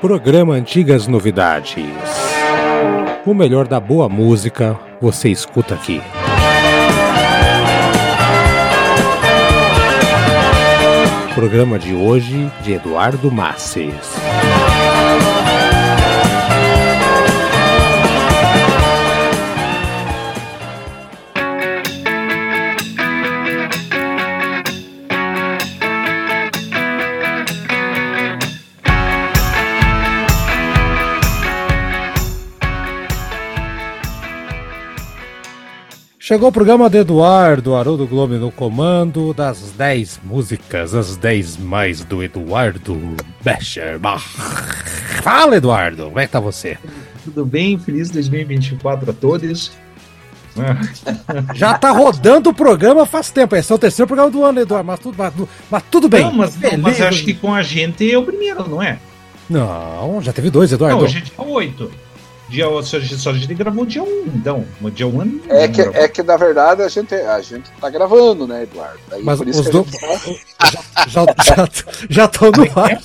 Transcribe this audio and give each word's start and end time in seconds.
Programa 0.00 0.52
Antigas 0.52 1.06
Novidades. 1.06 1.74
O 3.24 3.32
melhor 3.32 3.66
da 3.66 3.80
boa 3.80 4.10
música 4.10 4.78
você 5.00 5.30
escuta 5.30 5.74
aqui. 5.74 6.02
Programa 11.34 11.78
de 11.78 11.94
hoje 11.94 12.52
de 12.62 12.74
Eduardo 12.74 13.32
Masses. 13.32 13.94
Chegou 36.26 36.48
o 36.48 36.52
programa 36.52 36.90
do 36.90 36.98
Eduardo, 36.98 37.76
Haroldo 37.76 38.04
Globo 38.04 38.34
no 38.34 38.50
comando 38.50 39.32
das 39.32 39.70
10 39.70 40.22
músicas, 40.24 40.92
as 40.92 41.16
10 41.16 41.58
mais 41.58 42.02
do 42.04 42.20
Eduardo 42.20 43.00
Becher. 43.44 44.00
Fala, 45.22 45.54
Eduardo, 45.54 46.06
como 46.06 46.18
é 46.18 46.26
que 46.26 46.32
tá 46.32 46.40
você? 46.40 46.78
Tudo 47.22 47.46
bem? 47.46 47.78
Feliz 47.78 48.10
2024 48.10 49.08
a 49.08 49.14
todos. 49.14 49.70
Já 51.54 51.78
tá 51.78 51.92
rodando 51.92 52.50
o 52.50 52.54
programa 52.54 53.06
faz 53.06 53.30
tempo. 53.30 53.54
Esse 53.54 53.70
é 53.70 53.76
o 53.76 53.78
terceiro 53.78 54.08
programa 54.08 54.28
do 54.28 54.42
ano, 54.42 54.58
Eduardo, 54.58 54.84
mas 54.84 54.98
tudo, 54.98 55.14
mas, 55.16 55.32
mas 55.70 55.82
tudo 55.88 56.08
bem. 56.08 56.24
Não, 56.24 56.32
mas, 56.32 56.60
não, 56.60 56.78
mas 56.78 57.00
acho 57.00 57.24
que 57.24 57.34
com 57.34 57.54
a 57.54 57.62
gente 57.62 58.12
é 58.12 58.18
o 58.18 58.24
primeiro, 58.24 58.68
não 58.68 58.82
é? 58.82 58.98
Não, 59.48 60.20
já 60.20 60.32
teve 60.32 60.50
dois, 60.50 60.72
Eduardo. 60.72 60.98
Não, 60.98 61.04
a 61.04 61.08
gente 61.08 61.32
é 61.38 61.40
oito. 61.40 61.88
Dia, 62.48 62.66
só, 62.82 63.00
só 63.00 63.30
a 63.30 63.34
gente 63.34 63.54
gravou 63.54 63.84
dia 63.84 64.02
1, 64.02 64.06
um, 64.06 64.24
então. 64.36 64.64
Dia 64.94 65.06
1 65.06 65.10
um, 65.10 65.40
é, 65.48 65.66
que, 65.66 65.80
é 65.80 66.08
que, 66.08 66.22
na 66.22 66.36
verdade, 66.36 66.82
a 66.82 66.88
gente, 66.88 67.12
a 67.14 67.40
gente 67.40 67.70
tá 67.80 67.90
gravando, 67.90 68.46
né, 68.46 68.62
Eduardo? 68.62 69.00
Daí, 69.10 69.22
Mas 69.24 69.40
os 69.40 69.68
dois. 69.68 69.90
Tá... 69.90 70.66
já 71.08 71.24
já 72.08 72.24
estão 72.24 72.50
no 72.52 72.80
ar. 72.80 73.02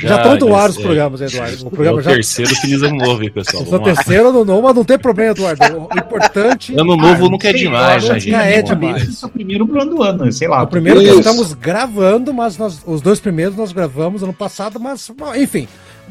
Já 0.00 0.16
estão 0.16 0.48
no 0.48 0.54
ar 0.54 0.70
os 0.70 0.76
programas, 0.76 1.20
Eduardo. 1.20 1.66
O 1.66 1.70
programa 1.70 1.98
é 1.98 2.00
o 2.00 2.04
já... 2.04 2.10
terceiro 2.12 2.54
Feliz 2.56 2.82
Ano 2.82 2.96
Novo, 2.96 3.22
hein, 3.22 3.30
pessoal. 3.30 3.64
O 3.64 3.78
terceiro 3.80 4.28
Ano 4.28 4.44
Novo, 4.44 4.62
mas 4.62 4.74
não 4.76 4.84
tem 4.84 4.98
problema, 4.98 5.32
Eduardo. 5.32 5.88
O 5.92 5.98
importante. 5.98 6.72
Ano 6.72 6.96
Novo 6.96 7.26
ah, 7.26 7.28
nunca 7.28 7.48
é 7.48 7.52
demais, 7.52 8.04
já, 8.04 8.18
gente. 8.18 8.34
É 8.34 8.62
demais. 8.62 9.08
Esse 9.08 9.24
é 9.24 9.26
o 9.26 9.30
primeiro 9.30 9.66
plano 9.66 9.96
do 9.96 10.02
ano, 10.02 10.32
sei 10.32 10.48
lá. 10.48 10.62
O 10.62 10.66
primeiro 10.66 11.00
que 11.00 11.06
estamos 11.06 11.54
gravando, 11.54 12.32
mas 12.32 12.56
nós, 12.56 12.80
os 12.86 13.00
dois 13.00 13.18
primeiros 13.18 13.56
nós 13.56 13.72
gravamos 13.72 14.22
ano 14.22 14.32
passado, 14.32 14.78
mas, 14.78 15.10
enfim. 15.36 15.66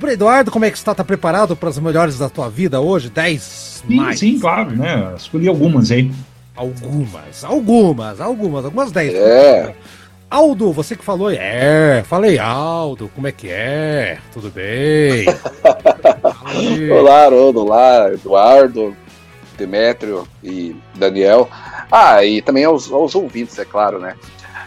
Eduardo, 0.08 0.52
como 0.52 0.66
é 0.66 0.72
que 0.72 0.78
está? 0.78 0.95
Tá 0.95 1.03
preparado 1.03 1.55
para 1.55 1.69
as 1.69 1.80
melhores 1.80 2.17
da 2.17 2.30
tua 2.30 2.50
vida 2.50 2.80
hoje? 2.80 3.09
10 3.09 3.42
sim, 3.42 3.95
mais? 3.95 4.19
Sim, 4.19 4.39
claro, 4.39 4.72
né? 4.72 5.14
Escolhi 5.17 5.47
algumas 5.47 5.92
aí. 5.92 6.11
Algumas, 6.55 7.44
algumas, 7.44 8.22
algumas, 8.22 8.66
algumas 8.66 8.92
10. 8.92 9.14
É. 9.14 9.75
Aldo, 10.30 10.72
você 10.72 10.95
que 10.95 11.03
falou, 11.03 11.31
é, 11.31 12.03
falei 12.05 12.38
Aldo, 12.38 13.09
como 13.16 13.27
é 13.27 13.31
que 13.31 13.50
é? 13.50 14.20
Tudo 14.31 14.52
bem? 14.52 15.25
olá, 16.92 17.25
Haroldo, 17.25 17.61
olá, 17.61 18.11
Eduardo, 18.14 18.95
Demétrio 19.58 20.27
e 20.44 20.75
Daniel. 20.95 21.50
Ah, 21.92 22.23
e 22.23 22.44
também 22.44 22.64
aos, 22.64 22.92
aos 22.92 23.16
ouvintes, 23.16 23.58
é 23.58 23.66
claro, 23.66 24.00
né? 24.00 24.16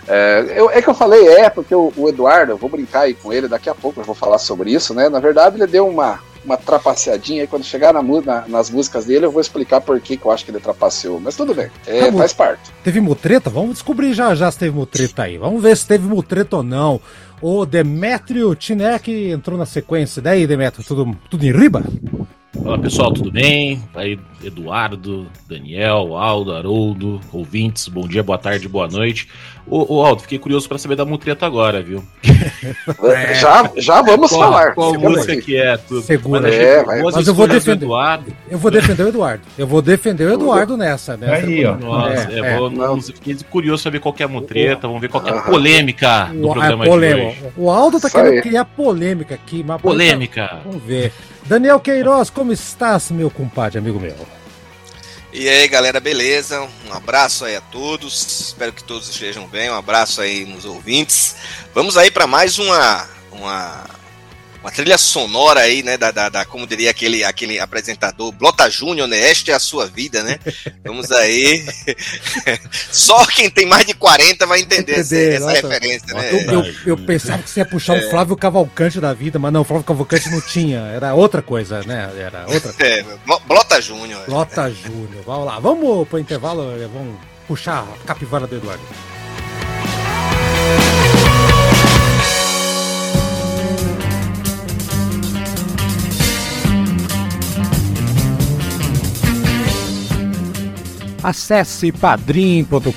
É, 0.06 0.54
eu, 0.56 0.70
é 0.70 0.82
que 0.82 0.88
eu 0.88 0.94
falei 0.94 1.28
é, 1.28 1.48
porque 1.48 1.74
o, 1.74 1.92
o, 1.96 2.08
Eduardo, 2.08 2.52
eu 2.52 2.56
vou 2.56 2.68
brincar 2.68 3.02
aí 3.02 3.14
com 3.14 3.32
ele, 3.32 3.48
daqui 3.48 3.70
a 3.70 3.74
pouco 3.74 4.00
eu 4.00 4.04
vou 4.04 4.14
falar 4.14 4.38
sobre 4.38 4.72
isso, 4.72 4.94
né? 4.94 5.08
Na 5.08 5.20
verdade, 5.20 5.56
ele 5.56 5.66
deu 5.66 5.86
uma, 5.86 6.18
uma 6.44 6.56
trapaceadinha 6.56 7.42
aí. 7.42 7.46
Quando 7.46 7.64
chegar 7.64 7.92
na, 7.92 8.02
na, 8.02 8.44
nas 8.48 8.70
músicas 8.70 9.04
dele, 9.04 9.26
eu 9.26 9.30
vou 9.30 9.40
explicar 9.40 9.80
por 9.80 10.00
que, 10.00 10.16
que 10.16 10.24
eu 10.24 10.30
acho 10.30 10.44
que 10.44 10.50
ele 10.50 10.60
trapaceou. 10.60 11.20
Mas 11.20 11.36
tudo 11.36 11.54
bem, 11.54 11.70
é, 11.86 12.10
tá, 12.10 12.18
faz 12.18 12.32
parte. 12.32 12.72
Teve 12.82 13.00
mutreta? 13.00 13.48
Vamos 13.48 13.74
descobrir 13.74 14.12
já 14.12 14.34
já 14.34 14.50
se 14.50 14.58
teve 14.58 14.76
mutreta 14.76 15.22
aí. 15.22 15.38
Vamos 15.38 15.62
ver 15.62 15.76
se 15.76 15.86
teve 15.86 16.06
mutreta 16.06 16.56
ou 16.56 16.62
não. 16.62 17.00
O 17.40 17.66
Demetrio 17.66 18.54
Tinek 18.54 19.30
entrou 19.30 19.58
na 19.58 19.66
sequência. 19.66 20.22
Daí, 20.22 20.46
Demetrio, 20.46 20.84
tudo, 20.86 21.16
tudo 21.28 21.44
em 21.44 21.52
riba? 21.52 21.82
Fala 22.62 22.78
pessoal, 22.78 23.12
tudo 23.12 23.30
bem? 23.30 23.82
Aí, 23.92 24.16
Eduardo, 24.42 25.26
Daniel, 25.48 26.16
Aldo, 26.16 26.52
Haroldo, 26.52 27.20
ouvintes, 27.32 27.88
bom 27.88 28.06
dia, 28.06 28.22
boa 28.22 28.38
tarde, 28.38 28.68
boa 28.68 28.86
noite. 28.86 29.28
Ô, 29.66 29.96
ô 29.96 30.04
Aldo, 30.04 30.22
fiquei 30.22 30.38
curioso 30.38 30.68
para 30.68 30.78
saber 30.78 30.94
da 30.94 31.04
mutreta 31.04 31.44
agora, 31.44 31.82
viu? 31.82 32.04
É. 33.02 33.34
Já, 33.42 33.70
já 33.76 34.02
vamos 34.02 34.30
qual, 34.30 34.40
falar. 34.40 34.74
Qual 34.74 34.94
música 34.94 35.36
que 35.40 35.56
é? 35.56 35.76
Tudo. 35.76 36.02
Segura. 36.02 36.42
Mas, 36.42 36.54
é, 36.54 36.84
vai. 36.84 37.02
mas 37.02 37.26
eu 37.26 37.34
vou 37.34 37.48
defender. 37.48 37.84
Eduardo. 37.84 38.32
Eu 38.48 38.58
vou 38.58 38.70
defender 38.70 39.02
o 39.02 39.08
Eduardo. 39.08 39.42
Eu 39.58 39.66
vou 39.66 39.82
defender 39.82 40.24
o 40.26 40.34
Eduardo 40.34 40.76
nessa, 40.76 41.16
né? 41.16 41.34
Aí, 41.34 41.64
ó. 41.64 41.76
Nossa, 41.76 42.30
é, 42.30 42.38
é, 42.38 42.56
vou, 42.56 42.70
não, 42.70 43.00
fiquei 43.00 43.36
curioso 43.50 43.82
saber 43.82 43.98
qual 43.98 44.14
é 44.18 44.22
a 44.22 44.28
mutreta, 44.28 44.86
vamos 44.86 45.00
ver 45.00 45.08
qual 45.08 45.26
é 45.26 45.30
a 45.30 45.42
polêmica 45.42 46.30
do 46.32 46.48
o, 46.48 46.52
programa 46.52 46.84
de 46.84 46.90
hoje. 46.90 47.36
O 47.56 47.70
Aldo 47.70 48.00
tá 48.00 48.08
querendo 48.08 48.42
criar 48.42 48.64
polêmica 48.64 49.34
aqui. 49.34 49.64
Mas 49.66 49.80
polêmica. 49.80 50.60
Vamos 50.64 50.82
ver. 50.82 51.12
Daniel 51.52 51.78
Queiroz, 51.80 52.30
como 52.30 52.50
estás, 52.50 53.10
meu 53.10 53.30
compadre, 53.30 53.76
amigo 53.76 54.00
meu? 54.00 54.16
E 55.30 55.46
aí, 55.46 55.68
galera, 55.68 56.00
beleza? 56.00 56.66
Um 56.88 56.94
abraço 56.94 57.44
aí 57.44 57.54
a 57.54 57.60
todos. 57.60 58.46
Espero 58.46 58.72
que 58.72 58.82
todos 58.82 59.06
estejam 59.10 59.46
bem. 59.48 59.68
Um 59.68 59.76
abraço 59.76 60.22
aí 60.22 60.46
nos 60.46 60.64
ouvintes. 60.64 61.36
Vamos 61.74 61.98
aí 61.98 62.10
para 62.10 62.26
mais 62.26 62.58
uma 62.58 63.06
uma 63.30 63.84
uma 64.62 64.70
trilha 64.70 64.96
sonora 64.96 65.60
aí, 65.60 65.82
né, 65.82 65.96
da, 65.98 66.10
da, 66.12 66.28
da, 66.28 66.44
como 66.44 66.66
diria 66.66 66.90
aquele, 66.90 67.24
aquele 67.24 67.58
apresentador, 67.58 68.30
Blota 68.32 68.70
Júnior, 68.70 69.08
né, 69.08 69.18
esta 69.28 69.50
é 69.50 69.54
a 69.54 69.58
sua 69.58 69.86
vida, 69.86 70.22
né, 70.22 70.38
vamos 70.84 71.10
aí, 71.10 71.66
só 72.90 73.26
quem 73.26 73.50
tem 73.50 73.66
mais 73.66 73.84
de 73.84 73.94
40 73.94 74.46
vai 74.46 74.60
entender, 74.60 75.00
entender 75.00 75.34
essa, 75.34 75.52
essa 75.52 75.68
referência, 75.68 76.14
né. 76.14 76.30
Eu, 76.32 76.40
eu, 76.52 76.74
eu, 76.86 76.96
pensava 76.96 77.42
que 77.42 77.50
você 77.50 77.60
ia 77.60 77.66
puxar 77.66 78.00
é. 78.00 78.06
um 78.06 78.10
Flávio 78.10 78.36
Cavalcante 78.36 79.00
da 79.00 79.12
vida, 79.12 79.38
mas 79.38 79.52
não, 79.52 79.64
Flávio 79.64 79.84
Cavalcante 79.84 80.30
não 80.30 80.40
tinha, 80.40 80.78
era 80.78 81.12
outra 81.12 81.42
coisa, 81.42 81.82
né, 81.82 82.08
era 82.16 82.46
outra 82.46 82.72
coisa. 82.72 82.84
É, 82.84 83.04
Blota 83.46 83.80
Júnior. 83.80 84.24
Blota 84.26 84.70
Júnior, 84.70 85.24
vamos 85.26 85.46
lá, 85.46 85.58
vamos 85.58 86.08
pro 86.08 86.20
intervalo, 86.20 86.62
vamos 86.92 87.16
puxar 87.48 87.82
a 87.82 88.06
capivara 88.06 88.46
do 88.46 88.56
Eduardo. 88.56 88.82
Acesse 101.22 101.92
padrim.com.br 101.92 102.92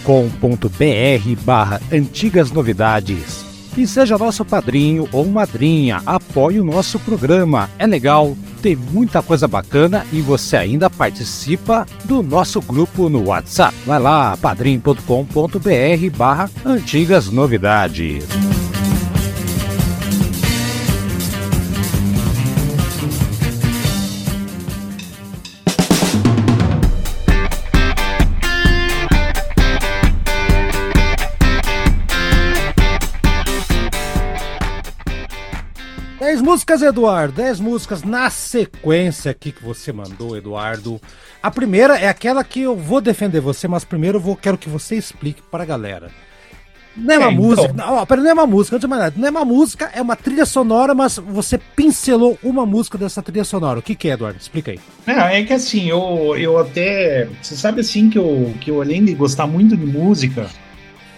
barra 1.43 1.81
antigas 1.91 2.51
novidades 2.51 3.45
e 3.77 3.85
seja 3.85 4.17
nosso 4.17 4.43
padrinho 4.45 5.07
ou 5.11 5.25
madrinha. 5.25 6.01
Apoie 6.05 6.59
o 6.59 6.63
nosso 6.63 6.97
programa. 6.99 7.69
É 7.77 7.85
legal, 7.85 8.35
tem 8.61 8.75
muita 8.75 9.21
coisa 9.21 9.47
bacana 9.47 10.05
e 10.11 10.21
você 10.21 10.57
ainda 10.57 10.89
participa 10.89 11.85
do 12.05 12.23
nosso 12.23 12.61
grupo 12.61 13.09
no 13.09 13.27
WhatsApp. 13.27 13.75
Vai 13.85 13.99
lá, 13.99 14.37
padrim.com.br 14.37 16.17
barra 16.17 16.49
antigas 16.65 17.29
novidades. 17.29 18.25
Músicas, 36.45 36.83
Eduardo. 36.83 37.33
10 37.33 37.59
músicas 37.59 38.03
na 38.03 38.29
sequência 38.29 39.31
aqui 39.31 39.51
que 39.51 39.63
você 39.63 39.91
mandou, 39.91 40.37
Eduardo. 40.37 41.01
A 41.41 41.49
primeira 41.49 41.97
é 41.97 42.07
aquela 42.07 42.43
que 42.43 42.61
eu 42.61 42.75
vou 42.75 43.01
defender 43.01 43.39
você, 43.41 43.67
mas 43.67 43.83
primeiro 43.83 44.19
eu 44.19 44.21
vou, 44.21 44.35
quero 44.35 44.57
que 44.57 44.69
você 44.69 44.95
explique 44.95 45.41
para 45.41 45.63
a 45.63 45.65
galera. 45.65 46.11
Não 46.95 47.15
é 47.15 47.17
uma 47.17 47.27
é, 47.27 47.31
então. 47.31 47.43
música. 47.43 47.73
Não, 47.73 47.93
ó, 47.95 48.15
não 48.15 48.29
é 48.29 48.33
uma 48.33 48.45
música, 48.45 48.75
antes 48.75 48.85
de 48.85 48.89
mais 48.89 49.01
nada. 49.01 49.15
Não 49.17 49.27
é 49.27 49.31
uma 49.31 49.43
música, 49.43 49.91
é 49.93 50.01
uma 50.01 50.15
trilha 50.15 50.45
sonora, 50.45 50.93
mas 50.93 51.17
você 51.17 51.57
pincelou 51.57 52.37
uma 52.43 52.63
música 52.65 52.97
dessa 52.97 53.23
trilha 53.23 53.43
sonora. 53.43 53.79
O 53.79 53.81
que, 53.81 53.95
que 53.95 54.07
é, 54.07 54.13
Eduardo? 54.13 54.39
Explica 54.39 54.71
aí. 54.71 54.79
É, 55.07 55.39
é 55.39 55.43
que 55.43 55.51
assim, 55.51 55.89
eu, 55.89 56.35
eu 56.37 56.59
até. 56.59 57.27
Você 57.41 57.55
sabe 57.55 57.81
assim 57.81 58.07
que 58.07 58.19
eu, 58.19 58.53
que 58.61 58.69
eu, 58.69 58.81
além 58.81 59.03
de 59.03 59.15
gostar 59.15 59.47
muito 59.47 59.75
de 59.75 59.85
música, 59.85 60.47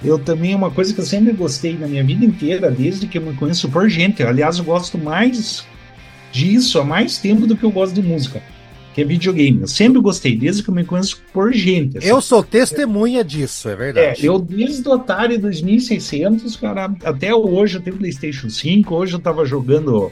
eu 0.04 0.20
também, 0.20 0.54
é 0.54 0.56
uma 0.56 0.72
coisa 0.72 0.94
que 0.94 1.00
eu 1.00 1.06
sempre 1.06 1.34
gostei 1.34 1.78
na 1.78 1.88
minha 1.88 2.04
vida 2.04 2.24
inteira, 2.24 2.70
desde 2.70 3.08
que 3.08 3.18
eu 3.18 3.22
me 3.22 3.34
conheço 3.34 3.70
por 3.70 3.90
gente. 3.90 4.22
Aliás, 4.24 4.58
eu 4.58 4.64
gosto 4.64 4.98
mais 4.98 5.66
disso 6.32 6.80
há 6.80 6.84
mais 6.84 7.18
tempo 7.18 7.48
do 7.48 7.56
que 7.56 7.64
eu 7.64 7.72
gosto 7.72 7.96
de 7.96 8.04
música, 8.04 8.42
que 8.94 9.02
é 9.02 9.04
videogame. 9.04 9.62
Eu 9.62 9.68
sempre 9.68 10.00
gostei, 10.00 10.38
desde 10.38 10.62
que 10.62 10.70
eu 10.70 10.74
me 10.74 10.86
conheço 10.86 11.22
por 11.34 11.52
gente. 11.52 11.98
Assim. 11.98 12.08
Eu 12.08 12.22
sou 12.22 12.44
testemunha 12.44 13.24
disso, 13.24 13.70
é 13.70 13.76
verdade. 13.76 14.26
É, 14.26 14.30
eu 14.30 14.38
desde 14.38 14.88
o 14.88 14.94
Atari 14.94 15.38
2600, 15.38 16.56
cara, 16.58 16.94
até 17.04 17.34
hoje 17.34 17.78
eu 17.78 17.82
tenho 17.82 17.98
PlayStation 17.98 18.50
5. 18.50 18.94
Hoje 18.94 19.14
eu 19.14 19.20
tava 19.20 19.46
jogando 19.46 20.12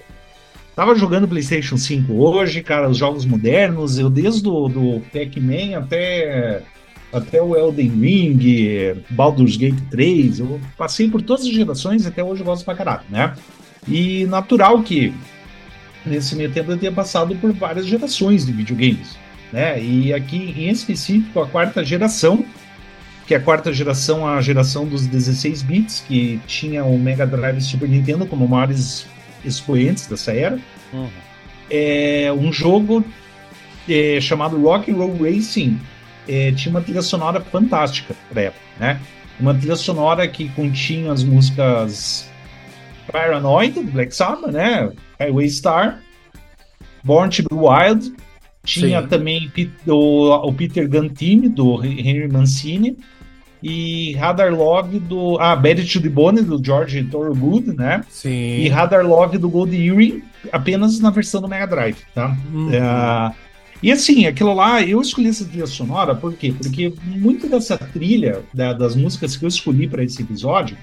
Tava 0.75 0.93
jogando 0.93 1.25
PlayStation 1.25 1.77
5 1.77 2.13
hoje, 2.13 2.61
cara, 2.61 2.89
os 2.89 2.97
jogos 2.97 3.25
modernos, 3.25 3.97
eu 3.97 4.09
desde 4.09 4.45
o 4.49 4.67
do 4.67 5.01
Pac-Man 5.13 5.77
até, 5.77 6.61
até 7.15 7.41
o 7.41 7.56
Elden 7.56 7.89
Ring, 7.89 9.03
Baldur's 9.09 9.56
Gate 9.56 9.79
3, 9.89 10.39
eu 10.39 10.59
passei 10.77 11.09
por 11.09 11.21
todas 11.21 11.45
as 11.45 11.51
gerações 11.51 12.03
e 12.03 12.07
até 12.07 12.23
hoje 12.23 12.41
eu 12.41 12.45
gosto 12.45 12.65
pra 12.65 12.75
caralho, 12.75 13.03
né? 13.09 13.33
E 13.88 14.25
natural 14.25 14.83
que 14.83 15.13
nesse 16.06 16.35
meio 16.35 16.51
tempo 16.51 16.71
eu 16.71 16.77
tenha 16.77 16.91
passado 16.91 17.35
por 17.35 17.53
várias 17.53 17.85
gerações 17.85 18.45
de 18.45 18.51
videogames, 18.51 19.17
né? 19.51 19.81
E 19.81 20.13
aqui 20.13 20.53
em 20.57 20.69
específico 20.69 21.39
a 21.39 21.47
quarta 21.47 21.83
geração, 21.85 22.45
que 23.25 23.33
é 23.33 23.38
a 23.38 23.41
quarta 23.41 23.71
geração, 23.71 24.27
a 24.27 24.41
geração 24.41 24.85
dos 24.85 25.07
16 25.07 25.62
bits, 25.63 26.03
que 26.06 26.39
tinha 26.45 26.83
o 26.83 27.00
Mega 27.00 27.25
Drive 27.25 27.57
e 27.57 27.62
Super 27.62 27.88
Nintendo 27.88 28.25
como 28.25 28.47
maiores 28.47 29.07
expoentes 29.44 30.06
dessa 30.06 30.33
era. 30.33 30.59
Uhum. 30.91 31.07
É 31.69 32.31
um 32.38 32.51
jogo 32.51 33.03
é, 33.88 34.19
chamado 34.19 34.62
Rock 34.62 34.91
and 34.91 34.95
Roll 34.95 35.17
Racing 35.17 35.79
é, 36.27 36.51
tinha 36.51 36.72
uma 36.72 36.81
trilha 36.81 37.01
sonora 37.01 37.39
fantástica 37.42 38.16
para 38.30 38.44
época, 38.44 38.66
né? 38.80 39.00
Uma 39.39 39.54
trilha 39.54 39.75
sonora 39.75 40.27
que 40.27 40.50
continha 40.50 41.12
as 41.12 41.24
músicas 41.24 42.30
Paranoid 43.12 43.74
do 43.74 43.92
Black 43.92 44.16
Sabbath, 44.16 44.51
né? 44.51 44.92
Highway 45.19 45.50
Star, 45.50 46.00
Born 47.04 47.30
to 47.30 47.44
Be 47.44 47.56
Wild, 47.56 48.13
tinha 48.63 49.01
Sim. 49.01 49.07
também 49.07 49.51
o, 49.88 50.30
o 50.48 50.54
Peter 50.54 50.89
Team 50.89 51.50
do 51.50 51.83
Henry 51.83 52.27
Mancini 52.27 52.98
e 53.62 54.13
Radar 54.13 54.54
Love 54.54 55.00
do. 55.00 55.38
Ah, 55.39 55.56
Bad 55.56 55.83
to 55.86 56.01
the 56.01 56.10
Bone 56.10 56.42
do 56.42 56.63
George 56.63 57.04
Thorogood, 57.06 57.75
né? 57.75 58.04
Sim. 58.10 58.30
E 58.30 58.69
Radar 58.69 59.06
Love 59.06 59.38
do 59.38 59.50
Gold 59.50 59.75
Earring, 59.75 60.22
apenas 60.51 61.00
na 61.00 61.10
versão 61.10 61.42
do 61.42 61.48
Mega 61.48 61.66
Drive, 61.66 61.98
tá? 62.13 62.36
Uhum. 62.54 62.72
É, 62.72 63.31
e 63.83 63.92
assim, 63.92 64.25
aquilo 64.25 64.54
lá, 64.54 64.81
eu 64.81 65.01
escolhi 65.01 65.27
essa 65.27 65.45
trilha 65.45 65.68
sonora, 65.68 66.16
por 66.16 66.33
quê? 66.33 66.54
Porque 66.57 66.94
muito 67.06 67.48
dessa 67.48 67.77
trilha, 67.77 68.44
da, 68.54 68.74
das 68.74 68.95
músicas 68.95 69.36
que 69.36 69.45
eu 69.45 69.50
escolhi 69.50 69.88
para 69.88 70.04
esse 70.04 70.22
episódio, 70.22 70.77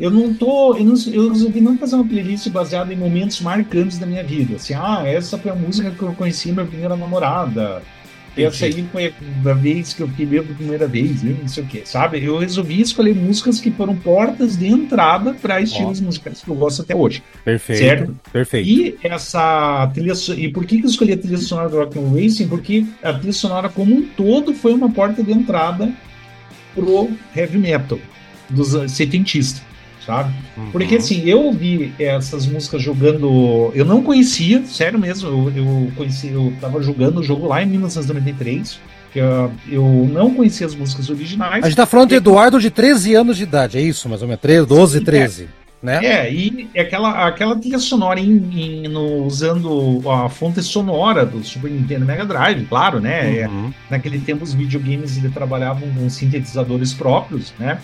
eu 0.00 0.10
não 0.10 0.32
tô. 0.32 0.76
Eu, 0.76 0.84
não, 0.84 0.94
eu 1.12 1.28
resolvi 1.28 1.60
não 1.60 1.76
fazer 1.76 1.96
uma 1.96 2.06
playlist 2.06 2.48
baseada 2.50 2.92
em 2.92 2.96
momentos 2.96 3.40
marcantes 3.40 3.98
da 3.98 4.06
minha 4.06 4.22
vida. 4.22 4.56
Assim, 4.56 4.74
ah, 4.74 5.02
essa 5.04 5.36
foi 5.36 5.50
a 5.50 5.56
música 5.56 5.90
que 5.90 6.02
eu 6.02 6.12
conheci 6.14 6.52
minha 6.52 6.64
primeira 6.64 6.96
namorada. 6.96 7.82
Essa 8.44 8.66
aí 8.66 8.86
foi 8.92 9.12
a 9.44 9.54
vez 9.54 9.92
que 9.92 10.02
eu 10.02 10.08
fiquei 10.08 10.26
bêbado 10.26 10.52
a 10.52 10.56
primeira 10.56 10.86
vez, 10.86 11.24
eu 11.24 11.36
não 11.40 11.48
sei 11.48 11.64
o 11.64 11.66
que, 11.66 11.82
sabe? 11.84 12.22
Eu 12.22 12.38
resolvi 12.38 12.80
escolher 12.80 13.14
músicas 13.14 13.60
que 13.60 13.70
foram 13.70 13.96
portas 13.96 14.56
de 14.56 14.66
entrada 14.66 15.34
para 15.34 15.60
estilos 15.60 16.00
musicais 16.00 16.42
que 16.42 16.48
eu 16.48 16.54
gosto 16.54 16.82
até 16.82 16.94
hoje. 16.94 17.22
Perfeito. 17.44 17.78
Certo? 17.78 18.20
Perfeito. 18.32 18.68
E 18.68 18.98
essa 19.02 19.90
trilha 19.92 20.14
E 20.36 20.48
por 20.48 20.64
que, 20.64 20.78
que 20.78 20.86
eu 20.86 20.90
escolhi 20.90 21.12
a 21.12 21.18
trilha 21.18 21.38
sonora 21.38 21.68
do 21.68 21.76
Rock 21.76 21.98
and 21.98 22.12
Racing? 22.14 22.48
Porque 22.48 22.84
a 23.02 23.12
trilha 23.12 23.32
sonora 23.32 23.68
como 23.68 23.94
um 23.94 24.02
todo 24.02 24.52
foi 24.54 24.72
uma 24.72 24.90
porta 24.90 25.22
de 25.22 25.32
entrada 25.32 25.92
pro 26.74 27.10
heavy 27.34 27.58
metal 27.58 27.98
dos 28.50 28.74
setentistas 28.90 29.67
sabe? 30.08 30.32
Uhum. 30.56 30.70
Porque 30.70 30.96
assim, 30.96 31.22
eu 31.28 31.42
ouvi 31.42 31.92
essas 31.98 32.46
músicas 32.46 32.82
jogando. 32.82 33.70
Eu 33.74 33.84
não 33.84 34.02
conhecia, 34.02 34.64
sério 34.64 34.98
mesmo, 34.98 35.28
eu, 35.28 35.52
eu 35.54 35.92
conheci, 35.94 36.28
eu 36.28 36.50
tava 36.58 36.82
jogando 36.82 37.18
o 37.18 37.22
jogo 37.22 37.46
lá 37.46 37.62
em 37.62 37.66
1993. 37.66 38.80
Eu, 39.14 39.52
eu 39.68 40.08
não 40.10 40.32
conhecia 40.32 40.66
as 40.66 40.74
músicas 40.74 41.10
originais. 41.10 41.62
A 41.62 41.68
gente 41.68 41.76
tá 41.76 41.86
falando 41.86 42.08
de 42.08 42.14
Eduardo 42.14 42.58
de 42.58 42.70
13 42.70 43.14
anos 43.14 43.36
de 43.36 43.42
idade, 43.42 43.76
é 43.76 43.82
isso, 43.82 44.08
mais 44.08 44.22
ou 44.22 44.28
menos? 44.28 44.40
13, 44.40 44.66
12, 44.66 45.00
13. 45.02 45.42
É. 45.44 45.58
Né? 45.80 46.04
É, 46.04 46.32
e 46.32 46.68
aquela, 46.76 47.28
aquela 47.28 47.54
trilha 47.54 47.78
sonora 47.78 48.18
em, 48.18 48.32
em, 48.52 48.88
no, 48.88 49.24
usando 49.24 50.02
a 50.10 50.28
fonte 50.28 50.60
sonora 50.60 51.24
do 51.24 51.44
Super 51.44 51.70
Nintendo 51.70 52.04
Mega 52.04 52.24
Drive, 52.24 52.66
claro, 52.66 52.98
né? 52.98 53.46
Uhum. 53.46 53.68
É, 53.68 53.72
naquele 53.88 54.18
tempo 54.18 54.42
os 54.42 54.52
videogames 54.52 55.16
ele 55.16 55.28
trabalhavam 55.28 55.88
com 55.94 56.10
sintetizadores 56.10 56.92
próprios, 56.92 57.54
né? 57.60 57.78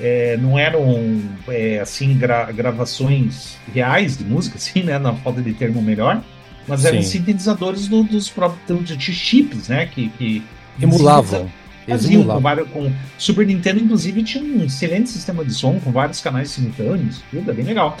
É, 0.00 0.36
não 0.36 0.58
eram 0.58 1.20
é, 1.48 1.78
assim 1.80 2.16
gra 2.16 2.50
gravações 2.50 3.56
reais 3.72 4.16
de 4.16 4.24
música, 4.24 4.56
assim, 4.58 4.82
né, 4.82 4.98
na 4.98 5.14
falta 5.14 5.42
de 5.42 5.52
termo 5.52 5.82
melhor, 5.82 6.22
mas 6.66 6.84
eram 6.84 7.02
Sim. 7.02 7.18
sintetizadores 7.18 7.88
do, 7.88 8.02
dos 8.02 8.28
próprios 8.28 8.96
de 8.96 9.12
chips, 9.12 9.68
né, 9.68 9.86
que, 9.86 10.08
que 10.10 10.42
emulavam. 10.80 11.50
Faziam 11.88 12.24
com, 12.24 12.40
vários, 12.40 12.68
com 12.68 12.92
Super 13.18 13.46
Nintendo, 13.46 13.80
inclusive, 13.80 14.22
tinha 14.22 14.44
um 14.44 14.64
excelente 14.64 15.08
sistema 15.08 15.44
de 15.44 15.52
som 15.52 15.80
com 15.80 15.90
vários 15.90 16.20
canais 16.20 16.50
simultâneos, 16.50 17.20
tudo 17.30 17.50
é 17.50 17.54
bem 17.54 17.64
legal. 17.64 17.96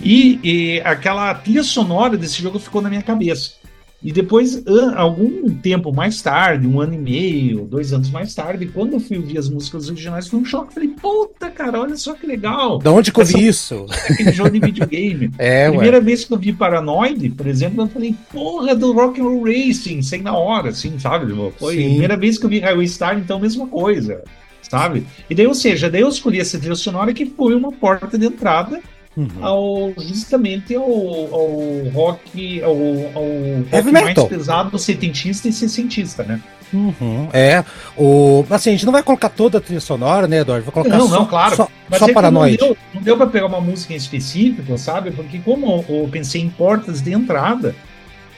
E, 0.00 0.38
e 0.42 0.80
aquela 0.84 1.34
trilha 1.34 1.62
sonora 1.62 2.16
desse 2.16 2.40
jogo 2.40 2.58
ficou 2.58 2.80
na 2.80 2.88
minha 2.88 3.02
cabeça. 3.02 3.54
E 4.04 4.12
depois, 4.12 4.62
algum 4.96 5.48
tempo 5.48 5.90
mais 5.90 6.20
tarde, 6.20 6.66
um 6.66 6.78
ano 6.78 6.92
e 6.92 6.98
meio, 6.98 7.64
dois 7.64 7.90
anos 7.90 8.10
mais 8.10 8.34
tarde, 8.34 8.66
quando 8.66 8.92
eu 8.92 9.00
fui 9.00 9.16
ouvir 9.16 9.38
as 9.38 9.48
músicas 9.48 9.88
originais, 9.88 10.28
foi 10.28 10.40
um 10.40 10.44
choque. 10.44 10.74
Falei, 10.74 10.90
puta, 10.90 11.50
cara, 11.50 11.80
olha 11.80 11.96
só 11.96 12.12
que 12.12 12.26
legal. 12.26 12.78
Da 12.78 12.92
onde 12.92 13.10
que 13.10 13.18
eu 13.18 13.24
vi 13.24 13.46
isso? 13.46 13.86
Aquele 14.10 14.30
jogo 14.32 14.50
de 14.50 14.60
videogame. 14.60 15.30
é, 15.38 15.70
Primeira 15.70 15.96
ué. 15.96 16.02
vez 16.02 16.22
que 16.26 16.34
eu 16.34 16.38
vi 16.38 16.52
Paranoid, 16.52 17.30
por 17.30 17.46
exemplo, 17.46 17.82
eu 17.82 17.88
falei, 17.88 18.14
porra, 18.30 18.74
do 18.74 18.92
Rock 18.92 19.18
and 19.18 19.24
Roll 19.24 19.44
Racing, 19.44 20.02
sem 20.02 20.20
na 20.20 20.36
hora, 20.36 20.68
assim, 20.68 20.98
sabe? 20.98 21.32
Foi 21.58 21.76
Sim. 21.76 21.84
a 21.84 21.88
primeira 21.88 22.16
vez 22.18 22.36
que 22.36 22.44
eu 22.44 22.50
vi 22.50 22.58
Highway 22.58 22.86
Star, 22.86 23.18
então, 23.18 23.40
mesma 23.40 23.66
coisa, 23.66 24.22
sabe? 24.60 25.06
E 25.30 25.34
daí, 25.34 25.46
ou 25.46 25.54
seja, 25.54 25.88
daí 25.88 26.02
eu 26.02 26.08
escolhi 26.10 26.40
essa 26.40 26.58
trilha 26.58 26.74
sonora 26.74 27.14
que 27.14 27.24
foi 27.24 27.54
uma 27.54 27.72
porta 27.72 28.18
de 28.18 28.26
entrada 28.26 28.82
Uhum. 29.16 29.28
Ao, 29.40 29.92
justamente 29.98 30.74
ao, 30.74 30.82
ao 30.82 31.88
rock, 31.92 32.62
ao, 32.62 32.72
ao 32.72 33.24
rock 33.70 33.92
mais 33.92 34.24
pesado, 34.24 34.78
setentista 34.78 35.48
e 35.48 35.52
sessentista, 35.52 36.24
né? 36.24 36.40
Uhum, 36.72 37.28
é. 37.32 37.64
O, 37.96 38.44
assim, 38.50 38.70
a 38.70 38.72
gente 38.72 38.84
não 38.84 38.92
vai 38.92 39.02
colocar 39.02 39.28
toda 39.28 39.58
a 39.58 39.60
trilha 39.60 39.80
sonora, 39.80 40.26
né, 40.26 40.40
Eduardo? 40.40 40.64
Vai 40.64 40.74
colocar 40.74 40.98
não, 40.98 41.08
só, 41.08 41.18
não, 41.20 41.26
claro. 41.26 41.56
Só, 41.56 41.68
Mas 41.88 42.00
só 42.00 42.08
é 42.08 42.12
paranoide. 42.12 42.58
Não 42.60 42.68
deu, 42.68 42.76
não 42.94 43.02
deu 43.02 43.16
pra 43.16 43.26
pegar 43.28 43.46
uma 43.46 43.60
música 43.60 43.92
em 43.92 43.96
específico, 43.96 44.76
sabe? 44.76 45.12
Porque 45.12 45.38
como 45.38 45.84
eu 45.88 46.08
pensei 46.10 46.42
em 46.42 46.48
portas 46.48 47.00
de 47.00 47.12
entrada, 47.12 47.74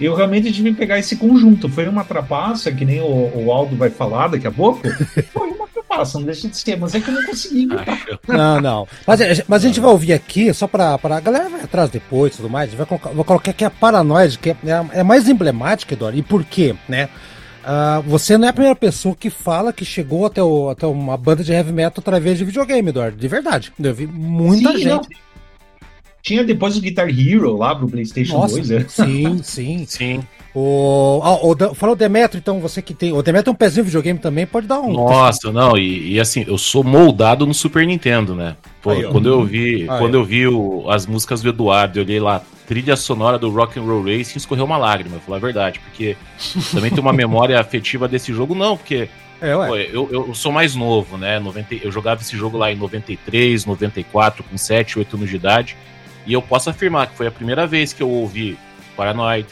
eu 0.01 0.15
realmente 0.15 0.53
tive 0.53 0.73
que 0.73 0.77
pegar 0.77 0.99
esse 0.99 1.17
conjunto. 1.17 1.69
Foi 1.69 1.89
uma 1.89 2.05
trapaça, 2.05 2.71
que 2.71 2.85
nem 2.85 3.01
o, 3.01 3.33
o 3.35 3.53
Aldo 3.53 3.77
vai 3.77 3.91
falar 3.91 4.29
daqui 4.29 4.47
a 4.47 4.51
pouco. 4.51 4.83
Foi 5.33 5.49
uma 5.49 5.67
trapaça, 5.69 6.19
não 6.19 6.27
deixa 6.27 6.49
de 6.49 6.57
ser, 6.57 6.79
mas 6.79 6.95
é 6.95 7.01
que 7.01 7.09
eu 7.09 7.15
não 7.15 7.25
consegui 7.25 7.67
Não, 8.29 8.61
não. 8.61 8.89
Mas, 9.07 9.45
mas 9.49 9.65
a 9.65 9.67
gente 9.67 9.81
vai 9.81 9.91
ouvir 9.91 10.13
aqui, 10.13 10.53
só 10.53 10.67
pra, 10.67 10.99
pra 10.99 11.17
a 11.17 11.21
galera 11.21 11.49
vai 11.49 11.63
atrás 11.63 11.89
depois 11.89 12.35
e 12.35 12.37
tudo 12.37 12.51
mais, 12.51 12.75
vai 12.75 12.85
colocar, 12.85 13.11
vou 13.11 13.25
colocar 13.25 13.51
aqui 13.51 13.65
a 13.65 13.71
Paranoide, 13.71 14.39
que 14.39 14.51
é, 14.51 14.57
é 14.93 15.03
mais 15.03 15.29
emblemática, 15.29 15.95
Eduardo. 15.95 16.19
E 16.19 16.23
por 16.23 16.45
quê, 16.45 16.75
né? 16.89 17.09
Uh, 17.67 18.01
você 18.03 18.39
não 18.39 18.47
é 18.47 18.51
a 18.51 18.53
primeira 18.53 18.77
pessoa 18.77 19.17
que 19.17 19.29
fala 19.29 19.73
que 19.73 19.85
chegou 19.85 20.27
até, 20.27 20.41
o, 20.41 20.69
até 20.71 20.87
uma 20.87 21.17
banda 21.17 21.43
de 21.43 21.53
heavy 21.53 21.73
metal 21.73 21.97
através 21.99 22.39
de 22.39 22.45
videogame, 22.45 22.91
Eduardo. 22.91 23.17
De 23.17 23.27
verdade. 23.27 23.73
Eu 23.77 23.93
vi 23.95 24.07
muita 24.07 24.71
Sim, 24.71 24.79
gente. 24.79 24.89
Não. 24.89 25.26
Tinha 26.27 26.43
depois 26.43 26.77
o 26.77 26.81
Guitar 26.81 27.09
Hero 27.09 27.57
lá 27.57 27.73
pro 27.73 27.87
PlayStation 27.87 28.39
Nossa, 28.39 28.57
2, 28.57 28.71
né? 28.71 28.85
Sim, 28.89 29.39
sim. 29.45 29.85
sim. 29.87 30.25
O, 30.53 31.21
oh, 31.23 31.53
o, 31.53 31.75
falou 31.77 31.95
Demetrio, 31.95 32.41
então 32.41 32.59
você 32.59 32.83
que 32.83 32.93
tem. 32.93 33.13
O 33.13 33.23
Demetrio 33.23 33.45
tem 33.45 33.53
um 33.53 33.57
pezinho 33.57 33.85
de 33.85 33.91
videogame 33.91 34.19
também, 34.19 34.45
pode 34.45 34.67
dar 34.67 34.81
um. 34.81 34.93
Nossa, 34.93 35.53
não, 35.53 35.79
e, 35.79 36.15
e, 36.15 36.21
assim, 36.21 36.45
eu 36.49 36.59
sou 36.59 36.83
moldado 36.83 37.47
no 37.47 37.55
Super 37.55 37.87
Nintendo, 37.87 38.35
né? 38.35 38.57
Pô, 38.83 38.91
aí, 38.91 39.05
quando 39.05 39.29
eu 39.29 39.45
vi, 39.45 39.89
aí, 39.89 39.99
quando 40.01 40.15
eu 40.15 40.25
vi 40.25 40.49
o, 40.49 40.91
as 40.91 41.07
músicas 41.07 41.43
do 41.43 41.49
Eduardo, 41.49 42.01
eu 42.01 42.03
olhei 42.03 42.19
lá, 42.19 42.43
trilha 42.67 42.97
sonora 42.97 43.39
do 43.39 43.49
Rock 43.49 43.79
and 43.79 43.85
Roll 43.85 44.03
Racing, 44.03 44.39
escorreu 44.39 44.65
uma 44.65 44.79
lágrima, 44.79 45.19
vou 45.19 45.21
falar 45.21 45.37
a 45.37 45.41
verdade, 45.41 45.79
porque 45.79 46.17
também 46.73 46.91
tem 46.91 46.99
uma 46.99 47.13
memória 47.15 47.61
afetiva 47.61 48.09
desse 48.09 48.33
jogo, 48.33 48.53
não, 48.53 48.77
porque 48.77 49.09
é, 49.41 49.55
Pô, 49.55 49.77
eu, 49.77 50.09
eu 50.11 50.35
sou 50.35 50.51
mais 50.51 50.75
novo, 50.75 51.17
né? 51.17 51.39
90, 51.39 51.75
eu 51.75 51.93
jogava 51.93 52.21
esse 52.21 52.37
jogo 52.37 52.59
lá 52.59 52.73
em 52.73 52.77
93, 52.77 53.65
94, 53.65 54.43
com 54.43 54.57
7, 54.57 54.99
8 54.99 55.17
anos 55.17 55.31
de 55.31 55.37
idade. 55.37 55.77
E 56.27 56.33
eu 56.33 56.43
posso 56.43 56.69
afirmar 56.69 57.07
que 57.07 57.17
foi 57.17 57.27
a 57.27 57.31
primeira 57.31 57.67
vez 57.67 57.93
que 57.93 58.03
eu 58.03 58.11
ouvi 58.11 58.59
Paranoid, 58.97 59.47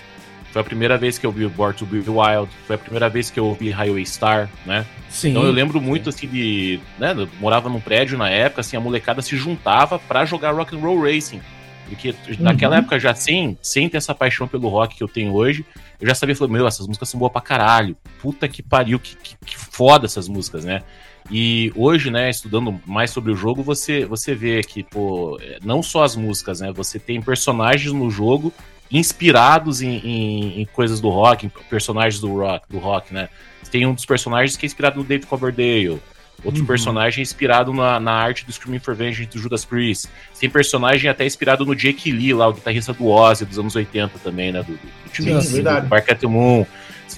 foi 0.52 0.60
a 0.60 0.64
primeira 0.64 0.96
vez 0.96 1.18
que 1.18 1.26
eu 1.26 1.30
ouvi 1.30 1.46
Born 1.48 1.74
to 1.74 1.84
Be 1.84 1.98
Wild, 1.98 2.48
foi 2.66 2.76
a 2.76 2.78
primeira 2.78 3.08
vez 3.08 3.30
que 3.30 3.40
eu 3.40 3.46
ouvi 3.46 3.70
Highway 3.70 4.06
Star, 4.06 4.48
né? 4.64 4.86
Sim. 5.08 5.30
Então 5.30 5.44
eu 5.44 5.50
lembro 5.50 5.80
muito 5.80 6.08
assim 6.08 6.28
de, 6.28 6.78
né, 6.98 7.14
eu 7.16 7.28
morava 7.40 7.68
num 7.68 7.80
prédio 7.80 8.16
na 8.18 8.30
época, 8.30 8.60
assim, 8.60 8.76
a 8.76 8.80
molecada 8.80 9.22
se 9.22 9.36
juntava 9.36 9.98
para 9.98 10.24
jogar 10.24 10.52
Rock 10.52 10.76
and 10.76 10.80
Roll 10.80 11.02
Racing. 11.02 11.40
Porque 11.88 12.10
uhum. 12.10 12.36
naquela 12.38 12.78
época 12.78 12.98
já 12.98 13.14
sem, 13.14 13.58
sem 13.60 13.88
ter 13.88 13.98
essa 13.98 14.14
paixão 14.14 14.48
pelo 14.48 14.68
rock 14.68 14.96
que 14.96 15.02
eu 15.02 15.08
tenho 15.08 15.32
hoje, 15.32 15.64
eu 16.00 16.08
já 16.08 16.14
sabia, 16.14 16.34
falei, 16.34 16.52
meu, 16.52 16.66
essas 16.66 16.86
músicas 16.86 17.08
são 17.08 17.18
boas 17.18 17.32
pra 17.32 17.40
caralho. 17.40 17.96
Puta 18.20 18.48
que 18.48 18.62
pariu, 18.62 18.98
que, 18.98 19.16
que, 19.16 19.36
que 19.44 19.56
foda 19.56 20.06
essas 20.06 20.28
músicas, 20.28 20.64
né? 20.64 20.82
E 21.30 21.72
hoje, 21.74 22.10
né, 22.10 22.28
estudando 22.28 22.80
mais 22.86 23.10
sobre 23.10 23.32
o 23.32 23.36
jogo, 23.36 23.62
você, 23.62 24.04
você 24.04 24.34
vê 24.34 24.62
que, 24.62 24.82
pô, 24.82 25.40
não 25.62 25.82
só 25.82 26.04
as 26.04 26.14
músicas, 26.14 26.60
né? 26.60 26.70
Você 26.72 26.98
tem 26.98 27.20
personagens 27.20 27.92
no 27.92 28.10
jogo 28.10 28.52
inspirados 28.90 29.80
em, 29.80 29.96
em, 29.96 30.60
em 30.60 30.64
coisas 30.66 31.00
do 31.00 31.08
rock, 31.08 31.46
em 31.46 31.52
personagens 31.68 32.20
do 32.20 32.32
rock, 32.36 32.66
do 32.68 32.78
rock, 32.78 33.12
né? 33.12 33.28
Tem 33.70 33.86
um 33.86 33.94
dos 33.94 34.04
personagens 34.04 34.56
que 34.56 34.66
é 34.66 34.68
inspirado 34.68 34.98
no 34.98 35.04
David 35.04 35.26
Coverdale. 35.26 36.00
Outro 36.44 36.60
uhum. 36.60 36.66
personagem 36.66 37.22
inspirado 37.22 37.72
na, 37.72 37.98
na 37.98 38.12
arte 38.12 38.44
do 38.44 38.52
Screaming 38.52 38.78
for 38.78 38.94
Vengeance 38.94 39.30
do 39.30 39.38
Judas 39.38 39.64
Priest. 39.64 40.08
Tem 40.38 40.50
personagem 40.50 41.08
até 41.08 41.24
inspirado 41.24 41.64
no 41.64 41.74
Jake 41.74 42.12
Lee, 42.12 42.34
lá, 42.34 42.46
o 42.46 42.52
guitarrista 42.52 42.92
do 42.92 43.06
Ozzy 43.06 43.46
dos 43.46 43.58
anos 43.58 43.74
80 43.74 44.18
também, 44.18 44.52
né? 44.52 44.62
Do, 44.62 44.72
do, 44.72 44.78
do, 44.78 45.42
Sim, 45.42 45.62
do, 45.62 46.20
do 46.20 46.30
Moon. 46.30 46.66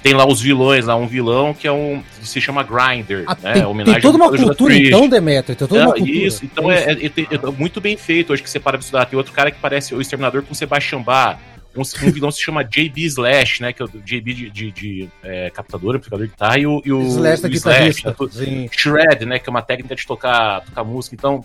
Tem 0.03 0.15
lá 0.15 0.26
os 0.26 0.41
vilões, 0.41 0.87
lá 0.87 0.97
um 0.97 1.07
vilão 1.07 1.55
que 1.55 1.67
é 1.67 1.73
um. 1.73 2.03
se 2.23 2.41
chama 2.41 2.62
Grinder, 2.62 3.25
ah, 3.26 3.37
né? 3.43 3.53
Tem, 3.55 3.65
homenagem 3.65 4.00
tem 4.00 4.03
toda 4.03 4.17
uma 4.17 4.31
cultura, 4.31 4.75
então, 4.75 5.09
Demetrio. 5.09 5.57
Tem 5.57 5.69
toda 5.69 5.83
uma 5.83 5.95
cultura. 5.95 6.11
Isso, 6.11 6.45
então 6.45 6.71
é, 6.71 6.93
é, 6.93 7.07
é, 7.07 7.11
é, 7.35 7.50
muito 7.59 7.81
bem 7.81 7.97
feito 7.97 8.33
hoje 8.33 8.43
que 8.43 8.50
você 8.50 8.61
para 8.61 8.76
de 8.79 8.85
estudar. 8.85 9.07
Tem 9.07 9.17
outro 9.17 9.33
cara 9.33 9.50
que 9.50 9.59
parece 9.61 9.95
o 9.95 10.00
Exterminador 10.00 10.43
com 10.43 10.53
o 10.53 10.57
Sebastian 10.57 11.03
Bach. 11.03 11.38
Um, 11.76 11.83
um, 11.83 11.85
vilão 12.11 12.31
se 12.31 12.41
chama 12.41 12.65
JB 12.65 13.05
Slash, 13.05 13.61
né? 13.61 13.73
Que 13.73 13.83
é 13.83 13.85
o 13.85 13.88
JB 13.88 14.35
de, 14.35 14.50
de, 14.50 14.73
de 14.73 15.09
é, 15.23 15.50
captador, 15.50 15.97
amplificador 15.97 16.26
de 16.26 16.33
guitarra, 16.33 16.59
e 16.59 16.67
o, 16.67 16.83
e 16.85 16.93
o, 16.93 17.03
Slash, 17.03 17.45
o 17.45 17.49
Slash 17.49 18.07
né, 18.07 18.69
Shred, 18.73 19.26
né? 19.26 19.38
Que 19.38 19.49
é 19.49 19.50
uma 19.50 19.62
técnica 19.62 19.95
de 19.95 20.07
tocar, 20.07 20.62
tocar 20.62 20.85
música. 20.85 21.15
Então, 21.15 21.45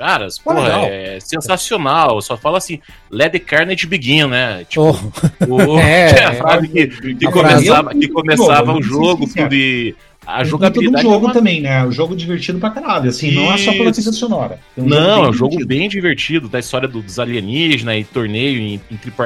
Caras, 0.00 0.38
porra, 0.38 0.86
é 0.86 1.18
sensacional. 1.20 2.22
Só 2.22 2.34
fala 2.34 2.56
assim, 2.56 2.80
let 3.10 3.32
the 3.32 3.38
carnage 3.38 3.86
begin, 3.86 4.28
né? 4.28 4.64
Tipo, 4.66 4.98
oh. 5.46 5.72
o, 5.74 5.78
é, 5.78 6.08
é 6.16 6.24
a 6.24 6.34
frase 6.36 6.68
que, 6.68 6.86
que 7.16 7.26
começava, 7.26 7.90
que 7.90 8.08
começava 8.08 8.72
o 8.72 8.82
jogo 8.82 9.26
de 9.26 9.94
a 10.26 10.42
jogabilidade. 10.42 11.06
Um 11.06 11.10
jogo 11.10 11.26
é 11.26 11.28
uma... 11.28 11.34
também, 11.34 11.60
né? 11.60 11.84
O 11.84 11.92
jogo 11.92 12.16
divertido 12.16 12.58
pra 12.58 12.70
caralho, 12.70 13.10
assim, 13.10 13.28
Isso. 13.28 13.40
não 13.40 13.52
é 13.52 13.58
só 13.58 13.72
pela 13.72 13.92
trilha 13.92 14.12
sonora. 14.12 14.58
Um 14.74 14.86
não, 14.86 15.26
é 15.26 15.28
um 15.28 15.32
jogo 15.34 15.66
bem 15.66 15.86
divertido, 15.86 16.48
da 16.48 16.58
história 16.58 16.88
dos 16.88 17.18
alienígenas 17.18 18.00
e 18.00 18.04
torneio 18.04 18.80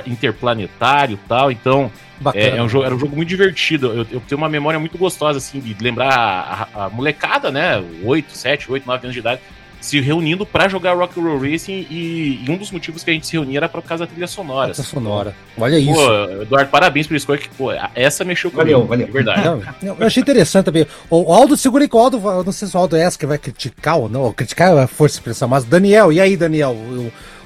interplanetário 0.07 1.15
e 1.15 1.29
tal, 1.29 1.53
então. 1.53 1.89
É, 2.33 2.57
é, 2.57 2.63
um 2.63 2.69
jogo, 2.69 2.85
era 2.85 2.95
um 2.95 2.99
jogo 2.99 3.15
muito 3.15 3.29
divertido. 3.29 3.89
Eu, 3.89 4.07
eu, 4.11 4.21
tenho 4.21 4.39
uma 4.39 4.49
memória 4.49 4.81
muito 4.81 4.99
gostosa, 4.99 5.39
assim, 5.39 5.61
de 5.61 5.77
lembrar 5.81 6.15
a, 6.15 6.83
a, 6.83 6.85
a 6.87 6.91
molecada, 6.91 7.53
né? 7.53 7.81
8, 8.03 8.33
7, 8.33 8.73
8, 8.73 8.87
9 8.87 9.07
anos 9.07 9.15
de 9.15 9.21
idade, 9.21 9.41
se 9.85 10.01
reunindo 10.01 10.47
para 10.47 10.67
jogar 10.67 10.95
Rock 10.95 11.21
Roll 11.21 11.39
Racing 11.39 11.87
e, 11.91 12.43
e, 12.43 12.51
um 12.51 12.57
dos 12.57 12.71
motivos 12.71 13.05
que 13.05 13.11
a 13.11 13.13
gente 13.13 13.27
se 13.27 13.35
reunia 13.35 13.59
era 13.59 13.69
por 13.69 13.83
causa 13.83 14.07
da 14.07 14.11
trilha 14.11 14.27
sonora. 14.27 14.73
Trilha 14.73 14.89
sonora. 14.89 15.37
Olha 15.59 15.79
isso. 15.79 15.93
Pô, 15.93 16.43
Eduardo, 16.43 16.71
parabéns 16.71 17.07
por 17.07 17.15
escolha 17.15 17.39
que, 17.39 17.51
pô, 17.51 17.71
essa 17.95 18.25
mexeu 18.25 18.51
comigo. 18.51 18.87
Valeu, 18.87 18.87
valeu. 18.87 19.13
verdade. 19.13 19.43
Não, 19.83 19.95
eu 20.01 20.07
achei 20.07 20.23
interessante 20.23 20.65
também. 20.65 20.87
O 21.11 21.31
Aldo, 21.31 21.55
segura 21.55 21.85
aí 21.85 21.89
que 21.89 21.95
o 21.95 21.99
Aldo, 21.99 22.19
não 22.19 22.51
sei 22.51 22.67
se 22.67 22.75
o 22.75 22.81
Aldo 22.81 22.97
é 22.97 23.03
essa 23.03 23.19
que 23.19 23.27
vai 23.27 23.37
criticar 23.37 23.99
ou 23.99 24.09
não, 24.09 24.33
criticar 24.33 24.75
é 24.75 24.83
a 24.85 24.87
força 24.87 25.17
de 25.17 25.21
expressão, 25.21 25.49
mas 25.49 25.65
Daniel, 25.65 26.11
e 26.11 26.19
aí, 26.19 26.35
Daniel? 26.35 26.75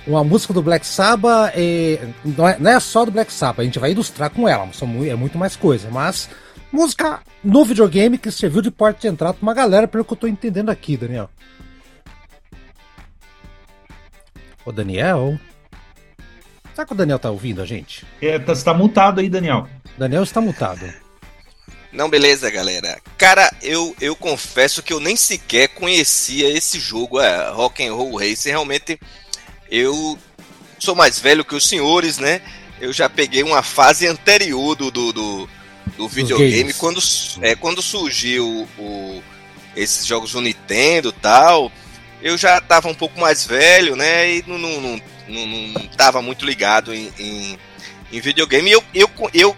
uma 0.06 0.24
música 0.24 0.54
do 0.54 0.62
Black 0.62 0.86
Sabbath 0.86 1.52
é, 1.54 1.98
não, 2.24 2.48
é, 2.48 2.56
não 2.58 2.70
é 2.70 2.80
só 2.80 3.04
do 3.04 3.10
Black 3.10 3.30
Sabbath, 3.30 3.60
a 3.60 3.64
gente 3.64 3.78
vai 3.78 3.90
ilustrar 3.90 4.30
com 4.30 4.48
ela, 4.48 4.66
é 5.06 5.14
muito 5.14 5.36
mais 5.36 5.54
coisa, 5.54 5.90
mas 5.90 6.30
música 6.72 7.20
no 7.44 7.64
videogame 7.64 8.16
que 8.16 8.30
serviu 8.30 8.62
de 8.62 8.70
porta 8.70 9.00
de 9.00 9.08
entrada 9.08 9.34
pra 9.34 9.42
uma 9.42 9.52
galera, 9.52 9.86
pelo 9.86 10.04
que 10.04 10.12
eu 10.12 10.16
tô 10.16 10.26
entendendo 10.26 10.70
aqui, 10.70 10.96
Daniel. 10.96 11.28
Ô, 14.68 14.72
Daniel? 14.72 15.40
Será 16.74 16.86
que 16.86 16.92
o 16.92 16.94
Daniel 16.94 17.18
tá 17.18 17.30
ouvindo 17.30 17.62
a 17.62 17.64
gente? 17.64 18.04
É, 18.20 18.38
tá, 18.38 18.54
você 18.54 18.62
tá 18.62 18.74
mutado 18.74 19.18
aí, 19.18 19.30
Daniel. 19.30 19.66
Daniel 19.96 20.22
está 20.22 20.42
mutado. 20.42 20.92
Não, 21.90 22.10
beleza, 22.10 22.50
galera. 22.50 23.00
Cara, 23.16 23.50
eu, 23.62 23.96
eu 23.98 24.14
confesso 24.14 24.82
que 24.82 24.92
eu 24.92 25.00
nem 25.00 25.16
sequer 25.16 25.68
conhecia 25.68 26.50
esse 26.50 26.78
jogo, 26.78 27.18
é, 27.18 27.48
Rock 27.48 27.82
and 27.82 27.94
Roll 27.94 28.18
Race. 28.18 28.46
Realmente, 28.46 29.00
eu 29.70 30.18
sou 30.78 30.94
mais 30.94 31.18
velho 31.18 31.46
que 31.46 31.54
os 31.54 31.66
senhores, 31.66 32.18
né? 32.18 32.42
Eu 32.78 32.92
já 32.92 33.08
peguei 33.08 33.42
uma 33.42 33.62
fase 33.62 34.06
anterior 34.06 34.76
do, 34.76 34.90
do, 34.90 35.14
do, 35.14 35.48
do 35.96 36.08
videogame, 36.08 36.74
quando, 36.74 37.00
é, 37.40 37.54
quando 37.54 37.80
surgiu 37.80 38.68
o, 38.78 39.22
esses 39.74 40.04
jogos 40.04 40.32
do 40.32 40.42
Nintendo 40.42 41.08
e 41.08 41.20
tal 41.22 41.72
eu 42.22 42.36
já 42.36 42.58
estava 42.58 42.88
um 42.88 42.94
pouco 42.94 43.18
mais 43.20 43.46
velho, 43.46 43.96
né? 43.96 44.36
E 44.36 44.44
não, 44.46 44.58
não, 44.58 44.80
não, 44.80 45.00
não, 45.28 45.46
não 45.46 45.86
tava 45.88 46.20
muito 46.20 46.44
ligado 46.44 46.94
em, 46.94 47.12
em, 47.18 47.58
em 48.12 48.20
videogame. 48.20 48.70
E 48.70 48.72
eu, 48.72 48.82
eu, 48.94 49.10
eu 49.32 49.56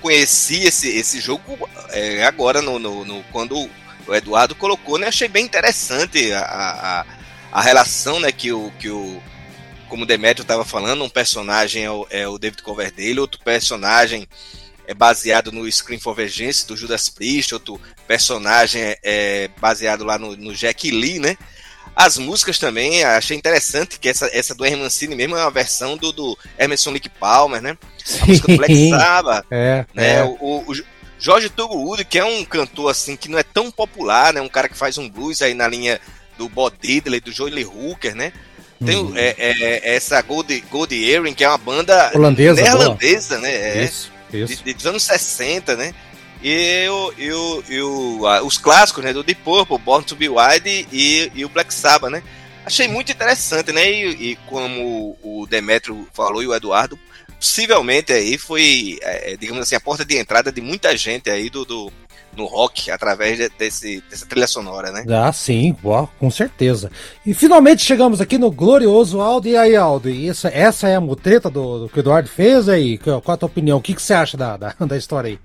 conheci 0.00 0.64
esse, 0.64 0.88
esse 0.88 1.20
jogo 1.20 1.68
é, 1.90 2.24
agora, 2.24 2.62
no, 2.62 2.78
no, 2.78 3.04
no, 3.04 3.22
quando 3.24 3.68
o 4.06 4.14
Eduardo 4.14 4.54
colocou, 4.54 4.98
né? 4.98 5.08
Achei 5.08 5.28
bem 5.28 5.44
interessante 5.44 6.32
a, 6.32 6.40
a, 6.42 7.06
a 7.52 7.60
relação 7.60 8.20
né, 8.20 8.32
que, 8.32 8.52
o, 8.52 8.70
que 8.78 8.88
o. 8.88 9.20
Como 9.88 10.02
o 10.02 10.06
Demetrio 10.06 10.42
estava 10.42 10.66
falando, 10.66 11.02
um 11.02 11.08
personagem 11.08 11.84
é 11.84 11.90
o, 11.90 12.06
é 12.10 12.28
o 12.28 12.38
David 12.38 12.62
Coverdale, 12.62 13.20
outro 13.20 13.40
personagem 13.42 14.28
é 14.86 14.92
baseado 14.92 15.50
no 15.50 15.70
Scream 15.70 15.98
for 15.98 16.14
Vengeance 16.14 16.66
do 16.66 16.76
Judas 16.76 17.08
Priest, 17.08 17.54
outro 17.54 17.80
personagem 18.06 18.82
é, 18.82 18.98
é 19.02 19.50
baseado 19.60 20.04
lá 20.04 20.18
no, 20.18 20.36
no 20.36 20.54
Jack 20.54 20.90
Lee, 20.90 21.18
né? 21.18 21.36
As 21.98 22.16
músicas 22.16 22.60
também, 22.60 23.02
achei 23.02 23.36
interessante 23.36 23.98
que 23.98 24.08
essa, 24.08 24.30
essa 24.32 24.54
do 24.54 24.64
Hermancini 24.64 25.16
mesmo 25.16 25.36
é 25.36 25.42
uma 25.42 25.50
versão 25.50 25.96
do, 25.96 26.12
do 26.12 26.38
Emerson 26.56 26.92
Lake 26.92 27.08
Palmer, 27.08 27.60
né? 27.60 27.76
A 28.22 28.26
música 28.26 28.52
do 28.52 28.56
Black 28.56 28.72
Sabbath, 28.90 29.44
é, 29.50 29.84
né? 29.92 30.20
É. 30.20 30.22
O, 30.22 30.62
o, 30.64 30.72
Jorge 31.18 31.48
Tugwood, 31.48 32.04
que 32.04 32.16
é 32.16 32.24
um 32.24 32.44
cantor 32.44 32.92
assim 32.92 33.16
que 33.16 33.28
não 33.28 33.36
é 33.36 33.42
tão 33.42 33.68
popular, 33.68 34.32
né? 34.32 34.40
Um 34.40 34.48
cara 34.48 34.68
que 34.68 34.76
faz 34.76 34.96
um 34.96 35.10
blues 35.10 35.42
aí 35.42 35.54
na 35.54 35.66
linha 35.66 36.00
do 36.38 36.48
Bob 36.48 36.72
Diddley, 36.80 37.18
do 37.18 37.32
Joey 37.32 37.64
Hooker, 37.64 38.14
né? 38.14 38.32
Tem 38.86 38.96
hum. 38.96 39.12
é, 39.16 39.34
é, 39.36 39.50
é, 39.60 39.96
essa 39.96 40.22
Gold, 40.22 40.64
Gold 40.70 40.94
Earring, 40.94 41.34
que 41.34 41.42
é 41.42 41.48
uma 41.48 41.58
banda 41.58 42.12
holandesa, 42.14 42.62
neerlandesa, 42.62 43.38
né? 43.40 43.52
É, 43.52 43.82
isso, 43.82 44.12
isso. 44.32 44.62
De, 44.62 44.72
dos 44.72 44.86
anos 44.86 45.02
60, 45.02 45.74
né? 45.74 45.92
E, 46.42 46.84
eu, 46.84 47.14
eu, 47.18 47.64
eu, 47.68 48.20
os 48.44 48.58
clássicos, 48.58 49.04
né? 49.04 49.12
Do 49.12 49.22
Deep 49.22 49.42
Purple, 49.42 49.78
Born 49.78 50.04
to 50.04 50.16
Be 50.16 50.28
Wild 50.28 50.88
e, 50.92 51.32
e 51.34 51.44
o 51.44 51.48
Black 51.48 51.72
Sabbath, 51.72 52.10
né? 52.10 52.22
Achei 52.64 52.86
muito 52.86 53.10
interessante, 53.10 53.72
né? 53.72 53.90
E, 53.90 54.30
e 54.30 54.36
como 54.46 55.16
o 55.22 55.46
Demetrio 55.48 56.06
falou 56.12 56.42
e 56.42 56.46
o 56.46 56.54
Eduardo, 56.54 56.98
possivelmente 57.38 58.12
aí 58.12 58.36
foi, 58.36 58.98
é, 59.02 59.36
digamos 59.36 59.62
assim, 59.62 59.74
a 59.74 59.80
porta 59.80 60.04
de 60.04 60.16
entrada 60.16 60.52
de 60.52 60.60
muita 60.60 60.96
gente 60.96 61.30
aí 61.30 61.48
do, 61.48 61.64
do 61.64 61.92
no 62.36 62.46
rock 62.46 62.90
através 62.90 63.36
de, 63.36 63.48
desse, 63.58 64.02
dessa 64.08 64.24
trilha 64.24 64.46
sonora, 64.46 64.92
né? 64.92 65.04
Ah, 65.08 65.32
sim, 65.32 65.76
boa, 65.82 66.08
com 66.18 66.30
certeza. 66.30 66.90
E 67.26 67.34
finalmente 67.34 67.84
chegamos 67.84 68.20
aqui 68.20 68.38
no 68.38 68.50
glorioso 68.50 69.20
Aldo. 69.20 69.48
E 69.48 69.56
aí, 69.56 69.74
Aldo, 69.74 70.08
e 70.08 70.28
essa, 70.28 70.48
essa 70.48 70.88
é 70.88 70.94
a 70.94 71.00
mutreta 71.00 71.50
do, 71.50 71.80
do 71.80 71.88
que 71.88 71.98
o 71.98 72.00
Eduardo 72.00 72.28
fez 72.28 72.68
aí? 72.68 72.96
Qual 72.96 73.22
a 73.26 73.36
tua 73.36 73.48
opinião? 73.48 73.78
O 73.78 73.82
que, 73.82 73.94
que 73.94 74.00
você 74.00 74.14
acha 74.14 74.36
da, 74.36 74.56
da, 74.56 74.74
da 74.86 74.96
história 74.96 75.30
aí? 75.30 75.38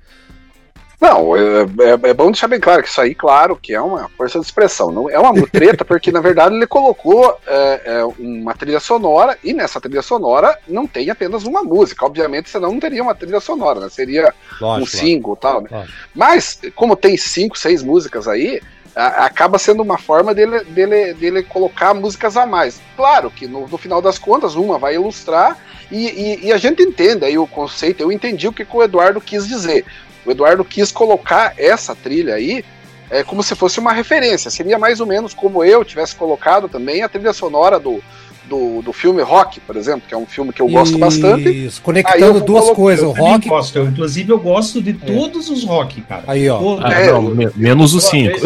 Não, 1.03 1.36
é, 1.36 1.41
é, 1.41 2.10
é, 2.10 2.13
bom 2.13 2.31
deixar 2.31 2.48
bem 2.48 2.62
claro 2.62 2.81
que 2.81 2.88
isso 2.88 3.01
aí, 3.01 3.13
claro, 3.13 3.60
que 3.62 3.74
é 3.74 3.81
uma 3.81 4.07
força 4.17 4.39
de 4.39 4.45
expressão. 4.45 4.89
Não 4.89 5.10
é 5.10 5.19
uma 5.19 5.33
mutreta, 5.36 5.83
porque 5.83 6.13
na 6.13 6.22
verdade 6.22 6.55
ele 6.55 6.65
colocou 6.65 7.38
é, 7.45 7.81
é, 7.83 8.05
uma 8.17 8.53
trilha 8.53 8.79
sonora, 8.79 9.38
e 9.43 9.51
nessa 9.53 9.81
trilha 9.81 10.01
sonora 10.01 10.57
não 10.65 10.88
tem 10.88 11.10
apenas 11.10 11.43
uma 11.43 11.62
música. 11.62 12.05
Obviamente, 12.05 12.50
senão 12.50 12.72
não 12.72 12.79
teria 12.79 13.03
uma 13.03 13.13
trilha 13.13 13.41
sonora, 13.41 13.81
né? 13.81 13.89
Seria 13.89 14.33
lógico, 14.62 14.83
um 14.83 14.86
single 14.86 15.33
e 15.33 15.41
tal, 15.41 15.62
né? 15.62 15.86
Mas, 16.15 16.62
como 16.74 16.95
tem 16.95 17.17
cinco, 17.17 17.57
seis 17.57 17.83
músicas 17.83 18.25
aí, 18.25 18.62
a, 18.95 19.25
acaba 19.25 19.60
sendo 19.60 19.83
uma 19.83 19.98
forma 19.98 20.33
dele, 20.33 20.63
dele, 20.63 21.13
dele 21.15 21.43
colocar 21.43 21.93
músicas 21.93 22.38
a 22.38 22.45
mais. 22.45 22.79
Claro 22.95 23.29
que 23.29 23.45
no, 23.45 23.67
no 23.67 23.77
final 23.77 24.01
das 24.01 24.17
contas, 24.17 24.55
uma 24.55 24.77
vai 24.79 24.95
ilustrar 24.95 25.57
e, 25.91 26.07
e, 26.07 26.45
e, 26.45 26.53
a 26.53 26.57
gente 26.57 26.81
entende 26.81 27.25
aí 27.25 27.38
o 27.38 27.45
conceito, 27.45 28.01
eu 28.01 28.12
entendi 28.12 28.48
o 28.48 28.53
que, 28.53 28.63
que 28.63 28.75
o 28.75 28.81
Eduardo 28.81 29.19
quis 29.19 29.45
dizer. 29.45 29.86
O 30.25 30.31
Eduardo 30.31 30.63
quis 30.63 30.91
colocar 30.91 31.53
essa 31.57 31.95
trilha 31.95 32.35
aí 32.35 32.63
é, 33.09 33.23
como 33.23 33.43
se 33.43 33.55
fosse 33.55 33.79
uma 33.79 33.93
referência. 33.93 34.49
Seria 34.49 34.79
mais 34.79 34.99
ou 34.99 35.05
menos 35.05 35.33
como 35.33 35.63
eu 35.63 35.85
tivesse 35.85 36.15
colocado 36.15 36.67
também 36.67 37.03
a 37.03 37.09
trilha 37.09 37.33
sonora 37.33 37.79
do, 37.79 38.01
do, 38.47 38.81
do 38.81 38.93
filme 38.93 39.21
Rock, 39.21 39.59
por 39.61 39.75
exemplo, 39.75 40.03
que 40.07 40.13
é 40.13 40.17
um 40.17 40.25
filme 40.25 40.51
que 40.51 40.61
eu 40.61 40.67
gosto 40.67 40.91
Isso, 40.91 40.99
bastante. 40.99 41.71
conectando 41.81 42.41
duas 42.41 42.69
coisas, 42.71 43.05
o 43.05 43.11
rock. 43.11 43.47
Gosto, 43.47 43.77
eu, 43.77 43.85
inclusive, 43.85 44.31
eu 44.31 44.39
gosto 44.39 44.81
de 44.81 44.91
é. 44.91 44.93
todos 44.93 45.49
os 45.49 45.63
rock, 45.63 46.01
cara. 46.01 46.23
Aí, 46.27 46.49
ó. 46.49 46.79
Ah, 46.81 46.93
é, 46.93 47.11
não, 47.11 47.21
menos 47.55 47.93
os 47.93 48.05
cinco. 48.05 48.39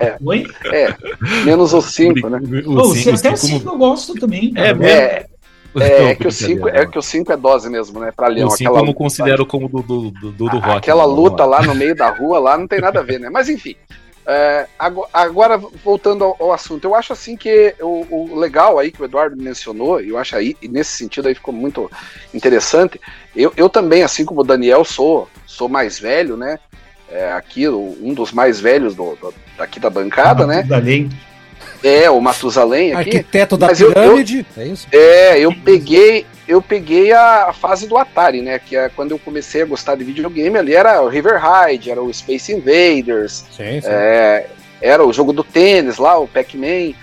É, 0.00 0.16
é, 0.72 0.96
menos 1.44 1.72
os 1.72 1.86
cinco, 1.86 2.28
né? 2.28 2.38
O, 2.66 2.94
cinco, 2.94 3.16
até 3.16 3.32
o 3.32 3.36
cinco 3.36 3.68
eu 3.68 3.78
gosto 3.78 4.14
também. 4.14 4.52
Cara. 4.52 4.78
É, 4.82 4.90
é, 4.90 5.26
é, 5.80 6.10
é, 6.10 6.14
que 6.14 6.26
o 6.26 6.32
5 6.32 6.68
é 6.68 6.86
que 6.86 6.98
o 6.98 7.02
5 7.02 7.32
é 7.32 7.36
dose 7.36 7.70
mesmo, 7.70 8.00
né? 8.00 8.12
Pra 8.14 8.28
Leão. 8.28 8.48
O 8.48 8.50
5 8.50 8.76
eu 8.76 8.84
não 8.84 8.92
considero 8.92 9.46
como 9.46 9.68
do, 9.68 9.82
do, 9.82 10.10
do, 10.10 10.32
do 10.32 10.58
rock. 10.58 10.78
Aquela 10.78 11.04
luta 11.04 11.44
lá 11.44 11.62
no 11.62 11.74
meio 11.74 11.94
da 11.94 12.10
rua 12.10 12.38
lá 12.38 12.58
não 12.58 12.66
tem 12.66 12.80
nada 12.80 13.00
a 13.00 13.02
ver, 13.02 13.18
né? 13.18 13.30
Mas 13.30 13.48
enfim. 13.48 13.76
É, 14.24 14.68
agora, 15.12 15.58
voltando 15.58 16.22
ao, 16.22 16.36
ao, 16.38 16.52
assunto, 16.52 16.84
eu 16.84 16.94
acho 16.94 17.12
assim 17.12 17.36
que 17.36 17.74
o, 17.80 18.06
o, 18.08 18.38
legal 18.38 18.78
aí 18.78 18.92
que 18.92 19.02
o 19.02 19.04
Eduardo 19.04 19.36
mencionou, 19.36 20.00
eu 20.00 20.16
acho 20.16 20.36
aí, 20.36 20.56
e 20.62 20.68
nesse 20.68 20.96
sentido 20.96 21.26
aí 21.26 21.34
ficou 21.34 21.52
muito 21.52 21.90
interessante. 22.32 23.00
Eu, 23.34 23.52
eu 23.56 23.68
também, 23.68 24.04
assim 24.04 24.24
como 24.24 24.42
o 24.42 24.44
Daniel, 24.44 24.84
sou, 24.84 25.28
sou 25.44 25.68
mais 25.68 25.98
velho, 25.98 26.36
né? 26.36 26.60
É, 27.10 27.32
aqui, 27.32 27.68
um 27.68 28.14
dos 28.14 28.32
mais 28.32 28.60
velhos 28.60 28.94
do, 28.94 29.16
do 29.16 29.34
daqui 29.58 29.80
da 29.80 29.90
bancada, 29.90 30.44
ah, 30.44 30.46
né? 30.46 30.68
Além. 30.70 31.10
É, 31.82 32.10
o 32.10 32.20
Matusalém 32.20 32.92
aqui. 32.92 33.16
Arquiteto 33.16 33.56
da 33.56 33.68
pirâmide. 33.68 34.46
Eu, 34.56 34.62
eu, 34.62 34.62
é 34.62 34.72
isso? 34.72 34.86
É, 34.92 35.38
eu 35.40 35.52
peguei, 35.54 36.26
eu 36.46 36.62
peguei 36.62 37.12
a 37.12 37.52
fase 37.52 37.86
do 37.86 37.96
Atari, 37.98 38.40
né? 38.40 38.58
Que 38.58 38.76
é 38.76 38.88
quando 38.88 39.12
eu 39.12 39.18
comecei 39.18 39.62
a 39.62 39.66
gostar 39.66 39.96
de 39.96 40.04
videogame, 40.04 40.56
ali 40.58 40.74
era 40.74 41.02
o 41.02 41.08
River 41.08 41.40
Ride, 41.40 41.90
era 41.90 42.02
o 42.02 42.12
Space 42.12 42.52
Invaders. 42.52 43.44
Sim, 43.50 43.80
sim. 43.80 43.88
É, 43.88 44.46
era 44.80 45.04
o 45.04 45.12
jogo 45.12 45.32
do 45.32 45.44
tênis 45.44 45.98
lá, 45.98 46.18
o 46.18 46.28
Pac-Man. 46.28 46.94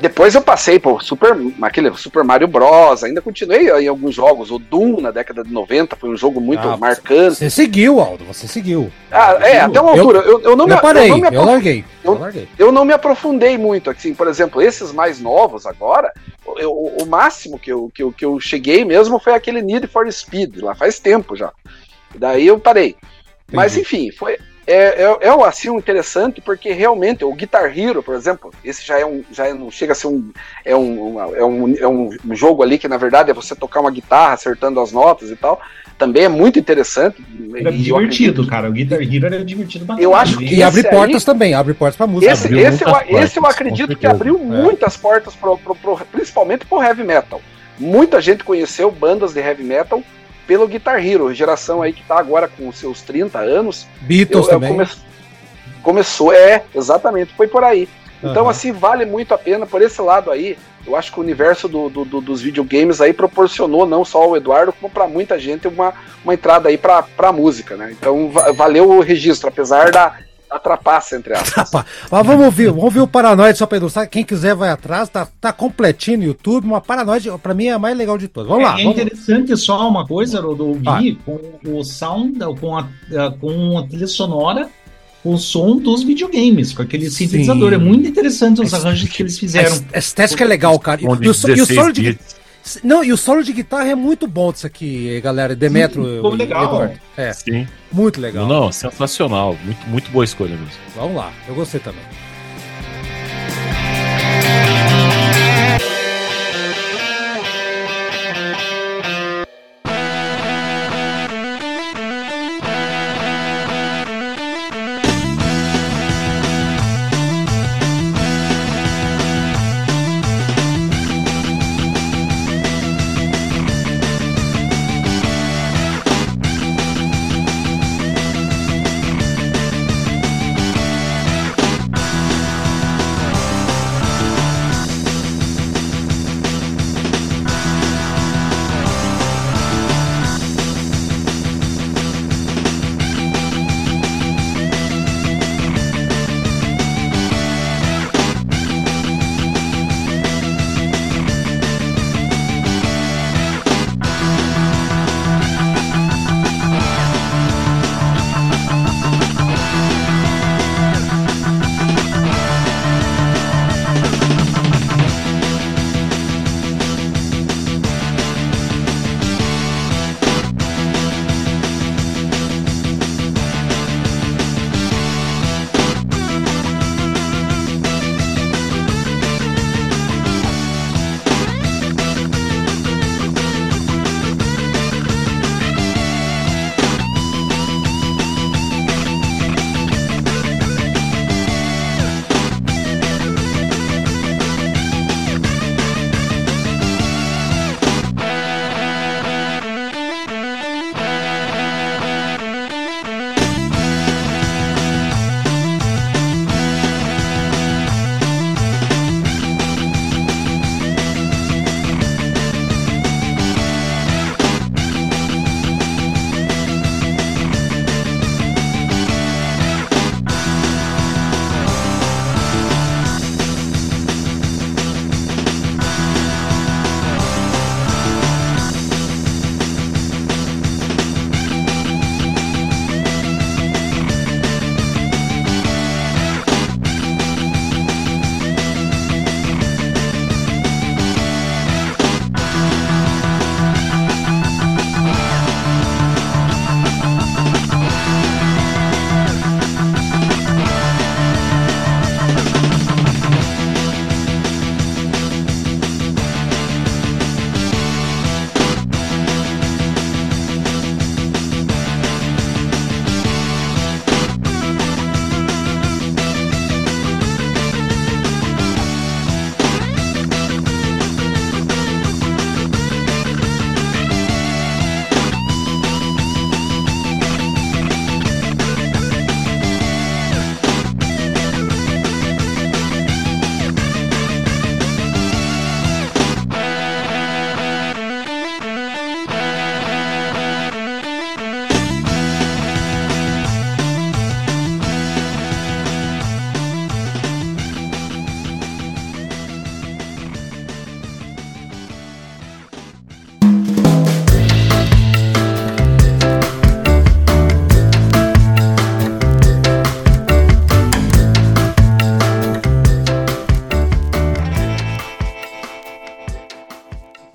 Depois 0.00 0.34
eu 0.34 0.40
passei 0.40 0.78
por 0.78 1.02
Super, 1.02 1.36
aquele 1.60 1.92
Super 1.96 2.22
Mario 2.22 2.46
Bros. 2.46 3.02
Ainda 3.02 3.20
continuei 3.20 3.68
em 3.68 3.88
alguns 3.88 4.14
jogos. 4.14 4.50
O 4.50 4.58
Doom 4.58 5.00
na 5.00 5.10
década 5.10 5.42
de 5.42 5.52
90 5.52 5.96
foi 5.96 6.10
um 6.10 6.16
jogo 6.16 6.40
muito 6.40 6.68
ah, 6.68 6.76
marcante. 6.76 7.36
Você 7.36 7.50
seguiu, 7.50 8.00
Aldo, 8.00 8.24
você 8.24 8.46
seguiu. 8.46 8.90
Ah, 9.10 9.36
é, 9.40 9.60
até 9.60 9.80
uma 9.80 9.90
altura. 9.90 10.20
Eu, 10.20 10.40
eu, 10.40 10.40
eu 10.50 10.56
não 10.56 10.68
eu 10.68 10.76
me, 10.76 10.80
parei, 10.80 11.10
eu, 11.10 11.18
não 11.18 11.30
me 11.30 11.36
eu 11.36 11.44
larguei. 11.44 11.84
Eu, 12.04 12.12
eu, 12.12 12.18
larguei. 12.18 12.48
eu 12.58 12.72
não 12.72 12.84
me 12.84 12.92
aprofundei 12.92 13.58
muito. 13.58 13.90
Assim, 13.90 14.14
por 14.14 14.28
exemplo, 14.28 14.62
esses 14.62 14.92
mais 14.92 15.20
novos 15.20 15.66
agora, 15.66 16.12
eu, 16.56 16.72
o 16.72 17.04
máximo 17.06 17.58
que 17.58 17.72
eu, 17.72 17.90
que, 17.92 18.02
eu, 18.02 18.12
que 18.12 18.24
eu 18.24 18.38
cheguei 18.38 18.84
mesmo 18.84 19.18
foi 19.18 19.34
aquele 19.34 19.60
Need 19.60 19.88
for 19.88 20.10
Speed, 20.12 20.58
lá 20.58 20.74
faz 20.74 21.00
tempo 21.00 21.34
já. 21.34 21.52
Daí 22.14 22.46
eu 22.46 22.58
parei. 22.58 22.88
Entendi. 22.90 23.06
Mas 23.52 23.76
enfim, 23.76 24.10
foi, 24.12 24.38
é, 24.68 25.02
é, 25.02 25.28
é 25.28 25.46
assim 25.46 25.70
um 25.70 25.78
interessante 25.78 26.42
porque 26.42 26.72
realmente 26.72 27.24
o 27.24 27.32
Guitar 27.32 27.76
Hero, 27.76 28.02
por 28.02 28.14
exemplo, 28.14 28.52
esse 28.62 28.86
já 28.86 28.98
é 28.98 29.06
um, 29.06 29.24
já 29.32 29.46
é, 29.46 29.54
não 29.54 29.70
chega 29.70 29.92
a 29.92 29.94
ser 29.94 30.08
um 30.08 30.30
é 30.62 30.76
um, 30.76 31.18
é 31.34 31.44
um, 31.44 31.74
é 31.74 31.88
um 31.88 32.10
jogo 32.32 32.62
ali 32.62 32.76
que 32.76 32.86
na 32.86 32.98
verdade 32.98 33.30
é 33.30 33.34
você 33.34 33.56
tocar 33.56 33.80
uma 33.80 33.90
guitarra 33.90 34.34
acertando 34.34 34.78
as 34.78 34.92
notas 34.92 35.30
e 35.30 35.36
tal. 35.36 35.58
Também 35.96 36.24
é 36.24 36.28
muito 36.28 36.58
interessante. 36.58 37.16
É 37.56 37.70
divertido, 37.70 38.46
cara. 38.46 38.68
O 38.68 38.72
Guitar 38.72 39.00
Hero 39.00 39.34
é 39.34 39.42
divertido 39.42 39.86
bastante. 39.86 40.04
Eu 40.04 40.14
acho 40.14 40.36
que 40.36 40.54
e 40.54 40.62
abre 40.62 40.86
aí, 40.86 40.94
portas 40.94 41.24
também, 41.24 41.54
abre 41.54 41.74
portas 41.74 41.96
para 41.96 42.06
música. 42.06 42.30
Esse, 42.30 42.54
esse, 42.56 42.84
eu, 42.84 42.90
portas, 42.90 43.22
esse 43.24 43.38
eu 43.38 43.46
acredito 43.46 43.96
que 43.96 44.06
abriu 44.06 44.36
é. 44.36 44.38
muitas 44.38 44.96
portas, 44.96 45.34
pro, 45.34 45.56
pro, 45.58 45.74
pro, 45.74 45.96
principalmente 46.12 46.66
pro 46.66 46.80
heavy 46.82 47.02
metal. 47.02 47.40
Muita 47.78 48.20
gente 48.20 48.44
conheceu 48.44 48.90
bandas 48.90 49.32
de 49.32 49.40
heavy 49.40 49.64
metal 49.64 50.02
pelo 50.48 50.66
Guitar 50.66 51.06
Hero, 51.06 51.32
geração 51.34 51.82
aí 51.82 51.92
que 51.92 52.02
tá 52.02 52.18
agora 52.18 52.48
com 52.48 52.66
os 52.68 52.76
seus 52.76 53.02
30 53.02 53.38
anos. 53.38 53.86
Beatles 54.00 54.46
eu, 54.46 54.50
também. 54.50 54.70
Come... 54.70 54.88
Começou, 55.82 56.32
é, 56.32 56.64
exatamente, 56.74 57.34
foi 57.34 57.46
por 57.46 57.62
aí. 57.62 57.86
Então, 58.22 58.44
uhum. 58.44 58.48
assim, 58.48 58.72
vale 58.72 59.04
muito 59.04 59.32
a 59.32 59.38
pena 59.38 59.66
por 59.66 59.82
esse 59.82 60.00
lado 60.00 60.30
aí. 60.30 60.58
Eu 60.86 60.96
acho 60.96 61.12
que 61.12 61.20
o 61.20 61.22
universo 61.22 61.68
do, 61.68 61.90
do, 61.90 62.04
do, 62.04 62.20
dos 62.20 62.40
videogames 62.40 63.00
aí 63.00 63.12
proporcionou 63.12 63.86
não 63.86 64.04
só 64.04 64.22
ao 64.22 64.36
Eduardo, 64.36 64.72
como 64.72 64.90
para 64.90 65.06
muita 65.06 65.38
gente 65.38 65.68
uma, 65.68 65.92
uma 66.24 66.34
entrada 66.34 66.70
aí 66.70 66.78
para 66.78 67.04
a 67.18 67.32
música, 67.32 67.76
né? 67.76 67.90
Então, 67.92 68.30
valeu 68.54 68.88
o 68.90 69.00
registro, 69.00 69.48
apesar 69.48 69.90
da, 69.90 70.16
atrapassa, 70.50 71.16
entre 71.16 71.34
aspas. 71.34 71.70
Mas 71.72 72.26
vamos 72.26 72.44
ouvir, 72.44 72.66
vamos 72.66 72.84
ouvir 72.84 73.00
o 73.00 73.06
Paranoide 73.06 73.58
só 73.58 73.66
pra 73.66 73.78
ilustrar. 73.78 74.08
Quem 74.08 74.24
quiser 74.24 74.54
vai 74.54 74.70
atrás, 74.70 75.08
tá, 75.08 75.28
tá 75.40 75.52
completinho 75.52 76.18
no 76.18 76.24
YouTube. 76.24 76.64
Uma 76.64 76.80
Paranoide, 76.80 77.30
pra 77.42 77.54
mim, 77.54 77.66
é 77.66 77.72
a 77.72 77.78
mais 77.78 77.96
legal 77.96 78.16
de 78.18 78.28
todas. 78.28 78.48
Vamos 78.48 78.64
é, 78.64 78.66
lá. 78.66 78.80
É 78.80 78.84
vamos... 78.84 78.98
interessante 78.98 79.56
só 79.56 79.88
uma 79.88 80.06
coisa, 80.06 80.40
Rodolfo, 80.40 80.80
ah. 80.86 81.00
com 81.24 81.78
o 81.78 81.84
sound, 81.84 82.38
com 82.60 82.76
a, 82.76 82.88
com 83.40 83.78
a 83.78 83.86
trilha 83.86 84.06
sonora, 84.06 84.68
o 85.24 85.36
som 85.36 85.76
dos 85.76 86.02
videogames, 86.02 86.72
com 86.72 86.82
aquele 86.82 87.10
sintetizador. 87.10 87.72
É 87.72 87.78
muito 87.78 88.08
interessante 88.08 88.60
os 88.60 88.72
arranjos 88.72 89.08
que 89.08 89.22
eles 89.22 89.38
fizeram. 89.38 89.84
A 89.92 89.98
estética 89.98 90.44
é 90.44 90.46
legal, 90.46 90.78
cara. 90.78 91.00
E, 91.00 91.04
e, 91.04 91.08
o, 91.08 91.22
e 91.22 91.28
o 91.28 91.34
solo 91.66 91.92
de. 91.92 92.18
Não, 92.82 93.04
e 93.04 93.12
o 93.12 93.16
solo 93.16 93.42
de 93.42 93.52
guitarra 93.52 93.90
é 93.90 93.94
muito 93.94 94.26
bom 94.26 94.52
disso 94.52 94.66
aqui, 94.66 95.20
galera. 95.20 95.54
Demetro. 95.54 96.04
Sim, 96.04 96.36
legal. 96.36 96.64
Eduardo. 96.64 97.00
É. 97.16 97.32
Sim. 97.32 97.66
Muito 97.90 98.20
legal. 98.20 98.46
Não, 98.46 98.70
sensacional. 98.72 99.56
Muito, 99.64 99.86
muito 99.88 100.10
boa 100.10 100.24
escolha 100.24 100.56
mesmo. 100.56 100.80
Vamos 100.94 101.16
lá, 101.16 101.32
eu 101.46 101.54
gostei 101.54 101.80
também. 101.80 102.02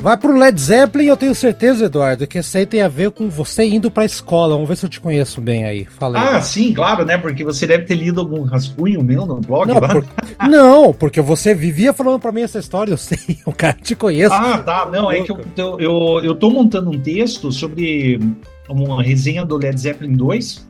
Vai 0.03 0.17
pro 0.17 0.37
Led 0.37 0.59
Zeppelin, 0.59 1.05
eu 1.05 1.15
tenho 1.15 1.33
certeza, 1.33 1.85
Eduardo, 1.85 2.27
que 2.27 2.37
esse 2.37 2.57
aí 2.57 2.65
tem 2.65 2.81
a 2.81 2.89
ver 2.89 3.11
com 3.11 3.29
você 3.29 3.63
indo 3.63 3.89
pra 3.89 4.03
escola. 4.03 4.53
Vamos 4.53 4.67
ver 4.67 4.75
se 4.75 4.85
eu 4.85 4.89
te 4.89 4.99
conheço 4.99 5.39
bem 5.39 5.63
aí. 5.63 5.85
Fala 5.85 6.19
aí. 6.19 6.35
Ah, 6.35 6.41
sim, 6.41 6.73
claro, 6.73 7.05
né? 7.05 7.17
Porque 7.17 7.41
você 7.41 7.65
deve 7.65 7.85
ter 7.85 7.95
lido 7.95 8.19
algum 8.19 8.43
rascunho 8.43 9.01
meu 9.01 9.25
no 9.25 9.39
blog. 9.39 9.65
Não, 9.69 9.79
por... 9.79 10.05
não 10.49 10.93
porque 10.93 11.21
você 11.21 11.55
vivia 11.55 11.93
falando 11.93 12.19
pra 12.19 12.33
mim 12.33 12.41
essa 12.41 12.59
história, 12.59 12.91
eu 12.91 12.97
sei, 12.97 13.17
o 13.47 13.53
cara 13.53 13.77
te 13.81 13.95
conhece. 13.95 14.35
Ah, 14.35 14.57
tá. 14.57 14.89
Não, 14.91 15.09
é 15.09 15.21
que 15.21 15.31
eu, 15.31 15.39
eu, 15.55 15.79
eu, 15.79 16.21
eu 16.21 16.35
tô 16.35 16.49
montando 16.49 16.89
um 16.89 16.99
texto 16.99 17.49
sobre 17.49 18.19
uma 18.67 19.01
resenha 19.01 19.45
do 19.45 19.55
Led 19.55 19.79
Zeppelin 19.79 20.17
2. 20.17 20.67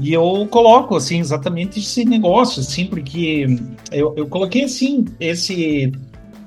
E 0.00 0.12
eu 0.12 0.48
coloco, 0.50 0.96
assim, 0.96 1.20
exatamente 1.20 1.78
esse 1.78 2.04
negócio, 2.04 2.60
assim, 2.60 2.86
porque 2.86 3.56
eu, 3.92 4.14
eu 4.16 4.26
coloquei, 4.26 4.64
assim, 4.64 5.04
esse 5.20 5.92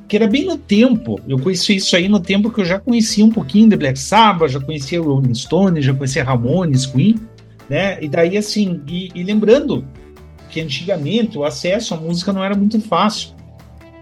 que 0.08 0.15
era 0.15 0.28
bem 0.28 0.46
no 0.46 0.58
tempo. 0.58 1.20
Eu 1.28 1.38
conheci 1.38 1.76
isso 1.76 1.96
aí 1.96 2.08
no 2.08 2.20
tempo 2.20 2.50
que 2.50 2.62
eu 2.62 2.65
já 2.65 2.80
conhecia 2.80 3.26
um 3.26 3.32
pouquinho 3.32 3.70
de 3.70 3.76
Black 3.76 4.00
Sabbath, 4.00 4.52
já 4.52 4.60
conhecia 4.60 5.02
Rolling 5.02 5.36
Stones, 5.36 5.86
já 5.86 5.93
conhecia 5.93 6.24
Ramones, 6.24 6.86
Queen, 6.86 7.20
né? 7.70 8.02
E 8.02 8.08
daí 8.08 8.38
assim, 8.38 8.82
e, 8.88 9.12
e, 9.13 9.24
lembrando 9.24 9.86
que 10.50 10.62
antigamente 10.62 11.38
o 11.38 11.43
acesso 11.43 11.93
à 11.93 11.98
música 11.98 12.32
não 12.32 12.41
era 12.43 12.56
muito 12.56 12.80
fácil, 12.80 13.36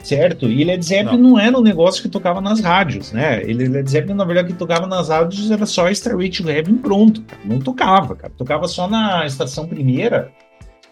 certo? 0.04 0.48
E 0.48 0.64
Led 0.64 0.86
Zeppelin 0.86 1.18
não, 1.18 1.32
não 1.32 1.40
era 1.40 1.58
um 1.58 1.64
negócio 1.64 2.04
que 2.04 2.10
tocava 2.10 2.40
nas 2.40 2.60
rádios, 2.60 3.12
né? 3.12 3.42
Ele 3.42 3.68
Led 3.68 3.90
Zeppelin 3.90 4.14
na 4.14 4.26
verdade 4.26 4.50
que 4.50 4.60
tocava 4.60 4.86
nas 4.86 5.10
rádios 5.10 5.50
era 5.50 5.66
só 5.66 5.90
Starway 5.90 6.30
to 6.30 6.48
Heaven 6.48 6.76
pronto, 6.76 7.24
não 7.44 7.60
tocava, 7.60 8.16
cara. 8.16 8.32
Tocava 8.38 8.68
só 8.68 8.88
na 8.88 9.26
estação 9.26 9.68
primeira. 9.68 10.32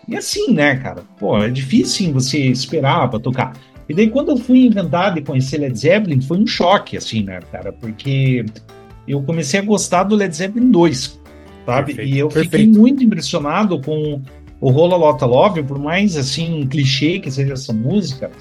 E 0.07 0.17
assim, 0.17 0.51
né, 0.51 0.75
cara? 0.77 1.03
Pô, 1.17 1.37
é 1.37 1.49
difícil 1.49 2.07
sim, 2.07 2.11
você 2.11 2.39
esperar 2.39 3.07
para 3.09 3.19
tocar. 3.19 3.53
E 3.87 3.93
daí, 3.93 4.09
quando 4.09 4.29
eu 4.29 4.37
fui 4.37 4.65
inventar 4.65 5.13
de 5.13 5.21
conhecer 5.21 5.57
Led 5.57 5.77
Zeppelin, 5.77 6.21
foi 6.21 6.37
um 6.37 6.47
choque, 6.47 6.95
assim, 6.97 7.23
né, 7.23 7.39
cara? 7.51 7.73
Porque 7.73 8.45
eu 9.07 9.21
comecei 9.23 9.59
a 9.59 9.63
gostar 9.63 10.03
do 10.03 10.15
Led 10.15 10.33
Zeppelin 10.35 10.71
2, 10.71 11.21
sabe? 11.65 11.87
Perfeito, 11.87 12.15
e 12.15 12.19
eu 12.19 12.27
perfeito. 12.29 12.51
fiquei 12.51 12.67
muito 12.67 13.03
impressionado 13.03 13.79
com 13.81 14.21
o 14.61 14.69
Rola 14.69 14.95
Lotta 14.95 15.25
Love, 15.25 15.63
por 15.63 15.77
mais, 15.77 16.15
assim, 16.15 16.65
clichê 16.67 17.19
que 17.19 17.29
seja 17.29 17.53
essa 17.53 17.73
música, 17.73 18.31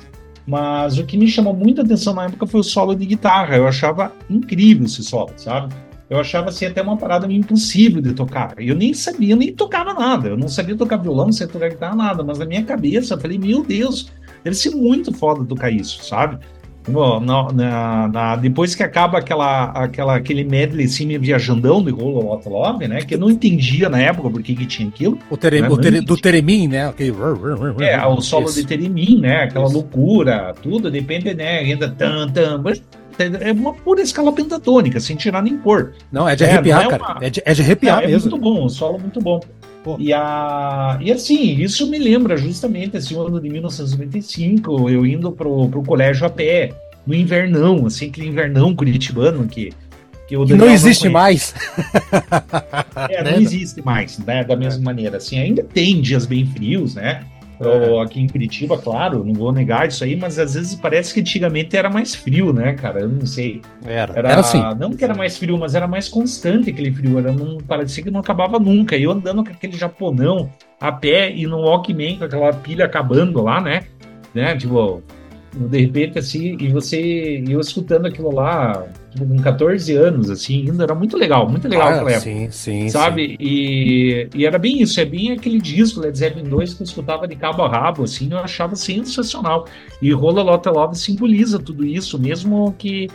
mas 0.47 0.99
o 0.99 1.05
que 1.05 1.17
me 1.17 1.29
chamou 1.29 1.55
muita 1.55 1.83
atenção 1.83 2.15
na 2.15 2.25
época 2.27 2.47
foi 2.47 2.61
o 2.61 2.65
solo 2.65 2.95
de 2.95 3.07
guitarra. 3.07 3.57
Eu 3.57 3.67
achava 3.67 4.13
incrível 4.29 4.87
esse 4.87 5.03
solo, 5.03 5.33
sabe? 5.37 5.75
Eu 6.11 6.21
achava 6.21 6.51
assim 6.51 6.67
até 6.67 6.83
uma 6.83 6.97
parada 6.97 7.27
meio 7.27 7.41
impossível 7.41 8.03
de 8.03 8.13
tocar. 8.13 8.55
Eu 8.59 8.75
nem 8.75 8.93
sabia, 8.93 9.33
eu 9.33 9.37
nem 9.37 9.53
tocava 9.53 9.95
nada. 9.95 10.29
Eu 10.29 10.37
não 10.37 10.49
sabia 10.49 10.77
tocar 10.77 10.99
violão, 10.99 11.27
não 11.27 11.33
sabia 11.33 11.53
tocar 11.55 11.69
guitarra, 11.71 11.97
nada. 11.97 12.23
Mas 12.23 12.39
na 12.39 12.45
minha 12.45 12.63
cabeça 12.65 13.15
eu 13.15 13.21
falei, 13.21 13.39
meu 13.39 13.65
Deus, 13.65 14.13
Deve 14.45 14.57
ser 14.57 14.71
muito 14.71 15.13
foda 15.13 15.45
tocar 15.45 15.71
isso, 15.71 16.05
sabe? 16.05 16.39
No, 16.89 17.21
no, 17.21 17.53
na, 17.53 18.09
na, 18.09 18.37
depois 18.37 18.75
que 18.75 18.83
acaba 18.83 19.19
aquela, 19.19 19.67
aquela, 19.67 20.17
aquele 20.17 20.43
medley 20.43 20.87
assim, 20.87 21.17
viajandão 21.17 21.81
do 21.81 21.95
Rolo 21.95 22.33
Lot 22.33 22.49
Love, 22.49 22.89
né? 22.89 23.03
Que 23.03 23.15
eu 23.15 23.19
não 23.21 23.31
entendia 23.31 23.89
na 23.89 24.01
época 24.01 24.29
por 24.29 24.43
que, 24.43 24.55
que 24.55 24.67
tinha 24.67 24.89
aquilo. 24.89 25.17
O, 25.31 25.37
tere, 25.37 25.63
né? 25.63 25.69
o 25.69 25.77
tere, 25.77 26.01
do 26.01 26.17
Teremin, 26.17 26.67
né? 26.67 26.89
Aquele... 26.89 27.15
É, 27.81 28.05
o 28.05 28.21
solo 28.21 28.47
isso. 28.47 28.61
de 28.61 28.67
Teremin, 28.67 29.21
né? 29.21 29.45
Aquela 29.45 29.67
isso. 29.67 29.75
loucura, 29.75 30.55
tudo, 30.61 30.91
depende, 30.91 31.33
né? 31.35 31.61
Ainda 31.61 31.89
tan, 31.89 32.29
tan, 32.29 32.61
é 33.41 33.53
uma 33.53 33.75
pura 33.75 34.01
escala 34.01 34.33
pentatônica, 34.33 34.99
sem 34.99 35.17
tirar 35.17 35.43
nem 35.43 35.57
pôr. 35.57 35.93
Não, 36.11 36.29
é 36.29 36.35
de 36.35 36.45
arrepiar, 36.45 36.83
é, 36.83 36.85
é 36.85 36.89
cara. 36.89 37.03
Uma... 37.03 37.25
É, 37.25 37.31
de, 37.31 37.43
é 37.45 37.55
de 37.55 37.63
arrepiar 37.63 38.03
é, 38.03 38.07
mesmo. 38.09 38.29
É 38.29 38.31
muito 38.31 38.43
bom, 38.43 38.65
o 38.65 38.69
solo 38.69 38.99
muito 38.99 39.21
bom. 39.21 39.41
E, 39.99 40.13
a, 40.13 40.99
e 41.01 41.11
assim, 41.11 41.61
isso 41.61 41.89
me 41.89 41.99
lembra 41.99 42.37
justamente 42.37 42.97
esse 42.97 43.15
ano 43.15 43.41
de 43.41 43.49
1995, 43.49 44.89
eu 44.89 45.05
indo 45.05 45.33
pro, 45.33 45.69
pro 45.69 45.83
colégio 45.83 46.27
a 46.27 46.31
pé, 46.31 46.73
no 47.07 47.15
invernão, 47.15 47.87
assim, 47.87 48.09
aquele 48.09 48.29
invernão 48.29 48.75
curitibano 48.75 49.47
que, 49.47 49.73
que 50.29 50.37
o 50.37 50.45
Não 50.47 50.71
existe 50.71 51.07
não 51.07 51.13
mais. 51.13 51.55
É, 53.09 53.23
não 53.25 53.41
existe 53.41 53.83
mais, 53.83 54.19
né? 54.19 54.45
Da 54.45 54.55
mesma 54.55 54.85
maneira. 54.85 55.17
Assim, 55.17 55.39
ainda 55.39 55.65
tem 55.65 56.01
dias 56.01 56.27
bem 56.27 56.47
frios, 56.47 56.95
né? 56.95 57.25
É. 57.69 58.03
Aqui 58.03 58.21
em 58.21 58.29
Curitiba, 58.29 58.79
claro, 58.79 59.25
não 59.25 59.35
vou 59.35 59.53
negar 59.53 59.89
isso 59.89 60.03
aí, 60.05 60.17
mas 60.17 60.39
às 60.39 60.55
vezes 60.55 60.75
parece 60.75 61.15
que 61.15 61.21
antigamente 61.21 61.77
era 61.77 61.91
mais 61.91 62.15
frio, 62.15 62.53
né, 62.53 62.73
cara? 62.75 63.01
Eu 63.01 63.09
não 63.09 63.27
sei. 63.27 63.61
Era, 63.85 64.13
era, 64.17 64.31
era 64.31 64.41
assim. 64.41 64.61
Não 64.79 64.93
que 64.93 65.05
era 65.05 65.15
mais 65.15 65.37
frio, 65.39 65.59
mas 65.59 65.75
era 65.75 65.87
mais 65.87 66.09
constante 66.09 66.71
aquele 66.71 66.93
frio. 66.93 67.19
Era, 67.19 67.33
não, 67.33 67.59
parecia 67.59 68.03
que 68.03 68.11
não 68.11 68.21
acabava 68.21 68.59
nunca. 68.59 68.97
E 68.97 69.05
eu 69.05 69.13
andando 69.13 69.45
com 69.45 69.51
aquele 69.51 69.77
japonão 69.77 70.51
a 70.81 70.91
pé 70.91 71.33
e 71.35 71.47
no 71.47 71.61
Walkman 71.61 72.19
com 72.19 72.25
aquela 72.25 72.53
pilha 72.53 72.85
acabando 72.85 73.43
lá, 73.43 73.61
né? 73.61 73.83
né? 74.35 74.57
Tipo, 74.57 75.03
de 75.55 75.81
repente, 75.81 76.19
assim, 76.19 76.57
e 76.59 76.69
você, 76.69 77.43
eu 77.49 77.61
escutando 77.61 78.07
aquilo 78.07 78.35
lá, 78.35 78.85
com 79.19 79.37
14 79.37 79.95
anos, 79.95 80.31
assim, 80.31 80.71
ainda 80.71 80.85
era 80.85 80.95
muito 80.95 81.17
legal, 81.17 81.49
muito 81.49 81.69
legal 81.69 81.89
ah, 81.89 81.95
aquela. 81.95 82.21
Sim, 82.21 82.51
sim. 82.51 82.89
Sabe? 82.89 83.29
Sim. 83.29 83.37
E, 83.41 84.29
e 84.35 84.47
era 84.47 84.59
bem 84.59 84.83
isso, 84.83 85.01
é 85.01 85.05
bem 85.05 85.33
aquele 85.33 85.61
disco 85.61 86.01
Led 86.01 86.17
Zeppelin 86.17 86.49
2 86.49 86.75
que 86.75 86.83
eu 86.83 86.85
escutava 86.85 87.29
de 87.29 87.37
cabo 87.37 87.63
a 87.63 87.69
rabo, 87.69 88.05
assim, 88.05 88.29
eu 88.31 88.39
achava 88.39 88.75
sensacional. 88.75 89.67
E 90.01 90.13
Rola 90.13 90.43
Lotta 90.43 90.71
Love 90.71 90.97
simboliza 90.97 91.59
tudo 91.59 91.85
isso, 91.85 92.19
mesmo 92.19 92.75
que 92.79 93.09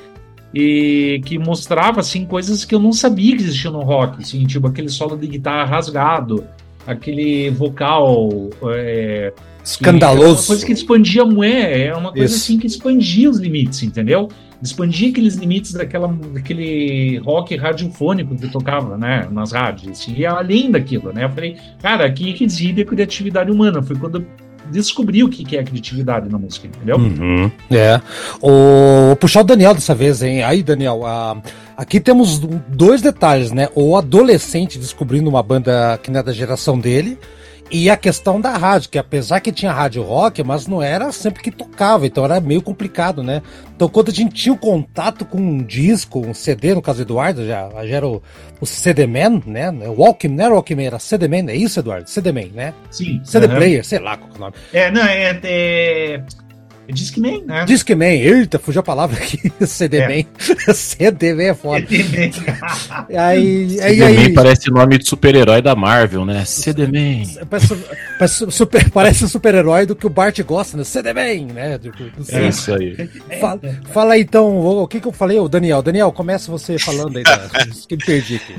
e 0.53 1.21
que 1.25 1.37
mostrava 1.37 1.99
assim 1.99 2.25
coisas 2.25 2.63
que 2.63 2.73
eu 2.73 2.79
não 2.79 2.93
sabia 2.93 3.35
que 3.35 3.43
existiam 3.43 3.73
no 3.73 3.81
rock, 3.81 4.21
assim, 4.21 4.45
tipo 4.45 4.67
aquele 4.67 4.89
solo 4.89 5.17
de 5.17 5.27
guitarra 5.27 5.65
rasgado, 5.65 6.43
aquele 6.85 7.49
vocal 7.49 8.29
é, 8.73 9.33
Escandaloso. 9.67 10.23
É 10.23 10.29
uma 10.29 10.47
coisa 10.47 10.65
que 10.65 10.71
expandia 10.71 11.25
moé, 11.25 11.87
é 11.87 11.93
uma 11.93 12.11
coisa 12.11 12.33
Isso. 12.33 12.43
assim 12.43 12.57
que 12.57 12.65
expandia 12.65 13.29
os 13.29 13.37
limites, 13.37 13.83
entendeu? 13.83 14.29
Expandia 14.63 15.09
aqueles 15.09 15.35
limites 15.35 15.73
daquela, 15.73 16.07
daquele 16.07 17.17
rock 17.17 17.55
radiofônico 17.57 18.35
que 18.35 18.47
tocava, 18.47 18.97
né, 18.97 19.27
nas 19.29 19.51
rádios, 19.51 20.07
e 20.07 20.25
além 20.25 20.71
daquilo, 20.71 21.11
né? 21.11 21.25
Eu 21.25 21.29
falei, 21.29 21.57
cara, 21.81 22.05
aqui 22.05 22.31
que 22.33 22.45
reside 22.45 22.81
a 22.81 22.85
criatividade 22.85 23.51
humana. 23.51 23.83
Foi 23.83 23.95
quando 23.97 24.19
eu 24.19 24.25
descobri 24.71 25.23
o 25.23 25.29
que 25.29 25.55
é 25.55 25.59
a 25.59 25.63
criatividade 25.63 26.29
na 26.29 26.37
música, 26.37 26.67
entendeu? 26.67 26.97
Uhum. 26.97 27.51
É. 27.69 28.01
O, 28.41 29.07
vou 29.07 29.15
puxar 29.17 29.41
o 29.41 29.43
Daniel 29.43 29.73
dessa 29.73 29.93
vez, 29.93 30.21
hein? 30.21 30.43
Aí, 30.43 30.63
Daniel, 30.63 31.05
a, 31.05 31.37
aqui 31.75 31.99
temos 31.99 32.39
dois 32.69 33.01
detalhes, 33.01 33.51
né? 33.51 33.67
O 33.75 33.97
adolescente 33.97 34.79
descobrindo 34.79 35.29
uma 35.29 35.43
banda 35.43 35.99
que 36.01 36.09
não 36.09 36.21
é 36.21 36.23
da 36.23 36.33
geração 36.33 36.79
dele 36.79 37.17
e 37.69 37.89
a 37.89 37.97
questão 37.97 38.39
da 38.39 38.55
rádio, 38.55 38.89
que 38.89 38.97
apesar 38.97 39.39
que 39.39 39.51
tinha 39.51 39.71
rádio 39.71 40.03
rock, 40.03 40.43
mas 40.43 40.67
não 40.67 40.81
era 40.81 41.11
sempre 41.11 41.43
que 41.43 41.51
tocava, 41.51 42.05
então 42.07 42.23
era 42.23 42.39
meio 42.39 42.61
complicado, 42.61 43.21
né? 43.21 43.41
Então 43.75 43.89
quando 43.89 44.09
a 44.09 44.13
gente 44.13 44.33
tinha 44.33 44.53
o 44.53 44.57
contato 44.57 45.25
com 45.25 45.37
um 45.37 45.61
disco, 45.61 46.19
um 46.19 46.33
CD, 46.33 46.73
no 46.73 46.81
caso 46.81 46.99
do 46.99 47.03
Eduardo, 47.03 47.45
já, 47.45 47.69
já 47.69 47.95
era 47.95 48.07
o, 48.07 48.21
o 48.61 48.65
CD-Man, 48.65 49.41
né? 49.45 49.69
O 49.69 50.01
Walkman, 50.01 50.35
não 50.35 50.45
era 50.45 50.53
Walkman, 50.53 50.85
era 50.85 50.99
CD-Man, 50.99 51.51
é 51.51 51.55
isso, 51.55 51.79
Eduardo? 51.79 52.09
CD-Man, 52.09 52.49
né? 52.53 52.73
Sim. 52.89 53.21
CD 53.23 53.47
Player, 53.47 53.85
sei 53.85 53.99
lá 53.99 54.17
qual 54.17 54.31
é 54.31 54.35
o 54.35 54.39
nome. 54.39 54.53
É, 54.73 54.91
não, 54.91 55.03
é, 55.03 55.39
é 55.43 56.23
é 56.46 56.46
Discman, 56.93 57.43
né? 57.45 57.65
Discman, 57.65 58.21
eita, 58.21 58.57
fugiu 58.57 58.79
a 58.79 58.83
palavra 58.83 59.17
aqui. 59.17 59.51
CD-Man. 59.65 60.25
É. 60.67 60.73
CD-Man 60.73 61.43
é 61.43 61.53
foda. 61.53 61.85
CD-Man. 61.87 62.31
aí, 63.17 63.69
CD-Man 63.69 64.05
aí... 64.05 64.33
parece 64.33 64.71
nome 64.71 64.97
de 64.97 65.07
super-herói 65.07 65.61
da 65.61 65.75
Marvel, 65.75 66.25
né? 66.25 66.45
CD-Man. 66.45 67.45
Parece, 67.49 67.75
parece, 68.17 68.51
super, 68.51 68.89
parece 68.91 69.29
super-herói 69.29 69.85
do 69.85 69.95
que 69.95 70.07
o 70.07 70.09
Bart 70.09 70.39
gosta, 70.43 70.77
né? 70.77 70.83
CD-Man, 70.83 71.53
né? 71.53 71.79
É 72.29 72.47
isso 72.47 72.73
aí. 72.73 73.09
Fala, 73.39 73.59
fala 73.91 74.13
aí 74.13 74.21
então, 74.21 74.57
o 74.57 74.87
que 74.87 74.99
que 74.99 75.07
eu 75.07 75.11
falei, 75.11 75.39
o 75.39 75.49
Daniel? 75.49 75.81
Daniel, 75.81 76.11
começa 76.11 76.51
você 76.51 76.79
falando 76.79 77.17
aí, 77.17 77.23
da, 77.23 77.49
que 77.87 77.95
me 77.95 78.05
perdi 78.05 78.35
aqui. 78.35 78.55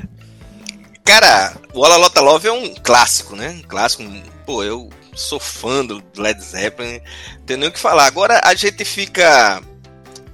Cara, 1.03 1.53
o 1.73 1.79
Ola 1.79 1.97
Lota 1.97 2.21
Love 2.21 2.47
é 2.47 2.51
um 2.51 2.73
clássico, 2.83 3.35
né? 3.35 3.49
Um 3.49 3.67
clássico, 3.67 4.03
pô, 4.45 4.63
eu 4.63 4.89
sou 5.19 5.39
fã 5.39 5.85
do 5.85 6.01
Led 6.17 6.41
Zeppelin, 6.41 6.99
não 7.37 7.45
tem 7.45 7.57
nem 7.57 7.69
o 7.69 7.71
que 7.71 7.79
falar. 7.79 8.05
Agora 8.05 8.41
a 8.43 8.53
gente 8.55 8.83
fica. 8.85 9.61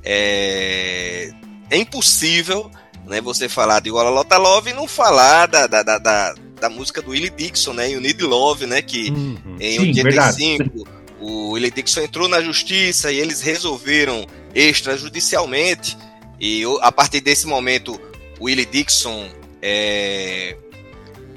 É, 0.03 1.31
é 1.69 1.77
impossível 1.77 2.69
né, 3.05 3.21
você 3.21 3.49
falar 3.49 3.79
de 3.79 3.91
Walla 3.91 4.09
Lotta 4.09 4.37
Love 4.37 4.69
e 4.69 4.73
não 4.73 4.87
falar 4.87 5.47
da, 5.47 5.67
da, 5.67 5.83
da, 5.83 5.97
da, 5.97 6.35
da 6.59 6.69
música 6.69 7.01
do 7.01 7.11
Willie 7.11 7.29
Dixon, 7.29 7.73
né? 7.73 7.89
You 7.91 8.01
Need 8.01 8.23
Love, 8.23 8.65
né? 8.65 8.81
Que 8.81 9.09
uhum. 9.09 9.57
em 9.59 9.79
Sim, 9.79 9.87
85 9.87 10.57
verdade. 10.57 10.83
o 11.19 11.49
Willie 11.51 11.71
Dixon 11.71 12.01
entrou 12.01 12.27
na 12.27 12.41
justiça 12.41 13.11
e 13.11 13.19
eles 13.19 13.41
resolveram 13.41 14.25
extrajudicialmente. 14.53 15.97
E 16.39 16.63
a 16.81 16.91
partir 16.91 17.21
desse 17.21 17.47
momento, 17.47 17.99
o 18.39 18.45
Willie 18.45 18.65
Dixon 18.65 19.29
é, 19.61 20.57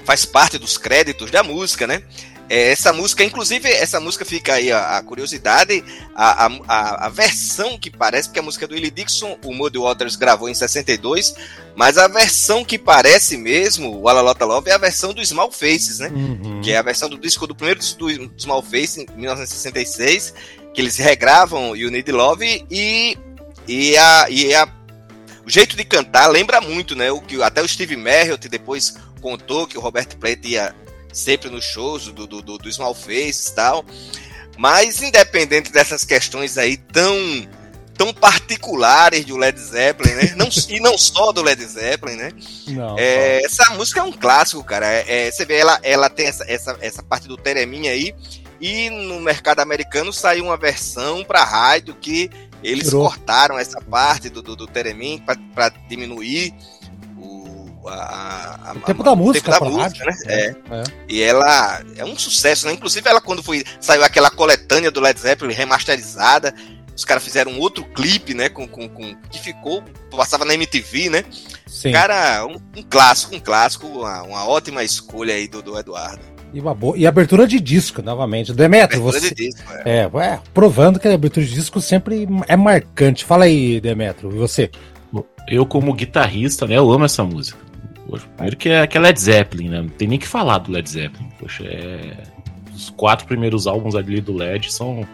faz 0.03 0.25
parte 0.25 0.57
dos 0.57 0.77
créditos 0.77 1.31
da 1.31 1.43
música, 1.43 1.85
né? 1.85 2.03
É, 2.49 2.71
essa 2.71 2.91
música, 2.91 3.23
inclusive, 3.23 3.69
essa 3.69 3.99
música 3.99 4.25
fica 4.25 4.55
aí 4.55 4.71
a, 4.71 4.97
a 4.97 5.03
curiosidade, 5.03 5.83
a, 6.15 6.47
a, 6.47 7.05
a, 7.05 7.09
versão 7.09 7.77
que 7.77 7.91
parece, 7.91 8.27
porque 8.27 8.39
a 8.39 8.43
música 8.43 8.67
do 8.67 8.73
Willie 8.73 8.89
Dixon, 8.89 9.37
o 9.45 9.53
Muddy 9.53 9.77
Waters 9.77 10.15
gravou 10.15 10.49
em 10.49 10.53
62, 10.55 11.35
mas 11.75 11.99
a 11.99 12.07
versão 12.07 12.65
que 12.65 12.79
parece 12.79 13.37
mesmo, 13.37 13.95
o 13.99 14.09
Alalota 14.09 14.45
Love, 14.45 14.71
é 14.71 14.73
a 14.73 14.79
versão 14.79 15.13
do 15.13 15.23
Small 15.23 15.51
Faces, 15.51 15.99
né? 15.99 16.09
Uhum. 16.09 16.61
Que 16.61 16.71
é 16.71 16.77
a 16.77 16.81
versão 16.81 17.07
do 17.07 17.19
disco 17.19 17.45
do 17.45 17.53
primeiro 17.53 17.79
disco 17.79 17.99
do 17.99 18.31
Small 18.41 18.63
Faces, 18.63 18.97
em 18.97 19.05
1966, 19.15 20.33
que 20.73 20.81
eles 20.81 20.97
regravam 20.97 21.75
You 21.75 21.91
Need 21.91 22.11
Love 22.11 22.65
e, 22.71 23.15
e, 23.67 23.95
a, 23.95 24.27
e 24.29 24.55
a 24.55 24.67
o 25.45 25.51
jeito 25.51 25.75
de 25.75 25.83
cantar 25.83 26.27
lembra 26.27 26.61
muito, 26.61 26.95
né? 26.95 27.11
O 27.11 27.21
que 27.21 27.41
até 27.41 27.61
o 27.61 27.67
Steve 27.67 27.95
Merritt 27.95 28.47
depois 28.47 28.95
contou 29.19 29.65
que 29.65 29.77
o 29.77 29.81
Robert 29.81 30.15
Plant 30.17 30.45
ia 30.45 30.75
sempre 31.11 31.49
nos 31.49 31.65
shows 31.65 32.05
do, 32.05 32.27
do, 32.27 32.41
do, 32.41 32.57
do 32.57 32.69
e 32.69 33.55
tal. 33.55 33.85
Mas 34.57 35.01
independente 35.01 35.71
dessas 35.71 36.03
questões 36.03 36.57
aí 36.57 36.77
tão 36.77 37.15
tão 37.99 38.13
particulares 38.13 39.25
do 39.25 39.35
Led 39.35 39.59
Zeppelin, 39.59 40.13
né? 40.13 40.33
Não, 40.37 40.47
e 40.69 40.79
não 40.79 40.97
só 40.97 41.33
do 41.33 41.41
Led 41.41 41.61
Zeppelin, 41.65 42.15
né? 42.15 42.31
Não, 42.69 42.97
é, 42.97 43.43
essa 43.43 43.71
música 43.71 43.99
é 43.99 44.03
um 44.03 44.13
clássico, 44.13 44.63
cara. 44.63 44.87
É, 44.87 45.27
é, 45.27 45.31
você 45.31 45.43
vê, 45.43 45.57
ela, 45.57 45.77
ela 45.83 46.09
tem 46.09 46.25
essa, 46.27 46.45
essa, 46.47 46.77
essa 46.79 47.03
parte 47.03 47.27
do 47.27 47.35
tereminha 47.35 47.91
aí, 47.91 48.15
e 48.61 48.89
no 48.89 49.19
mercado 49.19 49.59
americano 49.59 50.13
saiu 50.13 50.45
uma 50.45 50.55
versão 50.55 51.25
para 51.25 51.43
rádio 51.43 51.93
que 51.93 52.29
eles 52.63 52.85
Tirou. 52.85 53.03
cortaram 53.03 53.59
essa 53.59 53.81
parte 53.81 54.29
do, 54.29 54.41
do, 54.41 54.55
do 54.55 54.67
teremin 54.67 55.21
para 55.53 55.69
diminuir 55.89 56.53
a, 57.87 58.71
a, 58.71 58.73
o 58.73 58.81
tempo 58.81 59.03
da 59.03 59.15
música, 59.15 59.51
tempo 59.51 59.65
da 59.65 59.71
música 59.71 60.05
né? 60.05 60.17
É. 60.27 60.55
é. 60.71 60.83
E 61.07 61.21
ela 61.21 61.81
é 61.95 62.03
um 62.03 62.17
sucesso, 62.17 62.65
né? 62.65 62.73
Inclusive, 62.73 63.07
ela, 63.07 63.21
quando 63.21 63.41
foi, 63.41 63.63
saiu 63.79 64.03
aquela 64.03 64.29
coletânea 64.29 64.91
do 64.91 64.99
Led 64.99 65.19
Zeppelin 65.19 65.53
remasterizada, 65.53 66.53
os 66.95 67.05
caras 67.05 67.23
fizeram 67.23 67.53
um 67.53 67.59
outro 67.59 67.85
clipe, 67.85 68.33
né? 68.33 68.49
Com, 68.49 68.67
com, 68.67 68.89
com, 68.89 69.15
que 69.29 69.39
ficou, 69.39 69.83
passava 70.11 70.43
na 70.43 70.53
MTV, 70.53 71.09
né? 71.09 71.23
Sim. 71.65 71.91
Cara, 71.91 72.45
um, 72.45 72.59
um 72.77 72.83
clássico, 72.83 73.35
um 73.35 73.39
clássico, 73.39 73.87
uma, 73.87 74.23
uma, 74.23 74.47
ótima 74.47 74.83
escolha 74.83 75.33
aí 75.33 75.47
do, 75.47 75.61
do 75.61 75.77
Eduardo. 75.77 76.21
E, 76.53 76.59
uma 76.59 76.73
boa, 76.73 76.97
e 76.97 77.07
abertura 77.07 77.47
de 77.47 77.59
disco, 77.59 78.01
novamente. 78.01 78.51
Demetrio, 78.51 79.01
você. 79.01 79.29
De 79.29 79.35
disco, 79.35 79.71
é. 79.85 79.99
É, 79.99 80.25
é, 80.25 80.39
provando 80.53 80.99
que 80.99 81.07
a 81.07 81.13
abertura 81.13 81.45
de 81.45 81.53
disco 81.53 81.79
sempre 81.79 82.27
é 82.47 82.57
marcante. 82.57 83.23
Fala 83.23 83.45
aí, 83.45 83.79
Demetrio, 83.79 84.31
e 84.35 84.37
você? 84.37 84.69
Eu, 85.47 85.65
como 85.65 85.93
guitarrista, 85.93 86.67
né, 86.67 86.77
eu 86.77 86.91
amo 86.91 87.05
essa 87.05 87.23
música. 87.23 87.68
Poxa, 88.09 88.25
primeiro 88.35 88.57
que 88.57 88.69
é, 88.69 88.87
que 88.87 88.97
é 88.97 89.01
Led 89.01 89.19
Zeppelin, 89.19 89.69
né? 89.69 89.81
Não 89.81 89.89
tem 89.89 90.07
nem 90.07 90.17
que 90.17 90.27
falar 90.27 90.57
do 90.59 90.71
Led 90.71 90.89
Zeppelin. 90.89 91.29
Poxa, 91.39 91.63
é... 91.63 92.23
os 92.73 92.89
quatro 92.89 93.27
primeiros 93.27 93.67
álbuns 93.67 93.95
ali 93.95 94.19
do 94.19 94.33
Led 94.33 94.71
são 94.73 95.07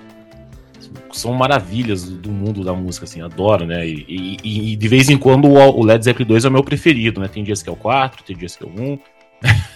são 1.12 1.34
maravilhas 1.34 2.04
do 2.04 2.30
mundo 2.30 2.64
da 2.64 2.74
música, 2.74 3.06
assim, 3.06 3.22
adoro, 3.22 3.66
né? 3.66 3.88
E, 3.88 4.06
e, 4.44 4.74
e 4.74 4.76
de 4.76 4.88
vez 4.88 5.10
em 5.10 5.18
quando 5.18 5.50
o 5.50 5.84
Led 5.84 6.04
Zeppelin 6.04 6.28
2 6.28 6.46
é 6.46 6.50
o 6.50 6.52
meu 6.52 6.64
preferido, 6.64 7.20
né? 7.22 7.28
Tem 7.28 7.44
dias 7.44 7.64
que 7.64 7.70
é 7.70 7.72
o 7.72 7.76
4, 7.76 8.24
tem 8.24 8.36
dias 8.36 8.56
que 8.56 8.64
é 8.64 8.68
o 8.68 8.70
1. 8.70 9.00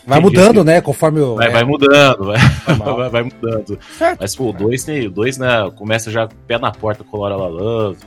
Vai 0.05 0.19
mudando, 0.19 0.59
que... 0.59 0.63
né? 0.63 0.81
Conforme 0.81 1.19
o. 1.19 1.35
Vai, 1.35 1.49
vai 1.49 1.63
mudando, 1.63 2.25
vai, 2.25 2.37
vai, 2.65 3.09
vai, 3.09 3.23
mudando. 3.23 3.79
Certo. 3.97 4.19
Mas, 4.19 4.35
pô, 4.35 4.49
o 4.49 4.53
2 4.53 4.83
tem. 4.83 5.07
O 5.07 5.11
2, 5.11 5.37
né? 5.37 5.71
Começa 5.75 6.11
já 6.11 6.27
pé 6.47 6.57
na 6.57 6.71
porta 6.71 7.03
com 7.03 7.17
Laura 7.17 7.35
Love. 7.35 7.97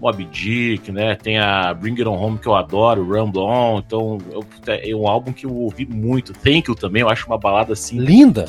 Mob 0.00 0.24
Dick, 0.26 0.92
né? 0.92 1.14
Tem 1.14 1.38
a 1.38 1.72
Bring 1.72 1.92
It 1.92 2.06
On 2.06 2.14
Home 2.14 2.38
que 2.38 2.46
eu 2.46 2.54
adoro, 2.54 3.02
Rumble 3.04 3.40
On. 3.40 3.78
Então, 3.78 4.18
eu, 4.30 4.44
é 4.68 4.94
um 4.94 5.08
álbum 5.08 5.32
que 5.32 5.46
eu 5.46 5.54
ouvi 5.54 5.86
muito. 5.86 6.32
Thank 6.32 6.68
You 6.68 6.74
também, 6.74 7.02
eu 7.02 7.08
acho 7.08 7.26
uma 7.26 7.38
balada 7.38 7.72
assim. 7.72 7.98
Linda! 7.98 8.46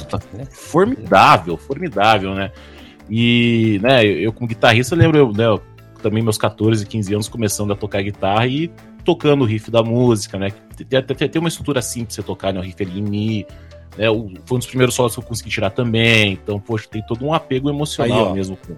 Formidável, 0.51 1.57
formidável, 1.57 2.33
né? 2.33 2.51
E, 3.09 3.79
né, 3.81 4.05
eu 4.05 4.33
como 4.33 4.47
guitarrista 4.47 4.93
lembro, 4.93 5.31
né, 5.31 5.45
também 6.01 6.21
meus 6.21 6.37
14, 6.37 6.85
15 6.85 7.13
anos 7.13 7.29
começando 7.29 7.71
a 7.71 7.75
tocar 7.75 8.01
guitarra 8.01 8.45
e 8.47 8.69
tocando 9.03 9.43
o 9.43 9.45
riff 9.45 9.71
da 9.71 9.81
música, 9.81 10.37
né? 10.37 10.51
Tem, 10.75 11.01
tem, 11.01 11.29
tem 11.29 11.39
uma 11.39 11.47
estrutura 11.47 11.81
simples 11.81 12.15
pra 12.15 12.23
você 12.23 12.27
tocar, 12.27 12.53
né? 12.53 12.59
O 12.59 12.63
riff 12.63 12.83
ali 12.83 12.99
em 12.99 13.03
Mi, 13.03 13.47
né? 13.97 14.07
Foi 14.45 14.57
um 14.57 14.59
dos 14.59 14.67
primeiros 14.67 14.93
solos 14.93 15.13
que 15.13 15.19
eu 15.19 15.23
consegui 15.23 15.49
tirar 15.49 15.69
também. 15.69 16.33
Então, 16.33 16.59
poxa, 16.59 16.87
tem 16.89 17.01
todo 17.01 17.25
um 17.25 17.33
apego 17.33 17.69
emocional 17.69 18.27
Aí, 18.27 18.33
mesmo 18.33 18.57
com, 18.57 18.75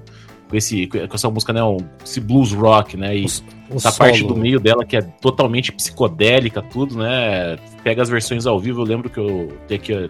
com, 0.49 0.57
esse, 0.57 0.87
com 0.87 1.13
essa 1.13 1.29
música, 1.29 1.53
né? 1.53 1.63
Um, 1.63 1.77
esse 2.03 2.19
blues 2.19 2.51
rock, 2.51 2.97
né? 2.97 3.15
E 3.15 3.25
o, 3.25 3.27
o 3.71 3.75
essa 3.75 3.91
solo. 3.91 3.97
parte 3.97 4.23
do 4.23 4.35
meio 4.35 4.59
dela 4.59 4.83
que 4.83 4.97
é 4.97 5.01
totalmente 5.01 5.71
psicodélica, 5.71 6.61
tudo, 6.61 6.97
né? 6.97 7.57
Pega 7.83 8.01
as 8.01 8.09
versões 8.09 8.47
ao 8.47 8.59
vivo, 8.59 8.81
eu 8.81 8.85
lembro 8.85 9.09
que 9.09 9.19
eu 9.19 9.53
tenho 9.67 9.79
que. 9.79 9.91
Eu, 9.91 10.09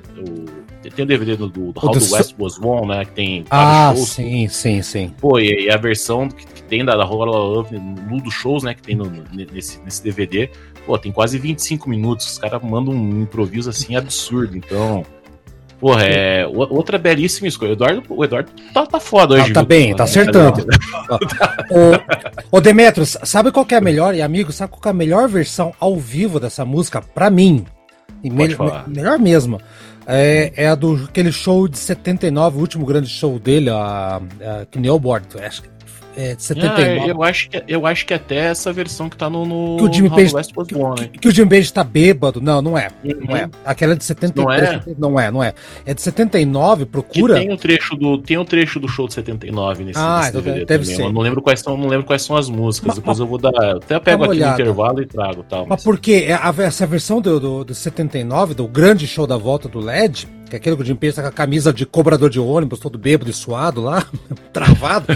tem 0.95 1.03
o 1.03 1.07
DVD 1.07 1.35
do, 1.35 1.49
do 1.49 1.73
How 1.75 1.91
the 1.91 1.99
West 1.99 2.35
Was 2.39 2.57
Won, 2.57 2.87
né? 2.87 3.03
Que 3.03 3.11
tem 3.11 3.45
Ah, 3.49 3.91
shows. 3.93 4.09
sim, 4.09 4.47
sim, 4.47 4.81
sim. 4.81 5.13
Pô, 5.19 5.37
e, 5.37 5.65
e 5.65 5.69
a 5.69 5.77
versão 5.77 6.29
que, 6.29 6.45
que, 6.45 6.63
tem 6.63 6.85
da, 6.85 6.95
da 6.95 7.03
Roller 7.03 7.35
Love 7.35 7.77
no 7.77 8.21
dos 8.21 8.33
shows, 8.33 8.63
né? 8.63 8.73
Que 8.73 8.81
tem 8.81 8.95
no, 8.95 9.11
nesse, 9.51 9.81
nesse 9.83 10.01
DVD. 10.01 10.49
Pô, 10.85 10.97
tem 10.97 11.11
quase 11.11 11.37
25 11.37 11.89
minutos. 11.89 12.31
Os 12.31 12.37
caras 12.37 12.61
mandam 12.63 12.93
um 12.93 13.21
improviso 13.21 13.69
assim 13.69 13.95
absurdo. 13.95 14.55
Então. 14.55 15.05
Porra, 15.79 16.03
é 16.03 16.45
outra 16.45 16.97
belíssima 16.97 17.47
escolha. 17.47 17.71
O 17.71 17.73
Eduardo, 17.73 18.03
o 18.09 18.23
Eduardo 18.25 18.51
tá, 18.73 18.85
tá 18.85 18.99
foda 18.99 19.35
hoje. 19.35 19.53
Tá, 19.53 19.61
tá 19.61 19.65
bem, 19.65 19.95
tá 19.95 20.03
acertando. 20.03 20.65
ô, 21.71 22.57
ô 22.57 22.59
Demetrios, 22.59 23.17
sabe 23.23 23.51
qual 23.51 23.65
que 23.65 23.73
é 23.73 23.77
a 23.77 23.81
melhor, 23.81 24.13
e 24.13 24.21
amigo, 24.21 24.51
sabe 24.51 24.71
qual 24.71 24.81
que 24.81 24.87
é 24.89 24.91
a 24.91 24.93
melhor 24.93 25.29
versão 25.29 25.73
ao 25.79 25.95
vivo 25.95 26.39
dessa 26.39 26.65
música? 26.65 27.01
Pra 27.01 27.29
mim. 27.29 27.65
E 28.21 28.29
me, 28.29 28.49
me, 28.49 28.55
melhor 28.87 29.17
mesmo. 29.17 29.61
É, 30.05 30.51
é 30.55 30.67
a 30.67 30.75
do 30.75 31.05
aquele 31.07 31.31
show 31.31 31.67
de 31.67 31.77
79, 31.77 32.57
o 32.57 32.59
último 32.59 32.85
grande 32.85 33.07
show 33.07 33.39
dele, 33.39 33.69
a, 33.69 34.17
a 34.17 34.65
Knellboard, 34.71 35.27
acho 35.39 35.61
que 35.61 35.69
é, 36.19 36.35
de 36.35 36.43
79. 36.43 36.99
Ah, 36.99 37.07
eu, 37.07 37.23
acho 37.23 37.49
que, 37.49 37.63
eu 37.65 37.85
acho 37.85 38.05
que 38.05 38.13
até 38.13 38.35
essa 38.35 38.73
versão 38.73 39.09
que 39.09 39.15
tá 39.15 39.29
no. 39.29 39.45
no 39.45 39.77
que 39.77 39.83
o 39.85 39.93
Jimmy 39.93 40.09
Page, 40.09 40.33
que, 40.33 40.75
né? 40.75 41.09
que, 41.13 41.19
que, 41.19 41.27
o 41.29 41.31
Jimmy 41.31 41.49
Page 41.49 41.71
tá 41.71 41.81
bêbado. 41.81 42.41
Não, 42.41 42.61
não 42.61 42.77
é. 42.77 42.89
Uhum. 43.01 43.13
Não 43.25 43.37
é. 43.37 43.49
Aquela 43.63 43.93
é 43.93 43.95
de 43.95 44.03
73. 44.03 44.45
Não 44.45 44.51
é? 44.51 44.81
não 44.97 45.19
é, 45.19 45.31
não 45.31 45.43
é. 45.43 45.53
É 45.85 45.93
de 45.93 46.01
79, 46.01 46.85
procura. 46.87 47.35
Que 47.35 47.39
tem 47.39 47.49
o 47.49 47.53
um 47.53 47.57
trecho 47.57 47.95
do 47.95 48.17
tem 48.17 48.37
um 48.37 48.43
trecho 48.43 48.81
do 48.81 48.87
show 48.89 49.07
de 49.07 49.13
79 49.13 49.85
nesse, 49.85 49.97
ah, 49.97 50.17
nesse 50.17 50.29
então 50.31 50.41
DVD 50.41 50.65
deve 50.65 50.83
também. 50.83 50.97
ser. 50.97 51.03
Eu 51.03 51.13
não 51.13 51.21
lembro 51.21 51.41
quais 51.41 51.61
são, 51.61 51.77
não 51.77 51.87
lembro 51.87 52.05
quais 52.05 52.21
são 52.21 52.35
as 52.35 52.49
músicas. 52.49 52.87
Mas, 52.87 52.95
Depois 52.97 53.17
mas, 53.17 53.21
eu 53.21 53.27
vou 53.27 53.37
dar. 53.37 53.77
Até 53.77 53.97
pego 53.97 54.25
aqui 54.25 54.31
olhada. 54.31 54.57
no 54.57 54.61
intervalo 54.61 55.01
e 55.01 55.05
trago 55.05 55.45
tal. 55.47 55.61
Mas, 55.61 55.69
mas 55.69 55.83
porque 55.85 56.25
é 56.27 56.33
a, 56.33 56.53
essa 56.57 56.85
versão 56.85 57.21
do, 57.21 57.39
do, 57.39 57.63
do 57.63 57.73
79, 57.73 58.55
do 58.55 58.67
grande 58.67 59.07
show 59.07 59.25
da 59.25 59.37
volta 59.37 59.69
do 59.69 59.79
LED 59.79 60.27
que 60.49 60.55
é 60.55 60.57
aquele 60.59 60.75
que 60.75 60.81
o 60.81 60.85
Jim 60.85 60.95
Page 60.95 61.13
tá 61.13 61.21
com 61.21 61.27
a 61.27 61.31
camisa 61.31 61.71
de 61.71 61.85
cobrador 61.85 62.29
de 62.29 62.39
ônibus, 62.39 62.79
todo 62.79 62.97
bêbado 62.97 63.29
e 63.29 63.33
suado 63.33 63.81
lá, 63.81 64.05
travado. 64.51 65.07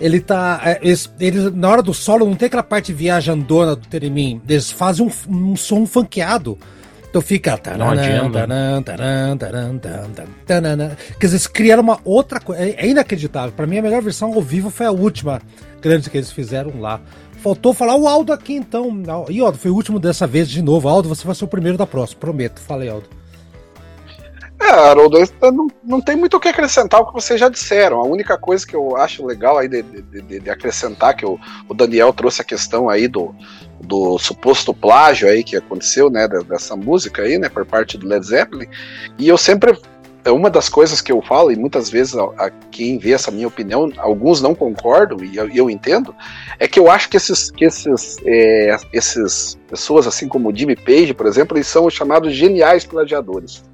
ele 0.00 0.20
tá. 0.20 0.60
É, 0.64 0.80
eles, 0.82 1.10
eles, 1.18 1.54
na 1.54 1.70
hora 1.70 1.82
do 1.82 1.94
solo, 1.94 2.26
não 2.26 2.34
tem 2.34 2.46
aquela 2.46 2.62
parte 2.62 2.92
viajandona 2.92 3.76
do 3.76 3.86
Teremin. 3.86 4.42
Eles 4.48 4.70
fazem 4.70 5.06
um, 5.06 5.34
um 5.34 5.56
som 5.56 5.86
funkeado. 5.86 6.58
Então 7.08 7.20
fica. 7.20 7.58
Quer 11.18 11.26
dizer, 11.26 11.36
eles 11.36 11.46
criaram 11.46 11.82
uma 11.82 11.98
outra 12.04 12.40
coisa. 12.40 12.62
É, 12.62 12.86
é 12.86 12.88
inacreditável. 12.88 13.52
Para 13.52 13.66
mim, 13.66 13.78
a 13.78 13.82
melhor 13.82 14.02
versão 14.02 14.32
ao 14.32 14.40
vivo 14.40 14.70
foi 14.70 14.86
a 14.86 14.90
última 14.90 15.40
grande 15.80 16.08
que 16.08 16.16
eles 16.16 16.32
fizeram 16.32 16.80
lá. 16.80 17.00
Faltou 17.42 17.74
falar 17.74 17.96
o 17.96 18.08
Aldo 18.08 18.32
aqui, 18.32 18.54
então. 18.54 19.02
E 19.28 19.40
Aldo, 19.40 19.58
foi 19.58 19.70
o 19.70 19.74
último 19.74 20.00
dessa 20.00 20.26
vez 20.26 20.48
de 20.48 20.62
novo. 20.62 20.88
Aldo, 20.88 21.08
você 21.08 21.26
vai 21.26 21.34
ser 21.34 21.44
o 21.44 21.48
primeiro 21.48 21.76
da 21.76 21.86
próxima, 21.86 22.18
prometo. 22.18 22.60
Falei, 22.60 22.88
Aldo. 22.88 23.21
É, 24.62 24.70
Haroldo, 24.70 25.18
não, 25.42 25.66
não 25.82 26.00
tem 26.00 26.14
muito 26.14 26.36
o 26.36 26.40
que 26.40 26.48
acrescentar 26.48 27.00
o 27.00 27.06
que 27.06 27.12
vocês 27.12 27.38
já 27.40 27.48
disseram. 27.48 27.98
A 27.98 28.06
única 28.06 28.38
coisa 28.38 28.64
que 28.64 28.76
eu 28.76 28.96
acho 28.96 29.26
legal 29.26 29.58
aí 29.58 29.66
de, 29.66 29.82
de, 29.82 30.38
de 30.38 30.50
acrescentar, 30.50 31.16
que 31.16 31.26
o, 31.26 31.38
o, 31.68 31.74
Daniel 31.74 32.12
trouxe 32.12 32.42
a 32.42 32.44
questão 32.44 32.88
aí 32.88 33.08
do, 33.08 33.34
do 33.80 34.16
suposto 34.18 34.72
plágio 34.72 35.28
aí 35.28 35.42
que 35.42 35.56
aconteceu, 35.56 36.08
né, 36.08 36.28
dessa 36.28 36.76
música 36.76 37.22
aí, 37.22 37.38
né, 37.38 37.48
por 37.48 37.66
parte 37.66 37.98
do 37.98 38.06
Led 38.06 38.24
Zeppelin, 38.24 38.68
e 39.18 39.28
eu 39.28 39.36
sempre 39.36 39.76
é 40.24 40.30
uma 40.30 40.48
das 40.48 40.68
coisas 40.68 41.00
que 41.00 41.10
eu 41.10 41.20
falo, 41.20 41.50
e 41.50 41.56
muitas 41.56 41.90
vezes 41.90 42.14
a, 42.14 42.22
a 42.38 42.50
quem 42.70 42.96
vê 42.96 43.10
essa 43.10 43.32
minha 43.32 43.48
opinião, 43.48 43.90
alguns 43.98 44.40
não 44.40 44.54
concordam, 44.54 45.24
e 45.24 45.36
eu, 45.36 45.48
eu 45.50 45.68
entendo, 45.68 46.14
é 46.60 46.68
que 46.68 46.78
eu 46.78 46.88
acho 46.88 47.08
que 47.08 47.16
esses, 47.16 47.50
que 47.50 47.64
esses, 47.64 48.16
é, 48.24 48.76
esses 48.92 49.58
pessoas, 49.68 50.06
assim 50.06 50.28
como 50.28 50.48
o 50.48 50.56
Jimmy 50.56 50.76
Page, 50.76 51.14
por 51.14 51.26
exemplo, 51.26 51.56
eles 51.56 51.66
são 51.66 51.86
os 51.86 51.94
chamados 51.94 52.32
geniais 52.32 52.84
plagiadores 52.84 53.64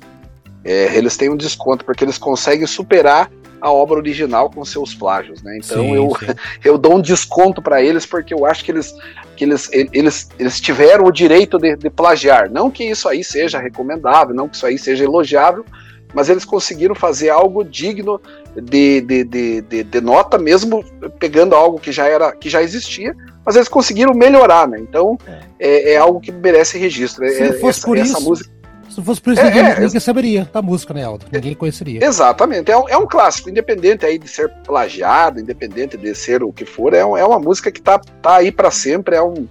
é, 0.68 0.94
eles 0.94 1.16
têm 1.16 1.31
um 1.31 1.37
desconto 1.37 1.83
porque 1.83 2.04
eles 2.04 2.18
conseguem 2.18 2.66
superar 2.66 3.31
a 3.59 3.72
obra 3.72 3.96
original 3.96 4.50
com 4.50 4.62
seus 4.66 4.94
plágios, 4.94 5.42
né? 5.42 5.57
Então 5.57 5.83
sim, 5.83 5.94
eu, 5.94 6.12
sim. 6.20 6.26
eu 6.62 6.76
dou 6.76 6.96
um 6.96 7.00
desconto 7.00 7.62
para 7.62 7.83
eles 7.83 8.04
porque 8.04 8.35
eu 8.35 8.44
acho 8.44 8.62
que 8.62 8.70
eles 8.70 8.94
que 9.35 9.44
eles, 9.44 9.70
eles, 9.72 10.28
eles 10.38 10.61
tiveram 10.61 11.07
o 11.07 11.11
direito 11.11 11.57
de, 11.59 11.74
de, 11.74 11.88
plagiar. 11.88 12.50
Não 12.50 12.70
que 12.70 12.85
isso 12.85 13.09
aí 13.09 13.24
seja 13.24 13.59
recomendável, 13.59 14.35
não 14.35 14.46
que 14.46 14.57
isso 14.57 14.66
aí 14.66 14.76
seja 14.76 15.04
elogiável, 15.04 15.64
mas 16.12 16.28
eles 16.28 16.44
conseguiram 16.44 16.94
fazer 16.94 17.31
algo 17.31 17.64
digno 17.64 18.20
de, 18.54 19.00
de, 19.00 19.24
de, 19.24 19.62
de, 19.62 19.83
de 19.85 20.00
nota, 20.02 20.37
mesmo 20.37 20.85
pegando 21.18 21.54
algo 21.54 21.81
que 21.81 21.92
já 21.92 22.07
era 22.07 22.33
que 22.33 22.50
já 22.50 22.62
existia, 22.62 23.14
mas 23.42 23.57
eles 23.57 23.68
conseguiram 23.68 24.12
melhorar, 24.12 24.68
né? 24.68 24.78
Então 24.78 25.16
é, 25.26 25.40
é, 25.59 25.92
é 25.92 25.96
algo 25.96 26.20
que 26.20 26.31
merece 26.31 26.76
registro. 26.76 27.26
Se 27.26 27.42
é, 27.42 27.52
fosse 27.54 27.78
essa, 27.78 27.87
por 27.87 27.96
essa 27.96 28.18
isso, 28.18 28.28
música 28.28 28.58
se 28.99 29.05
fosse 29.05 29.21
por 29.21 29.33
isso, 29.33 29.43
é, 29.43 29.45
ninguém, 29.45 29.65
é, 29.65 29.81
ninguém 29.81 30.01
saberia 30.01 30.51
da 30.53 30.61
música, 30.61 30.93
né, 30.93 31.05
Aldo? 31.05 31.27
Ninguém 31.31 31.55
conheceria. 31.55 32.05
Exatamente. 32.05 32.71
É 32.71 32.77
um, 32.77 32.89
é 32.89 32.97
um 32.97 33.07
clássico, 33.07 33.49
independente 33.49 34.05
aí 34.05 34.19
de 34.19 34.29
ser 34.29 34.49
plagiado, 34.67 35.41
independente 35.41 35.97
de 35.97 36.15
ser 36.15 36.43
o 36.43 36.53
que 36.53 36.65
for, 36.65 36.93
é, 36.95 37.05
um, 37.05 37.17
é 37.17 37.25
uma 37.25 37.39
música 37.39 37.71
que 37.71 37.81
tá, 37.81 37.99
tá 38.21 38.37
aí 38.37 38.51
para 38.51 38.71
sempre, 38.71 39.17
é 39.17 39.23
um. 39.23 39.47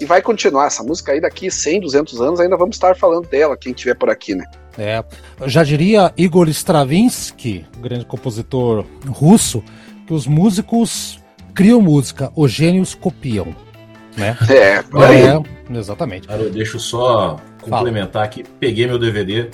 E 0.00 0.04
vai 0.04 0.22
continuar. 0.22 0.66
Essa 0.66 0.82
música 0.82 1.12
aí 1.12 1.20
daqui 1.20 1.50
100, 1.50 1.80
200 1.80 2.20
anos 2.20 2.40
ainda 2.40 2.56
vamos 2.56 2.76
estar 2.76 2.96
falando 2.96 3.26
dela, 3.26 3.56
quem 3.56 3.72
estiver 3.72 3.94
por 3.94 4.08
aqui, 4.08 4.34
né? 4.34 4.44
É, 4.78 5.04
já 5.46 5.62
diria 5.62 6.12
Igor 6.16 6.48
Stravinsky, 6.48 7.66
grande 7.78 8.04
compositor 8.04 8.84
russo, 9.06 9.62
que 10.06 10.14
os 10.14 10.26
músicos 10.26 11.20
criam 11.54 11.80
música, 11.82 12.30
os 12.34 12.50
gênios 12.50 12.94
copiam. 12.94 13.54
né? 14.16 14.36
É, 14.48 14.76
é 14.76 15.78
exatamente. 15.78 16.28
Cara, 16.28 16.42
eu 16.42 16.50
deixo 16.50 16.78
só 16.78 17.38
complementar 17.60 18.24
aqui. 18.24 18.44
Peguei 18.58 18.86
meu 18.86 18.98
DVD. 18.98 19.48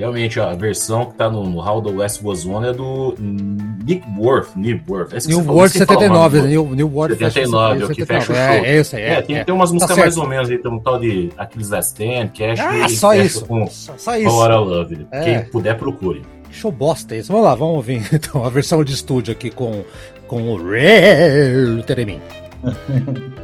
Realmente, 0.00 0.40
a 0.40 0.54
versão 0.54 1.04
que 1.04 1.14
tá 1.14 1.28
no, 1.28 1.44
no 1.44 1.58
How 1.58 1.82
the 1.82 1.90
West 1.90 2.22
Was 2.24 2.46
Won 2.46 2.64
é 2.64 2.72
do 2.72 3.14
Nick 3.18 4.02
Worth. 4.16 4.56
Nick 4.56 4.82
Worth. 4.90 5.12
É 5.12 5.28
New 5.28 5.44
Worth 5.44 5.72
79, 5.72 6.40
New, 6.40 6.74
New 6.74 6.90
Worth 6.90 7.18
79, 7.18 7.82
é 7.82 7.84
o 7.84 7.88
que 7.90 8.06
fecha 8.06 8.32
o 8.32 8.34
show. 8.34 8.34
É, 8.34 8.76
esse 8.76 8.96
aí. 8.96 9.02
É, 9.02 9.12
é, 9.12 9.20
tem, 9.20 9.36
é. 9.36 9.44
tem 9.44 9.54
umas 9.54 9.68
tá 9.68 9.74
músicas 9.74 9.96
tá 9.96 10.02
mais 10.02 10.16
ou 10.16 10.26
menos 10.26 10.48
aí, 10.48 10.56
tem 10.56 10.72
um 10.72 10.78
tal 10.78 10.98
de 10.98 11.30
Aqueles 11.36 11.68
Last 11.68 11.92
Stand, 11.92 12.28
Cash. 12.28 12.60
Ah, 12.60 12.88
só 12.88 13.14
isso. 13.14 13.44
Com 13.44 13.66
só, 13.66 13.92
só 13.98 14.16
isso. 14.16 14.30
Power 14.30 14.50
of 14.52 14.70
Love. 14.70 15.06
É. 15.10 15.24
Quem 15.24 15.50
puder, 15.50 15.76
procure. 15.76 16.22
Show 16.50 16.72
bosta 16.72 17.14
isso. 17.14 17.30
Vamos 17.30 17.46
lá, 17.46 17.54
vamos 17.54 17.76
ouvir 17.76 18.02
então 18.10 18.42
a 18.42 18.48
versão 18.48 18.82
de 18.82 18.94
estúdio 18.94 19.32
aqui 19.32 19.50
com, 19.50 19.84
com 20.26 20.50
o 20.50 20.70
Real 20.70 21.82
Teremin. 21.82 22.20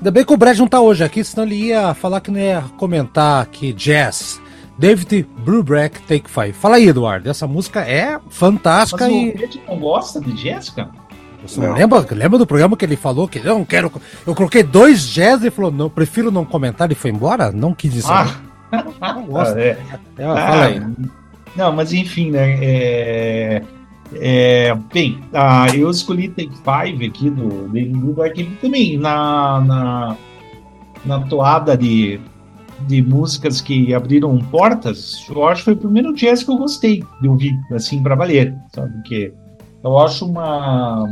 Ainda 0.00 0.10
bem 0.10 0.24
que 0.24 0.32
o 0.32 0.36
Brad 0.36 0.58
não 0.58 0.66
tá 0.66 0.80
hoje 0.80 1.04
aqui, 1.04 1.22
senão 1.22 1.44
ele 1.44 1.56
ia 1.56 1.92
falar 1.92 2.22
que 2.22 2.30
não 2.30 2.40
ia 2.40 2.64
comentar 2.78 3.44
que 3.46 3.70
jazz. 3.70 4.40
David 4.78 5.28
Brubeck 5.44 6.00
Take 6.00 6.30
Five. 6.30 6.54
Fala 6.54 6.76
aí, 6.76 6.88
Eduardo. 6.88 7.28
Essa 7.28 7.46
música 7.46 7.80
é 7.80 8.18
fantástica 8.30 9.04
Mas 9.04 9.14
e. 9.14 9.32
Você 9.32 9.60
não 9.68 9.78
gosta 9.78 10.18
de 10.18 10.32
jazz, 10.32 10.70
cara? 10.70 10.88
Você 11.46 11.60
não. 11.60 11.74
lembra, 11.74 12.06
lembra 12.12 12.38
do 12.38 12.46
programa 12.46 12.78
que 12.78 12.84
ele 12.86 12.96
falou 12.96 13.28
que 13.28 13.40
eu 13.40 13.44
não 13.44 13.64
quero. 13.64 13.92
Eu 14.26 14.34
coloquei 14.34 14.62
dois 14.62 15.06
jazz 15.06 15.44
e 15.44 15.50
falou, 15.50 15.70
não, 15.70 15.90
prefiro 15.90 16.30
não 16.30 16.46
comentar 16.46 16.90
e 16.90 16.94
foi 16.94 17.10
embora? 17.10 17.52
Não 17.52 17.74
quis 17.74 17.92
dizer. 17.92 18.10
Ah. 18.10 18.36
Não 19.14 19.26
gosto. 19.26 19.58
Ah, 19.58 19.60
é. 19.60 19.78
É, 20.16 20.22
fala 20.24 20.64
aí. 20.64 20.78
Ah, 20.78 20.90
não, 21.56 21.72
mas 21.72 21.92
enfim, 21.92 22.30
né? 22.30 22.58
É, 22.62 23.62
é, 24.14 24.74
bem, 24.92 25.20
ah, 25.32 25.66
eu 25.74 25.90
escolhi 25.90 26.28
Take 26.28 26.52
Five 26.56 27.06
aqui 27.06 27.30
do 27.30 27.68
David 27.68 27.98
Brubeck 27.98 28.44
também 28.60 28.98
na, 28.98 29.60
na, 29.60 30.16
na 31.04 31.20
toada 31.20 31.76
de 31.76 32.20
de 32.86 33.02
músicas 33.02 33.60
que 33.60 33.94
abriram 33.94 34.38
portas, 34.38 35.26
eu 35.28 35.46
acho 35.46 35.60
que 35.60 35.64
foi 35.66 35.74
o 35.74 35.76
primeiro 35.76 36.14
jazz 36.14 36.42
que 36.42 36.50
eu 36.50 36.56
gostei 36.56 37.04
de 37.20 37.28
ouvir, 37.28 37.58
assim, 37.72 38.02
para 38.02 38.14
valer, 38.14 38.56
sabe? 38.72 38.92
Porque 38.94 39.32
eu 39.82 39.98
acho 39.98 40.26
uma, 40.26 41.06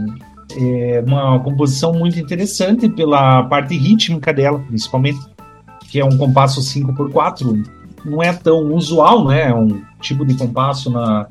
é, 0.59 1.05
uma 1.07 1.39
composição 1.41 1.93
muito 1.93 2.19
interessante 2.19 2.89
pela 2.89 3.43
parte 3.45 3.77
rítmica 3.77 4.33
dela, 4.33 4.59
principalmente, 4.61 5.19
que 5.91 6.01
é 6.01 6.05
um 6.05 6.17
compasso 6.17 6.61
5x4, 6.61 7.67
não 8.05 8.23
é 8.23 8.33
tão 8.33 8.73
usual, 8.75 9.27
né? 9.27 9.51
É 9.51 9.55
um 9.55 9.83
tipo 10.01 10.25
de 10.25 10.35
compasso 10.35 10.91
na, 10.91 11.27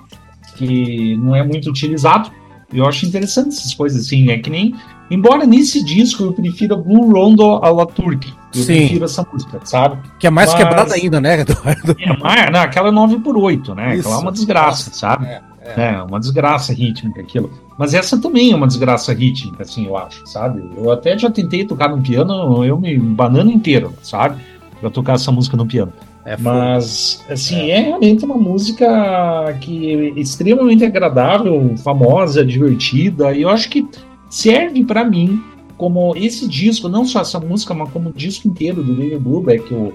que 0.57 1.15
não 1.17 1.35
é 1.35 1.43
muito 1.43 1.69
utilizado. 1.69 2.31
Eu 2.73 2.85
acho 2.85 3.05
interessante 3.05 3.49
essas 3.49 3.73
coisas 3.73 4.05
assim, 4.05 4.29
é 4.29 4.39
que 4.39 4.49
nem 4.49 4.73
Embora 5.09 5.45
nesse 5.45 5.83
disco 5.83 6.23
eu 6.23 6.33
prefira 6.33 6.75
Blue 6.75 7.11
Rondo 7.11 7.43
a 7.43 7.69
La 7.69 7.85
Turque. 7.85 8.33
Eu 8.53 8.61
Sim. 8.61 8.75
prefiro 8.75 9.05
essa 9.05 9.25
música, 9.31 9.59
sabe? 9.63 9.99
Que 10.19 10.27
é 10.27 10.29
mais 10.29 10.51
Mas, 10.51 10.63
quebrada 10.63 10.93
ainda, 10.95 11.21
né, 11.21 11.39
Eduardo? 11.41 11.95
É, 11.99 12.17
mais, 12.17 12.51
não, 12.51 12.59
aquela 12.59 12.89
é 12.89 12.91
9x8, 12.91 13.75
né? 13.75 13.95
Isso. 13.95 14.01
Aquela 14.01 14.15
é 14.15 14.23
uma 14.23 14.31
desgraça, 14.31 14.91
sabe? 14.93 15.25
É, 15.25 15.41
é. 15.61 15.93
é, 15.93 16.03
uma 16.03 16.19
desgraça 16.19 16.73
rítmica 16.73 17.21
aquilo. 17.21 17.49
Mas 17.77 17.93
essa 17.93 18.19
também 18.19 18.51
é 18.51 18.55
uma 18.55 18.67
desgraça 18.67 19.13
rítmica, 19.13 19.63
assim, 19.63 19.85
eu 19.85 19.95
acho, 19.95 20.25
sabe? 20.25 20.61
Eu 20.75 20.91
até 20.91 21.17
já 21.17 21.29
tentei 21.29 21.63
tocar 21.63 21.89
no 21.89 22.01
piano, 22.01 22.65
eu 22.65 22.77
me 22.77 22.97
banano 22.97 23.51
inteiro, 23.51 23.93
sabe? 24.01 24.41
Pra 24.81 24.89
tocar 24.89 25.13
essa 25.13 25.31
música 25.31 25.55
no 25.55 25.65
piano. 25.65 25.93
É 26.27 26.35
Mas, 26.37 27.23
assim, 27.29 27.71
é. 27.71 27.79
é. 27.79 27.81
realmente 27.83 28.25
uma 28.25 28.35
música 28.35 29.57
que 29.61 29.93
é 29.93 30.19
extremamente 30.19 30.83
agradável, 30.83 31.73
famosa, 31.77 32.45
divertida, 32.45 33.33
e 33.33 33.43
eu 33.43 33.49
acho 33.49 33.69
que 33.69 33.87
serve 34.29 34.83
para 34.83 35.05
mim 35.05 35.41
como 35.77 36.13
esse 36.17 36.45
disco, 36.45 36.89
não 36.89 37.05
só 37.05 37.21
essa 37.21 37.39
música, 37.39 37.73
mas 37.73 37.89
como 37.91 38.09
o 38.09 38.11
disco 38.13 38.45
inteiro 38.45 38.83
do 38.83 38.93
David 38.93 39.19
Brubeck, 39.19 39.73
o, 39.73 39.93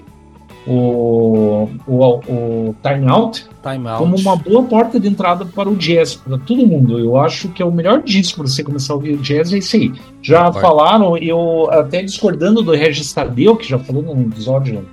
o, 0.65 1.69
o, 1.85 2.15
o 2.15 2.75
Time, 2.81 3.07
Out, 3.11 3.45
Time 3.61 3.87
Out, 3.87 3.99
como 3.99 4.17
uma 4.17 4.35
boa 4.35 4.63
porta 4.63 4.99
de 4.99 5.07
entrada 5.07 5.45
para 5.45 5.69
o 5.69 5.75
jazz, 5.75 6.15
para 6.15 6.39
todo 6.39 6.65
mundo. 6.65 6.97
Eu 6.97 7.15
acho 7.15 7.49
que 7.49 7.61
é 7.61 7.65
o 7.65 7.71
melhor 7.71 8.01
disco 8.01 8.39
para 8.39 8.47
você 8.47 8.63
começar 8.63 8.93
a 8.93 8.95
ouvir 8.95 9.17
jazz, 9.17 9.53
é 9.53 9.59
esse 9.59 9.77
aí. 9.77 9.93
Já 10.19 10.49
Vai. 10.49 10.63
falaram, 10.63 11.15
eu 11.15 11.69
até 11.69 12.01
discordando 12.01 12.63
do 12.63 12.71
Regis 12.71 13.13
Tadeu, 13.13 13.55
que 13.55 13.69
já 13.69 13.77
falou 13.77 14.01
num 14.01 14.23
episódio 14.23 14.83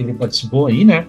que 0.00 0.10
ele 0.10 0.14
participou 0.14 0.66
aí, 0.66 0.84
né? 0.84 1.06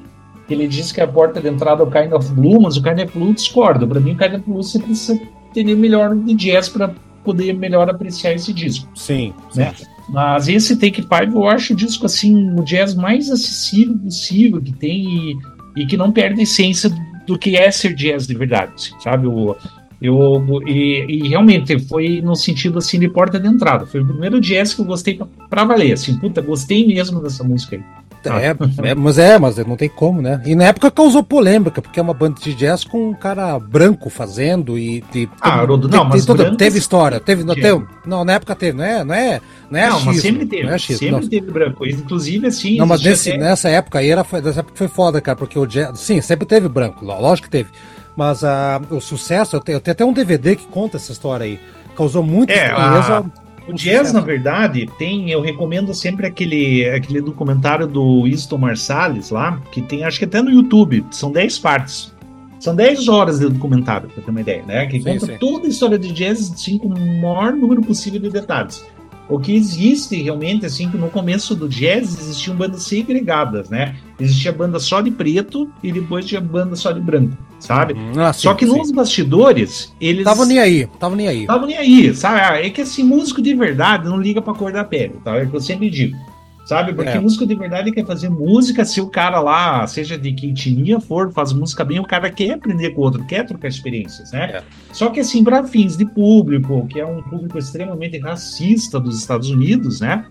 Ele 0.50 0.68
disse 0.68 0.94
que 0.94 1.00
a 1.00 1.08
porta 1.08 1.40
de 1.40 1.48
entrada 1.48 1.82
é 1.82 1.86
o 1.86 1.90
Kind 1.90 2.12
of 2.12 2.32
Blue, 2.34 2.62
mas 2.62 2.76
o 2.76 2.84
Kind 2.84 3.00
of 3.00 3.18
Blue 3.18 3.34
discorda. 3.34 3.88
Para 3.88 4.00
mim, 4.00 4.12
o 4.12 4.18
Kind 4.18 4.34
of 4.34 4.44
Blue 4.46 4.62
você 4.62 4.80
precisa 4.80 5.20
entender 5.50 5.76
melhor 5.76 6.16
de 6.16 6.34
jazz 6.34 6.68
para 6.68 6.94
poder 7.24 7.54
melhor 7.54 7.90
apreciar 7.90 8.34
esse 8.34 8.52
disco. 8.52 8.88
Sim. 8.96 9.34
Né? 9.56 9.74
Sim. 9.76 9.86
Mas 10.10 10.50
esse 10.50 10.76
Take 10.76 11.04
Five 11.04 11.34
eu 11.34 11.48
acho 11.48 11.74
o 11.74 11.76
disco 11.76 12.06
assim, 12.06 12.52
o 12.60 12.64
jazz 12.64 12.96
mais 12.96 13.30
acessível 13.30 13.98
possível 13.98 14.62
que 14.62 14.74
tem 14.74 15.06
e, 15.06 15.38
e 15.78 15.86
que 15.86 15.96
não 15.96 16.12
perde 16.12 16.42
a 16.42 16.44
essência 16.44 16.92
do 17.26 17.38
que 17.38 17.56
é 17.56 17.72
ser 17.72 17.94
jazz 17.94 18.28
de 18.28 18.36
verdade, 18.36 18.74
assim, 18.76 18.94
sabe? 19.00 19.28
O, 19.28 19.56
eu, 20.02 20.44
e, 20.66 21.06
e, 21.08 21.30
realmente 21.30 21.78
foi 21.80 22.22
no 22.22 22.36
sentido 22.36 22.80
assim 22.80 23.00
de 23.00 23.08
porta 23.08 23.40
de 23.40 23.48
entrada. 23.48 23.86
Foi 23.86 24.02
o 24.02 24.06
primeiro 24.06 24.42
jazz 24.42 24.74
que 24.74 24.82
eu 24.82 24.86
gostei 24.86 25.14
pra, 25.14 25.28
pra 25.48 25.64
valer. 25.64 25.94
Assim, 25.94 26.18
puta, 26.18 26.42
gostei 26.42 26.86
mesmo 26.88 27.22
dessa 27.22 27.44
música 27.44 27.76
aí. 27.76 27.84
É, 28.30 28.90
é, 28.90 28.96
mas 28.96 29.18
é, 29.18 29.40
mas 29.40 29.58
não 29.58 29.76
tem 29.76 29.90
como, 29.90 30.22
né? 30.22 30.42
E 30.46 30.54
na 30.54 30.66
época 30.66 30.92
causou 30.92 31.24
polêmica, 31.24 31.82
porque 31.82 32.00
é 32.00 32.04
uma 32.04 32.14
banda 32.14 32.40
de 32.40 32.54
jazz 32.54 32.84
com 32.84 33.10
um 33.10 33.14
cara 33.14 33.58
branco 33.58 34.10
fazendo 34.10 34.78
e. 34.78 35.04
e 35.14 35.28
ah, 35.42 35.62
Haroldo, 35.62 35.88
não, 35.90 36.06
mas 36.06 36.26
toda, 36.26 36.56
teve 36.56 36.78
história, 36.78 37.20
teve, 37.20 37.44
não, 37.44 37.56
teve, 37.56 37.84
não, 38.06 38.24
na 38.24 38.34
época 38.34 38.56
teve, 38.56 38.78
não 38.78 38.84
é, 38.84 39.04
não 39.04 39.16
é, 39.16 39.42
não 39.70 39.80
é 39.80 39.90
não, 39.90 40.02
mas 40.02 40.22
sempre 40.22 40.46
teve, 40.46 40.68
é 40.68 40.74
achismo, 40.74 41.00
sempre 41.00 41.22
não. 41.22 41.30
teve 41.30 41.52
branco, 41.52 41.86
inclusive 41.86 42.48
assim. 42.48 42.78
Não, 42.78 42.86
mas 42.86 43.02
nesse, 43.02 43.30
até... 43.30 43.40
nessa 43.40 43.70
época 43.70 44.00
aí 44.00 44.10
era, 44.10 44.26
nessa 44.44 44.60
época 44.60 44.76
foi 44.76 44.88
foda, 44.88 45.20
cara, 45.20 45.38
porque 45.38 45.58
o 45.58 45.66
jazz, 45.66 46.00
sim, 46.00 46.22
sempre 46.22 46.46
teve 46.46 46.70
branco, 46.70 47.04
lógico 47.04 47.48
que 47.48 47.52
teve, 47.52 47.70
mas 48.16 48.44
uh, 48.44 48.48
o 48.92 49.02
sucesso, 49.02 49.56
eu 49.56 49.62
tenho, 49.62 49.78
eu 49.78 49.82
tenho 49.82 49.94
até 49.94 50.06
um 50.06 50.14
DVD 50.14 50.56
que 50.56 50.68
conta 50.68 50.98
essa 50.98 51.12
história 51.12 51.46
aí, 51.46 51.60
causou 51.96 52.22
muita 52.22 52.54
é, 52.54 52.70
A 52.72 53.24
o 53.68 53.74
jazz, 53.74 54.12
na 54.12 54.22
verdade, 54.22 54.90
tem. 54.98 55.30
Eu 55.30 55.42
recomendo 55.42 55.94
sempre 55.94 56.26
aquele, 56.26 56.90
aquele 56.90 57.22
documentário 57.22 57.88
do 57.88 58.24
Winston 58.24 58.58
Marsalis 58.58 59.30
lá, 59.30 59.62
que 59.72 59.82
tem, 59.82 60.04
acho 60.04 60.20
que 60.20 60.26
até 60.26 60.42
no 60.42 60.50
YouTube. 60.50 61.06
São 61.12 61.32
10 61.32 61.60
partes. 61.60 62.14
São 62.60 62.76
10 62.76 63.08
horas 63.08 63.40
de 63.40 63.50
documentário, 63.50 64.08
pra 64.10 64.24
ter 64.24 64.30
uma 64.30 64.42
ideia, 64.42 64.64
né? 64.64 64.86
Que 64.86 65.02
sim, 65.02 65.14
conta 65.14 65.26
sim. 65.26 65.38
toda 65.40 65.66
a 65.66 65.70
história 65.70 65.98
de 65.98 66.12
jazz, 66.12 66.52
assim, 66.52 66.78
com 66.78 66.90
o 66.90 67.22
maior 67.22 67.54
número 67.54 67.82
possível 67.82 68.20
de 68.20 68.30
detalhes. 68.30 68.86
O 69.32 69.40
que 69.40 69.56
existe 69.56 70.22
realmente, 70.22 70.66
assim, 70.66 70.92
que 70.92 70.98
no 70.98 71.10
começo 71.10 71.56
do 71.56 71.70
jazz 71.70 72.20
existiam 72.20 72.54
bandas 72.54 72.84
segregadas, 72.84 73.70
né? 73.70 73.96
Existia 74.20 74.52
banda 74.52 74.78
só 74.78 75.00
de 75.00 75.10
preto 75.10 75.72
e 75.82 75.90
depois 75.90 76.26
tinha 76.26 76.42
banda 76.42 76.76
só 76.76 76.92
de 76.92 77.00
branco, 77.00 77.38
sabe? 77.58 77.94
Hum, 77.94 78.12
ah, 78.18 78.34
sim, 78.34 78.42
só 78.42 78.54
que 78.54 78.68
sim. 78.68 78.78
nos 78.78 78.92
bastidores, 78.92 79.96
eles. 80.02 80.26
Tava 80.26 80.46
nem 80.46 80.60
aí, 80.60 80.86
tava 81.00 81.16
nem 81.16 81.30
aí. 81.30 81.46
Tava 81.46 81.66
nem 81.66 81.78
aí, 81.78 82.14
sabe? 82.14 82.42
Ah, 82.42 82.66
é 82.66 82.70
que 82.70 82.82
assim, 82.82 83.04
músico 83.04 83.42
de 83.42 83.56
verdade 83.56 84.04
não 84.04 84.20
liga 84.20 84.42
pra 84.42 84.54
cor 84.54 84.74
da 84.74 84.84
pele, 84.84 85.16
tá? 85.24 85.38
É 85.38 85.44
o 85.44 85.50
que 85.50 85.56
eu 85.56 85.62
sempre 85.62 85.90
digo 85.90 86.18
sabe? 86.66 86.94
Porque 86.94 87.12
é. 87.12 87.20
músico 87.20 87.46
de 87.46 87.56
verdade 87.56 87.92
quer 87.92 88.06
fazer 88.06 88.30
música, 88.30 88.86
se 88.86 89.02
o 89.02 89.08
cara 89.08 89.40
lá, 89.40 89.86
seja 89.88 90.18
de 90.18 90.32
que 90.32 90.50
etnia 90.50 91.00
for, 91.00 91.32
faz 91.32 91.54
música 91.54 91.84
bem, 91.84 92.00
o 92.00 92.06
cara 92.06 92.30
quer 92.30 92.52
aprender 92.52 92.92
com 92.92 93.02
o 93.02 93.04
outro, 93.04 93.26
quer 93.26 93.46
trocar 93.46 93.68
experiências, 93.68 94.32
né? 94.32 94.58
É. 94.58 94.64
Só 94.92 95.10
que 95.10 95.20
assim, 95.20 95.44
para 95.44 95.64
fins 95.64 95.98
de 95.98 96.06
público, 96.06 96.88
que 96.88 97.00
é 97.00 97.06
um 97.06 97.22
público 97.24 97.58
extremamente 97.58 98.18
racista 98.20 99.00
dos 99.00 99.18
Estados 99.20 99.50
Unidos, 99.50 100.02
né? 100.02 100.26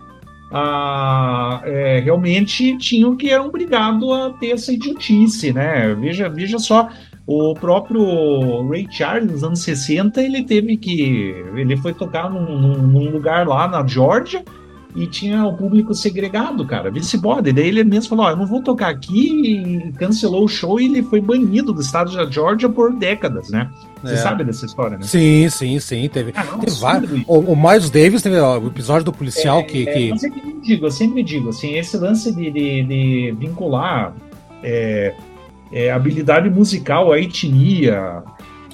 Ah, 0.53 1.61
é, 1.63 2.01
realmente 2.03 2.77
tinham 2.77 3.15
que 3.15 3.29
eram 3.29 3.47
obrigados 3.47 4.11
a 4.11 4.31
ter 4.31 4.51
essa 4.51 4.73
idiotice, 4.73 5.53
né? 5.53 5.95
Veja, 5.95 6.27
veja 6.27 6.59
só, 6.59 6.89
o 7.25 7.53
próprio 7.53 8.67
Ray 8.67 8.85
Charles, 8.89 9.31
nos 9.31 9.43
anos 9.43 9.61
60, 9.61 10.21
ele 10.21 10.43
teve 10.43 10.75
que. 10.75 11.33
Ele 11.55 11.77
foi 11.77 11.93
tocar 11.93 12.29
num, 12.29 12.77
num 12.81 13.09
lugar 13.09 13.47
lá 13.47 13.67
na 13.67 13.87
Georgia 13.87 14.43
e 14.95 15.07
tinha 15.07 15.45
o 15.45 15.55
público 15.55 15.93
segregado, 15.93 16.65
cara, 16.65 16.91
vice 16.91 17.17
bode. 17.17 17.51
Daí 17.51 17.67
ele 17.67 17.83
mesmo 17.83 18.09
falou: 18.09 18.25
Ó, 18.25 18.29
eu 18.31 18.37
não 18.37 18.45
vou 18.45 18.61
tocar 18.61 18.89
aqui, 18.89 19.87
e 19.87 19.91
cancelou 19.93 20.43
o 20.43 20.47
show 20.47 20.79
e 20.79 20.85
ele 20.85 21.03
foi 21.03 21.21
banido 21.21 21.71
do 21.73 21.81
estado 21.81 22.13
da 22.13 22.29
Georgia 22.29 22.67
por 22.67 22.93
décadas, 22.93 23.49
né? 23.49 23.69
Você 24.03 24.13
é. 24.13 24.17
sabe 24.17 24.43
dessa 24.43 24.65
história, 24.65 24.97
né? 24.97 25.03
Sim, 25.03 25.47
sim, 25.49 25.79
sim. 25.79 26.09
Teve, 26.09 26.33
ah, 26.35 26.43
teve 26.43 26.75
vários. 26.77 27.23
O, 27.27 27.39
o 27.39 27.55
Miles 27.55 27.89
Davis 27.89 28.21
teve 28.21 28.37
ó, 28.39 28.59
o 28.59 28.67
episódio 28.67 29.05
do 29.05 29.13
policial 29.13 29.59
é, 29.59 29.63
que. 29.63 29.87
É, 29.87 29.93
que... 29.93 30.09
Mas 30.09 30.23
é 30.23 30.29
que 30.29 30.39
eu 30.39 30.61
digo, 30.61 30.85
eu 30.85 30.91
sempre 30.91 31.23
digo, 31.23 31.49
assim, 31.49 31.75
esse 31.75 31.97
lance 31.97 32.31
de, 32.33 32.51
de, 32.51 32.83
de 32.83 33.35
vincular 33.37 34.13
é, 34.63 35.13
é, 35.71 35.91
habilidade 35.91 36.49
musical 36.49 37.11
à 37.11 37.19
etnia, 37.19 38.23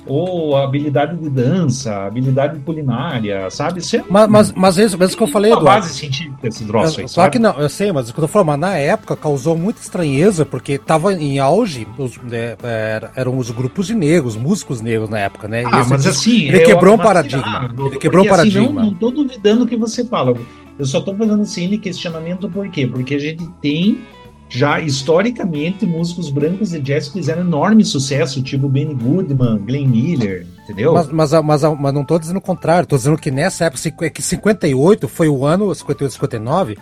ou 0.07 0.55
habilidade 0.55 1.17
de 1.17 1.29
dança, 1.29 2.05
habilidade 2.05 2.59
culinária, 2.59 3.49
sabe? 3.49 3.81
É 3.81 4.03
mas, 4.09 4.29
mas, 4.29 4.51
mas 4.53 4.77
isso, 4.77 4.97
mas 4.97 5.09
isso 5.09 5.17
que 5.17 5.23
eu 5.23 5.27
falei, 5.27 5.51
Eduardo. 5.51 5.81
base 5.81 5.93
científica 5.93 6.47
esse 6.47 6.65
troço 6.65 7.01
aí, 7.01 7.07
Só 7.07 7.29
que 7.29 7.39
não, 7.39 7.59
eu 7.59 7.69
sei, 7.69 7.91
mas 7.91 8.09
o 8.09 8.13
que 8.13 8.19
eu 8.19 8.27
falando, 8.27 8.47
mas 8.47 8.59
na 8.59 8.77
época 8.77 9.15
causou 9.15 9.57
muita 9.57 9.81
estranheza, 9.81 10.45
porque 10.45 10.77
tava 10.77 11.13
em 11.13 11.39
auge, 11.39 11.87
os, 11.97 12.19
é, 12.31 13.09
eram 13.15 13.37
os 13.37 13.51
grupos 13.51 13.87
de 13.87 13.95
negros, 13.95 14.35
músicos 14.35 14.81
negros 14.81 15.09
na 15.09 15.19
época, 15.19 15.47
né? 15.47 15.63
Ah, 15.65 15.85
mas 15.89 16.05
assim... 16.05 16.47
Ele 16.47 16.61
quebrou 16.61 16.95
um 16.95 16.97
paradigma. 16.97 17.73
ele 17.77 17.97
quebrou 17.97 18.25
um 18.25 18.29
paradigma. 18.29 18.65
Assim, 18.65 18.73
não, 18.73 18.85
não 18.85 18.93
tô 18.93 19.11
duvidando 19.11 19.63
o 19.63 19.67
que 19.67 19.75
você 19.75 20.05
fala. 20.05 20.33
Eu 20.77 20.85
só 20.85 21.01
tô 21.01 21.13
fazendo 21.15 21.41
assim 21.41 21.67
de 21.69 21.77
questionamento 21.77 22.47
por 22.49 22.69
quê? 22.69 22.85
Porque 22.85 23.15
a 23.15 23.19
gente 23.19 23.47
tem 23.61 23.99
já 24.49 24.79
historicamente, 24.79 25.85
músicos 25.85 26.29
brancos 26.29 26.69
de 26.69 26.79
jazz 26.79 27.09
fizeram 27.09 27.41
enorme 27.41 27.83
sucesso, 27.83 28.41
tipo 28.41 28.69
Benny 28.69 28.93
Goodman, 28.93 29.57
Glenn 29.59 29.87
Miller, 29.87 30.47
entendeu? 30.63 30.93
Mas, 30.93 31.07
mas, 31.11 31.31
mas, 31.43 31.61
mas 31.63 31.93
não 31.93 32.01
estou 32.01 32.17
dizendo 32.17 32.37
o 32.37 32.41
contrário, 32.41 32.83
estou 32.83 32.97
dizendo 32.97 33.17
que 33.17 33.29
nessa 33.29 33.65
época, 33.65 34.05
é 34.05 34.09
que 34.09 34.21
58 34.21 35.07
foi 35.07 35.27
o 35.27 35.45
ano, 35.45 35.73
58, 35.73 36.13
59, 36.13 36.77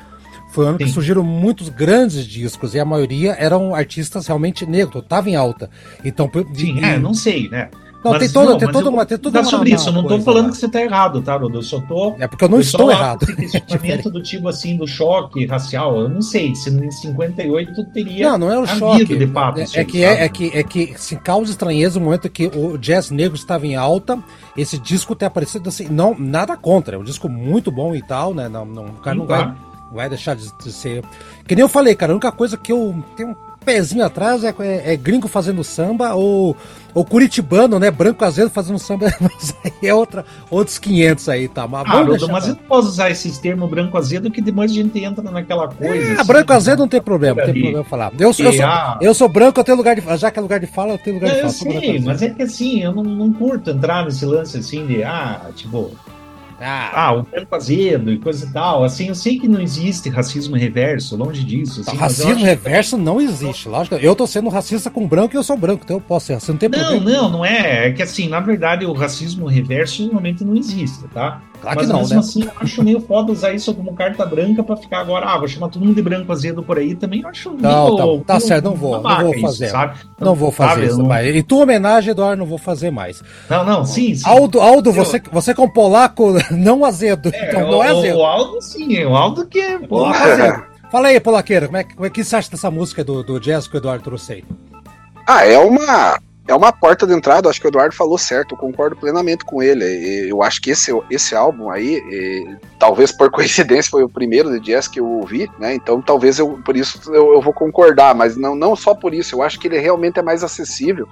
foi 0.51 0.65
o 0.65 0.67
ano 0.69 0.77
Sim. 0.77 0.85
que 0.85 0.91
surgiram 0.91 1.23
muitos 1.23 1.69
grandes 1.69 2.25
discos 2.25 2.75
e 2.75 2.79
a 2.79 2.85
maioria 2.85 3.35
eram 3.37 3.73
artistas 3.73 4.27
realmente 4.27 4.65
negros, 4.65 5.03
estavam 5.03 5.31
em 5.31 5.35
alta. 5.35 5.69
Então, 6.03 6.29
Sim, 6.53 6.83
é, 6.83 6.99
não 6.99 7.13
sei, 7.13 7.49
né? 7.49 7.69
Não, 8.05 8.11
mas, 8.11 8.19
tem 8.19 8.29
todo, 8.29 8.49
não, 8.51 8.57
tem 8.59 8.71
todo, 8.71 8.89
uma, 8.91 9.03
tem 9.03 9.17
tudo 9.17 9.43
sobre 9.45 9.73
isso, 9.73 9.89
eu 9.89 9.93
não 9.93 10.05
tô 10.05 10.19
falando 10.21 10.45
lá. 10.45 10.51
que 10.51 10.57
você 10.57 10.69
tá 10.69 10.79
errado, 10.79 11.23
tá, 11.23 11.35
Rodo? 11.35 11.57
Eu 11.57 11.63
só 11.63 11.81
tô. 11.81 12.15
É 12.19 12.27
porque 12.27 12.45
eu 12.45 12.49
não 12.49 12.57
eu 12.57 12.61
estou 12.61 12.91
errado. 12.91 13.25
questionamento 13.25 14.11
do 14.13 14.21
tipo 14.21 14.47
assim, 14.47 14.77
do 14.77 14.85
choque 14.85 15.43
racial, 15.47 15.99
eu 16.01 16.07
não 16.07 16.21
sei, 16.21 16.53
se 16.53 16.69
em 16.69 16.91
58 16.91 17.83
teria. 17.85 18.29
Não, 18.29 18.37
não 18.37 18.51
é 18.51 18.59
o 18.59 18.67
choque. 18.67 19.17
De 19.17 19.25
fato, 19.25 19.59
é, 19.59 19.65
é, 19.73 19.83
que 19.83 20.03
é, 20.03 20.23
é, 20.25 20.29
que 20.29 20.51
é 20.53 20.61
que 20.61 20.93
se 20.97 21.15
causa 21.15 21.49
estranheza 21.49 21.97
no 21.99 22.05
momento 22.05 22.29
que 22.29 22.45
o 22.45 22.77
jazz 22.77 23.09
negro 23.09 23.35
estava 23.35 23.65
em 23.65 23.75
alta, 23.75 24.19
esse 24.55 24.77
disco 24.77 25.15
ter 25.15 25.25
aparecido 25.25 25.67
assim, 25.67 25.87
não, 25.89 26.15
nada 26.15 26.55
contra, 26.55 26.97
é 26.97 26.99
um 26.99 27.03
disco 27.03 27.27
muito 27.27 27.71
bom 27.71 27.95
e 27.95 28.03
tal, 28.03 28.35
né? 28.35 28.47
Não, 28.47 28.65
não, 28.65 28.85
o 28.85 28.93
cara 28.97 29.15
Sim, 29.15 29.19
não 29.19 29.25
vai, 29.25 29.51
vai 29.91 30.09
deixar 30.09 30.35
de, 30.35 30.47
de 30.63 30.71
ser. 30.71 31.03
Que 31.47 31.55
nem 31.55 31.63
eu 31.63 31.69
falei, 31.69 31.95
cara, 31.95 32.11
a 32.11 32.15
única 32.15 32.31
coisa 32.31 32.55
que 32.55 32.71
eu 32.71 33.03
tenho 33.15 33.35
pezinho 33.65 34.05
atrás 34.05 34.43
é, 34.43 34.53
é, 34.59 34.93
é, 34.93 34.95
gringo 34.95 35.27
fazendo 35.27 35.63
samba 35.63 36.13
ou, 36.13 36.55
ou 36.93 37.03
curitibano, 37.03 37.79
né? 37.79 37.89
Branco 37.89 38.23
azedo 38.23 38.49
fazendo 38.49 38.77
samba. 38.77 39.07
Mas 39.19 39.55
aí 39.63 39.89
é 39.89 39.93
outra, 39.93 40.23
outros 40.49 40.77
500 40.77 41.29
aí, 41.29 41.47
tá? 41.47 41.67
Mas, 41.67 41.83
ah, 41.87 42.03
Rodo, 42.03 42.29
mas 42.29 42.47
eu 42.47 42.55
não 42.55 42.63
posso 42.63 42.89
usar 42.89 43.09
esses 43.09 43.37
termos 43.39 43.69
branco 43.69 43.97
azedo 43.97 44.29
que 44.29 44.41
depois 44.41 44.71
a 44.71 44.73
gente 44.73 45.03
entra 45.03 45.29
naquela 45.31 45.67
coisa. 45.67 45.95
É, 45.95 46.13
assim, 46.13 46.27
branco 46.27 46.53
azedo 46.53 46.79
não 46.79 46.87
tem 46.87 47.01
problema, 47.01 47.41
não 47.41 47.45
tem 47.51 47.61
problema 47.61 47.83
falar. 47.83 48.11
Eu, 48.19 48.31
sou, 48.31 48.45
eu, 48.45 48.53
sou, 48.53 48.65
eu 49.01 49.13
sou 49.13 49.27
branco, 49.27 49.59
eu 49.59 49.63
tenho 49.63 49.77
lugar 49.77 49.95
de. 49.95 50.17
Já 50.17 50.29
que 50.29 50.37
é 50.37 50.41
lugar 50.41 50.59
de 50.59 50.67
fala, 50.67 50.93
eu 50.93 50.97
tenho 50.97 51.15
lugar 51.15 51.33
de 51.33 51.41
fala. 51.41 51.73
Eu 51.73 51.81
sei, 51.81 51.99
mas 51.99 52.21
é 52.21 52.29
que 52.29 52.43
assim, 52.43 52.81
eu 52.81 52.93
não, 52.93 53.03
não 53.03 53.33
curto 53.33 53.71
entrar 53.71 54.05
nesse 54.05 54.25
lance 54.25 54.57
assim 54.57 54.85
de, 54.85 55.03
ah, 55.03 55.49
tipo. 55.55 55.91
Ah, 56.59 57.07
ah 57.07 57.13
o 57.13 57.23
tempo 57.23 57.53
azedo 57.55 58.11
e 58.11 58.17
coisa 58.17 58.45
e 58.45 58.53
tal. 58.53 58.83
Assim, 58.83 59.07
eu 59.07 59.15
sei 59.15 59.39
que 59.39 59.47
não 59.47 59.59
existe 59.59 60.09
racismo 60.09 60.55
reverso, 60.55 61.15
longe 61.15 61.43
disso. 61.43 61.81
Assim, 61.81 61.97
racismo 61.97 62.43
reverso 62.43 62.97
não 62.97 63.19
existe, 63.19 63.67
lógico. 63.67 63.95
Eu 63.95 64.15
tô 64.15 64.25
sendo 64.25 64.49
racista 64.49 64.89
com 64.89 65.07
branco 65.07 65.35
e 65.35 65.37
eu 65.37 65.43
sou 65.43 65.57
branco, 65.57 65.81
então 65.83 65.97
eu 65.97 66.01
posso 66.01 66.27
ser 66.27 66.33
racista. 66.33 66.53
Não 66.53 66.59
tem 66.59 66.69
não, 66.69 66.79
problema. 66.79 67.21
Não, 67.21 67.29
não 67.29 67.45
é. 67.45 67.87
É 67.87 67.91
que 67.91 68.01
assim, 68.01 68.27
na 68.27 68.39
verdade, 68.39 68.85
o 68.85 68.93
racismo 68.93 69.47
reverso 69.47 70.03
normalmente 70.03 70.43
não 70.43 70.55
existe, 70.55 71.07
tá? 71.13 71.41
Claro 71.61 71.77
Mas 71.77 71.87
que 71.87 71.93
não, 71.93 71.99
mesmo 71.99 72.13
né? 72.13 72.19
assim, 72.19 72.43
eu 72.43 72.51
acho 72.59 72.83
meio 72.83 73.01
foda 73.01 73.31
usar 73.31 73.53
isso 73.53 73.73
como 73.73 73.93
carta 73.93 74.25
branca 74.25 74.63
pra 74.63 74.75
ficar 74.75 74.99
agora, 74.99 75.25
ah, 75.27 75.37
vou 75.37 75.47
chamar 75.47 75.69
todo 75.69 75.83
mundo 75.83 75.95
de 75.95 76.01
branco 76.01 76.31
azedo 76.31 76.61
por 76.61 76.77
aí 76.77 76.95
também. 76.95 77.21
Eu 77.21 77.29
acho 77.29 77.51
não, 77.51 77.95
meio, 77.95 78.19
tá, 78.19 78.33
tá 78.33 78.39
certo, 78.39 78.65
não 78.65 78.75
vou, 78.75 79.01
não 79.01 79.21
vou 79.21 79.39
fazer. 79.39 79.65
Isso, 79.65 79.71
sabe? 79.71 79.99
Não, 80.19 80.27
não 80.27 80.35
vou 80.35 80.51
fazer 80.51 80.73
sabe, 80.73 80.85
isso 80.87 80.97
não... 80.97 81.05
mais. 81.05 81.35
Em 81.35 81.43
tua 81.43 81.63
homenagem, 81.63 82.11
Eduardo, 82.11 82.37
não 82.37 82.45
vou 82.45 82.57
fazer 82.57 82.91
mais. 82.91 83.23
Não, 83.49 83.65
não, 83.65 83.85
sim, 83.85 84.15
sim. 84.15 84.27
Aldo, 84.27 84.59
Aldo 84.59 84.89
eu... 84.89 84.93
você, 84.93 85.21
você 85.31 85.53
com 85.53 85.69
polaco 85.69 86.33
não 86.51 86.85
azedo. 86.85 87.29
É, 87.33 87.49
então 87.49 87.71
não 87.71 87.83
é 87.83 87.89
azedo. 87.89 88.17
O 88.17 88.25
Aldo, 88.25 88.61
sim, 88.61 89.03
o 89.03 89.15
Aldo 89.15 89.45
que 89.47 89.59
é 89.59 89.79
polaco 89.79 90.17
azedo. 90.17 90.75
Fala 90.91 91.07
aí, 91.09 91.19
Polaqueiro, 91.19 91.65
como 91.65 91.77
é, 91.77 91.83
como 91.83 92.05
é 92.05 92.09
que 92.09 92.23
você 92.23 92.35
acha 92.35 92.49
dessa 92.49 92.71
música 92.71 93.03
do, 93.03 93.23
do 93.23 93.39
jazz 93.39 93.67
que 93.67 93.75
o 93.75 93.79
Eduardo 93.79 94.03
trouxe 94.03 94.33
aí? 94.33 94.43
Ah, 95.27 95.45
é 95.45 95.57
uma 95.57 96.19
é 96.47 96.53
uma 96.53 96.71
porta 96.71 97.07
de 97.07 97.13
entrada, 97.13 97.49
acho 97.49 97.59
que 97.59 97.67
o 97.67 97.69
Eduardo 97.69 97.95
falou 97.95 98.17
certo, 98.17 98.53
eu 98.53 98.57
concordo 98.57 98.95
plenamente 98.95 99.43
com 99.43 99.63
ele. 99.63 99.83
Eu 100.29 100.43
acho 100.43 100.61
que 100.61 100.69
esse, 100.69 100.91
esse 101.09 101.35
álbum 101.35 101.71
aí, 101.71 101.99
talvez 102.77 103.11
por 103.11 103.29
coincidência, 103.31 103.89
foi 103.89 104.03
o 104.03 104.09
primeiro 104.09 104.51
de 104.51 104.59
jazz 104.59 104.87
que 104.87 104.99
eu 104.99 105.07
ouvi, 105.07 105.49
né? 105.57 105.73
Então 105.73 106.01
talvez 106.01 106.37
eu, 106.37 106.59
por 106.63 106.77
isso 106.77 107.01
eu, 107.11 107.33
eu, 107.33 107.41
vou 107.41 107.53
concordar, 107.53 108.13
mas 108.13 108.37
não, 108.37 108.55
não 108.55 108.75
só 108.75 108.93
por 108.93 109.13
isso, 109.13 109.35
eu 109.35 109.41
acho 109.41 109.59
que 109.59 109.67
ele 109.67 109.79
realmente 109.79 110.19
é 110.19 110.21
mais 110.21 110.43
acessível. 110.43 111.07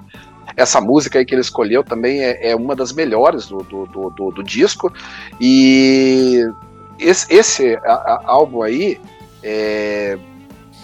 Essa 0.55 0.79
música 0.79 1.17
aí 1.17 1.25
que 1.25 1.33
ele 1.33 1.41
escolheu 1.41 1.83
também 1.83 2.23
é, 2.23 2.51
é 2.51 2.55
uma 2.55 2.75
das 2.75 2.93
melhores 2.93 3.47
do, 3.47 3.57
do, 3.57 3.87
do, 3.87 4.09
do, 4.11 4.31
do 4.31 4.43
disco. 4.43 4.93
E 5.41 6.45
esse, 6.99 7.33
esse 7.33 7.79
álbum 8.25 8.61
aí. 8.61 8.99
É, 9.41 10.17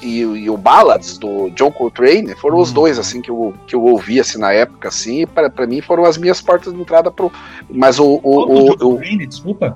e, 0.02 0.20
e, 0.20 0.50
o 0.50 0.58
Ballads 0.58 1.18
do 1.18 1.50
John 1.52 1.72
Coltrane 1.72 2.36
foram 2.36 2.58
os 2.60 2.70
uhum. 2.70 2.76
dois 2.76 3.00
assim 3.00 3.22
que 3.22 3.30
eu, 3.30 3.54
que 3.68 3.76
eu 3.76 3.84
ouvi 3.84 4.20
assim 4.20 4.38
na 4.38 4.52
época 4.52 4.88
assim 4.88 5.26
para 5.28 5.68
mim 5.68 5.82
foram 5.82 6.06
as 6.06 6.18
minhas 6.18 6.42
portas 6.42 6.74
de 6.74 6.80
entrada 6.80 7.12
pro 7.12 7.32
mas 7.70 8.00
o 8.00 8.06
o, 8.06 8.20
o, 8.24 8.72
o, 8.72 8.78
Coltrane, 8.78 9.26
desculpa? 9.26 9.76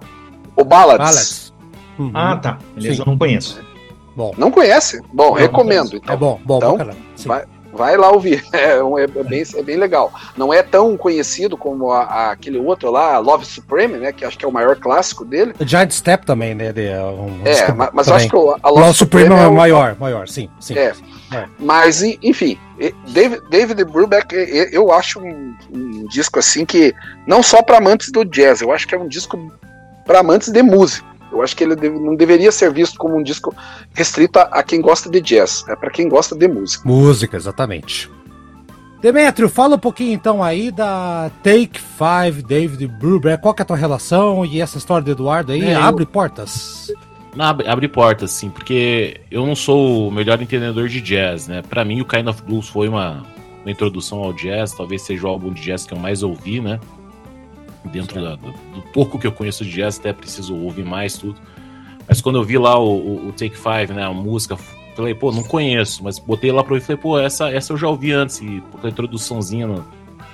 O 0.55 0.63
Ballads, 0.63 0.97
Ballads. 0.97 1.53
Uhum. 1.97 2.11
ah 2.13 2.37
tá. 2.37 2.59
Beleza 2.75 2.95
Sim. 2.95 3.01
eu 3.01 3.05
não 3.05 3.17
conheço. 3.17 3.61
Bom. 4.15 4.33
Não 4.37 4.51
conhece? 4.51 5.01
Bom 5.11 5.29
não, 5.29 5.33
recomendo 5.33 5.91
não 5.91 5.97
então. 5.97 6.15
É 6.15 6.17
bom 6.17 6.39
bom 6.45 6.57
então, 6.57 6.77
vai, 7.25 7.45
Vai 7.73 7.97
lá 7.97 8.11
ouvir, 8.11 8.43
é, 8.53 8.75
é, 8.75 9.03
é, 9.03 9.23
bem, 9.23 9.43
é 9.55 9.63
bem 9.63 9.77
legal. 9.77 10.13
Não 10.37 10.53
é 10.53 10.61
tão 10.61 10.95
conhecido 10.95 11.57
como 11.57 11.91
a, 11.91 12.03
a, 12.03 12.31
aquele 12.31 12.59
outro 12.59 12.91
lá, 12.91 13.17
Love 13.17 13.45
Supreme, 13.45 13.97
né? 13.97 14.11
Que 14.11 14.23
acho 14.23 14.37
que 14.37 14.45
é 14.45 14.47
o 14.47 14.51
maior 14.51 14.75
clássico 14.75 15.25
dele. 15.25 15.53
O 15.59 15.65
Giant 15.65 15.91
Step 15.91 16.25
também, 16.25 16.53
né? 16.53 16.71
De, 16.71 16.85
é, 16.85 17.01
um, 17.01 17.41
é, 17.43 17.71
mas, 17.73 17.89
mas 17.93 18.07
acho 18.09 18.29
que 18.29 18.35
a 18.35 18.39
Love, 18.39 18.61
Love 18.63 18.93
Supreme, 18.93 19.27
Supreme 19.27 19.35
é, 19.35 19.47
o 19.47 19.55
maior, 19.55 19.95
maior, 19.99 20.27
sim, 20.27 20.49
sim. 20.59 20.77
É. 20.77 20.93
é. 21.33 21.45
Mas, 21.59 22.01
enfim, 22.03 22.57
David, 23.07 23.41
David 23.49 23.83
Brubeck, 23.85 24.33
eu 24.71 24.91
acho 24.91 25.19
um, 25.19 25.55
um 25.73 26.07
disco 26.07 26.39
assim 26.39 26.65
que, 26.65 26.93
não 27.25 27.41
só 27.41 27.61
para 27.61 27.77
amantes 27.77 28.11
do 28.11 28.23
jazz, 28.23 28.61
eu 28.61 28.71
acho 28.71 28.87
que 28.87 28.93
é 28.93 28.99
um 28.99 29.07
disco 29.07 29.51
para 30.05 30.19
amantes 30.19 30.49
de 30.49 30.61
música. 30.61 31.12
Eu 31.33 31.41
acho 31.41 31.55
que 31.55 31.63
ele 31.63 31.75
não 31.89 32.15
deveria 32.15 32.51
ser 32.51 32.71
visto 32.71 32.97
como 32.97 33.17
um 33.17 33.23
disco 33.23 33.53
restrito 33.93 34.39
a, 34.39 34.61
quem 34.63 34.79
gosta 34.79 35.09
de 35.09 35.19
jazz, 35.19 35.65
é 35.67 35.75
para 35.75 35.89
quem 35.89 36.07
gosta 36.07 36.35
de 36.35 36.47
música. 36.47 36.87
Música, 36.87 37.35
exatamente. 37.35 38.09
Demetrio, 39.01 39.49
fala 39.49 39.75
um 39.75 39.79
pouquinho 39.79 40.13
então 40.13 40.41
aí 40.41 40.71
da 40.71 41.29
Take 41.43 41.77
Five, 41.77 42.41
David 42.41 42.87
Brubeck. 42.87 43.41
Qual 43.41 43.53
que 43.53 43.61
é 43.61 43.63
a 43.63 43.65
tua 43.65 43.75
relação 43.75 44.45
e 44.45 44.61
essa 44.61 44.77
história 44.77 45.03
do 45.03 45.11
Eduardo 45.11 45.51
aí? 45.51 45.65
É, 45.65 45.75
abre 45.75 46.03
eu... 46.03 46.07
portas. 46.07 46.89
Abre, 47.37 47.67
abre 47.67 47.87
portas, 47.87 48.31
sim, 48.31 48.49
porque 48.49 49.19
eu 49.29 49.45
não 49.45 49.55
sou 49.55 50.07
o 50.07 50.11
melhor 50.11 50.41
entendedor 50.41 50.87
de 50.87 51.01
jazz, 51.01 51.47
né? 51.47 51.63
Para 51.67 51.83
mim, 51.83 51.99
o 51.99 52.05
Kind 52.05 52.27
of 52.27 52.41
Blues 52.43 52.69
foi 52.69 52.87
uma, 52.87 53.23
uma 53.65 53.71
introdução 53.71 54.19
ao 54.19 54.31
jazz, 54.33 54.71
talvez 54.71 55.01
seja 55.01 55.25
o 55.25 55.29
álbum 55.29 55.51
de 55.51 55.61
jazz 55.63 55.85
que 55.85 55.93
eu 55.93 55.97
mais 55.97 56.21
ouvi, 56.21 56.61
né? 56.61 56.79
Dentro 57.85 58.21
da, 58.21 58.35
do, 58.35 58.51
do, 58.51 58.81
pouco 58.93 59.19
que 59.19 59.27
eu 59.27 59.31
conheço 59.31 59.63
de 59.63 59.71
jazz, 59.71 59.99
até 59.99 60.13
preciso 60.13 60.55
ouvir 60.55 60.85
mais 60.85 61.17
tudo. 61.17 61.39
Mas 62.07 62.21
quando 62.21 62.37
eu 62.37 62.43
vi 62.43 62.57
lá 62.57 62.77
o, 62.77 62.97
o, 62.97 63.27
o 63.29 63.31
Take 63.31 63.57
Five, 63.57 63.93
né, 63.93 64.03
a 64.03 64.13
música, 64.13 64.57
falei, 64.95 65.13
pô, 65.13 65.31
não 65.31 65.43
conheço, 65.43 66.03
mas 66.03 66.19
botei 66.19 66.51
lá 66.51 66.63
pra 66.63 66.73
ouvir 66.73 66.83
e 66.83 66.85
falei, 66.85 67.01
pô, 67.01 67.19
essa, 67.19 67.49
essa 67.49 67.73
eu 67.73 67.77
já 67.77 67.87
ouvi 67.87 68.11
antes, 68.11 68.41
e 68.41 68.61
a 68.83 68.87
introduçãozinha 68.87 69.67
no, 69.67 69.85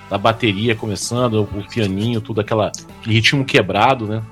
da 0.08 0.18
bateria 0.18 0.74
começando, 0.74 1.42
o 1.42 1.68
pianinho, 1.68 2.20
tudo 2.20 2.40
aquela, 2.40 2.72
ritmo 3.02 3.44
quebrado, 3.44 4.06
né? 4.06 4.22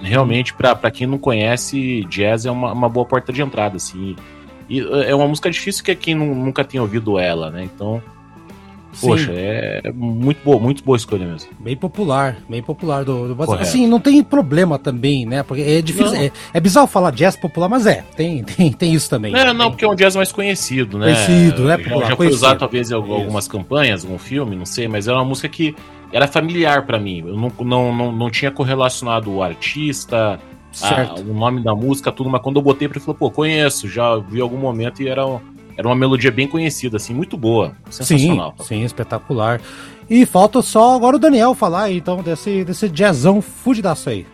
Realmente, 0.00 0.52
para 0.54 0.90
quem 0.90 1.06
não 1.06 1.18
conhece, 1.18 2.04
jazz 2.04 2.46
é 2.46 2.50
uma, 2.50 2.72
uma 2.72 2.88
boa 2.88 3.06
porta 3.06 3.32
de 3.32 3.42
entrada, 3.42 3.76
assim. 3.76 4.16
E 4.68 4.80
é 4.80 5.14
uma 5.14 5.26
música 5.26 5.50
difícil 5.50 5.84
que 5.84 5.90
é 5.90 5.94
quem 5.94 6.14
nunca 6.14 6.64
tem 6.64 6.80
ouvido 6.80 7.18
ela, 7.18 7.50
né? 7.50 7.64
Então, 7.64 8.02
Poxa, 9.00 9.32
é 9.32 9.92
muito 9.92 10.42
boa, 10.44 10.58
muito 10.58 10.84
boa 10.84 10.96
escolha 10.96 11.26
mesmo. 11.26 11.50
Bem 11.58 11.76
popular, 11.76 12.36
bem 12.48 12.62
popular 12.62 13.04
do, 13.04 13.34
do 13.34 13.52
Assim, 13.54 13.86
não 13.86 14.00
tem 14.00 14.22
problema 14.22 14.78
também, 14.78 15.26
né? 15.26 15.42
Porque 15.42 15.62
é 15.62 15.82
difícil. 15.82 16.14
É, 16.14 16.30
é, 16.52 16.60
bizarro 16.60 16.86
falar 16.86 17.10
jazz 17.10 17.36
popular, 17.36 17.68
mas 17.68 17.86
é, 17.86 18.04
tem, 18.16 18.42
tem, 18.44 18.72
tem 18.72 18.92
isso 18.94 19.08
também. 19.08 19.34
É, 19.34 19.52
não, 19.52 19.70
porque 19.70 19.84
é 19.84 19.88
um 19.88 19.94
jazz 19.94 20.16
mais 20.16 20.32
conhecido, 20.32 20.98
né? 20.98 21.06
Conhecido, 21.06 21.64
né? 21.64 21.76
Popular, 21.78 22.02
já, 22.02 22.08
já 22.10 22.16
foi 22.16 22.28
usado 22.28 22.58
talvez 22.58 22.90
em 22.90 22.94
algumas 22.94 23.48
campanhas, 23.48 24.04
algum 24.04 24.18
filme, 24.18 24.56
não 24.56 24.66
sei, 24.66 24.88
mas 24.88 25.08
era 25.08 25.16
uma 25.16 25.24
música 25.24 25.48
que 25.48 25.74
era 26.12 26.28
familiar 26.28 26.86
para 26.86 26.98
mim. 26.98 27.24
Eu 27.26 27.36
não, 27.36 27.52
não, 27.60 27.94
não, 27.94 28.12
não 28.12 28.30
tinha 28.30 28.50
correlacionado 28.50 29.32
o 29.32 29.42
artista, 29.42 30.38
a, 30.82 31.20
o 31.20 31.34
nome 31.34 31.62
da 31.62 31.74
música, 31.74 32.10
tudo, 32.10 32.30
mas 32.30 32.40
quando 32.40 32.56
eu 32.56 32.62
botei 32.62 32.88
pra 32.88 32.96
ele, 32.96 33.04
falou, 33.04 33.18
pô, 33.18 33.30
conheço, 33.30 33.88
já 33.88 34.16
vi 34.16 34.40
algum 34.40 34.56
momento 34.56 35.02
e 35.02 35.08
era 35.08 35.22
era 35.76 35.88
uma 35.88 35.96
melodia 35.96 36.30
bem 36.30 36.46
conhecida, 36.46 36.96
assim, 36.96 37.12
muito 37.12 37.36
boa. 37.36 37.76
Sensacional. 37.90 38.54
Sim, 38.58 38.64
sim, 38.64 38.84
espetacular. 38.84 39.60
E 40.08 40.26
falta 40.26 40.60
só 40.62 40.94
agora 40.94 41.16
o 41.16 41.18
Daniel 41.18 41.54
falar 41.54 41.90
então 41.90 42.22
desse, 42.22 42.64
desse 42.64 42.88
jazzão 42.88 43.40
fudidaço 43.40 44.10
aí. 44.10 44.26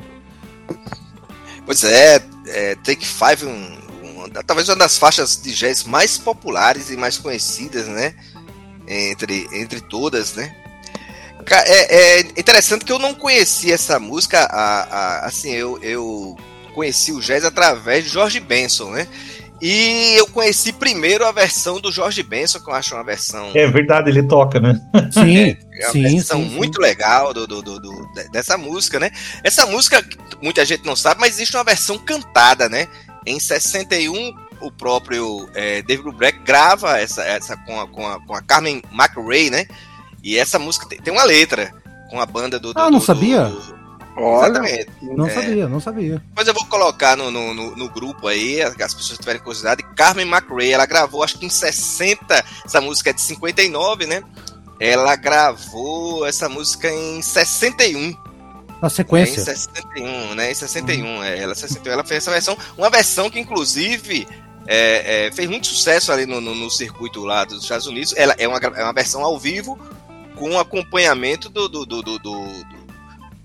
Pois 1.64 1.84
é, 1.84 2.20
é 2.46 2.74
Take 2.76 3.06
Five, 3.06 3.46
um, 3.46 3.78
um, 4.24 4.28
talvez 4.44 4.68
uma 4.68 4.76
das 4.76 4.98
faixas 4.98 5.40
de 5.40 5.54
jazz 5.54 5.84
mais 5.84 6.18
populares 6.18 6.90
e 6.90 6.96
mais 6.96 7.16
conhecidas, 7.16 7.86
né? 7.86 8.14
Entre, 8.86 9.46
entre 9.52 9.80
todas, 9.80 10.34
né? 10.34 10.54
É, 11.48 11.96
é 11.96 12.20
interessante 12.36 12.84
que 12.84 12.92
eu 12.92 12.98
não 12.98 13.14
conhecia 13.14 13.74
essa 13.74 13.98
música, 13.98 14.40
a, 14.44 14.82
a, 14.82 15.26
assim, 15.26 15.52
eu, 15.52 15.78
eu 15.82 16.36
conheci 16.74 17.12
o 17.12 17.20
jazz 17.20 17.44
através 17.44 18.04
de 18.04 18.10
George 18.10 18.40
Benson, 18.40 18.90
né? 18.90 19.06
E 19.60 20.14
eu 20.16 20.26
conheci 20.28 20.72
primeiro 20.72 21.26
a 21.26 21.32
versão 21.32 21.78
do 21.80 21.92
Jorge 21.92 22.22
Benson, 22.22 22.60
que 22.60 22.70
eu 22.70 22.74
acho 22.74 22.94
uma 22.94 23.04
versão. 23.04 23.50
É 23.54 23.66
verdade, 23.66 24.08
ele 24.08 24.22
toca, 24.22 24.58
né? 24.58 24.80
Sim. 25.12 25.56
É, 25.80 25.84
é 25.84 25.86
uma 25.86 25.92
sim, 25.92 26.02
versão 26.02 26.42
sim, 26.42 26.50
muito 26.50 26.76
sim. 26.76 26.82
legal 26.82 27.32
do, 27.32 27.46
do, 27.46 27.62
do, 27.62 27.80
do, 27.80 28.12
dessa 28.30 28.58
música, 28.58 29.00
né? 29.00 29.10
Essa 29.42 29.64
música, 29.64 30.04
muita 30.42 30.62
gente 30.66 30.84
não 30.84 30.94
sabe, 30.94 31.20
mas 31.20 31.36
existe 31.36 31.56
uma 31.56 31.64
versão 31.64 31.96
cantada, 31.96 32.68
né? 32.68 32.86
Em 33.24 33.40
61, 33.40 34.34
o 34.60 34.70
próprio 34.70 35.48
é, 35.54 35.80
David 35.80 36.02
Brubeck 36.02 36.38
grava 36.40 36.98
essa, 36.98 37.22
essa 37.22 37.56
com, 37.56 37.80
a, 37.80 37.86
com, 37.86 38.06
a, 38.06 38.20
com 38.20 38.34
a 38.34 38.42
Carmen 38.42 38.82
McRae, 38.92 39.48
né? 39.48 39.66
E 40.22 40.36
essa 40.36 40.58
música 40.58 40.86
tem, 40.86 41.00
tem 41.00 41.12
uma 41.14 41.24
letra 41.24 41.72
com 42.10 42.20
a 42.20 42.26
banda 42.26 42.58
do. 42.58 42.74
do 42.74 42.80
ah, 42.80 42.90
não 42.90 43.00
sabia? 43.00 43.44
Do, 43.44 43.79
Olha, 44.22 44.50
Exatamente. 44.50 44.90
Não 45.02 45.26
é. 45.26 45.30
sabia, 45.30 45.68
não 45.68 45.80
sabia. 45.80 46.22
Mas 46.36 46.46
eu 46.46 46.54
vou 46.54 46.66
colocar 46.66 47.16
no, 47.16 47.30
no, 47.30 47.54
no, 47.54 47.76
no 47.76 47.88
grupo 47.88 48.26
aí, 48.26 48.60
as 48.62 48.94
pessoas 48.94 49.18
tiverem 49.18 49.40
curiosidade. 49.40 49.82
Carmen 49.96 50.28
McRae, 50.28 50.72
ela 50.72 50.86
gravou 50.86 51.22
acho 51.22 51.38
que 51.38 51.46
em 51.46 51.50
60, 51.50 52.44
essa 52.64 52.80
música 52.80 53.10
é 53.10 53.12
de 53.12 53.20
59, 53.22 54.06
né? 54.06 54.22
ela 54.80 55.14
gravou 55.14 56.26
essa 56.26 56.48
música 56.48 56.90
em 56.90 57.20
61. 57.20 58.16
Na 58.80 58.88
sequência. 58.88 59.40
É, 59.40 59.42
em 59.42 59.44
61, 59.44 60.34
né? 60.34 60.50
Em 60.50 60.54
61, 60.54 61.04
uhum. 61.04 61.22
é, 61.22 61.38
ela, 61.38 61.54
61, 61.54 61.92
ela 61.92 62.02
fez 62.02 62.22
essa 62.22 62.30
versão, 62.30 62.56
uma 62.78 62.88
versão 62.88 63.28
que 63.28 63.38
inclusive 63.38 64.26
é, 64.66 65.26
é, 65.26 65.32
fez 65.32 65.50
muito 65.50 65.66
sucesso 65.66 66.10
ali 66.10 66.24
no, 66.24 66.40
no, 66.40 66.54
no, 66.54 66.70
circuito 66.70 67.22
lá 67.22 67.44
dos 67.44 67.62
Estados 67.62 67.86
Unidos. 67.86 68.14
Ela 68.16 68.34
é 68.38 68.48
uma, 68.48 68.56
é 68.58 68.82
uma 68.82 68.94
versão 68.94 69.22
ao 69.22 69.38
vivo 69.38 69.78
com 70.34 70.58
acompanhamento 70.58 71.50
do, 71.50 71.68
do, 71.68 71.84
do, 71.84 72.02
do, 72.02 72.18
do 72.18 72.64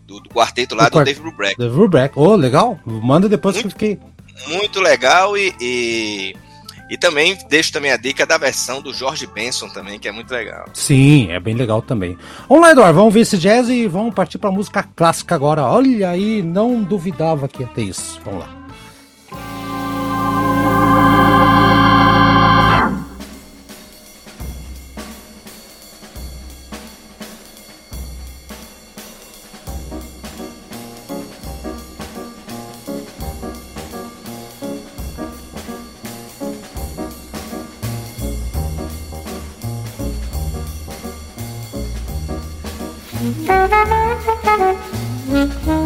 do, 0.05 0.19
do, 0.19 0.29
quarteto 0.29 0.75
lá 0.75 0.89
do, 0.89 0.99
do 0.99 1.03
Dave 1.03 1.19
Brubeck. 1.19 1.57
Dave 1.57 1.75
Brubeck, 1.75 2.13
oh, 2.17 2.35
legal. 2.35 2.79
Manda 2.85 3.27
depois 3.27 3.55
muito, 3.55 3.75
que 3.75 3.85
eu 3.85 3.97
fiquei. 3.97 3.99
Muito 4.55 4.79
legal 4.79 5.37
e, 5.37 5.53
e, 5.59 6.35
e, 6.89 6.97
também 6.97 7.37
deixo 7.49 7.71
também 7.71 7.91
a 7.91 7.97
dica 7.97 8.25
da 8.25 8.37
versão 8.37 8.81
do 8.81 8.93
George 8.93 9.25
Benson 9.27 9.69
também, 9.69 9.97
que 9.99 10.07
é 10.07 10.11
muito 10.11 10.31
legal. 10.31 10.65
Sim, 10.73 11.31
é 11.31 11.39
bem 11.39 11.55
legal 11.55 11.81
também. 11.81 12.17
Vamos 12.47 12.63
lá, 12.63 12.71
Eduardo, 12.71 12.99
vamos 12.99 13.13
ver 13.13 13.21
esse 13.21 13.37
jazz 13.37 13.69
e 13.69 13.87
vamos 13.87 14.13
partir 14.13 14.37
para 14.37 14.51
música 14.51 14.83
clássica 14.95 15.35
agora. 15.35 15.63
Olha 15.63 16.09
aí, 16.09 16.41
não 16.41 16.83
duvidava 16.83 17.47
que 17.47 17.63
ia 17.63 17.67
ter 17.67 17.83
isso. 17.83 18.19
Vamos 18.23 18.41
lá. 18.41 18.54
Thank 43.25 43.49
you. 45.67 45.84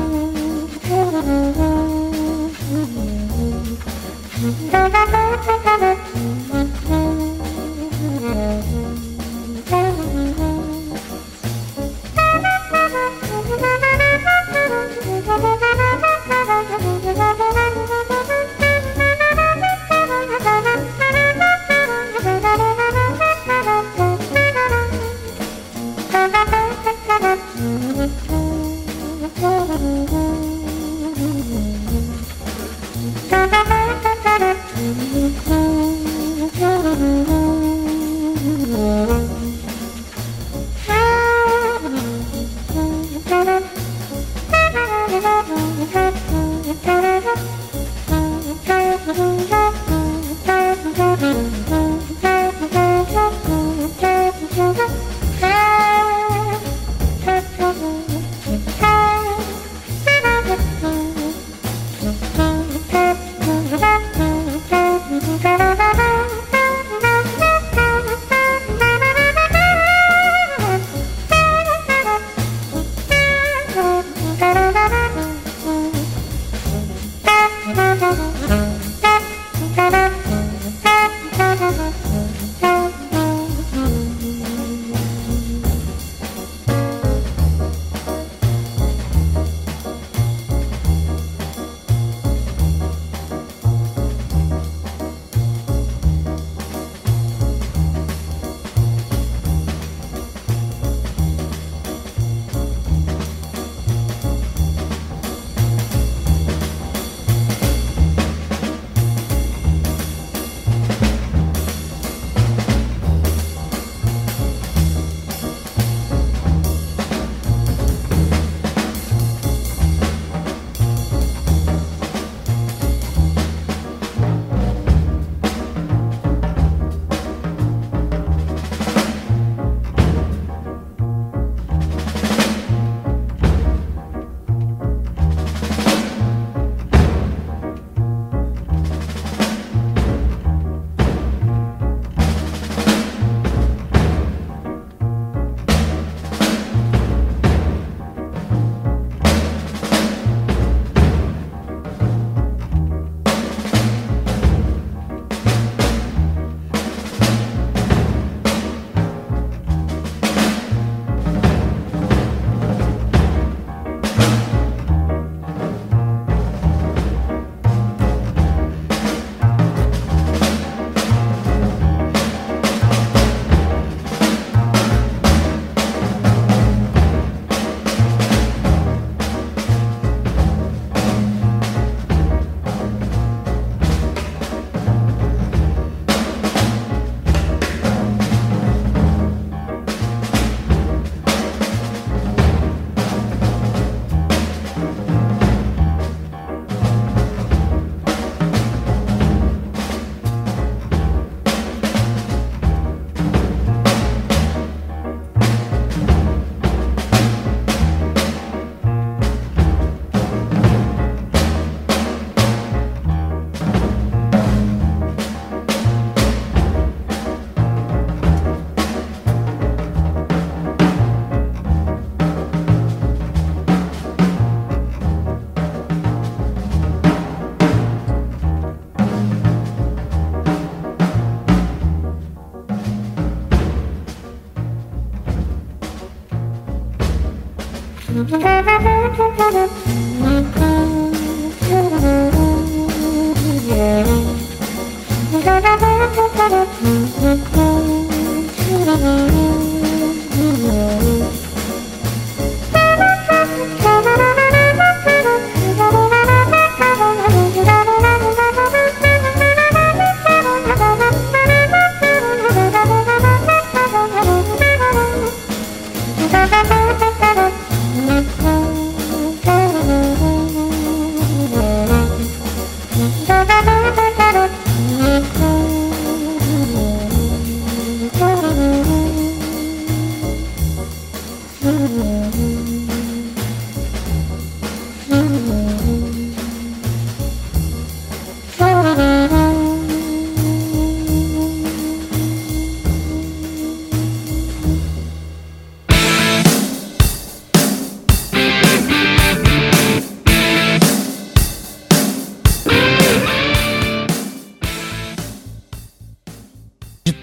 음. 238.31 239.78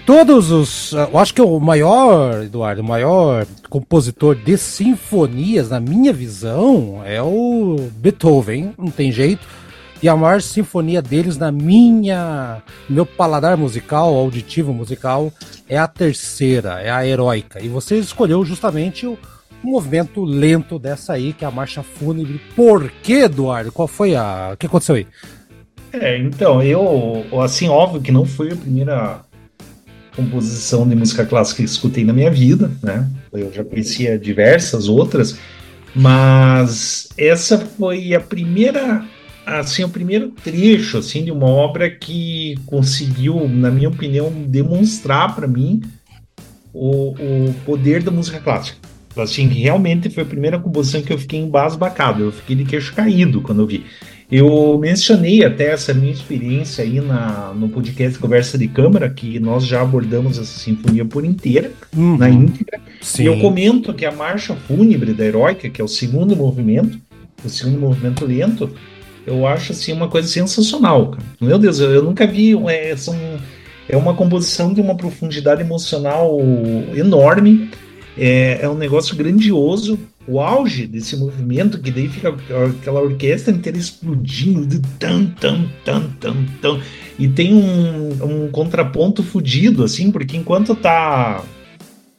Todos 0.07 0.51
os. 0.51 0.93
Eu 0.93 1.19
acho 1.19 1.33
que 1.33 1.41
o 1.41 1.59
maior, 1.59 2.41
Eduardo, 2.41 2.81
o 2.81 2.85
maior 2.85 3.45
compositor 3.69 4.35
de 4.35 4.57
sinfonias, 4.57 5.69
na 5.69 5.81
minha 5.81 6.13
visão, 6.13 7.01
é 7.05 7.21
o 7.21 7.75
Beethoven, 7.97 8.73
não 8.77 8.89
tem 8.89 9.11
jeito. 9.11 9.45
E 10.01 10.07
a 10.07 10.15
maior 10.15 10.41
sinfonia 10.41 11.01
deles, 11.01 11.37
na 11.37 11.51
minha. 11.51 12.61
meu 12.89 13.05
paladar 13.05 13.57
musical, 13.57 14.15
auditivo 14.15 14.73
musical, 14.73 15.31
é 15.67 15.77
a 15.77 15.87
terceira, 15.87 16.79
é 16.81 16.89
a 16.89 17.05
heróica. 17.05 17.61
E 17.61 17.67
você 17.67 17.97
escolheu 17.97 18.45
justamente 18.45 19.05
o 19.05 19.17
movimento 19.61 20.23
lento 20.23 20.79
dessa 20.79 21.13
aí, 21.13 21.33
que 21.33 21.43
é 21.43 21.47
a 21.47 21.51
marcha 21.51 21.83
fúnebre. 21.83 22.39
Por 22.55 22.89
que, 23.03 23.23
Eduardo? 23.23 23.73
Qual 23.73 23.87
foi 23.87 24.15
a. 24.15 24.51
O 24.53 24.57
que 24.57 24.67
aconteceu 24.67 24.95
aí? 24.95 25.07
É, 25.91 26.17
então, 26.17 26.61
eu, 26.61 27.25
assim, 27.41 27.67
óbvio 27.67 28.01
que 28.01 28.11
não 28.11 28.25
foi 28.25 28.51
a 28.51 28.55
primeira 28.55 29.26
composição 30.17 30.89
de 30.89 30.95
música 30.95 31.25
clássica 31.25 31.57
que 31.57 31.69
escutei 31.69 32.03
na 32.03 32.11
minha 32.11 32.31
vida, 32.31 32.71
né? 32.81 33.07
Eu 33.31 33.53
já 33.53 33.63
conhecia 33.63 34.17
diversas 34.17 34.89
outras, 34.89 35.37
mas 35.95 37.07
essa 37.15 37.59
foi 37.59 38.15
a 38.15 38.19
primeira, 38.19 39.05
assim, 39.45 39.83
o 39.83 39.89
primeiro 39.89 40.29
trecho, 40.43 40.97
assim, 40.97 41.23
de 41.23 41.31
uma 41.31 41.45
obra 41.45 41.89
que 41.89 42.55
conseguiu, 42.65 43.47
na 43.47 43.69
minha 43.69 43.89
opinião, 43.89 44.31
demonstrar 44.47 45.35
para 45.35 45.47
mim 45.47 45.81
o, 46.73 47.11
o 47.11 47.53
poder 47.63 48.01
da 48.01 48.11
música 48.11 48.39
clássica. 48.39 48.79
Assim, 49.15 49.47
realmente 49.47 50.09
foi 50.09 50.23
a 50.23 50.27
primeira 50.27 50.59
composição 50.59 51.01
que 51.01 51.13
eu 51.13 51.17
fiquei 51.17 51.39
embasbacado, 51.39 52.23
eu 52.23 52.31
fiquei 52.31 52.55
de 52.55 52.65
queixo 52.65 52.93
caído 52.93 53.41
quando 53.41 53.61
eu 53.61 53.67
vi. 53.67 53.85
Eu 54.29 54.77
mencionei 54.77 55.45
até 55.45 55.71
essa 55.71 55.93
minha 55.93 56.11
experiência 56.11 56.83
aí 56.83 56.99
na, 56.99 57.53
no 57.55 57.69
podcast 57.69 58.19
Conversa 58.19 58.57
de 58.57 58.67
Câmara, 58.67 59.09
que 59.09 59.39
nós 59.39 59.65
já 59.65 59.81
abordamos 59.81 60.37
essa 60.37 60.59
sinfonia 60.59 61.05
por 61.05 61.23
inteira, 61.23 61.71
uhum. 61.95 62.17
na 62.17 62.29
íntegra. 62.29 62.81
Sim. 63.01 63.23
E 63.23 63.25
eu 63.27 63.39
comento 63.39 63.93
que 63.93 64.05
a 64.05 64.11
marcha 64.11 64.53
fúnebre 64.53 65.13
da 65.13 65.25
Heroica, 65.25 65.69
que 65.69 65.79
é 65.79 65.83
o 65.83 65.87
segundo 65.87 66.35
movimento, 66.35 66.99
o 67.43 67.47
segundo 67.47 67.79
movimento 67.79 68.25
lento, 68.25 68.69
eu 69.25 69.47
acho 69.47 69.71
assim 69.71 69.93
uma 69.93 70.09
coisa 70.09 70.27
sensacional. 70.27 71.11
Cara. 71.11 71.23
Meu 71.39 71.57
Deus, 71.57 71.79
eu, 71.79 71.91
eu 71.91 72.03
nunca 72.03 72.27
vi. 72.27 72.53
É, 72.67 72.97
são, 72.97 73.15
é 73.87 73.95
uma 73.95 74.13
composição 74.13 74.73
de 74.73 74.81
uma 74.81 74.95
profundidade 74.95 75.61
emocional 75.61 76.37
enorme. 76.93 77.69
É, 78.17 78.59
é 78.61 78.69
um 78.69 78.75
negócio 78.75 79.15
grandioso 79.15 79.97
o 80.27 80.41
auge 80.41 80.85
desse 80.85 81.15
movimento, 81.15 81.79
que 81.79 81.89
daí 81.89 82.09
fica 82.09 82.29
aquela 82.29 83.01
orquestra 83.01 83.53
inteira 83.53 83.77
explodindo, 83.77 84.65
de 84.67 84.79
tan, 84.99 85.27
tan, 85.27 85.65
tan, 85.85 86.03
tan, 86.19 86.35
tan, 86.61 86.79
e 87.17 87.27
tem 87.29 87.53
um, 87.53 88.09
um 88.23 88.51
contraponto 88.51 89.23
fudido, 89.23 89.83
assim, 89.83 90.11
porque 90.11 90.35
enquanto 90.35 90.75
tá, 90.75 91.41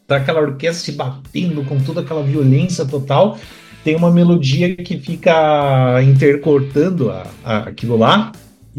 tá 0.06 0.16
aquela 0.16 0.40
orquestra 0.40 0.84
se 0.84 0.92
batendo 0.92 1.62
com 1.64 1.78
toda 1.80 2.00
aquela 2.00 2.22
violência 2.22 2.86
total, 2.86 3.38
tem 3.84 3.94
uma 3.94 4.10
melodia 4.10 4.74
que 4.74 4.98
fica 4.98 6.02
intercortando 6.02 7.10
a, 7.10 7.26
a 7.44 7.58
aquilo 7.68 7.96
lá, 7.96 8.32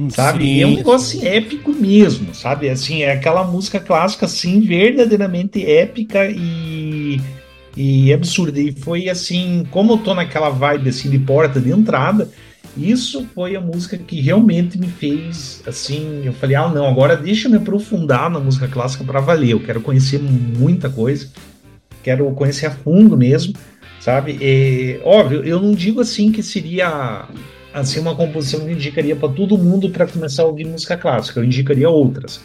sabe? 0.09 0.43
Sim. 0.43 0.55
E 0.55 0.61
é 0.61 0.67
um 0.67 0.75
negócio 0.75 1.25
épico 1.27 1.71
mesmo, 1.71 2.34
sabe? 2.34 2.69
Assim, 2.69 3.03
é 3.03 3.11
aquela 3.11 3.43
música 3.43 3.80
clássica, 3.80 4.25
assim, 4.25 4.59
verdadeiramente 4.59 5.63
épica 5.65 6.25
e 6.30 7.21
e 7.80 8.11
absurda. 8.11 8.59
E 8.59 8.73
foi 8.73 9.07
assim, 9.07 9.65
como 9.71 9.93
eu 9.93 9.97
tô 9.99 10.13
naquela 10.13 10.49
vibe 10.49 10.89
assim 10.89 11.09
de 11.09 11.17
porta 11.17 11.61
de 11.61 11.71
entrada, 11.71 12.30
isso 12.75 13.25
foi 13.34 13.55
a 13.55 13.61
música 13.61 13.97
que 13.97 14.19
realmente 14.19 14.77
me 14.77 14.88
fez 14.88 15.63
assim, 15.65 16.23
eu 16.25 16.34
falei: 16.34 16.57
"Ah, 16.57 16.67
não, 16.67 16.86
agora 16.86 17.15
deixa 17.15 17.47
eu 17.47 17.51
me 17.51 17.57
aprofundar 17.57 18.30
na 18.30 18.38
música 18.38 18.67
clássica 18.67 19.05
para 19.05 19.21
valer. 19.21 19.51
Eu 19.51 19.61
quero 19.61 19.80
conhecer 19.80 20.19
muita 20.21 20.89
coisa. 20.89 21.32
Quero 22.03 22.30
conhecer 22.32 22.65
a 22.65 22.71
fundo 22.71 23.15
mesmo, 23.15 23.53
sabe? 24.01 24.38
E, 24.41 24.99
óbvio, 25.05 25.41
eu 25.45 25.61
não 25.61 25.73
digo 25.73 26.01
assim 26.01 26.34
que 26.34 26.43
seria 26.43 27.30
assim 27.73 27.99
uma 28.01 28.15
composição 28.15 28.59
que 28.59 28.65
eu 28.65 28.71
indicaria 28.73 29.15
para 29.15 29.30
todo 29.30 29.57
mundo 29.57 29.89
para 29.89 30.05
começar 30.05 30.43
a 30.43 30.47
ouvir 30.47 30.65
música 30.65 30.97
clássica. 30.97 31.39
Eu 31.39 31.45
indicaria 31.45 31.89
outras 31.89 32.41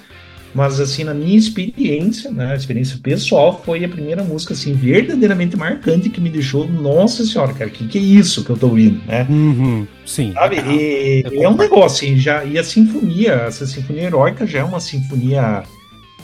mas, 0.54 0.80
assim, 0.80 1.04
na 1.04 1.12
minha 1.12 1.36
experiência, 1.36 2.30
né, 2.30 2.54
experiência 2.54 2.98
pessoal, 3.02 3.60
foi 3.64 3.84
a 3.84 3.88
primeira 3.88 4.22
música, 4.22 4.54
assim, 4.54 4.72
verdadeiramente 4.72 5.56
marcante 5.56 6.08
que 6.08 6.20
me 6.20 6.30
deixou, 6.30 6.68
nossa 6.68 7.24
senhora, 7.24 7.52
cara, 7.52 7.70
que 7.70 7.86
que 7.88 7.98
é 7.98 8.00
isso 8.00 8.44
que 8.44 8.50
eu 8.50 8.56
tô 8.56 8.68
ouvindo, 8.68 9.00
né? 9.06 9.26
Uhum, 9.28 9.86
sim. 10.06 10.32
Sabe? 10.32 10.56
E, 10.56 11.22
é, 11.24 11.42
é 11.42 11.48
um 11.48 11.56
negócio, 11.56 12.06
assim, 12.06 12.16
já, 12.16 12.44
e 12.44 12.58
a 12.58 12.64
sinfonia, 12.64 13.32
essa 13.46 13.66
sinfonia 13.66 14.04
heróica 14.04 14.46
já 14.46 14.60
é 14.60 14.64
uma 14.64 14.80
sinfonia 14.80 15.64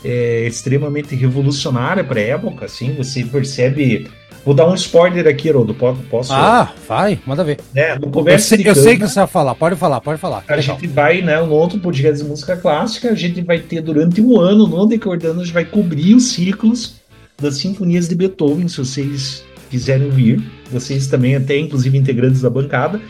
é, 0.05 0.47
extremamente 0.47 1.15
revolucionária 1.15 2.03
para 2.03 2.21
época, 2.21 2.67
assim, 2.67 2.95
você 2.95 3.25
percebe 3.25 4.09
Vou 4.45 4.55
dar 4.55 4.67
um 4.67 4.75
spoiler 4.75 5.27
aqui, 5.27 5.51
Rodo. 5.51 5.75
Posso? 5.75 6.33
Ah, 6.33 6.73
vai, 6.89 7.21
manda 7.27 7.45
ver. 7.45 7.59
É, 7.75 7.99
no 7.99 8.11
Conversa 8.11 8.55
eu, 8.55 8.59
sei, 8.59 8.71
eu 8.71 8.75
sei 8.75 8.97
que 8.97 9.07
você 9.07 9.21
vai 9.21 9.29
falar, 9.29 9.55
pode 9.55 9.77
falar, 9.77 10.01
pode 10.01 10.19
falar. 10.19 10.45
A 10.49 10.61
gente 10.61 10.87
vai, 10.87 11.21
né, 11.21 11.39
no 11.41 11.53
outro 11.53 11.79
podcast 11.79 12.23
de 12.23 12.29
música 12.29 12.57
clássica, 12.57 13.11
a 13.11 13.15
gente 13.15 13.43
vai 13.43 13.59
ter 13.59 13.83
durante 13.83 14.21
um 14.23 14.41
ano, 14.41 14.67
no 14.67 14.87
Decordando, 14.87 15.43
a 15.43 15.45
gente 15.45 15.53
vai 15.53 15.67
cobrir 15.67 16.15
os 16.15 16.33
ciclos 16.33 16.95
das 17.41 17.59
sinfonias 17.59 18.09
de 18.09 18.15
Beethoven, 18.15 18.67
se 18.67 18.79
vocês 18.79 19.45
quiserem 19.71 20.07
ouvir. 20.07 20.43
Vocês 20.71 21.07
também, 21.07 21.37
até 21.37 21.59
inclusive 21.59 21.97
integrantes 21.99 22.41
da 22.41 22.49
bancada. 22.49 23.01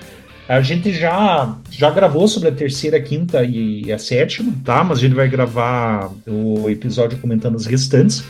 A 0.51 0.61
gente 0.63 0.93
já, 0.93 1.57
já 1.71 1.91
gravou 1.91 2.27
sobre 2.27 2.49
a 2.49 2.53
terceira, 2.53 2.97
a 2.97 3.01
quinta 3.01 3.45
e 3.45 3.93
a 3.93 3.99
sétima, 4.01 4.53
tá? 4.65 4.83
Mas 4.83 4.99
a 4.99 5.01
gente 5.01 5.15
vai 5.15 5.29
gravar 5.29 6.11
o 6.27 6.69
episódio 6.69 7.17
comentando 7.19 7.55
as 7.55 7.67
restantes. 7.67 8.25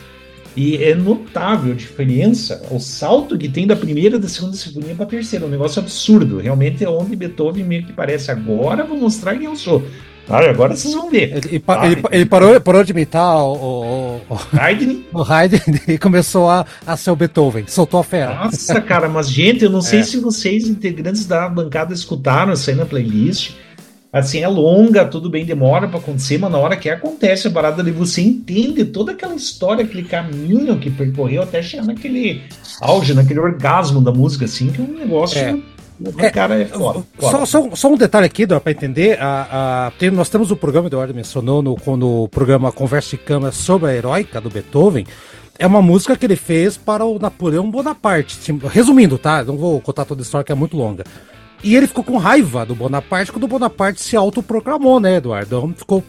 E 0.55 0.77
é 0.83 0.93
notável 0.93 1.73
a 1.73 1.75
diferença, 1.75 2.63
o 2.69 2.77
salto 2.77 3.35
que 3.39 3.49
tem 3.49 3.65
da 3.65 3.75
primeira 3.75 4.19
da 4.19 4.27
segunda 4.27 4.55
sinfonia 4.55 4.93
para 4.93 5.05
a 5.05 5.07
terceira. 5.07 5.45
É 5.45 5.47
um 5.47 5.51
negócio 5.51 5.81
absurdo. 5.81 6.37
Realmente 6.37 6.83
é 6.83 6.89
onde 6.89 7.15
Beethoven 7.15 7.63
meio 7.63 7.87
que 7.87 7.93
parece 7.93 8.29
agora, 8.29 8.83
vou 8.83 8.99
mostrar 8.99 9.35
quem 9.35 9.45
eu 9.45 9.55
sou. 9.55 9.83
Ah, 10.29 10.39
agora 10.49 10.75
vocês 10.75 10.93
vão 10.93 11.09
ver. 11.09 11.37
Ele, 11.37 11.63
ah, 11.67 11.85
ele, 11.85 12.03
ele 12.11 12.25
parou, 12.25 12.59
parou 12.61 12.83
de 12.83 12.91
imitar 12.91 13.37
o, 13.37 13.53
o, 13.53 14.21
o, 14.29 14.39
Haydn. 14.57 15.01
o 15.13 15.21
Haydn 15.21 15.59
e 15.87 15.97
começou 15.97 16.49
a, 16.49 16.65
a 16.85 16.95
ser 16.95 17.11
o 17.11 17.15
Beethoven. 17.15 17.65
Soltou 17.67 17.99
a 17.99 18.03
fera. 18.03 18.35
Nossa, 18.35 18.79
cara, 18.81 19.09
mas 19.09 19.29
gente, 19.29 19.63
eu 19.65 19.69
não 19.69 19.81
sei 19.81 19.99
é. 20.01 20.03
se 20.03 20.17
vocês, 20.17 20.67
integrantes 20.67 21.25
da 21.25 21.47
bancada, 21.49 21.93
escutaram 21.93 22.53
isso 22.53 22.69
aí 22.69 22.75
na 22.75 22.85
playlist 22.85 23.53
assim, 24.11 24.39
é 24.39 24.47
longa, 24.47 25.05
tudo 25.05 25.29
bem, 25.29 25.45
demora 25.45 25.87
para 25.87 25.99
acontecer, 25.99 26.37
mas 26.37 26.51
na 26.51 26.57
hora 26.57 26.75
que 26.75 26.89
acontece 26.89 27.47
a 27.47 27.51
parada 27.51 27.81
ali, 27.81 27.91
você 27.91 28.21
entende 28.21 28.83
toda 28.83 29.13
aquela 29.13 29.35
história, 29.35 29.85
aquele 29.85 30.03
caminho 30.03 30.77
que 30.77 30.89
percorreu 30.89 31.41
até 31.41 31.61
chegar 31.61 31.85
naquele 31.85 32.41
auge, 32.81 33.13
naquele 33.13 33.39
orgasmo 33.39 34.01
da 34.01 34.11
música, 34.11 34.45
assim, 34.45 34.69
que 34.69 34.81
é 34.81 34.83
um 34.83 34.99
negócio. 34.99 35.39
É. 35.39 35.57
É, 36.17 36.29
cara 36.29 36.61
é 36.61 36.65
foda, 36.65 37.03
foda. 37.17 37.45
Só, 37.45 37.45
só, 37.45 37.75
só, 37.75 37.91
um 37.91 37.97
detalhe 37.97 38.25
aqui, 38.25 38.47
para 38.47 38.71
entender. 38.71 39.19
A, 39.19 39.87
a, 39.87 39.91
tem, 39.91 40.09
nós 40.09 40.29
temos 40.29 40.51
o 40.51 40.55
programa, 40.55 40.87
Eduardo 40.87 41.13
mencionou 41.13 41.61
no, 41.61 41.77
no 41.97 42.27
programa 42.27 42.71
Conversa 42.71 43.11
de 43.11 43.17
Câmara 43.17 43.51
sobre 43.51 43.89
a 43.89 43.95
heróica 43.95 44.41
do 44.41 44.49
Beethoven. 44.49 45.05
é 45.59 45.67
uma 45.67 45.81
música 45.81 46.15
que 46.15 46.25
ele 46.25 46.35
fez 46.35 46.77
para 46.77 47.05
o 47.05 47.19
Napoleão 47.19 47.69
Bonaparte. 47.69 48.37
Resumindo, 48.71 49.17
tá? 49.17 49.43
Não 49.43 49.57
vou 49.57 49.79
contar 49.81 50.05
toda 50.05 50.21
a 50.21 50.23
história 50.23 50.45
que 50.45 50.51
é 50.51 50.55
muito 50.55 50.75
longa. 50.75 51.03
E 51.63 51.75
ele 51.75 51.87
ficou 51.87 52.03
com 52.03 52.17
raiva 52.17 52.65
do 52.65 52.73
Bonaparte 52.73 53.31
quando 53.31 53.43
o 53.43 53.47
Bonaparte 53.47 54.01
se 54.01 54.15
autoproclamou, 54.15 54.99
né, 54.99 55.17
Eduardo? 55.17 55.55
Então 55.55 55.73
ficou 55.75 56.03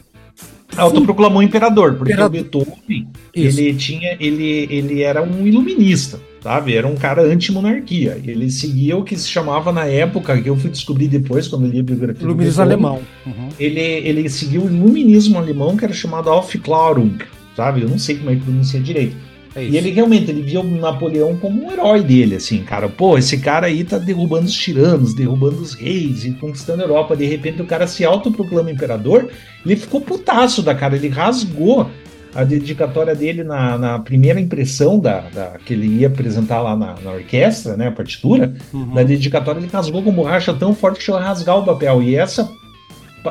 autoproclamou 0.77 1.43
imperador, 1.43 1.95
porque 1.95 2.13
imperador. 2.13 2.41
o 2.41 2.43
Beethoven, 2.43 3.09
ele 3.35 3.75
tinha, 3.75 4.17
ele, 4.19 4.67
ele 4.71 5.03
era 5.03 5.23
um 5.23 5.47
iluminista, 5.47 6.21
sabe? 6.43 6.75
Era 6.75 6.87
um 6.87 6.95
cara 6.95 7.23
anti-monarquia. 7.23 8.21
Ele 8.25 8.51
seguia 8.51 8.97
o 8.97 9.05
que 9.05 9.17
se 9.17 9.29
chamava 9.29 9.73
na 9.73 9.85
época, 9.87 10.41
que 10.41 10.49
eu 10.49 10.57
fui 10.57 10.71
descobrir 10.71 11.09
depois, 11.09 11.49
quando 11.49 11.67
li 11.67 11.81
a 11.81 11.83
biografia 11.83 12.25
Iluminismo 12.25 12.63
alemão. 12.63 13.01
Uhum. 13.25 13.49
Ele, 13.59 13.81
ele 13.81 14.29
seguiu 14.29 14.63
o 14.63 14.67
iluminismo 14.67 15.39
alemão, 15.39 15.77
que 15.77 15.85
era 15.85 15.95
chamado 15.95 16.31
Aufklärung, 16.31 17.19
sabe? 17.57 17.83
Eu 17.83 17.89
não 17.89 17.99
sei 17.99 18.17
como 18.17 18.31
é 18.31 18.35
que 18.35 18.41
pronuncia 18.43 18.81
direito 18.81 19.33
é 19.55 19.65
e 19.65 19.77
ele 19.77 19.91
realmente 19.91 20.31
ele 20.31 20.43
via 20.43 20.61
o 20.61 20.65
Napoleão 20.65 21.37
como 21.37 21.65
um 21.65 21.71
herói 21.71 22.03
dele, 22.03 22.37
assim, 22.37 22.63
cara. 22.63 22.89
Pô, 22.89 23.19
esse 23.19 23.39
cara 23.39 23.67
aí 23.67 23.85
tá 23.85 23.99
derrubando 23.99 24.47
os 24.47 24.55
tiranos, 24.55 25.15
derrubando 25.15 25.61
os 25.61 25.75
reis 25.75 26.25
e 26.25 26.33
conquistando 26.33 26.83
a 26.83 26.87
Europa. 26.87 27.15
De 27.15 27.27
repente 27.27 27.61
o 27.61 27.67
cara 27.67 27.87
se 27.87 28.05
autoproclama 28.05 28.71
imperador. 28.71 29.29
Ele 29.65 29.77
ficou 29.77 30.01
putaço 30.01 30.63
da 30.63 30.75
cara, 30.75 30.97
ele 30.97 31.09
rasgou 31.09 31.91
a 32.35 32.45
dedicatória 32.45 33.15
dele 33.15 33.45
na, 33.45 33.77
na 33.77 33.99
primeira 33.99 34.41
impressão 34.41 34.99
da, 34.99 35.21
da, 35.21 35.59
que 35.65 35.75
ele 35.75 35.87
ia 35.87 36.07
apresentar 36.07 36.61
lá 36.63 36.75
na, 36.75 36.95
na 37.03 37.13
orquestra, 37.13 37.77
né, 37.77 37.89
a 37.89 37.93
partitura. 37.93 38.55
Uhum. 38.73 38.95
Na 38.95 39.03
dedicatória 39.03 39.59
ele 39.59 39.69
rasgou 39.71 40.03
com 40.03 40.13
borracha 40.13 40.55
tão 40.55 40.75
forte 40.75 40.99
que 40.99 41.05
chegou 41.05 41.21
a 41.21 41.25
rasgar 41.25 41.59
o 41.59 41.65
papel. 41.65 42.03
E 42.03 42.17
essa, 42.17 42.51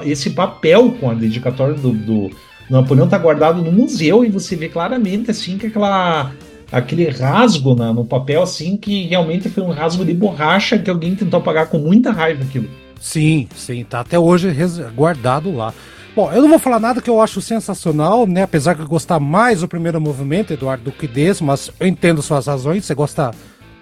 esse 0.04 0.30
papel 0.32 0.92
com 1.00 1.10
a 1.10 1.14
dedicatória 1.14 1.74
do, 1.74 1.92
do 1.92 2.30
Napoleão 2.70 3.06
está 3.06 3.18
guardado 3.18 3.62
no 3.62 3.72
museu 3.72 4.24
e 4.24 4.30
você 4.30 4.56
vê 4.56 4.70
claramente 4.70 5.32
assim 5.32 5.58
que 5.58 5.68
aquela 5.68 6.32
aquele 6.72 7.10
rasgo 7.10 7.76
na, 7.76 7.92
no 7.92 8.06
papel 8.06 8.42
assim 8.42 8.78
que 8.78 9.08
realmente 9.08 9.50
foi 9.50 9.62
um 9.62 9.72
rasgo 9.72 10.06
de 10.06 10.14
borracha 10.14 10.80
que 10.80 10.90
alguém 10.90 11.14
tentou 11.14 11.40
apagar 11.40 11.68
com 11.68 11.78
muita 11.78 12.12
raiva 12.12 12.44
aquilo. 12.44 12.70
Sim, 13.00 13.48
sim, 13.56 13.84
tá 13.84 14.00
até 14.00 14.18
hoje 14.18 14.56
guardado 14.96 15.54
lá. 15.54 15.74
Bom, 16.16 16.32
eu 16.32 16.42
não 16.42 16.50
vou 16.50 16.60
falar 16.60 16.80
nada 16.80 17.02
que 17.02 17.10
eu 17.10 17.22
acho 17.22 17.42
sensacional, 17.42 18.28
né? 18.28 18.44
Apesar 18.44 18.76
de 18.76 18.82
eu 18.82 18.88
gostar 18.88 19.20
mais 19.20 19.62
do 19.62 19.68
primeiro 19.68 20.00
movimento, 20.02 20.52
Eduardo, 20.52 20.84
do 20.84 20.92
que 20.92 21.08
desse, 21.08 21.44
mas 21.44 21.72
eu 21.80 21.88
entendo 21.88 22.22
suas 22.22 22.48
razões. 22.48 22.86
Você 22.86 22.94
gosta 22.94 23.32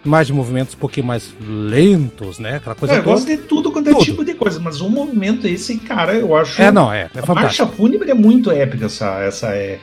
mais 0.06 0.28
de 0.28 0.34
movimentos 0.34 0.76
um 0.76 0.78
pouquinho 0.78 1.08
mais 1.08 1.34
lentos, 1.42 2.38
né? 2.38 2.58
Aquela 2.58 2.76
coisa 2.76 2.94
é, 2.94 2.98
eu 3.00 3.04
gosto 3.04 3.26
de 3.26 3.38
tudo 3.38 3.72
quanto 3.72 3.90
é 3.90 3.94
tudo. 3.94 4.04
tipo 4.04 4.24
de 4.24 4.36
coisa, 4.36 4.60
mas 4.60 4.80
um 4.80 4.90
movimento 4.90 5.48
esse, 5.48 5.78
cara, 5.78 6.14
eu 6.14 6.36
acho. 6.36 6.62
É, 6.62 6.72
não, 6.72 6.94
é. 6.94 7.10
é 7.14 7.20
a 7.26 7.34
marcha 7.34 7.66
fúnebre 7.66 8.12
é 8.12 8.14
muito 8.14 8.52
épica, 8.52 8.86
essa, 8.86 9.20
essa 9.22 9.48
é. 9.48 9.80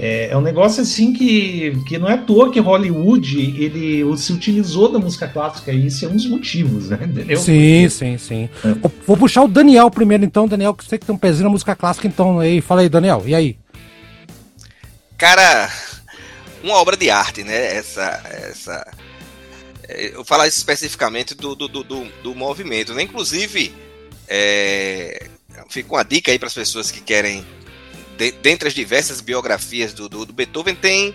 É, 0.00 0.28
é, 0.30 0.36
um 0.36 0.40
negócio 0.40 0.82
assim 0.82 1.12
que, 1.12 1.72
que 1.86 1.98
não 1.98 2.08
é 2.08 2.14
à 2.14 2.18
toa 2.18 2.52
que 2.52 2.60
Hollywood 2.60 3.36
ele 3.58 4.16
se 4.16 4.32
utilizou 4.32 4.92
da 4.92 4.98
música 4.98 5.26
clássica 5.26 5.72
e 5.72 5.86
isso 5.86 6.04
é 6.04 6.08
um 6.08 6.14
dos 6.14 6.26
motivos, 6.26 6.90
né? 6.90 6.98
Entendeu? 7.02 7.36
Sim, 7.36 7.82
Porque... 7.82 7.90
sim, 7.90 8.18
sim. 8.18 8.48
É. 8.64 8.88
Vou 9.06 9.16
puxar 9.16 9.42
o 9.42 9.48
Daniel 9.48 9.90
primeiro, 9.90 10.24
então. 10.24 10.46
Daniel, 10.46 10.74
que 10.74 10.84
você 10.84 10.98
que 10.98 11.04
tem 11.06 11.14
um 11.14 11.18
pezinho 11.18 11.44
na 11.44 11.50
música 11.50 11.74
clássica, 11.74 12.06
então. 12.06 12.38
Aí, 12.38 12.60
fala 12.60 12.82
aí, 12.82 12.88
Daniel, 12.88 13.22
e 13.26 13.34
aí? 13.34 13.58
Cara, 15.16 15.68
uma 16.62 16.74
obra 16.74 16.96
de 16.96 17.10
arte, 17.10 17.42
né? 17.42 17.76
Essa, 17.76 18.22
essa 18.24 18.86
é, 19.88 20.14
eu 20.14 20.24
falar 20.24 20.46
especificamente 20.46 21.34
do, 21.34 21.54
do, 21.54 21.66
do, 21.66 21.82
do, 22.22 22.34
movimento, 22.34 22.92
né? 22.92 23.02
Inclusive, 23.02 23.74
é, 24.28 25.26
fica 25.70 25.92
uma 25.94 26.04
dica 26.04 26.30
aí 26.30 26.38
para 26.38 26.48
as 26.48 26.54
pessoas 26.54 26.90
que 26.90 27.00
querem, 27.00 27.44
de, 28.18 28.32
dentre 28.32 28.68
as 28.68 28.74
diversas 28.74 29.20
biografias 29.20 29.94
do, 29.94 30.08
do, 30.08 30.26
do 30.26 30.32
Beethoven, 30.32 30.74
tem 30.74 31.14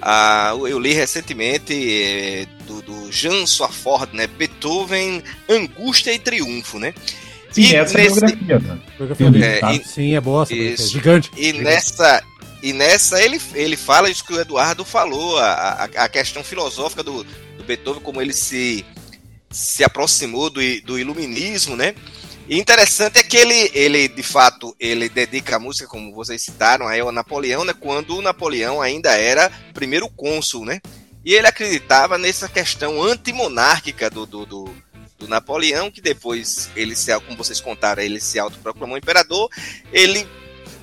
a, 0.00 0.52
eu 0.54 0.78
li 0.78 0.94
recentemente 0.94 1.74
é, 1.74 2.46
do, 2.66 2.80
do 2.80 3.12
Jean 3.12 3.44
Swafford, 3.46 4.16
né? 4.16 4.26
Beethoven, 4.26 5.22
Angústia 5.48 6.12
e 6.14 6.18
Triunfo, 6.18 6.78
né? 6.78 6.94
Sim, 7.50 7.62
e 7.62 7.74
essa 7.74 7.98
nesse, 7.98 8.24
é 8.24 8.36
biografia, 8.96 9.30
né? 9.30 9.58
É, 9.60 9.74
e, 9.74 9.84
Sim, 9.84 10.14
é 10.14 10.20
boa, 10.20 10.44
é 10.44 10.76
gigante. 10.76 11.30
E 11.36 11.46
gigante. 11.46 11.64
nessa 11.64 12.22
e 12.62 12.72
nessa 12.72 13.20
ele, 13.20 13.40
ele 13.54 13.76
fala 13.76 14.08
isso 14.08 14.24
que 14.24 14.32
o 14.32 14.40
Eduardo 14.40 14.84
falou, 14.84 15.36
a, 15.38 15.52
a, 15.52 15.84
a 16.04 16.08
questão 16.08 16.44
filosófica 16.44 17.02
do, 17.02 17.26
Beethoven, 17.70 18.02
como 18.02 18.20
ele 18.20 18.32
se, 18.32 18.84
se 19.50 19.84
aproximou 19.84 20.50
do, 20.50 20.60
do 20.82 20.98
iluminismo, 20.98 21.76
né? 21.76 21.94
Interessante 22.52 23.20
é 23.20 23.22
que 23.22 23.36
ele, 23.36 23.70
ele, 23.72 24.08
de 24.08 24.24
fato, 24.24 24.74
ele 24.80 25.08
dedica 25.08 25.54
a 25.54 25.60
música, 25.60 25.86
como 25.86 26.12
vocês 26.12 26.42
citaram, 26.42 26.88
aí 26.88 26.98
ao 26.98 27.12
Napoleão, 27.12 27.64
né? 27.64 27.72
Quando 27.72 28.16
o 28.16 28.22
Napoleão 28.22 28.82
ainda 28.82 29.16
era 29.16 29.48
primeiro 29.72 30.08
cônsul, 30.10 30.64
né? 30.64 30.80
E 31.24 31.32
ele 31.32 31.46
acreditava 31.46 32.18
nessa 32.18 32.48
questão 32.48 33.00
antimonárquica 33.00 34.10
do, 34.10 34.26
do, 34.26 34.44
do, 34.44 34.64
do 35.16 35.28
Napoleão, 35.28 35.92
que 35.92 36.00
depois 36.00 36.68
ele 36.74 36.96
se, 36.96 37.16
como 37.20 37.36
vocês 37.36 37.60
contaram, 37.60 38.02
ele 38.02 38.20
se 38.20 38.36
autoproclamou 38.36 38.98
imperador, 38.98 39.48
ele 39.92 40.26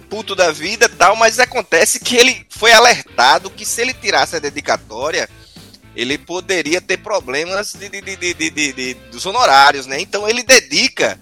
puto 0.10 0.36
da 0.36 0.54
vida 0.54 0.88
tal, 0.88 1.18
mas 1.18 1.38
acontece 1.38 2.00
que 2.00 2.16
ele 2.16 2.48
foi 2.50 2.72
alertado 2.72 3.50
que 3.50 3.66
se 3.66 3.82
ele 3.82 3.94
tirasse 3.94 4.38
a 4.38 4.40
dedicatória, 4.40 5.28
ele 5.94 6.18
poderia 6.18 6.80
ter 6.80 6.96
problemas 6.96 7.74
de, 7.74 7.90
de, 7.90 8.16
de, 8.16 8.50
de, 8.52 8.94
dos 9.12 9.26
honorários, 9.26 9.86
né? 9.86 10.00
Então 10.00 10.30
ele 10.30 10.44
dedica 10.44 11.20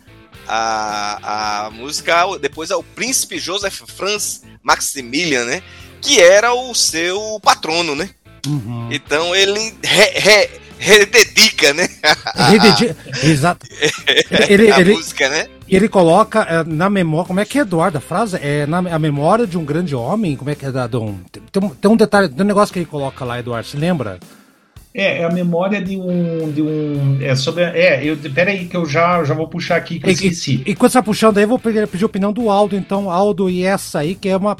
a, 0.47 1.65
a 1.65 1.69
música 1.71 2.25
depois 2.39 2.71
ao 2.71 2.83
príncipe 2.83 3.39
Joseph 3.39 3.81
Franz 3.87 4.43
Maximilian, 4.63 5.45
né? 5.45 5.61
Que 6.01 6.19
era 6.19 6.53
o 6.53 6.73
seu 6.73 7.39
patrono, 7.41 7.95
né? 7.95 8.09
Uhum. 8.45 8.89
Então 8.91 9.35
ele 9.35 9.73
re, 9.83 10.19
re, 10.19 10.49
rededica, 10.77 11.73
né? 11.73 11.87
Rededica, 12.49 12.95
exato. 13.23 13.65
Ele, 14.47 14.71
a 14.71 14.79
ele, 14.79 14.93
música, 14.93 15.29
né? 15.29 15.47
Ele 15.67 15.89
coloca 15.89 16.41
é, 16.41 16.63
na 16.63 16.89
memória, 16.89 17.27
como 17.27 17.39
é 17.39 17.45
que 17.45 17.57
é, 17.57 17.61
Eduardo, 17.61 17.97
a 17.97 18.01
frase? 18.01 18.37
É 18.41 18.67
na 18.67 18.77
a 18.77 18.99
memória 18.99 19.47
de 19.47 19.57
um 19.57 19.65
grande 19.65 19.95
homem, 19.95 20.35
como 20.35 20.49
é 20.49 20.55
que 20.55 20.65
é? 20.65 20.71
Da, 20.71 20.85
um, 20.99 21.19
tem, 21.51 21.69
tem 21.69 21.91
um 21.91 21.95
detalhe, 21.95 22.29
tem 22.29 22.43
um 22.43 22.47
negócio 22.47 22.71
que 22.71 22.79
ele 22.79 22.85
coloca 22.85 23.25
lá, 23.25 23.39
Eduardo, 23.39 23.67
se 23.67 23.77
lembra? 23.77 24.19
É, 24.95 25.19
é 25.19 25.25
a 25.25 25.29
memória 25.29 25.81
de 25.81 25.97
um. 25.97 26.49
De 26.49 26.61
um 26.61 27.19
é 27.21 27.35
sobre. 27.35 27.63
É, 27.63 28.01
eu, 28.01 28.15
pera 28.33 28.49
aí 28.49 28.65
que 28.65 28.77
eu 28.77 28.85
já, 28.85 29.21
já 29.25 29.33
vou 29.33 29.45
puxar 29.45 29.75
aqui 29.75 29.99
que 29.99 30.07
eu 30.07 30.13
esqueci. 30.13 30.63
E, 30.65 30.71
e 30.71 30.75
quando 30.75 30.93
você 30.93 30.97
tá 30.97 31.03
puxando 31.03 31.37
aí, 31.37 31.43
eu 31.43 31.49
vou 31.49 31.59
pedir, 31.59 31.85
pedir 31.85 32.05
a 32.05 32.07
opinião 32.07 32.31
do 32.31 32.49
Aldo, 32.49 32.77
então, 32.77 33.11
Aldo, 33.11 33.49
e 33.49 33.65
essa 33.65 33.99
aí, 33.99 34.15
que 34.15 34.29
é 34.29 34.37
uma 34.37 34.55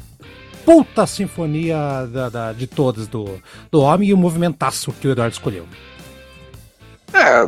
puta 0.62 1.06
sinfonia 1.06 2.06
da, 2.12 2.28
da, 2.28 2.52
de 2.52 2.66
todas 2.66 3.06
do, 3.06 3.40
do 3.70 3.80
homem 3.80 4.10
e 4.10 4.12
o 4.12 4.16
movimentaço 4.16 4.92
que 5.00 5.08
o 5.08 5.12
Eduardo 5.12 5.32
escolheu. 5.32 5.64
É, 7.14 7.46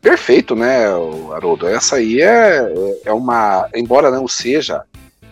perfeito, 0.00 0.54
né, 0.54 0.86
Haroldo? 1.34 1.66
Essa 1.66 1.96
aí 1.96 2.20
é, 2.20 2.72
é 3.04 3.12
uma. 3.12 3.68
Embora 3.74 4.12
não 4.12 4.28
seja 4.28 4.84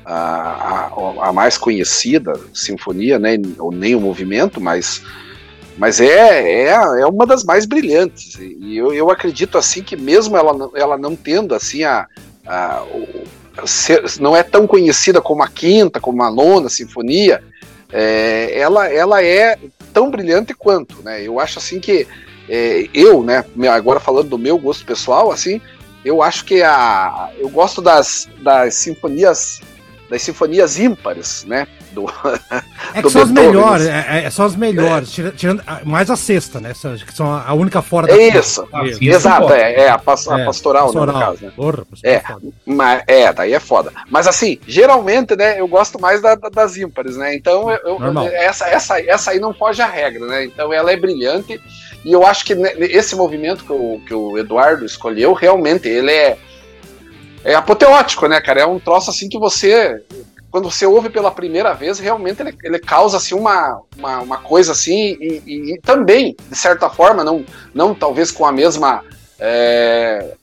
a, 0.05 0.17
a, 0.17 1.29
a 1.29 1.33
mais 1.33 1.57
conhecida 1.57 2.33
sinfonia, 2.53 3.17
né, 3.17 3.37
ou 3.61 3.71
nem 3.71 3.95
o 3.95 4.01
movimento, 4.01 4.61
mas 4.61 5.05
mas 5.81 5.99
é, 5.99 6.67
é, 6.67 6.73
é 6.73 7.07
uma 7.07 7.25
das 7.25 7.43
mais 7.43 7.65
brilhantes. 7.65 8.39
E 8.39 8.77
eu, 8.77 8.93
eu 8.93 9.11
acredito 9.11 9.57
assim 9.57 9.83
que 9.83 9.97
mesmo 9.97 10.37
ela, 10.37 10.71
ela 10.75 10.99
não 10.99 11.17
tendo 11.17 11.55
assim 11.55 11.85
a, 11.85 12.07
a, 12.47 12.85
a 13.57 13.67
ser, 13.67 14.05
não 14.21 14.37
é 14.37 14.43
tão 14.43 14.67
conhecida 14.67 15.23
como 15.23 15.43
a 15.43 15.49
quinta, 15.49 15.99
como 15.99 16.23
a 16.23 16.31
nona 16.31 16.69
sinfonia, 16.69 17.43
é, 17.91 18.53
ela, 18.61 18.93
ela 18.93 19.25
é 19.25 19.59
tão 19.91 20.11
brilhante 20.11 20.53
quanto, 20.53 21.03
né? 21.03 21.23
Eu 21.23 21.41
acho 21.41 21.59
assim 21.59 21.81
que 21.81 22.07
é, 22.47 22.87
eu, 22.93 23.23
né, 23.23 23.43
agora 23.73 23.99
falando 23.99 24.29
do 24.29 24.39
meu 24.39 24.59
gosto 24.59 24.85
pessoal, 24.85 25.33
assim, 25.33 25.63
eu 26.05 26.23
acho 26.23 26.45
que 26.45 26.63
a, 26.63 27.31
eu 27.39 27.49
gosto 27.49 27.81
das, 27.81 28.29
das 28.43 28.75
sinfonias 28.75 29.63
das 30.11 30.21
sinfonias 30.21 30.79
ímpares, 30.79 31.45
né? 31.45 31.67
Do, 31.93 32.07
é 32.95 33.03
que 33.03 33.11
são 33.11 33.23
as 33.23 33.31
melhores, 33.31 33.87
é, 33.87 34.25
é, 34.25 34.31
são 34.31 34.47
as 34.47 34.57
melhores, 34.57 35.19
é. 35.19 35.31
tirando 35.31 35.63
mais 35.85 36.11
a 36.11 36.17
sexta, 36.17 36.61
né? 36.61 36.73
Que 36.73 37.15
são 37.15 37.33
a 37.33 37.53
única 37.53 37.83
fora 37.83 38.07
da 38.07 38.17
Isso, 38.17 38.67
ah, 38.73 38.83
exato, 38.87 39.53
é, 39.53 39.75
é, 39.75 39.89
a, 39.89 39.99
pas, 39.99 40.27
a 40.29 40.41
é, 40.41 40.45
pastoral, 40.45 40.87
pastoral, 40.87 41.07
né, 41.07 41.13
no 41.13 41.27
caso, 41.27 41.45
né? 41.45 41.53
Porra, 41.57 41.87
é, 42.05 42.23
mas, 42.65 43.03
é, 43.07 43.33
daí 43.33 43.53
é 43.53 43.61
foda. 43.61 43.93
Mas 44.09 44.27
assim, 44.27 44.59
geralmente, 44.67 45.35
né, 45.35 45.61
eu 45.61 45.67
gosto 45.67 46.01
mais 46.01 46.23
da, 46.23 46.35
da, 46.35 46.49
das 46.49 46.77
ímpares, 46.77 47.17
né? 47.17 47.35
Então, 47.35 47.71
eu, 47.71 47.99
eu, 48.01 48.19
essa, 48.29 48.67
essa, 48.69 49.01
essa 49.01 49.31
aí 49.33 49.41
não 49.41 49.53
foge 49.53 49.83
à 49.83 49.87
regra, 49.87 50.27
né? 50.27 50.45
Então, 50.45 50.73
ela 50.73 50.93
é 50.93 50.97
brilhante 50.97 51.61
e 52.05 52.13
eu 52.13 52.27
acho 52.27 52.45
que 52.45 52.53
esse 52.79 53.15
movimento 53.15 53.65
que 53.65 53.73
o, 53.73 54.01
que 54.07 54.15
o 54.15 54.39
Eduardo 54.39 54.85
escolheu, 54.85 55.33
realmente, 55.33 55.89
ele 55.89 56.13
é 56.13 56.39
é 57.45 57.55
apoteótico, 57.55 58.27
né, 58.27 58.41
cara? 58.41 58.61
É 58.61 58.67
um 58.67 58.79
troço 58.79 59.11
assim 59.11 59.29
que 59.29 59.39
você, 59.39 60.03
quando 60.51 60.71
você 60.71 60.85
ouve 60.85 61.09
pela 61.09 61.31
primeira 61.31 61.73
vez, 61.73 61.99
realmente 61.99 62.43
ele, 62.43 62.57
ele 62.63 62.79
causa 62.79 63.17
assim 63.17 63.35
uma, 63.35 63.81
uma, 63.97 64.21
uma 64.21 64.39
coisa 64.39 64.73
assim 64.73 65.17
e, 65.21 65.43
e, 65.47 65.75
e, 65.75 65.81
também, 65.81 66.37
de 66.49 66.57
certa 66.57 66.91
forma, 66.91 67.23
não, 67.23 67.45
não 67.73 67.95
talvez 67.95 68.33
com 68.33 68.45
a 68.45 68.53
mesma 68.53 69.05
é, 69.39 70.35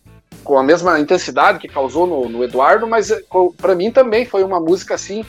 com 0.43 0.57
a 0.57 0.63
mesma 0.63 0.97
intensidade 0.99 1.59
que 1.59 1.67
causou 1.67 2.07
no, 2.07 2.29
no 2.29 2.43
Eduardo, 2.43 2.87
mas 2.87 3.11
é, 3.11 3.21
para 3.57 3.75
mim 3.75 3.91
também 3.91 4.25
foi 4.25 4.43
uma 4.43 4.59
música 4.59 4.95
assim 4.95 5.25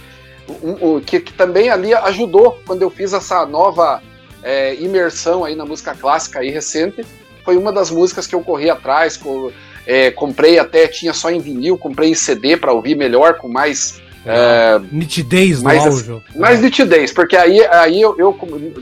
um, 0.63 0.97
um, 0.97 1.01
que, 1.01 1.21
que 1.21 1.33
também 1.33 1.71
ali 1.71 1.93
ajudou 1.93 2.59
quando 2.65 2.83
eu 2.83 2.91
fiz 2.91 3.13
essa 3.13 3.45
nova 3.45 4.01
é, 4.43 4.75
imersão 4.77 5.45
aí 5.45 5.55
na 5.55 5.67
música 5.67 5.95
clássica 5.95 6.39
aí 6.39 6.51
recente, 6.51 7.05
foi 7.45 7.57
uma 7.57 7.73
das 7.73 7.91
músicas 7.91 8.27
que 8.27 8.35
eu 8.35 8.43
corri 8.43 8.71
atrás, 8.71 9.17
com, 9.17 9.51
é, 9.87 10.11
comprei 10.11 10.59
até, 10.59 10.87
tinha 10.87 11.13
só 11.13 11.31
em 11.31 11.41
vinil, 11.41 11.77
comprei 11.77 12.11
em 12.11 12.15
CD 12.15 12.57
para 12.57 12.73
ouvir 12.73 12.95
melhor, 12.95 13.39
com 13.39 13.49
mais 13.49 14.01
é, 14.29 14.81
nitidez 14.93 15.63
mais, 15.63 15.85
no 15.85 15.91
áudio. 15.93 16.23
Mais 16.37 16.61
nitidez, 16.61 17.13
porque 17.13 17.37
aí, 17.37 17.65
aí 17.67 18.01
eu, 18.01 18.17
eu, 18.19 18.37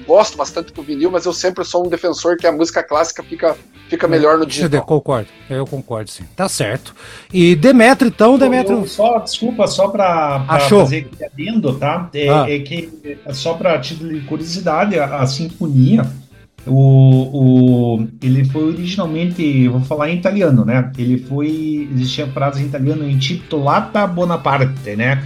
gosto 0.07 0.37
bastante 0.37 0.73
do 0.73 0.83
vinil, 0.83 1.11
mas 1.11 1.25
eu 1.25 1.33
sempre 1.33 1.65
sou 1.65 1.87
um 1.87 1.89
defensor 1.89 2.37
que 2.37 2.47
a 2.47 2.53
música 2.53 2.83
clássica 2.83 3.23
fica, 3.23 3.57
fica 3.89 4.09
melhor 4.09 4.39
no 4.39 4.47
digital. 4.47 4.71
CD, 4.71 4.83
concordo, 4.83 5.29
eu 5.49 5.67
concordo 5.67 6.11
sim. 6.11 6.25
Tá 6.35 6.49
certo. 6.49 6.95
E 7.33 7.55
Demetrio, 7.55 8.09
então, 8.09 8.37
Demetrio... 8.39 8.87
só, 8.87 9.19
desculpa, 9.19 9.67
só 9.67 9.89
para 9.89 10.45
fazer 10.69 11.09
aqui 11.13 11.25
adendo, 11.25 11.75
tá? 11.79 12.11
É, 12.15 12.29
ah. 12.29 12.47
é 12.49 12.59
que, 12.59 13.19
só 13.33 13.55
para 13.55 13.79
título 13.79 14.13
de 14.13 14.21
curiosidade, 14.27 14.99
a, 14.99 15.17
a 15.17 15.27
sinfonia 15.27 16.07
o, 16.67 17.97
o, 17.97 18.09
ele 18.23 18.45
foi 18.45 18.65
originalmente, 18.65 19.69
vou 19.69 19.81
falar 19.81 20.11
em 20.11 20.17
italiano, 20.17 20.65
né? 20.65 20.91
Ele 20.99 21.19
foi, 21.19 21.89
existia 21.93 22.27
frase 22.27 22.63
em 22.63 22.67
italiano 22.67 23.09
intitolata 23.09 24.07
Bonaparte, 24.07 24.97
né? 24.97 25.23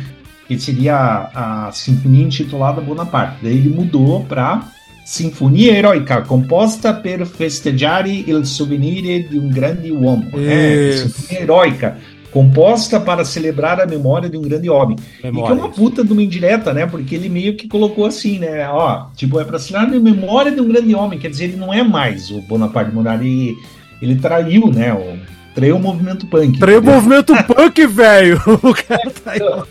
Que 0.46 0.58
seria 0.58 0.96
a, 0.96 1.68
a 1.68 1.72
sinfonia 1.72 2.24
intitulada 2.24 2.80
Bonaparte. 2.80 3.38
Daí 3.42 3.56
ele 3.56 3.70
mudou 3.70 4.24
para 4.24 4.68
Sinfonia 5.04 5.72
Heroica, 5.76 6.22
composta 6.22 6.94
per 6.94 7.26
festeggiare 7.26 8.24
il 8.26 8.44
souvenir 8.44 9.28
di 9.28 9.38
un 9.38 9.48
grande 9.48 9.90
uomo. 9.90 10.28
Né? 10.36 10.92
Sinfonia 10.92 11.42
Heroica 11.42 11.96
composta 12.30 13.00
para 13.00 13.24
celebrar 13.24 13.80
a 13.80 13.86
memória 13.86 14.28
de 14.28 14.36
um 14.36 14.42
grande 14.42 14.68
homem. 14.68 14.96
Memória. 15.22 15.44
E 15.44 15.46
que 15.46 15.60
é 15.60 15.64
uma 15.64 15.72
puta 15.72 16.04
de 16.04 16.12
uma 16.12 16.22
indireta, 16.22 16.72
né? 16.72 16.86
Porque 16.86 17.14
ele 17.14 17.28
meio 17.28 17.56
que 17.56 17.68
colocou 17.68 18.06
assim, 18.06 18.38
né? 18.38 18.68
Ó, 18.68 19.06
tipo, 19.16 19.40
é 19.40 19.44
para 19.44 19.58
celebrar 19.58 19.94
a 19.94 20.00
memória 20.00 20.52
de 20.52 20.60
um 20.60 20.68
grande 20.68 20.94
homem. 20.94 21.18
Quer 21.18 21.30
dizer, 21.30 21.44
ele 21.44 21.56
não 21.56 21.72
é 21.72 21.82
mais 21.82 22.30
o 22.30 22.40
Bonaparte 22.42 22.94
Monari. 22.94 23.20
Ele, 23.20 23.56
ele 24.00 24.16
traiu, 24.16 24.70
né? 24.70 24.92
O, 24.94 25.18
traiu 25.54 25.76
o 25.76 25.80
movimento 25.80 26.26
punk. 26.26 26.58
Traiu 26.58 26.80
o 26.80 26.84
movimento 26.84 27.34
punk, 27.44 27.86
velho! 27.86 28.40
O 28.62 28.74
cara 28.74 29.10
traiu. 29.24 29.66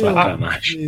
Sacanagem. 0.00 0.80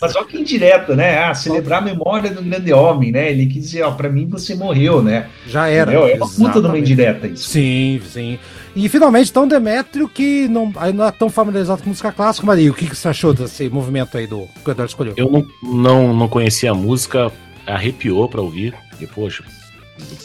Mas 0.00 0.16
olha 0.16 0.26
que 0.26 0.38
indireta, 0.38 0.94
né? 0.94 1.24
Ah, 1.24 1.34
celebrar 1.34 1.80
a 1.80 1.84
memória 1.84 2.30
do 2.30 2.42
grande 2.42 2.72
homem, 2.72 3.12
né? 3.12 3.30
Ele 3.30 3.46
quis 3.46 3.64
dizer, 3.64 3.82
ó, 3.82 3.92
pra 3.92 4.08
mim 4.08 4.26
você 4.26 4.54
morreu, 4.54 5.02
né? 5.02 5.28
Já 5.46 5.68
era. 5.68 5.92
É 5.92 6.16
uma 6.16 6.28
puta 6.28 6.60
de 6.60 6.66
uma 6.66 6.78
indireta 6.78 7.26
isso. 7.26 7.48
Sim, 7.48 8.00
sim. 8.06 8.38
E 8.74 8.88
finalmente, 8.88 9.30
então, 9.30 9.48
Demétrio, 9.48 10.08
que 10.08 10.46
não, 10.48 10.72
não 10.94 11.06
é 11.06 11.10
tão 11.10 11.28
familiarizado 11.28 11.82
com 11.82 11.88
música 11.88 12.12
clássica, 12.12 12.46
mas 12.46 12.64
o 12.68 12.74
que, 12.74 12.86
que 12.86 12.94
você 12.96 13.08
achou 13.08 13.34
desse 13.34 13.68
movimento 13.68 14.16
aí 14.16 14.26
do 14.26 14.48
que 14.62 14.68
o 14.68 14.70
Eduardo 14.70 14.90
escolheu? 14.90 15.14
Eu 15.16 15.30
não, 15.30 15.46
não, 15.62 16.14
não 16.14 16.28
conhecia 16.28 16.70
a 16.70 16.74
música, 16.74 17.32
arrepiou 17.66 18.28
pra 18.28 18.40
ouvir, 18.40 18.74
e 19.00 19.06
poxa, 19.06 19.42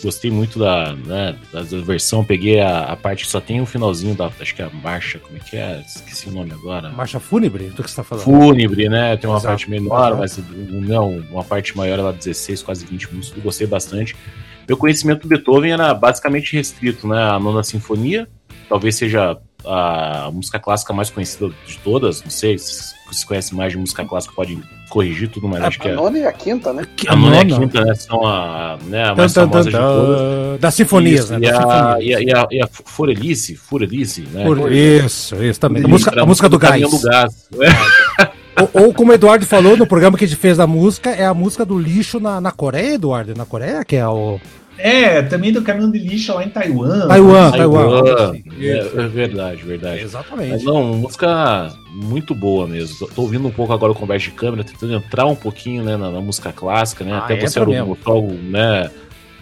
gostei 0.04 0.30
muito 0.30 0.60
da, 0.60 0.94
né, 0.94 1.36
da 1.52 1.62
versão, 1.82 2.24
peguei 2.24 2.60
a, 2.60 2.84
a, 2.84 2.96
parte 2.96 3.26
que 3.26 3.32
só 3.32 3.40
tem 3.40 3.62
o 3.62 3.66
finalzinho 3.66 4.16
da, 4.16 4.30
acho 4.40 4.56
que 4.56 4.62
é 4.62 4.66
a 4.66 4.70
marcha, 4.70 5.20
como 5.20 5.38
é 5.38 5.40
que 5.40 5.58
é? 5.58 5.84
Esqueci 5.86 6.30
o 6.30 6.32
nome 6.32 6.52
agora. 6.52 6.90
Marcha 6.90 7.20
fúnebre, 7.20 7.66
do 7.70 7.84
que 7.84 7.90
você 7.90 7.96
tá 7.96 8.04
falando? 8.04 8.24
Fúnebre, 8.24 8.90
né? 8.90 9.18
Tem 9.18 9.30
uma 9.30 9.38
Exato. 9.38 9.48
parte 9.48 9.70
menor, 9.70 10.18
mas 10.18 10.40
não, 10.48 11.18
uma 11.32 11.44
parte 11.44 11.76
maior, 11.76 12.00
ela 12.00 12.14
16, 12.14 12.62
quase 12.64 12.86
20 12.86 13.10
minutos, 13.10 13.34
gostei 13.42 13.68
bastante. 13.68 14.16
Meu 14.68 14.78
conhecimento 14.78 15.22
do 15.24 15.28
Beethoven 15.28 15.72
era 15.72 15.94
basicamente 15.94 16.56
restrito, 16.56 17.08
né? 17.08 17.22
A 17.22 17.40
nona 17.40 17.64
sinfonia, 17.64 18.28
talvez 18.68 18.96
seja 18.96 19.38
a 19.68 20.30
música 20.32 20.60
clássica 20.60 20.94
mais 20.94 21.10
conhecida 21.10 21.50
de 21.66 21.78
todas, 21.80 22.24
não 22.24 22.30
sei 22.30 22.58
se 22.58 22.94
você 23.08 23.26
conhece 23.26 23.54
mais 23.54 23.72
de 23.72 23.78
música 23.78 24.04
clássica, 24.06 24.34
pode 24.36 24.60
corrigir 24.90 25.30
tudo, 25.30 25.48
mas 25.48 25.62
a, 25.62 25.68
acho 25.68 25.80
que 25.80 25.88
a 25.88 25.92
é... 25.92 25.96
nona 25.96 26.18
e 26.18 26.26
a 26.26 26.32
quinta, 26.32 26.74
né? 26.74 26.84
A 27.08 27.16
nona 27.16 27.36
e 27.36 27.40
a 27.40 27.46
quinta, 27.46 27.86
né, 27.86 27.96
são 27.96 28.26
a, 28.26 28.78
né, 28.86 29.10
a 29.10 29.16
mais 29.16 29.34
famosa 29.34 29.70
de 29.70 29.78
todas. 29.78 30.60
Das 30.60 30.74
sinfonias, 30.74 31.30
né? 31.30 31.40
E, 31.42 31.50
a, 31.50 31.98
e, 32.00 32.16
a, 32.16 32.22
e, 32.22 32.34
a, 32.34 32.48
e 32.52 32.62
a 32.62 32.68
Furelice, 32.68 33.56
Furelice, 33.56 34.22
né? 34.22 34.44
Por, 34.44 34.72
isso, 34.72 35.36
isso 35.44 35.60
também. 35.60 35.84
A 35.84 35.88
música, 35.88 36.22
a 36.22 36.26
música 36.26 36.50
do 36.50 36.58
gás. 36.58 36.82
Do 36.82 37.00
gás. 37.00 37.48
ou, 38.60 38.86
ou, 38.86 38.94
como 38.94 39.12
o 39.12 39.14
Eduardo 39.14 39.46
falou 39.46 39.76
no 39.78 39.86
programa 39.86 40.18
que 40.18 40.26
a 40.26 40.28
gente 40.28 40.40
fez 40.40 40.58
da 40.58 40.66
música, 40.66 41.10
é 41.10 41.26
a 41.26 41.34
música 41.34 41.66
do 41.66 41.78
lixo 41.78 42.20
na, 42.20 42.40
na 42.40 42.52
Coreia, 42.52 42.96
Eduardo? 42.96 43.34
Na 43.36 43.46
Coreia, 43.46 43.84
que 43.84 43.96
é 43.96 44.08
o... 44.08 44.40
É, 44.78 45.22
também 45.22 45.52
do 45.52 45.62
caminhão 45.62 45.90
de 45.92 46.00
lixo 46.00 46.34
lá 46.34 46.44
em 46.44 46.50
Taiwan. 46.50 47.08
Taiwan, 47.08 47.52
Taiwan. 47.52 48.04
Taiwan. 48.04 48.36
É, 48.60 48.78
é, 49.04 49.08
verdade, 49.08 49.64
verdade. 49.64 50.02
exatamente. 50.02 50.52
Mas 50.52 50.64
não, 50.64 50.84
música 50.96 51.72
muito 51.92 52.36
boa 52.36 52.68
mesmo. 52.68 53.08
Tô 53.08 53.24
ouvindo 53.24 53.48
um 53.48 53.52
pouco 53.52 53.74
agora 53.74 53.92
o 53.92 53.96
conversa 53.96 54.26
de 54.26 54.32
câmera, 54.32 54.64
tentando 54.64 54.94
entrar 54.94 55.26
um 55.26 55.36
pouquinho 55.36 55.84
né, 55.84 55.96
na, 55.96 56.12
na 56.12 56.22
música 56.22 56.52
clássica, 56.52 57.04
né? 57.04 57.14
Ah, 57.14 57.20
Até 57.20 57.40
você 57.40 57.60
era 57.60 57.70
o 57.70 57.98
né? 58.34 58.90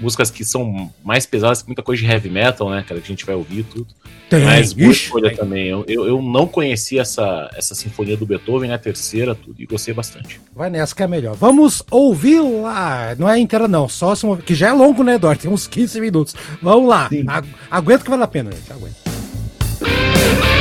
Músicas 0.04 0.30
que 0.30 0.43
são 0.43 0.91
mais 1.04 1.26
pesadas, 1.26 1.64
muita 1.64 1.82
coisa 1.82 2.01
de 2.01 2.08
heavy 2.08 2.30
metal, 2.30 2.70
né, 2.70 2.84
cara, 2.88 2.99
que 3.01 3.08
a 3.08 3.10
gente 3.10 3.26
vai 3.26 3.36
ouvir 3.36 3.64
tudo. 3.64 3.88
Tem, 4.30 4.43
Mas 4.43 4.74
boa 4.74 4.91
escolha 4.91 5.30
tem. 5.30 5.38
também. 5.38 5.68
Eu, 5.68 5.86
eu, 5.88 6.06
eu, 6.06 6.22
não 6.22 6.45
conhecia 6.45 7.01
essa, 7.01 7.49
essa 7.56 7.74
sinfonia 7.74 8.18
do 8.18 8.26
Beethoven, 8.26 8.70
né, 8.70 8.78
terceira, 8.78 9.34
tudo, 9.34 9.62
e 9.62 9.66
gostei 9.66 9.93
bastante. 9.93 10.39
Vai 10.56 10.70
nessa 10.70 10.93
que 10.93 11.01
é 11.01 11.08
melhor. 11.08 11.36
Vamos 11.36 11.82
ouvir 11.89 12.41
lá. 12.41 13.16
Não 13.18 13.30
é 13.30 13.39
inteira, 13.39 13.68
não, 13.68 13.88
só 13.88 14.14
que 14.45 14.54
já 14.54 14.70
é 14.70 14.74
longo, 14.74 15.04
né, 15.04 15.16
Eduardo? 15.16 15.41
Tem 15.41 15.51
uns 15.51 15.68
15 15.68 16.01
minutos. 16.01 16.36
Vamos 16.62 16.89
lá. 16.89 17.10
Aguenta 17.72 18.04
que 18.04 18.10
vale 18.10 18.24
a 18.24 18.28
pena, 18.28 18.51
gente. 18.51 18.72
Aguenta. 18.72 20.53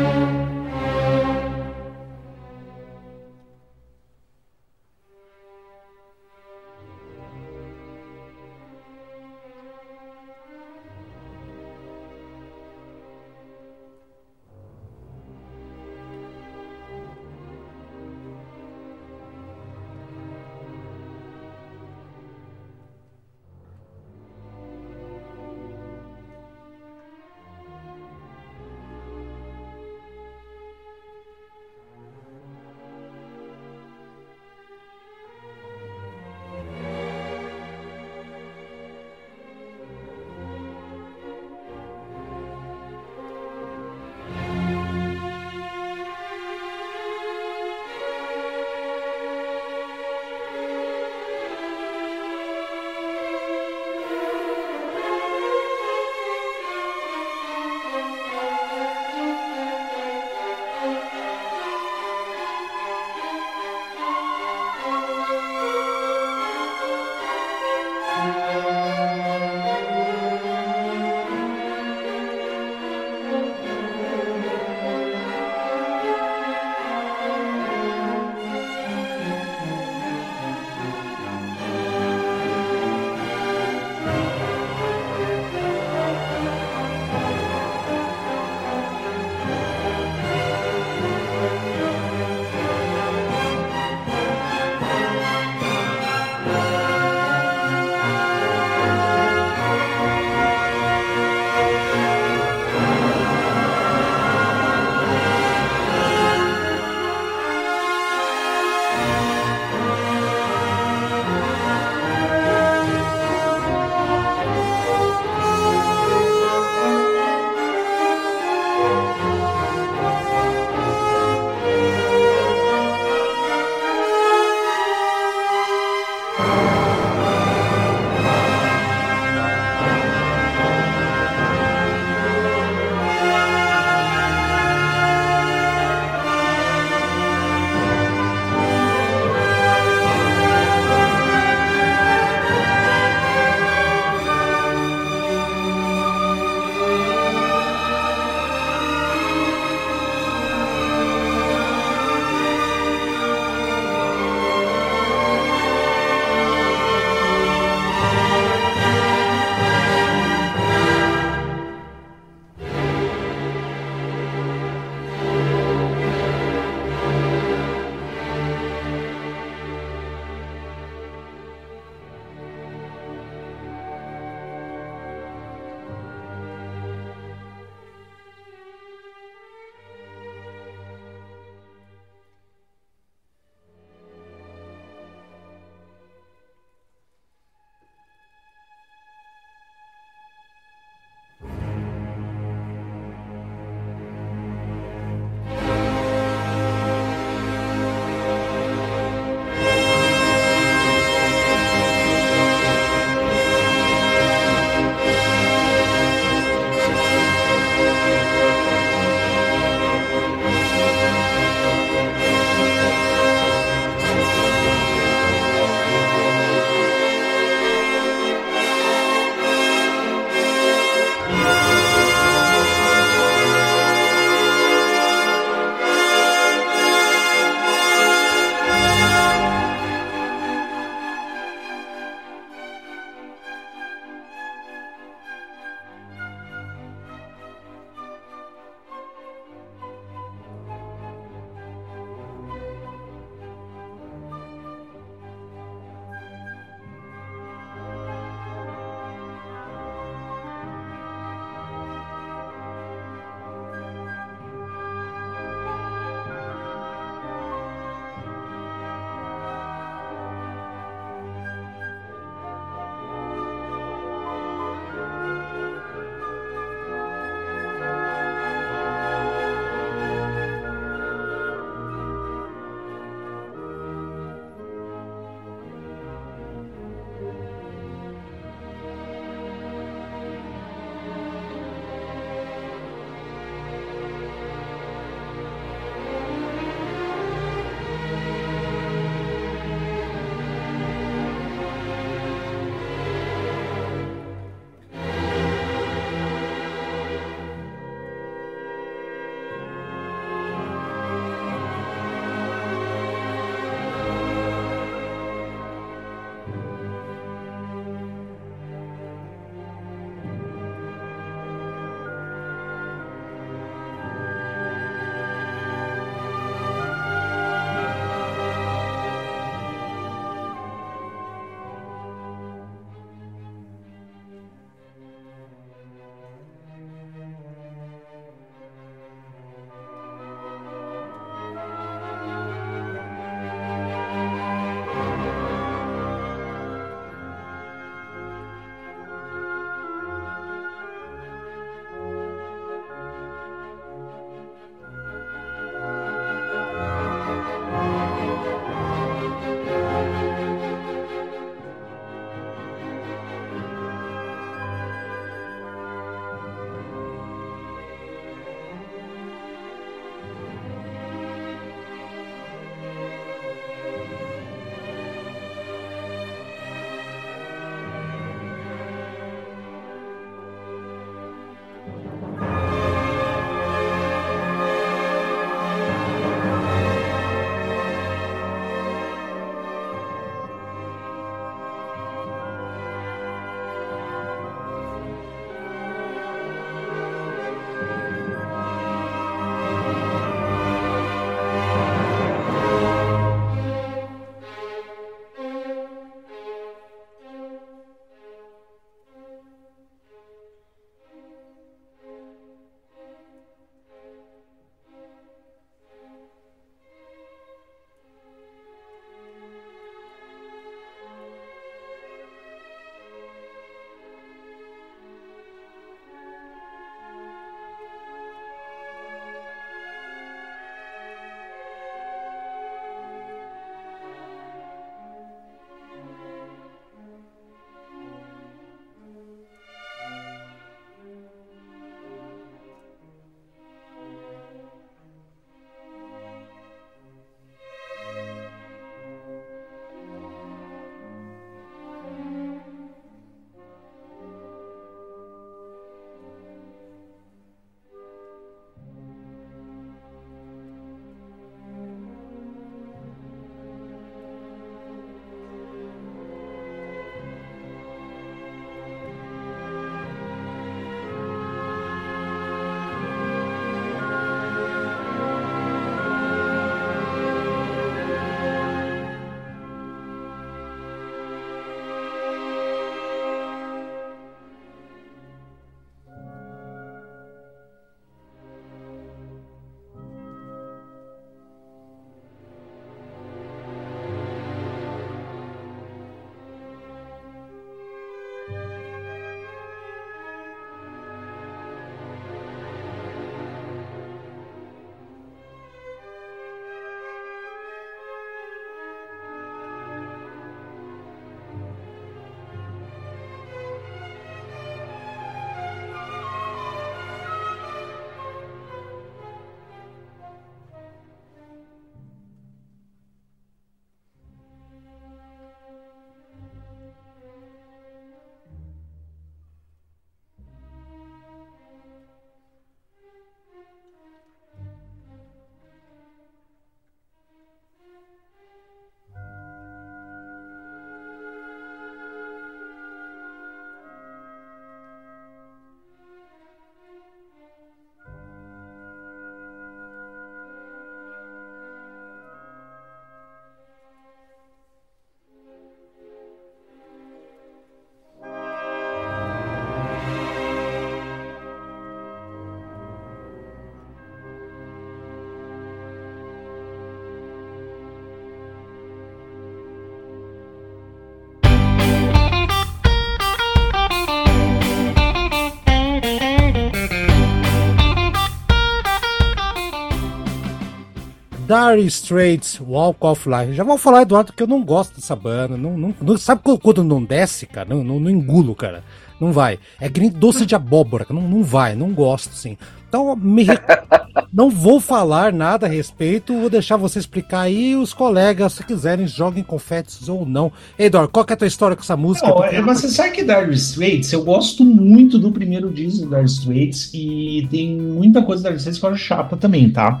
Dire 571.46 571.86
Straits, 571.86 572.60
Walk 572.60 572.98
of 573.02 573.28
Life. 573.28 573.54
Já 573.54 573.62
vou 573.62 573.78
falar, 573.78 574.02
Eduardo, 574.02 574.32
que 574.32 574.42
eu 574.42 574.48
não 574.48 574.64
gosto 574.64 574.96
dessa 574.96 575.14
banda. 575.14 575.56
Não, 575.56 575.78
não, 575.78 575.94
não 576.00 576.18
sabe 576.18 576.40
quando 576.60 576.82
não 576.82 577.04
desce, 577.04 577.46
cara? 577.46 577.68
Não, 577.68 577.84
não, 577.84 578.00
não 578.00 578.10
engulo, 578.10 578.52
cara. 578.52 578.82
Não 579.20 579.32
vai. 579.32 579.58
É 579.80 579.88
que 579.88 580.00
nem 580.00 580.10
doce 580.10 580.44
de 580.44 580.56
abóbora. 580.56 581.06
Não, 581.08 581.22
não 581.22 581.44
vai, 581.44 581.76
não 581.76 581.92
gosto, 581.92 582.34
sim. 582.34 582.58
Então, 582.88 583.14
me... 583.14 583.46
não 584.32 584.50
vou 584.50 584.80
falar 584.80 585.32
nada 585.32 585.66
a 585.66 585.68
respeito, 585.68 586.36
vou 586.36 586.50
deixar 586.50 586.76
você 586.76 586.98
explicar 586.98 587.42
aí. 587.42 587.76
Os 587.76 587.94
colegas, 587.94 588.54
se 588.54 588.64
quiserem, 588.64 589.06
joguem 589.06 589.44
confetes 589.44 590.08
ou 590.08 590.26
não. 590.26 590.50
Eduardo, 590.76 591.12
qual 591.12 591.24
que 591.24 591.32
é 591.32 591.34
a 591.34 591.36
tua 591.36 591.46
história 591.46 591.76
com 591.76 591.82
essa 591.82 591.96
música? 591.96 592.26
Não, 592.26 592.42
é, 592.42 592.60
mas 592.60 592.80
você 592.80 592.88
sabe 592.88 593.12
que 593.12 593.22
Dire 593.22 593.54
Straits, 593.54 594.12
eu 594.12 594.24
gosto 594.24 594.64
muito 594.64 595.16
do 595.16 595.30
primeiro 595.30 595.70
disco 595.70 596.06
do 596.06 596.10
Dire 596.16 596.26
Straits 596.26 596.90
e 596.92 597.46
tem 597.50 597.76
muita 597.76 598.20
coisa 598.22 598.42
da 598.42 598.48
Dire 598.50 598.58
Straits 598.58 598.80
que 598.80 598.84
eu 598.84 598.90
acho 598.90 599.04
chata 599.04 599.36
também, 599.36 599.70
tá? 599.70 600.00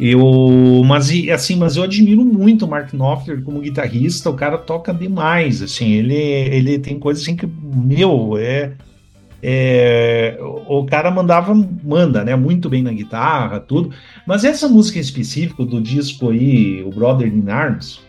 Eu, 0.00 0.82
mas 0.84 1.10
assim, 1.30 1.56
mas 1.56 1.76
eu 1.76 1.82
admiro 1.82 2.24
muito 2.24 2.64
o 2.64 2.68
Mark 2.68 2.92
Knopfler 2.92 3.42
como 3.42 3.60
guitarrista, 3.60 4.30
o 4.30 4.34
cara 4.34 4.56
toca 4.56 4.92
demais, 4.92 5.62
assim, 5.62 5.92
ele, 5.92 6.14
ele 6.14 6.78
tem 6.78 6.98
coisas 6.98 7.22
assim 7.22 7.36
que, 7.36 7.46
meu, 7.46 8.38
é, 8.38 8.72
é, 9.42 10.38
o 10.40 10.84
cara 10.84 11.10
mandava, 11.10 11.54
manda, 11.54 12.24
né, 12.24 12.34
muito 12.34 12.70
bem 12.70 12.82
na 12.82 12.92
guitarra, 12.92 13.60
tudo, 13.60 13.90
mas 14.26 14.44
essa 14.44 14.66
música 14.66 14.98
em 14.98 15.02
específico 15.02 15.64
do 15.64 15.80
disco 15.80 16.30
aí, 16.30 16.82
o 16.82 16.90
Brother 16.90 17.28
in 17.28 17.48
Arms, 17.50 18.00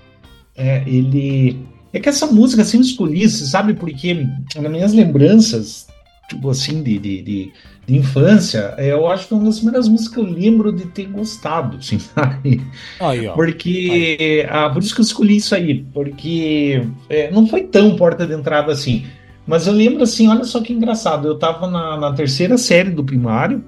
é, 0.55 0.83
ele, 0.87 1.59
é 1.91 1.99
que 1.99 2.07
essa 2.07 2.27
música 2.27 2.61
assim 2.61 2.77
eu 2.77 2.81
escolhi, 2.81 3.27
sabe, 3.27 3.73
porque 3.73 4.25
nas 4.55 4.71
minhas 4.71 4.93
lembranças, 4.93 5.87
tipo 6.27 6.49
assim, 6.49 6.81
de, 6.81 6.97
de, 6.99 7.21
de 7.21 7.53
de 7.85 7.97
infância, 7.97 8.73
é, 8.77 8.91
eu 8.91 9.07
acho 9.07 9.27
que 9.27 9.33
é 9.33 9.37
uma 9.37 9.45
das 9.45 9.57
primeiras 9.57 9.89
músicas 9.89 10.13
que 10.13 10.19
eu 10.19 10.25
lembro 10.25 10.71
de 10.71 10.85
ter 10.85 11.05
gostado, 11.05 11.77
assim, 11.77 11.99
sabe? 11.99 12.61
Aí, 12.99 13.27
ó. 13.27 13.33
Porque. 13.33 14.17
Aí. 14.19 14.47
Ah, 14.49 14.69
por 14.69 14.81
isso 14.81 14.95
que 14.95 15.01
eu 15.01 15.05
escolhi 15.05 15.37
isso 15.37 15.53
aí, 15.53 15.85
porque 15.93 16.85
é, 17.09 17.29
não 17.31 17.45
foi 17.47 17.63
tão 17.63 17.95
porta 17.95 18.25
de 18.25 18.33
entrada 18.33 18.71
assim. 18.71 19.05
Mas 19.45 19.67
eu 19.67 19.73
lembro 19.73 20.03
assim, 20.03 20.29
olha 20.29 20.45
só 20.45 20.61
que 20.61 20.71
engraçado. 20.71 21.27
Eu 21.27 21.37
tava 21.37 21.67
na, 21.67 21.97
na 21.97 22.13
terceira 22.13 22.57
série 22.57 22.91
do 22.91 23.03
primário. 23.03 23.63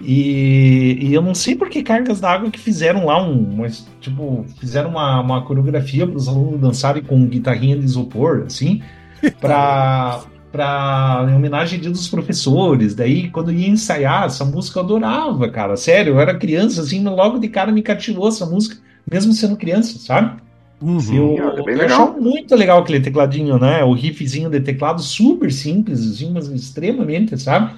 E, 0.00 0.96
e, 1.00 1.12
eu 1.12 1.20
não 1.20 1.34
sei 1.34 1.56
por 1.56 1.68
que 1.68 1.82
cargas 1.82 2.20
d'água 2.20 2.52
que 2.52 2.60
fizeram 2.60 3.06
lá 3.06 3.20
um. 3.20 3.56
Mas, 3.56 3.84
tipo, 4.00 4.46
fizeram 4.60 4.90
uma, 4.90 5.20
uma 5.20 5.42
coreografia 5.42 6.06
para 6.06 6.16
os 6.16 6.28
alunos 6.28 6.60
dançarem 6.60 7.02
com 7.02 7.26
guitarrinha 7.26 7.76
de 7.76 7.84
isopor, 7.84 8.44
assim, 8.46 8.80
para 9.40 10.22
pra, 10.50 11.26
em 11.28 11.34
homenagem 11.34 11.76
ao 11.76 11.82
Dia 11.82 11.90
dos 11.90 12.08
Professores. 12.08 12.94
Daí, 12.94 13.30
quando 13.30 13.52
ia 13.52 13.68
ensaiar, 13.68 14.24
essa 14.24 14.44
música 14.44 14.78
eu 14.78 14.84
adorava, 14.84 15.48
cara. 15.48 15.76
Sério, 15.76 16.14
eu 16.14 16.20
era 16.20 16.38
criança, 16.38 16.80
assim, 16.80 17.02
logo 17.04 17.38
de 17.38 17.48
cara 17.48 17.72
me 17.72 17.82
cativou 17.82 18.28
essa 18.28 18.46
música, 18.46 18.76
mesmo 19.10 19.32
sendo 19.32 19.56
criança, 19.56 19.98
sabe? 19.98 20.40
Uhum. 20.80 21.36
Eu, 21.36 21.68
é 21.68 21.74
eu 21.74 21.84
achava 21.86 22.12
muito 22.20 22.54
legal 22.54 22.78
aquele 22.80 23.00
tecladinho, 23.00 23.58
né? 23.58 23.82
O 23.82 23.92
riffzinho 23.92 24.48
de 24.48 24.60
teclado 24.60 25.02
super 25.02 25.50
simples, 25.52 26.00
assim, 26.00 26.30
mas 26.32 26.48
extremamente, 26.48 27.36
sabe? 27.38 27.72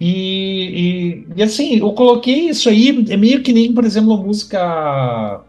E, 0.00 1.24
e, 1.26 1.26
e, 1.36 1.42
assim, 1.42 1.78
eu 1.78 1.92
coloquei 1.92 2.48
isso 2.48 2.68
aí, 2.68 3.04
é 3.08 3.16
meio 3.16 3.42
que 3.42 3.52
nem, 3.52 3.72
por 3.72 3.84
exemplo, 3.84 4.12
a 4.12 4.16
música. 4.16 5.40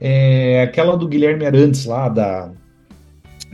É, 0.00 0.62
aquela 0.62 0.96
do 0.96 1.08
Guilherme 1.08 1.46
Arantes 1.46 1.86
lá, 1.86 2.08
da 2.08 2.50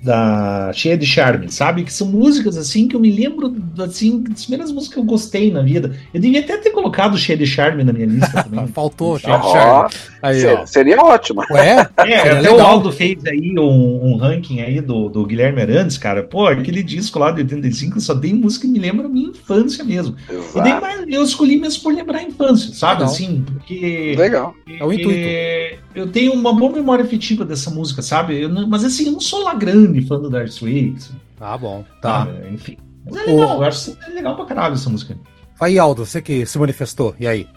da 0.02 0.72
cheia 0.72 0.96
de 0.96 1.06
charme, 1.06 1.50
sabe? 1.50 1.84
Que 1.84 1.92
são 1.92 2.06
músicas 2.06 2.56
assim 2.56 2.88
que 2.88 2.96
eu 2.96 3.00
me 3.00 3.10
lembro 3.10 3.54
assim 3.78 4.22
das 4.22 4.44
primeiras 4.44 4.72
músicas 4.72 4.94
que 4.94 5.00
eu 5.00 5.04
gostei 5.04 5.52
na 5.52 5.62
vida. 5.62 5.94
Eu 6.12 6.20
devia 6.20 6.40
até 6.40 6.56
ter 6.56 6.70
colocado 6.70 7.18
cheia 7.18 7.36
de 7.36 7.46
charme 7.46 7.84
na 7.84 7.92
minha 7.92 8.06
lista 8.06 8.42
também. 8.44 8.66
Faltou 8.68 9.18
cheia 9.18 9.38
de 9.38 9.50
charme. 9.50 9.90
Aí, 10.22 10.40
seria, 10.40 10.66
seria 10.66 11.02
ótimo. 11.02 11.42
Ué? 11.50 11.88
É, 11.98 12.20
até 12.20 12.40
legal. 12.40 12.56
o 12.56 12.60
Aldo 12.60 12.92
fez 12.92 13.24
aí 13.26 13.58
um, 13.58 14.12
um, 14.12 14.16
ranking 14.16 14.60
aí 14.60 14.80
do, 14.80 15.08
do 15.08 15.24
Guilherme 15.26 15.60
Arantes, 15.60 15.98
cara. 15.98 16.22
Pô, 16.22 16.46
aquele 16.46 16.82
disco 16.82 17.18
lá 17.18 17.30
de 17.30 17.40
85 17.42 18.00
só 18.00 18.14
tem 18.14 18.34
música 18.34 18.66
que 18.66 18.72
me 18.72 18.78
lembra 18.78 19.06
a 19.06 19.08
minha 19.08 19.30
infância 19.30 19.84
mesmo. 19.84 20.16
Exato. 20.28 20.58
E 20.58 20.80
daí, 20.80 21.14
eu 21.14 21.22
escolhi 21.22 21.56
mesmo 21.56 21.82
por 21.82 21.94
lembrar 21.94 22.18
a 22.18 22.22
infância, 22.22 22.74
sabe? 22.74 23.00
Legal. 23.00 23.12
Assim, 23.12 23.44
porque. 23.46 24.14
Legal. 24.16 24.54
É 24.78 24.84
o 24.84 24.92
intuito. 24.92 25.80
Eu 25.94 26.06
tenho 26.06 26.32
uma 26.32 26.52
boa 26.52 26.72
memória 26.72 27.04
afetiva 27.04 27.44
dessa 27.44 27.68
música, 27.70 28.00
sabe? 28.00 28.46
Não, 28.46 28.68
mas 28.68 28.84
assim, 28.84 29.06
eu 29.06 29.12
não 29.12 29.20
sou 29.20 29.42
lá 29.42 29.54
grande 29.54 29.89
fã 30.02 30.18
do 30.20 30.30
Dark 30.30 30.48
Straits. 30.48 31.10
Ah, 31.40 31.56
bom. 31.56 31.84
Tá. 32.00 32.24
Ah, 32.24 32.48
enfim. 32.52 32.76
Mas 33.04 33.16
é 33.16 33.26
legal, 33.26 33.58
o... 33.58 33.62
eu 33.62 33.68
acho 33.68 33.96
é 34.06 34.10
legal 34.10 34.36
pra 34.36 34.44
caralho 34.44 34.74
essa 34.74 34.90
música. 34.90 35.16
Aí, 35.60 35.78
Aldo, 35.78 36.06
você 36.06 36.22
que 36.22 36.46
se 36.46 36.58
manifestou, 36.58 37.14
e 37.18 37.26
aí? 37.26 37.48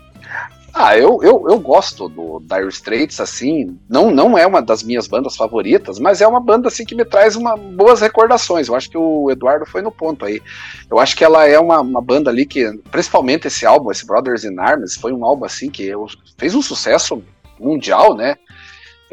Ah, 0.75 0.97
eu, 0.97 1.19
eu, 1.21 1.45
eu 1.47 1.59
gosto 1.59 2.09
do 2.09 2.39
Dire 2.39 2.67
Straits, 2.69 3.19
assim, 3.19 3.77
não, 3.87 4.09
não 4.09 4.35
é 4.35 4.47
uma 4.47 4.59
das 4.59 4.81
minhas 4.81 5.07
bandas 5.07 5.35
favoritas, 5.35 5.99
mas 5.99 6.19
é 6.19 6.27
uma 6.27 6.39
banda, 6.39 6.67
assim, 6.67 6.83
que 6.83 6.95
me 6.95 7.05
traz 7.05 7.35
uma, 7.35 7.55
boas 7.55 8.01
recordações, 8.01 8.67
eu 8.67 8.75
acho 8.75 8.89
que 8.89 8.97
o 8.97 9.29
Eduardo 9.29 9.67
foi 9.67 9.83
no 9.83 9.91
ponto 9.91 10.25
aí, 10.25 10.41
eu 10.89 10.97
acho 10.97 11.15
que 11.15 11.23
ela 11.23 11.47
é 11.47 11.59
uma, 11.59 11.79
uma 11.79 12.01
banda 12.01 12.31
ali 12.31 12.43
que, 12.43 12.73
principalmente 12.89 13.45
esse 13.45 13.67
álbum, 13.67 13.91
esse 13.91 14.03
Brothers 14.03 14.45
in 14.45 14.57
Arms, 14.57 14.95
foi 14.95 15.13
um 15.13 15.23
álbum, 15.23 15.45
assim, 15.45 15.69
que 15.69 15.83
eu, 15.83 16.07
fez 16.39 16.55
um 16.55 16.61
sucesso 16.61 17.23
mundial, 17.59 18.15
né, 18.15 18.35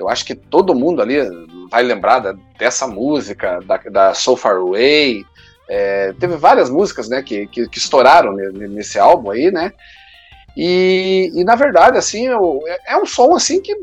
eu 0.01 0.09
acho 0.09 0.25
que 0.25 0.35
todo 0.35 0.75
mundo 0.75 1.03
ali 1.03 1.17
vai 1.71 1.83
lembrar 1.83 2.19
da, 2.19 2.35
dessa 2.59 2.87
música, 2.87 3.61
da, 3.61 3.77
da 3.77 4.15
So 4.15 4.35
Far 4.35 4.57
Away, 4.57 5.25
é, 5.69 6.13
teve 6.19 6.37
várias 6.37 6.69
músicas, 6.69 7.09
né, 7.09 7.23
que, 7.23 7.47
que, 7.47 7.69
que 7.69 7.79
estouraram 7.79 8.33
nesse 8.33 8.99
álbum 8.99 9.31
aí, 9.31 9.51
né, 9.51 9.73
e, 10.57 11.31
e 11.35 11.45
na 11.45 11.55
verdade, 11.55 11.97
assim, 11.97 12.27
eu, 12.27 12.61
é, 12.67 12.95
é 12.95 12.97
um 12.97 13.07
som 13.07 13.35
assim 13.37 13.61
que 13.61 13.75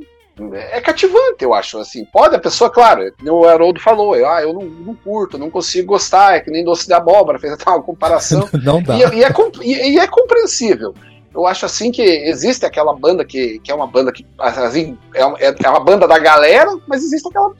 é 0.53 0.79
cativante, 0.79 1.43
eu 1.43 1.53
acho. 1.53 1.79
Assim, 1.79 2.05
pode 2.05 2.35
a 2.35 2.39
pessoa, 2.39 2.69
claro, 2.69 3.11
o 3.23 3.45
Haroldo 3.45 3.79
falou, 3.79 4.13
ah, 4.13 4.41
eu 4.41 4.53
não, 4.53 4.63
não 4.63 4.95
curto, 4.95 5.37
não 5.37 5.49
consigo 5.49 5.87
gostar, 5.87 6.35
é 6.35 6.39
que 6.39 6.51
nem 6.51 6.63
doce 6.63 6.87
de 6.87 6.93
abóbora, 6.93 7.39
fez 7.39 7.53
até 7.53 7.63
uma 7.71 7.81
comparação. 7.81 8.47
não 8.63 8.81
dá. 8.81 8.95
E, 8.95 8.99
e, 8.99 9.23
é, 9.23 9.33
e, 9.61 9.93
e, 9.93 9.99
é 9.99 10.07
compreensível. 10.07 10.93
Eu 11.37 11.45
acho 11.45 11.67
assim 11.67 11.91
que 11.91 12.01
existe 12.01 12.65
aquela 12.65 12.95
banda 12.95 13.23
que, 13.23 13.59
que 13.59 13.71
é 13.71 13.75
uma 13.75 13.85
banda 13.85 14.11
que 14.11 14.25
assim, 14.39 14.97
é, 15.13 15.21
é, 15.47 15.55
é 15.63 15.69
uma 15.69 15.79
banda 15.79 16.07
da 16.07 16.17
galera, 16.17 16.75
mas 16.87 17.03
existe 17.03 17.27
aquela. 17.27 17.53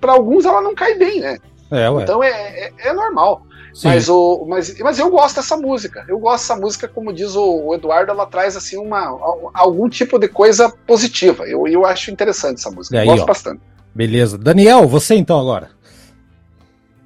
para 0.00 0.12
alguns 0.12 0.44
ela 0.44 0.60
não 0.60 0.72
cai 0.72 0.94
bem, 0.94 1.20
né? 1.20 1.38
É, 1.72 1.88
então 2.00 2.22
é, 2.22 2.30
é, 2.30 2.72
é 2.78 2.92
normal. 2.92 3.42
Mas, 3.82 4.08
o, 4.08 4.44
mas, 4.46 4.78
mas 4.78 4.98
eu 4.98 5.10
gosto 5.10 5.36
dessa 5.36 5.56
música. 5.56 6.04
Eu 6.06 6.18
gosto 6.18 6.42
dessa 6.44 6.60
música, 6.60 6.86
como 6.86 7.12
diz 7.12 7.34
o, 7.34 7.66
o, 7.66 7.74
Eduardo, 7.74 8.12
ela 8.12 8.26
traz 8.26 8.56
assim 8.56 8.76
uma, 8.76 9.18
algum 9.52 9.88
tipo 9.88 10.18
de 10.18 10.28
coisa 10.28 10.72
positiva. 10.86 11.44
Eu, 11.48 11.66
eu 11.66 11.84
acho 11.84 12.10
interessante 12.10 12.58
essa 12.58 12.70
música. 12.70 13.00
Aí, 13.00 13.06
gosto 13.06 13.22
ó. 13.22 13.26
bastante. 13.26 13.60
Beleza. 13.94 14.38
Daniel, 14.38 14.86
você 14.86 15.14
então 15.14 15.40
agora. 15.40 15.70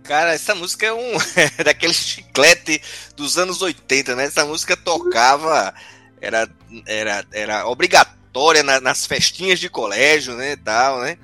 Cara, 0.07 0.35
essa 0.35 0.55
música 0.55 0.87
é 0.87 0.93
um 0.93 1.13
daquele 1.65 1.93
chiclete 1.93 2.81
dos 3.17 3.37
anos 3.37 3.61
80, 3.61 4.15
né? 4.15 4.25
Essa 4.25 4.45
música 4.45 4.77
tocava, 4.77 5.75
era, 6.21 6.49
era, 6.87 7.27
era 7.33 7.67
obrigatória 7.67 8.63
na, 8.63 8.81
nas 8.81 9.05
festinhas 9.05 9.59
de 9.59 9.69
colégio, 9.69 10.35
né, 10.35 10.57
tal, 10.57 11.01
né? 11.01 11.19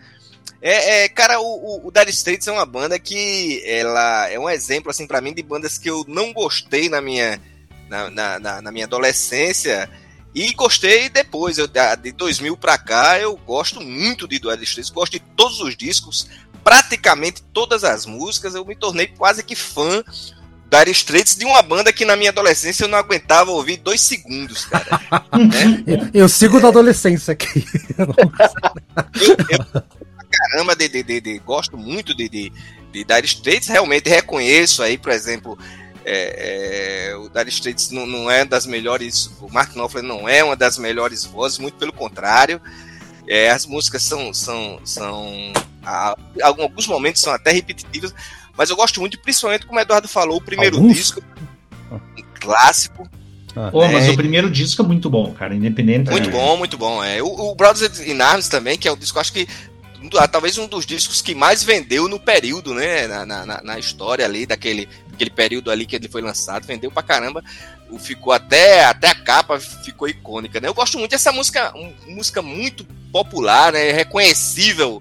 É, 0.61 1.05
é, 1.05 1.09
cara, 1.09 1.41
o, 1.41 1.45
o, 1.45 1.89
o 1.89 1.91
Dire 1.93 2.11
Straits 2.11 2.47
é 2.47 2.53
uma 2.53 2.67
banda 2.67 2.99
que 2.99 3.63
ela 3.67 4.29
é 4.29 4.39
um 4.39 4.49
exemplo, 4.49 4.91
assim, 4.91 5.07
para 5.07 5.21
mim, 5.21 5.35
de 5.35 5.43
bandas 5.43 5.79
que 5.79 5.91
eu 5.91 6.05
não 6.09 6.33
gostei 6.33 6.89
na 6.89 7.01
minha, 7.01 7.41
na, 7.89 8.39
na, 8.39 8.63
na 8.63 8.73
minha 8.73 8.87
adolescência 8.87 9.91
e 10.35 10.53
gostei 10.55 11.09
depois. 11.09 11.59
Eu, 11.59 11.69
de 11.69 12.13
2000 12.13 12.57
para 12.57 12.79
cá, 12.79 13.19
eu 13.19 13.37
gosto 13.37 13.81
muito 13.81 14.27
de 14.27 14.39
Dire 14.39 14.63
Straits, 14.63 14.91
gosto 14.91 15.13
de 15.13 15.21
todos 15.21 15.61
os 15.61 15.77
discos, 15.77 16.29
praticamente 16.63 17.43
todas 17.53 17.85
as 17.85 18.07
músicas. 18.07 18.55
Eu 18.55 18.65
me 18.65 18.77
tornei 18.77 19.07
quase 19.07 19.43
que 19.43 19.55
fã 19.55 20.03
Dire 20.73 20.91
Straits 20.91 21.37
de 21.37 21.45
uma 21.45 21.61
banda 21.61 21.93
que 21.93 22.07
na 22.07 22.17
minha 22.17 22.31
adolescência 22.31 22.85
eu 22.85 22.89
não 22.89 22.97
aguentava 22.97 23.51
ouvir 23.51 23.77
dois 23.77 24.01
segundos, 24.01 24.65
cara. 24.65 25.01
né? 25.37 25.85
eu, 25.87 26.23
eu, 26.23 26.29
sigo 26.31 26.59
da 26.61 26.69
adolescência 26.69 27.33
aqui. 27.33 27.67
eu, 27.99 28.07
eu, 29.51 29.83
caramba 30.33 30.75
de, 30.75 30.89
de, 30.89 31.03
de, 31.03 31.21
de 31.21 31.39
gosto 31.41 31.77
muito 31.77 32.15
de, 32.15 32.27
de, 32.27 32.53
de 32.91 33.05
Dire 33.05 33.27
Straits, 33.27 33.69
realmente 33.69 34.09
reconheço 34.09 34.83
aí, 34.83 34.97
por 34.97 35.13
exemplo, 35.13 35.59
é, 36.07 37.11
é, 37.11 37.17
o 37.17 37.29
Dire 37.29 37.51
Straits 37.51 37.91
não, 37.91 38.07
não, 38.07 38.31
é 38.31 38.45
das 38.45 38.65
melhores, 38.65 39.31
o 39.41 39.53
Mark 39.53 39.75
Knopfler 39.75 40.03
não 40.03 40.27
é 40.27 40.43
uma 40.43 40.57
das 40.57 40.79
melhores 40.79 41.25
vozes, 41.25 41.59
muito 41.59 41.77
pelo 41.77 41.93
contrário, 41.93 42.61
é, 43.29 43.51
as 43.51 43.67
músicas 43.67 44.03
são, 44.03 44.33
são, 44.33 44.81
são 44.85 45.53
a, 45.85 46.17
alguns 46.43 46.87
momentos 46.87 47.21
são 47.21 47.33
até 47.33 47.53
repetitivas, 47.53 48.15
mas 48.57 48.71
eu 48.71 48.77
gosto 48.77 49.01
muito, 49.01 49.19
principalmente 49.21 49.67
como 49.67 49.79
o 49.79 49.83
Eduardo 49.83 50.09
falou, 50.09 50.39
o 50.39 50.43
primeiro 50.43 50.77
Alguns? 50.77 50.97
disco, 50.97 51.23
um 51.91 52.23
clássico, 52.41 53.09
ah, 53.55 53.71
oh, 53.73 53.87
mas 53.89 54.09
o 54.09 54.17
primeiro 54.17 54.51
disco 54.51 54.83
é 54.83 54.85
muito 54.85 55.11
bom, 55.11 55.33
cara, 55.33 55.55
independente. 55.55 56.11
Muito 56.11 56.29
é. 56.29 56.33
bom, 56.33 56.57
muito 56.57 56.79
bom. 56.79 57.05
É. 57.05 57.23
O, 57.23 57.51
o 57.51 57.55
Brothers 57.55 58.01
in 58.01 58.21
Arms 58.21 58.49
também, 58.49 58.79
que 58.79 58.89
é 58.89 58.93
um 58.93 58.97
disco, 58.97 59.19
acho 59.19 59.33
que 59.33 59.47
ah, 60.17 60.27
talvez 60.27 60.59
um 60.59 60.67
dos 60.67 60.87
discos 60.87 61.21
que 61.21 61.35
mais 61.35 61.63
vendeu 61.63 62.09
no 62.09 62.19
período, 62.19 62.75
né? 62.75 63.07
Na, 63.07 63.27
na, 63.27 63.63
na, 63.63 63.79
história 63.79 64.25
ali, 64.25 64.47
daquele 64.47 64.89
aquele 65.13 65.31
período 65.31 65.71
ali 65.71 65.85
que 65.85 65.95
ele 65.95 66.09
foi 66.09 66.23
lançado, 66.23 66.67
vendeu 66.67 66.91
pra 66.91 67.03
caramba. 67.03 67.45
ficou 67.99 68.33
até, 68.33 68.85
até 68.85 69.09
a 69.09 69.15
capa 69.15 69.61
ficou 69.61 70.09
icônica, 70.09 70.59
né? 70.59 70.69
Eu 70.69 70.75
gosto 70.75 70.99
muito 70.99 71.11
dessa 71.11 71.31
música, 71.31 71.73
música 72.09 72.41
muito 72.41 72.85
popular, 73.13 73.73
né? 73.73 73.93
Reconhecível 73.93 75.01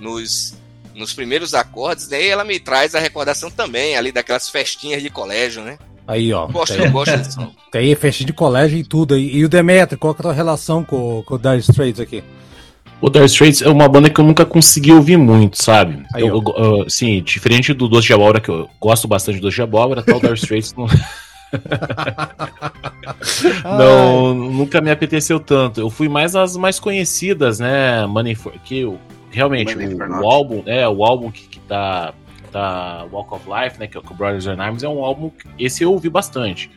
nos, 0.00 0.54
nos 0.94 1.12
primeiros 1.12 1.54
acordes, 1.54 2.08
né? 2.08 2.22
E 2.22 2.28
ela 2.28 2.44
me 2.44 2.58
traz 2.58 2.94
a 2.94 3.00
recordação 3.00 3.50
também 3.50 3.96
ali 3.96 4.12
daquelas 4.12 4.48
festinhas 4.48 5.02
de 5.02 5.10
colégio, 5.10 5.62
né? 5.62 5.78
Aí, 6.06 6.32
ó. 6.32 6.46
Gosto, 6.46 6.76
tem, 6.76 6.86
eu 6.86 6.92
gosto 6.92 7.16
disso. 7.16 7.52
Tem 7.72 7.88
aí, 7.88 7.94
festa 7.96 8.24
de 8.24 8.32
colégio 8.32 8.78
e 8.78 8.84
tudo. 8.84 9.18
E, 9.18 9.38
e 9.38 9.44
o 9.44 9.48
Demetri, 9.48 9.98
qual 9.98 10.14
que 10.14 10.20
é 10.20 10.22
a 10.22 10.24
tua 10.24 10.32
relação 10.32 10.84
com, 10.84 11.22
com 11.26 11.34
o 11.34 11.38
Dire 11.38 11.58
Straits 11.58 12.00
aqui? 12.00 12.22
O 13.00 13.10
Dire 13.10 13.26
Straits 13.26 13.60
é 13.60 13.68
uma 13.68 13.88
banda 13.88 14.08
que 14.08 14.20
eu 14.20 14.24
nunca 14.24 14.46
consegui 14.46 14.92
ouvir 14.92 15.16
muito, 15.16 15.62
sabe? 15.62 16.02
Aí, 16.14 16.22
eu, 16.22 16.42
eu, 16.56 16.88
sim, 16.88 17.20
diferente 17.22 17.74
do 17.74 17.88
Doce 17.88 18.06
de 18.06 18.12
Abóbora, 18.14 18.40
que 18.40 18.48
eu 18.48 18.70
gosto 18.80 19.08
bastante 19.08 19.38
do 19.38 19.42
Doce 19.42 19.56
de 19.56 19.62
Abóbora, 19.62 20.02
tal, 20.02 20.18
o 20.18 20.20
Dire 20.20 20.34
Straits 20.34 20.74
não... 20.74 20.86
não, 23.78 24.34
nunca 24.34 24.80
me 24.80 24.90
apeteceu 24.90 25.38
tanto. 25.38 25.80
Eu 25.80 25.90
fui 25.90 26.08
mais 26.08 26.34
as 26.34 26.56
mais 26.56 26.78
conhecidas, 26.78 27.58
né? 27.58 28.06
Money 28.06 28.34
for, 28.34 28.52
que 28.64 28.80
eu, 28.80 28.98
realmente 29.36 29.76
o, 29.76 30.22
o, 30.22 30.30
álbum, 30.30 30.62
é 30.64 30.88
o 30.88 31.04
álbum 31.04 31.30
que, 31.30 31.46
que 31.46 31.60
tá 31.60 32.14
da 32.50 33.06
Walk 33.12 33.34
of 33.34 33.44
Life, 33.46 33.78
né, 33.78 33.86
que 33.86 33.98
é 33.98 34.00
o 34.00 34.14
Brothers 34.14 34.46
in 34.46 34.58
Arms, 34.58 34.82
é 34.82 34.88
um 34.88 35.04
álbum 35.04 35.28
que 35.28 35.46
esse 35.62 35.82
eu 35.82 35.92
ouvi 35.92 36.08
bastante. 36.08 36.70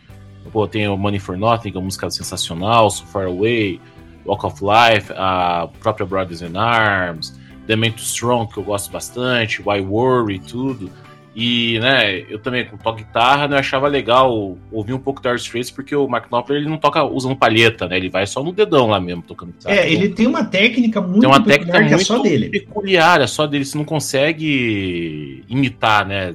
Pô, 0.51 0.67
tem 0.67 0.85
o 0.87 0.97
Money 0.97 1.19
for 1.19 1.37
Nothing, 1.37 1.71
que 1.71 1.77
é 1.77 1.79
uma 1.79 1.85
música 1.85 2.09
sensacional, 2.09 2.89
So 2.89 3.05
Far 3.05 3.27
Away, 3.27 3.79
Walk 4.25 4.45
of 4.45 4.61
Life, 4.61 5.13
a 5.15 5.69
própria 5.79 6.05
Brothers 6.05 6.41
in 6.41 6.57
Arms, 6.57 7.39
The 7.67 7.77
Man 7.77 7.91
Too 7.91 8.03
Strong, 8.03 8.51
que 8.51 8.57
eu 8.57 8.63
gosto 8.63 8.91
bastante, 8.91 9.61
Why 9.61 9.79
Worry, 9.79 10.39
tudo. 10.39 10.91
E, 11.35 11.79
né, 11.79 12.21
eu 12.27 12.39
também, 12.39 12.65
com 12.65 12.75
toque 12.75 13.03
guitarra, 13.03 13.47
né, 13.47 13.55
eu 13.55 13.59
achava 13.59 13.87
legal 13.87 14.57
ouvir 14.71 14.93
um 14.93 14.99
pouco 14.99 15.21
do 15.21 15.29
Dire 15.29 15.39
Straits, 15.39 15.69
porque 15.69 15.95
o 15.95 16.07
Mark 16.07 16.27
Knopfler, 16.27 16.59
ele 16.59 16.69
não 16.69 16.77
toca 16.77 17.03
usando 17.03 17.35
palheta, 17.35 17.87
né, 17.87 17.97
ele 17.97 18.09
vai 18.09 18.25
só 18.25 18.43
no 18.43 18.51
dedão 18.51 18.87
lá 18.87 18.99
mesmo, 18.99 19.21
tocando 19.21 19.51
guitarra. 19.51 19.75
É, 19.75 19.91
ele 19.91 20.09
tem 20.09 20.25
uma 20.25 20.43
técnica 20.43 20.99
muito 20.99 21.21
tem 21.21 21.29
uma 21.29 21.41
técnica 21.41 21.79
muito 21.79 21.93
é 21.93 21.97
só 21.99 22.19
dele. 22.19 22.49
peculiar, 22.49 23.21
é 23.21 23.27
só 23.27 23.45
dele, 23.45 23.63
você 23.63 23.77
não 23.77 23.85
consegue 23.85 25.43
imitar, 25.47 26.05
né, 26.05 26.33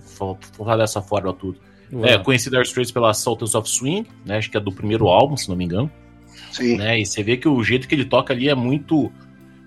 falar 0.56 0.76
dessa 0.76 1.02
forma 1.02 1.32
tudo. 1.32 1.58
Ué. 1.92 2.14
É, 2.14 2.18
conheci 2.18 2.48
Dire 2.48 2.62
Straits 2.62 2.92
pela 2.92 3.12
Sultans 3.12 3.54
of 3.54 3.68
Swing, 3.68 4.06
né, 4.24 4.38
acho 4.38 4.50
que 4.50 4.56
é 4.56 4.60
do 4.60 4.72
primeiro 4.72 5.08
álbum, 5.08 5.36
se 5.36 5.48
não 5.48 5.56
me 5.56 5.64
engano. 5.64 5.90
Sim. 6.52 6.76
Né, 6.76 7.00
e 7.00 7.04
você 7.04 7.22
vê 7.22 7.36
que 7.36 7.48
o 7.48 7.62
jeito 7.64 7.88
que 7.88 7.96
ele 7.96 8.04
toca 8.04 8.32
ali 8.32 8.48
é 8.48 8.54
muito, 8.54 9.10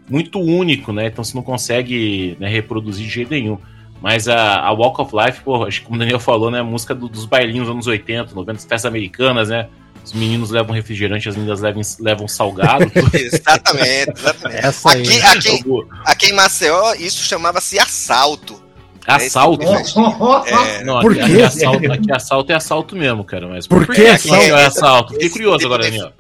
muito 0.09 0.39
único, 0.39 0.93
né, 0.93 1.07
então 1.07 1.21
você 1.21 1.35
não 1.35 1.43
consegue 1.43 2.37
né, 2.39 2.47
reproduzir 2.47 3.05
de 3.05 3.11
jeito 3.11 3.29
nenhum. 3.31 3.57
Mas 4.01 4.27
a, 4.27 4.59
a 4.59 4.71
Walk 4.71 5.01
of 5.01 5.11
Life, 5.15 5.41
pô, 5.41 5.65
acho 5.65 5.79
que 5.79 5.85
como 5.85 5.95
o 5.95 5.99
Daniel 5.99 6.19
falou, 6.19 6.51
né? 6.51 6.61
Música 6.61 6.93
do, 6.93 7.07
dos 7.07 7.25
bailinhos 7.25 7.67
dos 7.67 7.73
anos 7.73 7.87
80, 7.87 8.33
90, 8.33 8.59
festas 8.59 8.85
americanas, 8.85 9.49
né? 9.49 9.67
Os 10.03 10.13
meninos 10.13 10.51
levam 10.51 10.73
refrigerante, 10.73 11.27
as 11.27 11.35
meninas 11.35 11.59
levam, 11.59 11.81
levam 11.99 12.27
salgado. 12.27 12.89
exatamente, 13.13 14.13
exatamente. 14.15 14.65
Essa 14.65 14.91
aqui, 14.91 15.09
aí. 15.09 15.21
aqui, 15.21 15.63
aqui 16.05 16.25
em 16.27 16.33
Maceió, 16.33 16.93
isso 16.93 17.23
chamava-se 17.23 17.77
assalto. 17.79 18.63
Assalto? 19.05 19.65
É, 19.65 20.79
é, 20.79 20.83
não, 20.83 20.99
por 20.99 21.11
aqui? 21.13 21.21
Aqui, 21.21 21.41
assalto, 21.41 21.91
aqui 21.91 22.11
assalto 22.11 22.51
é 22.51 22.55
assalto 22.55 22.95
mesmo, 22.95 23.23
cara. 23.23 23.47
Mas 23.47 23.65
por, 23.65 23.85
por 23.85 23.95
que 23.95 24.05
assalto? 24.05 24.43
É, 24.43 24.65
assalto? 24.65 25.13
Fiquei 25.13 25.29
curioso 25.29 25.59
tipo 25.59 25.73
agora, 25.73 25.83
Daniel. 25.83 26.13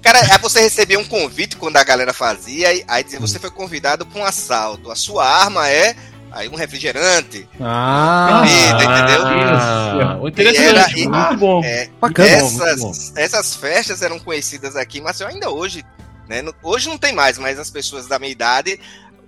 Cara, 0.00 0.20
aí 0.20 0.38
você 0.38 0.60
recebia 0.60 0.98
um 0.98 1.04
convite 1.04 1.56
quando 1.56 1.76
a 1.76 1.84
galera 1.84 2.14
fazia, 2.14 2.68
aí 2.88 3.04
dizia, 3.04 3.20
você 3.20 3.38
foi 3.38 3.50
convidado 3.50 4.06
para 4.06 4.20
um 4.20 4.24
assalto. 4.24 4.90
A 4.90 4.96
sua 4.96 5.26
arma 5.26 5.68
é 5.68 5.94
aí 6.32 6.48
um 6.48 6.54
refrigerante. 6.54 7.48
Ah, 7.60 8.40
comida, 8.40 8.84
entendeu? 8.84 9.22
Ah, 9.26 10.20
interessante, 10.24 11.02
era, 11.02 11.26
muito 11.26 11.36
bom. 11.38 11.64
É, 11.64 11.88
Bacana, 12.00 12.28
essas, 12.28 12.80
bom. 12.80 12.92
essas 13.16 13.54
festas 13.56 14.02
eram 14.02 14.18
conhecidas 14.18 14.76
aqui, 14.76 15.00
mas 15.00 15.20
ainda 15.22 15.50
hoje, 15.50 15.84
né? 16.28 16.42
Hoje 16.62 16.88
não 16.88 16.98
tem 16.98 17.14
mais, 17.14 17.38
mas 17.38 17.58
as 17.58 17.70
pessoas 17.70 18.06
da 18.06 18.18
minha 18.18 18.32
idade 18.32 18.78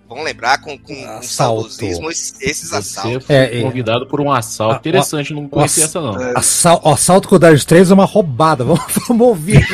vão 0.09 0.23
lembrar 0.23 0.59
com, 0.59 0.79
com, 0.79 0.95
com 0.95 1.23
saudosismo 1.23 2.11
esses, 2.11 2.35
esses 2.41 2.73
assaltos. 2.73 3.29
É, 3.29 3.59
é, 3.59 3.63
convidado 3.63 4.07
por 4.07 4.21
um 4.21 4.31
assalto. 4.31 4.77
Interessante, 4.77 5.33
não 5.33 5.49
conhecia 5.49 5.85
essa 5.85 6.01
não. 6.01 6.15
Assal, 6.37 6.81
assalto 6.85 7.29
com 7.29 7.37
o 7.37 7.39
Dire 7.39 7.65
3 7.65 7.91
é 7.91 7.95
uma 7.95 8.05
roubada. 8.05 8.65
Vamos, 8.65 8.83
vamos 9.09 9.27
ouvir. 9.27 9.67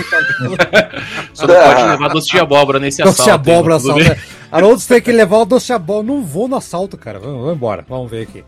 Só 1.35 1.47
não 1.47 1.55
pode 1.55 1.83
levar 1.83 2.09
doce 2.09 2.29
de 2.29 2.39
abóbora 2.39 2.79
nesse 2.79 3.03
assalto. 3.03 3.17
Doce 3.17 3.29
de 3.29 3.31
abóbora, 3.31 3.77
assalto. 3.77 4.38
Haroldo 4.51 4.83
tem 4.83 5.01
que 5.01 5.13
levar 5.13 5.39
o 5.39 5.45
doce 5.45 5.67
de 5.67 5.73
abóbora. 5.75 6.07
Não 6.07 6.23
vou 6.23 6.49
no 6.49 6.57
assalto, 6.57 6.97
cara. 6.97 7.19
Vamos 7.19 7.55
embora. 7.55 7.85
Vamos 7.89 8.11
ver 8.11 8.23
aqui. 8.23 8.45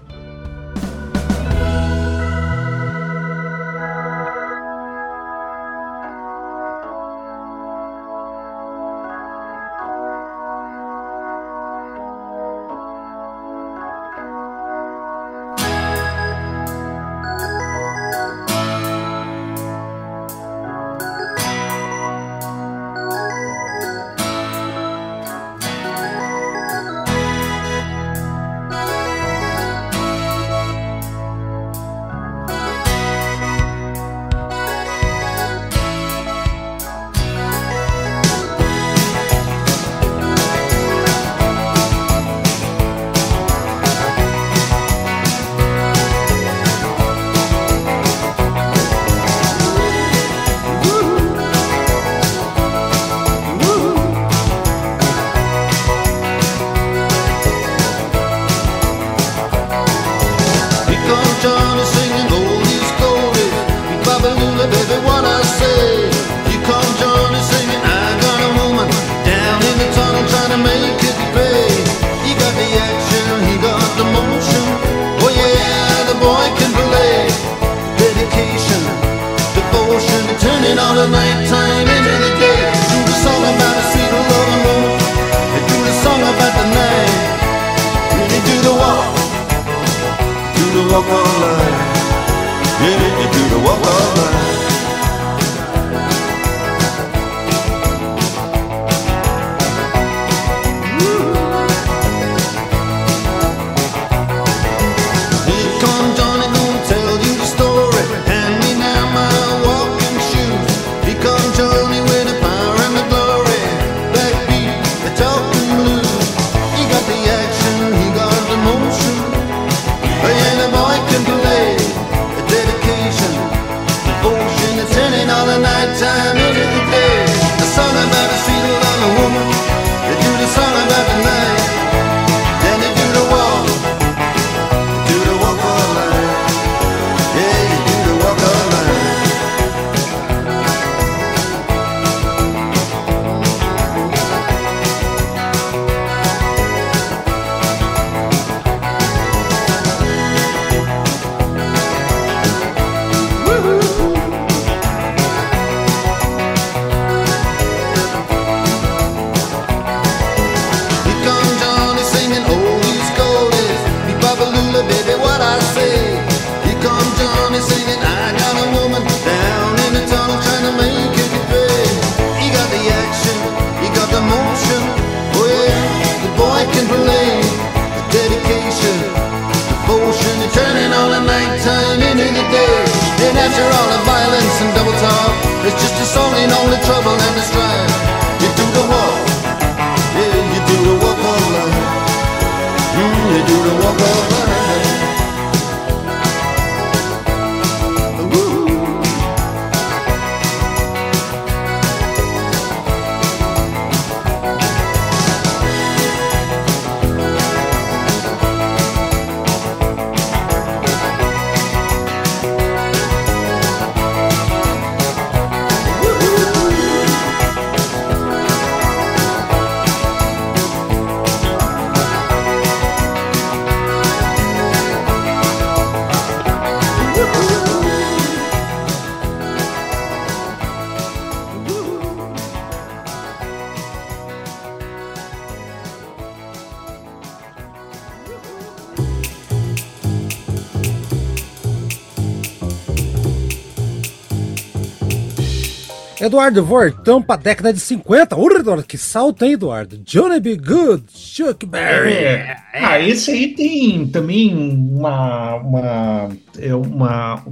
Eduardo, 246.30 246.64
voltamos 246.64 247.26
pra 247.26 247.34
década 247.34 247.72
de 247.72 247.80
50. 247.80 248.36
Urra, 248.36 248.60
Eduardo, 248.60 248.84
que 248.84 248.96
salto, 248.96 249.44
hein, 249.44 249.54
Eduardo? 249.54 249.98
Johnny 249.98 250.38
B. 250.38 250.56
Good, 250.56 251.02
Chuck 251.12 251.66
Berry. 251.66 252.12
É. 252.12 252.56
Ah, 252.72 253.00
esse 253.00 253.32
aí 253.32 253.48
tem 253.48 254.06
também 254.06 254.54
uma. 254.54 255.56
uma, 255.56 256.28
é, 256.56 256.72
uma 256.72 257.44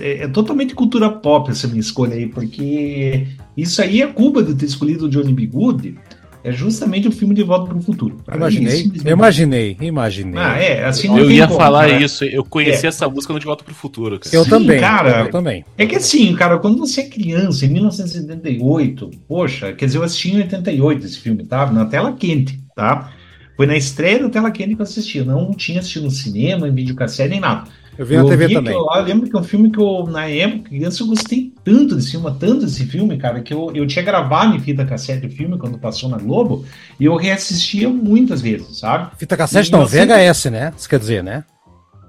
é, 0.00 0.24
é 0.24 0.28
totalmente 0.28 0.74
cultura 0.74 1.10
pop 1.10 1.50
essa 1.50 1.68
minha 1.68 1.80
escolha 1.80 2.14
aí, 2.14 2.26
porque 2.26 3.26
isso 3.54 3.82
aí 3.82 4.00
é 4.00 4.06
culpa 4.06 4.42
de 4.42 4.54
ter 4.54 4.64
escolhido 4.64 5.04
o 5.04 5.10
Johnny 5.10 5.34
B. 5.34 5.46
Good 5.46 5.98
é 6.44 6.50
justamente 6.50 7.06
o 7.06 7.12
filme 7.12 7.34
De 7.34 7.42
Volta 7.42 7.66
para 7.68 7.78
o 7.78 7.82
Futuro. 7.82 8.18
Imaginei, 8.34 8.90
imaginei, 9.04 9.76
imaginei. 9.80 10.40
Ah, 10.40 10.58
é, 10.58 10.84
assim 10.84 11.16
eu 11.16 11.30
ia 11.30 11.46
como, 11.46 11.58
falar 11.58 11.88
cara. 11.88 12.02
isso, 12.02 12.24
eu 12.24 12.44
conheci 12.44 12.84
é. 12.84 12.88
essa 12.88 13.08
música 13.08 13.32
no 13.32 13.38
De 13.38 13.46
Volta 13.46 13.62
para 13.62 13.72
o 13.72 13.74
Futuro. 13.74 14.18
Cara. 14.18 14.34
Eu 14.34 14.44
Sim, 14.44 14.50
também, 14.50 14.80
cara. 14.80 15.20
Eu 15.20 15.30
também. 15.30 15.64
É 15.78 15.86
que 15.86 15.96
assim, 15.96 16.34
cara, 16.34 16.58
quando 16.58 16.78
você 16.78 17.02
é 17.02 17.08
criança, 17.08 17.64
em 17.64 17.68
1978, 17.68 19.10
poxa, 19.28 19.72
quer 19.72 19.86
dizer, 19.86 19.98
eu 19.98 20.02
assisti 20.02 20.32
em 20.32 20.38
88 20.38 21.06
esse 21.06 21.18
filme, 21.18 21.44
tá? 21.44 21.70
Na 21.70 21.84
tela 21.84 22.12
quente, 22.12 22.58
tá? 22.74 23.12
Foi 23.56 23.66
na 23.66 23.76
estreia 23.76 24.18
da 24.18 24.28
tela 24.28 24.50
quente 24.50 24.74
que 24.74 24.80
eu 24.80 24.84
assisti. 24.84 25.18
Eu 25.18 25.24
não 25.24 25.52
tinha 25.52 25.78
assistido 25.78 26.04
no 26.04 26.10
cinema, 26.10 26.66
em 26.66 26.74
videocassete, 26.74 27.30
nem 27.30 27.40
nada. 27.40 27.68
Eu 27.98 28.06
vi 28.06 28.16
na 28.16 28.22
eu 28.22 28.28
TV 28.28 28.54
também. 28.54 28.72
Eu, 28.72 28.86
eu, 28.94 29.02
lembro 29.02 29.28
que 29.28 29.36
é 29.36 29.38
um 29.38 29.44
filme 29.44 29.70
que 29.70 29.78
eu, 29.78 30.06
na 30.06 30.26
época, 30.26 30.70
criança, 30.70 31.02
eu 31.02 31.06
gostei 31.06 31.52
tanto 31.62 31.94
desse 31.94 32.12
filme, 32.12 32.36
tanto 32.38 32.64
desse 32.64 32.86
filme, 32.86 33.18
cara, 33.18 33.42
que 33.42 33.52
eu, 33.52 33.70
eu 33.74 33.86
tinha 33.86 34.04
gravado 34.04 34.56
em 34.56 34.60
fita 34.60 34.84
cassete 34.84 35.26
o 35.26 35.30
filme 35.30 35.58
quando 35.58 35.78
passou 35.78 36.08
na 36.08 36.16
Globo, 36.16 36.64
e 36.98 37.04
eu 37.04 37.14
reassistia 37.16 37.88
muitas 37.88 38.40
vezes, 38.40 38.78
sabe? 38.78 39.10
Fita 39.18 39.36
cassete 39.36 39.68
e 39.68 39.72
não, 39.72 39.86
VHS, 39.86 40.36
sempre... 40.38 40.60
né? 40.60 40.72
Isso 40.76 40.88
quer 40.88 40.98
dizer, 40.98 41.22
né? 41.22 41.44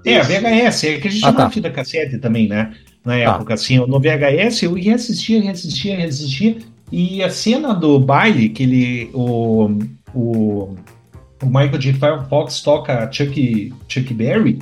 É, 0.06 0.20
VHS, 0.20 0.84
é 0.84 0.98
que 0.98 1.08
a 1.08 1.10
gente 1.10 1.24
ah, 1.24 1.28
chamava 1.28 1.44
tá. 1.44 1.50
fita 1.50 1.70
cassete 1.70 2.18
também, 2.18 2.48
né? 2.48 2.74
Na 3.04 3.12
tá. 3.12 3.18
época, 3.18 3.52
ah. 3.52 3.54
assim, 3.54 3.76
no 3.78 4.00
VHS 4.00 4.62
eu 4.62 4.74
reassistia, 4.74 5.42
reassistia, 5.42 5.96
reassistia, 5.96 6.56
e 6.90 7.22
a 7.22 7.30
cena 7.30 7.74
do 7.74 7.98
baile, 7.98 8.48
que 8.48 8.62
ele, 8.62 9.10
o, 9.12 9.68
o, 10.14 10.76
o 11.42 11.46
Michael 11.46 11.78
J. 11.78 11.98
Fox 12.28 12.60
toca 12.60 13.10
Chuck, 13.10 13.72
Chuck 13.88 14.14
Berry, 14.14 14.58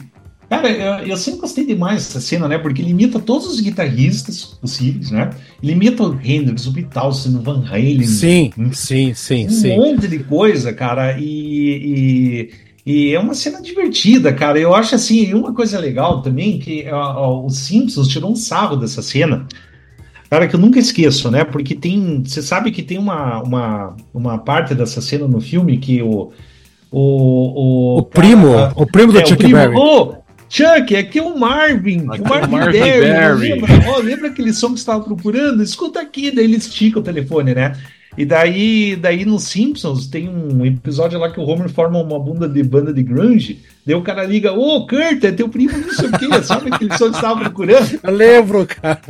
Cara, 0.53 0.71
eu, 0.71 1.07
eu, 1.07 1.17
sempre 1.17 1.41
gostei 1.41 1.65
demais 1.65 2.05
dessa 2.05 2.21
cena, 2.21 2.47
né? 2.47 2.59
Porque 2.59 2.83
ele 2.83 2.91
imita 2.91 3.19
todos 3.19 3.47
os 3.47 3.59
guitarristas 3.59 4.45
possíveis, 4.45 5.11
né? 5.11 5.31
Ele 5.63 5.73
imita 5.73 6.03
o 6.03 6.21
Hendrix, 6.23 6.67
o 6.67 6.73
Beatles, 6.73 7.25
o 7.25 7.41
Van 7.41 7.65
Halen. 7.67 8.03
Sim, 8.03 8.53
um, 8.59 8.71
sim, 8.71 9.15
sim, 9.15 9.47
um 9.47 9.51
sim. 9.51 9.75
Monte 9.75 10.07
de 10.07 10.19
coisa, 10.19 10.71
cara. 10.71 11.19
E, 11.19 12.51
e, 12.85 12.85
e, 12.85 13.15
é 13.15 13.19
uma 13.19 13.33
cena 13.33 13.63
divertida, 13.63 14.31
cara. 14.31 14.59
Eu 14.59 14.75
acho 14.75 14.95
assim, 14.95 15.33
uma 15.33 15.55
coisa 15.55 15.79
legal 15.79 16.21
também, 16.21 16.59
que 16.59 16.87
ó, 16.93 17.47
os 17.47 17.57
Simpsons 17.57 18.09
tirou 18.09 18.31
um 18.31 18.37
sarro 18.37 18.77
dessa 18.77 19.01
cena. 19.01 19.47
Cara, 20.29 20.47
que 20.47 20.55
eu 20.55 20.61
nunca 20.61 20.79
esqueço, 20.79 21.31
né? 21.31 21.45
Porque 21.45 21.75
tem. 21.75 22.23
Você 22.27 22.43
sabe 22.43 22.71
que 22.73 22.83
tem 22.83 22.99
uma, 22.99 23.43
uma, 23.43 23.97
uma 24.13 24.37
parte 24.37 24.75
dessa 24.75 25.01
cena 25.01 25.27
no 25.27 25.41
filme 25.41 25.79
que 25.79 26.03
o. 26.03 26.31
O, 26.95 27.95
o, 27.95 27.99
o 28.01 28.03
primo, 28.03 28.53
cara, 28.53 28.73
o 28.77 28.85
primo 28.85 29.13
do 29.15 29.19
é, 29.19 29.25
Chuck 29.25 29.39
primo, 29.39 29.57
Berry. 29.57 29.75
Oh, 29.75 30.17
Chuck, 30.53 30.95
aqui 30.95 31.19
é 31.19 31.23
o 31.23 31.39
Marvin. 31.39 32.07
Aqui 32.11 32.21
o 32.21 32.29
Marvin, 32.29 32.51
Marvin 32.51 32.79
Berry. 32.79 33.01
Berry. 33.01 33.49
Lembra? 33.53 33.91
Oh, 33.91 33.99
lembra 34.01 34.29
aquele 34.29 34.53
som 34.53 34.67
que 34.67 34.75
você 34.75 34.81
estava 34.81 35.03
procurando? 35.03 35.63
Escuta 35.63 35.99
aqui, 35.99 36.31
daí 36.31 36.45
ele 36.45 36.59
estica 36.59 36.99
o 36.99 37.03
telefone, 37.03 37.55
né? 37.55 37.75
E 38.19 38.27
daí, 38.27 38.95
daí 38.95 39.25
nos 39.25 39.45
Simpsons 39.45 40.09
tem 40.09 40.29
um 40.29 40.67
episódio 40.67 41.19
lá 41.19 41.33
que 41.33 41.41
o 41.41 41.45
Homer 41.45 41.71
forma 41.71 41.99
uma 41.99 42.21
bunda 42.21 42.47
de 42.47 42.63
banda 42.63 42.93
de 42.93 43.03
grunge. 43.03 43.63
Daí 43.87 43.95
o 43.95 44.03
cara 44.03 44.25
liga, 44.25 44.53
ô 44.53 44.77
oh, 44.77 44.87
Kurt, 44.87 45.25
é 45.25 45.33
teu 45.33 45.49
primo, 45.49 45.73
não 45.73 45.95
sei 45.95 46.11
o 46.11 46.19
quê, 46.19 46.43
sabe 46.43 46.69
aquele 46.71 46.91
som 46.99 47.07
que 47.07 47.13
você 47.13 47.17
estava 47.17 47.41
procurando? 47.41 48.01
Eu 48.05 48.13
lembro, 48.13 48.67
cara. 48.67 49.01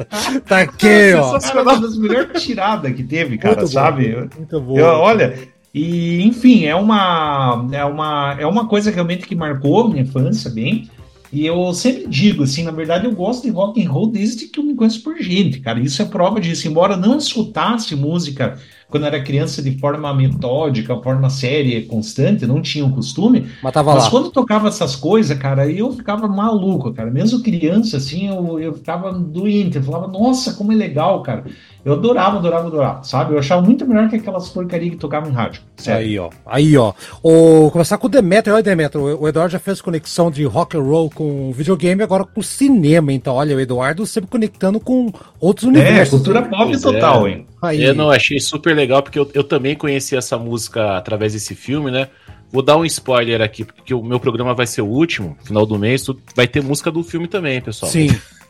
Tá 0.47 0.61
aqui, 0.61 1.13
ó. 1.17 1.37
Essa 1.37 1.59
é 1.59 1.61
uma 1.61 1.81
das 1.81 1.99
melhores 1.99 2.41
tiradas 2.41 2.95
que 2.95 3.03
teve, 3.03 3.37
cara, 3.37 3.57
muito 3.57 3.73
sabe? 3.73 4.13
Bom, 4.13 4.29
muito 4.37 4.61
bom. 4.61 4.79
Eu, 4.79 4.87
olha, 4.87 5.37
e 5.75 6.23
enfim, 6.23 6.67
é 6.67 6.77
uma, 6.77 7.67
é, 7.73 7.85
uma, 7.85 8.37
é 8.39 8.47
uma 8.47 8.69
coisa 8.69 8.93
realmente 8.93 9.27
que 9.27 9.35
marcou 9.35 9.89
minha 9.89 10.03
infância 10.03 10.49
bem. 10.49 10.89
E 11.33 11.47
eu 11.47 11.73
sempre 11.73 12.07
digo, 12.09 12.43
assim, 12.43 12.63
na 12.63 12.71
verdade 12.71 13.07
eu 13.07 13.15
gosto 13.15 13.45
de 13.45 13.51
rock 13.51 13.83
and 13.83 13.91
roll 13.91 14.07
desde 14.07 14.49
que 14.49 14.61
eu 14.61 14.65
me 14.65 14.75
conheço 14.75 15.03
por 15.03 15.17
gente, 15.19 15.61
cara. 15.61 15.81
Isso 15.81 16.03
é 16.03 16.05
prova 16.05 16.39
disso. 16.39 16.69
Embora 16.69 16.95
não 16.95 17.17
escutasse 17.17 17.97
música 17.97 18.61
quando 18.93 19.07
era 19.07 19.23
criança 19.23 19.63
de 19.63 19.79
forma 19.79 20.13
metódica, 20.15 20.95
forma 20.99 21.31
séria, 21.31 21.85
constante, 21.87 22.47
não 22.47 22.61
tinha 22.61 22.85
o 22.85 22.93
costume. 22.93 23.49
Mas, 23.63 23.75
mas 23.75 24.09
quando 24.09 24.31
tocava 24.31 24.69
essas 24.69 24.95
coisas, 24.95 25.37
cara, 25.39 25.67
eu 25.67 25.91
ficava 25.93 26.29
maluco, 26.29 26.93
cara. 26.93 27.11
Mesmo 27.11 27.43
criança, 27.43 27.97
assim, 27.97 28.29
eu, 28.29 28.61
eu 28.61 28.75
ficava 28.75 29.11
doente. 29.11 29.79
Eu 29.79 29.83
falava, 29.83 30.09
nossa, 30.09 30.53
como 30.53 30.73
é 30.73 30.77
legal, 30.77 31.23
cara. 31.23 31.45
Eu 31.83 31.95
adorava, 31.95 32.37
adorava, 32.37 32.67
adorava, 32.69 33.03
sabe? 33.03 33.33
Eu 33.33 33.39
achava 33.39 33.63
muito 33.63 33.87
melhor 33.87 34.11
que 34.11 34.17
aquelas 34.17 34.51
porcarias 34.51 34.91
que 34.91 34.99
tocavam 34.99 35.31
em 35.31 35.33
rádio. 35.33 35.63
Sério. 35.79 36.07
Aí, 36.07 36.19
ó. 36.19 36.31
Aí, 36.45 36.77
ó. 36.77 36.93
O, 37.23 37.71
começar 37.71 37.97
com 37.97 38.09
o 38.09 38.11
Demetrio. 38.11 38.55
Olha, 38.55 38.63
Demetrio, 38.63 39.19
o 39.19 39.27
Eduardo 39.27 39.53
já 39.53 39.59
fez 39.59 39.81
conexão 39.81 40.31
de 40.31 40.45
rock 40.45 40.77
and 40.77 40.83
roll 40.83 41.11
com 41.11 41.51
videogame, 41.51 42.03
agora 42.03 42.25
com 42.25 42.43
cinema. 42.43 43.11
Então, 43.11 43.35
olha, 43.35 43.57
o 43.57 43.61
Eduardo 43.61 44.05
sempre 44.05 44.31
conectando 44.31 44.79
com 44.79 45.11
outros 45.41 45.67
é, 45.67 45.71
universos. 45.71 46.09
É, 46.09 46.17
cultura 46.17 46.43
pop 46.43 46.79
total, 46.79 47.27
é. 47.27 47.31
hein? 47.31 47.47
Aí. 47.63 47.83
Eu 47.83 47.95
não 47.95 48.11
achei 48.11 48.41
super 48.41 48.75
legal, 48.75 49.03
porque 49.03 49.19
eu, 49.19 49.31
eu 49.33 49.45
também 49.45 49.77
conheci 49.77 50.17
essa 50.17 50.37
música 50.37 50.97
através 50.97 51.33
desse 51.33 51.55
filme, 51.55 51.93
né? 51.93 52.09
Vou 52.51 52.61
dar 52.61 52.77
um 52.77 52.85
spoiler 52.85 53.41
aqui, 53.41 53.65
porque 53.65 53.95
o 53.95 54.03
meu 54.03 54.19
programa 54.19 54.53
vai 54.53 54.67
ser 54.67 54.83
o 54.83 54.87
último, 54.87 55.39
final 55.45 55.65
do 55.65 55.79
mês, 55.79 56.05
vai 56.35 56.47
ter 56.47 56.63
música 56.63 56.91
do 56.91 57.03
filme 57.03 57.29
também, 57.29 57.63
pessoal. 57.63 57.91
Sim. 57.91 58.09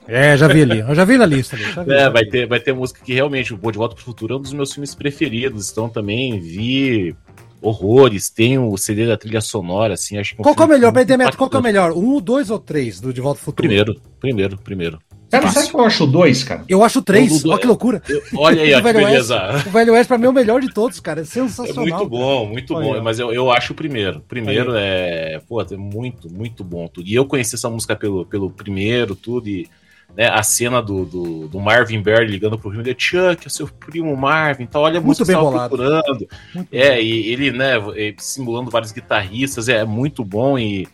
É, 0.09 0.37
já 0.37 0.49
vi 0.49 0.63
ali. 0.63 0.81
Eu 0.81 0.95
já 0.95 1.05
vi 1.05 1.17
na 1.17 1.27
lista. 1.27 1.55
Ali, 1.55 1.65
vi, 1.65 1.93
é, 1.93 2.11
vai 2.11 2.25
ter, 2.25 2.47
vai 2.49 2.59
ter 2.59 2.73
música 2.73 3.01
que 3.05 3.13
realmente, 3.13 3.55
o 3.55 3.71
De 3.71 3.79
Volta 3.79 3.95
pro 3.95 4.05
Futuro 4.05 4.35
é 4.35 4.37
um 4.39 4.41
dos 4.41 4.53
meus 4.53 4.73
filmes 4.73 4.95
preferidos. 4.95 5.71
Então 5.71 5.89
também 5.89 6.41
vi 6.41 7.15
horrores, 7.61 8.29
tem 8.29 8.59
o 8.59 8.77
CD 8.77 9.07
da 9.07 9.17
trilha 9.17 9.41
sonora, 9.41 9.95
assim, 9.95 10.19
acho 10.19 10.35
que 10.35 10.41
é 10.41 10.43
Qual 10.43 10.55
que 10.55 10.63
é 10.63 10.65
o 10.65 10.69
melhor, 10.69 10.91
Bedemeto, 10.91 11.37
qual 11.37 11.49
que 11.49 11.55
é 11.55 11.61
o 11.61 11.63
melhor? 11.63 11.93
Um, 11.93 12.21
dois 12.21 12.51
ou 12.51 12.59
três 12.59 13.01
do 13.01 13.13
De 13.13 13.21
Volta 13.21 13.37
pro 13.37 13.45
Futuro? 13.45 13.69
Primeiro, 13.69 14.01
primeiro, 14.19 14.59
primeiro. 14.59 14.99
Cara, 15.33 15.51
sabe 15.51 15.71
que 15.71 15.75
eu 15.75 15.81
acho 15.81 16.07
dois, 16.07 16.45
cara? 16.45 16.63
Eu 16.69 16.85
acho 16.85 17.01
três, 17.01 17.43
olha 17.47 17.59
que 17.59 17.67
loucura. 17.67 18.03
Eu, 18.07 18.23
olha 18.37 18.63
aí, 18.63 18.75
ó, 18.75 18.83
que 18.83 18.93
beleza. 18.93 19.53
West, 19.55 19.67
o 19.67 19.71
Velho 19.71 19.93
West 19.95 20.07
pra 20.07 20.19
mim 20.19 20.27
é 20.27 20.29
o 20.29 20.33
melhor 20.33 20.61
de 20.61 20.69
todos, 20.69 21.01
cara, 21.01 21.23
é 21.23 21.25
sensacional. 21.25 21.87
É 21.87 21.91
muito 21.91 22.11
bom, 22.11 22.47
muito 22.47 22.75
olha. 22.75 22.85
bom, 22.85 23.03
mas 23.03 23.19
eu, 23.19 23.33
eu 23.33 23.51
acho 23.51 23.73
o 23.73 23.77
primeiro. 23.77 24.19
O 24.19 24.23
primeiro 24.23 24.75
é, 24.77 25.41
pô, 25.49 25.63
é 25.63 25.75
muito, 25.75 26.31
muito 26.31 26.63
bom 26.63 26.87
tudo. 26.87 27.09
E 27.09 27.15
eu 27.15 27.25
conheci 27.25 27.55
essa 27.55 27.71
música 27.71 27.97
pelo, 27.97 28.27
pelo 28.27 28.51
primeiro, 28.51 29.17
tudo, 29.17 29.49
e 29.49 29.67
né, 30.15 30.29
a 30.29 30.43
cena 30.43 30.83
do, 30.83 31.07
do, 31.07 31.49
do, 31.49 31.59
Marvin 31.59 32.03
Berry 32.03 32.27
ligando 32.27 32.59
pro 32.59 32.69
filme 32.69 32.85
de 32.85 32.95
Chuck, 32.99 33.47
é 33.47 33.49
seu 33.49 33.67
primo 33.67 34.15
Marvin, 34.15 34.65
então 34.65 34.83
olha 34.83 35.01
muito 35.01 35.25
bem 35.25 35.35
bolado. 35.35 35.75
procurando. 35.75 36.29
Muito 36.55 36.69
é, 36.71 36.97
bem. 36.97 37.07
e 37.07 37.33
ele, 37.33 37.51
né, 37.51 37.77
simulando 38.19 38.71
vários 38.71 38.93
guitarristas, 38.93 39.71
é 39.71 39.83
muito 39.83 40.23
bom 40.23 40.59
e 40.59 40.87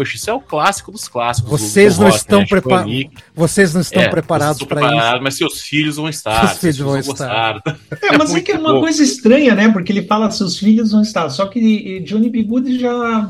Poxa, 0.00 0.16
isso 0.16 0.30
é 0.30 0.32
o 0.32 0.40
clássico 0.40 0.90
dos 0.90 1.06
clássicos. 1.08 1.50
Vocês 1.50 1.92
do, 1.92 1.98
do 1.98 2.04
não 2.04 2.08
rock, 2.08 2.18
estão 2.18 2.38
né? 2.40 2.46
preparados. 2.46 3.06
Vocês 3.34 3.74
não 3.74 3.82
estão 3.82 4.02
é, 4.02 4.08
preparados 4.08 4.62
para 4.62 4.80
isso. 4.80 5.22
Mas 5.22 5.34
seus 5.36 5.60
filhos 5.60 5.96
vão 5.96 6.08
estar. 6.08 6.48
Seus 6.48 6.58
filhos 6.58 6.78
vão 6.78 6.98
estar. 6.98 7.62
É, 8.00 8.16
mas 8.16 8.34
é, 8.34 8.38
é 8.38 8.40
que 8.40 8.52
é 8.52 8.58
uma 8.58 8.72
bom. 8.72 8.80
coisa 8.80 9.02
estranha, 9.02 9.54
né? 9.54 9.68
Porque 9.68 9.92
ele 9.92 10.00
fala 10.00 10.30
seus 10.30 10.58
filhos 10.58 10.92
vão 10.92 11.02
estar. 11.02 11.28
Só 11.28 11.44
que 11.48 12.00
Johnny 12.00 12.30
B. 12.30 12.44
Good 12.44 12.78
já 12.78 13.28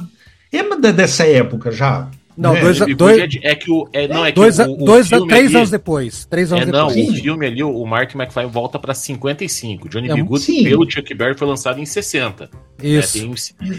é 0.53 0.93
dessa 0.93 1.27
época 1.27 1.73
já. 1.73 2.09
Não, 2.41 2.57
É, 2.57 2.61
dois, 2.63 2.79
dois, 2.97 3.19
é, 3.19 3.51
é 3.51 3.55
que 3.55 3.71
o. 3.71 3.87
É, 3.93 4.09
não, 4.09 4.25
é 4.25 4.33
que 4.33 4.37
dois, 4.37 4.59
o, 4.59 4.73
o 4.73 4.77
dois, 4.79 5.09
filme 5.09 5.29
três 5.29 5.47
ali- 5.49 5.57
anos 5.57 5.71
depois. 5.71 6.25
Três 6.25 6.51
anos 6.53 6.67
É, 6.67 6.73
não, 6.73 6.89
depois. 6.89 7.09
o 7.11 7.23
filme 7.23 7.47
ali, 7.47 7.63
o 7.63 7.85
Mark 7.85 8.15
McFly 8.15 8.47
volta 8.47 8.79
pra 8.79 8.95
55. 8.95 9.89
Johnny 9.91 10.11
É, 10.11 10.15
B. 10.15 10.23
Good 10.23 10.43
sim. 10.43 10.65
pelo 10.65 10.91
Chuck 10.91 11.13
Berry 11.15 11.37
foi 11.37 11.47
lançado 11.47 11.79
em 11.79 11.85
60. 11.85 12.49
Isso. 12.83 13.19
É, 13.19 13.21
tem, 13.21 13.31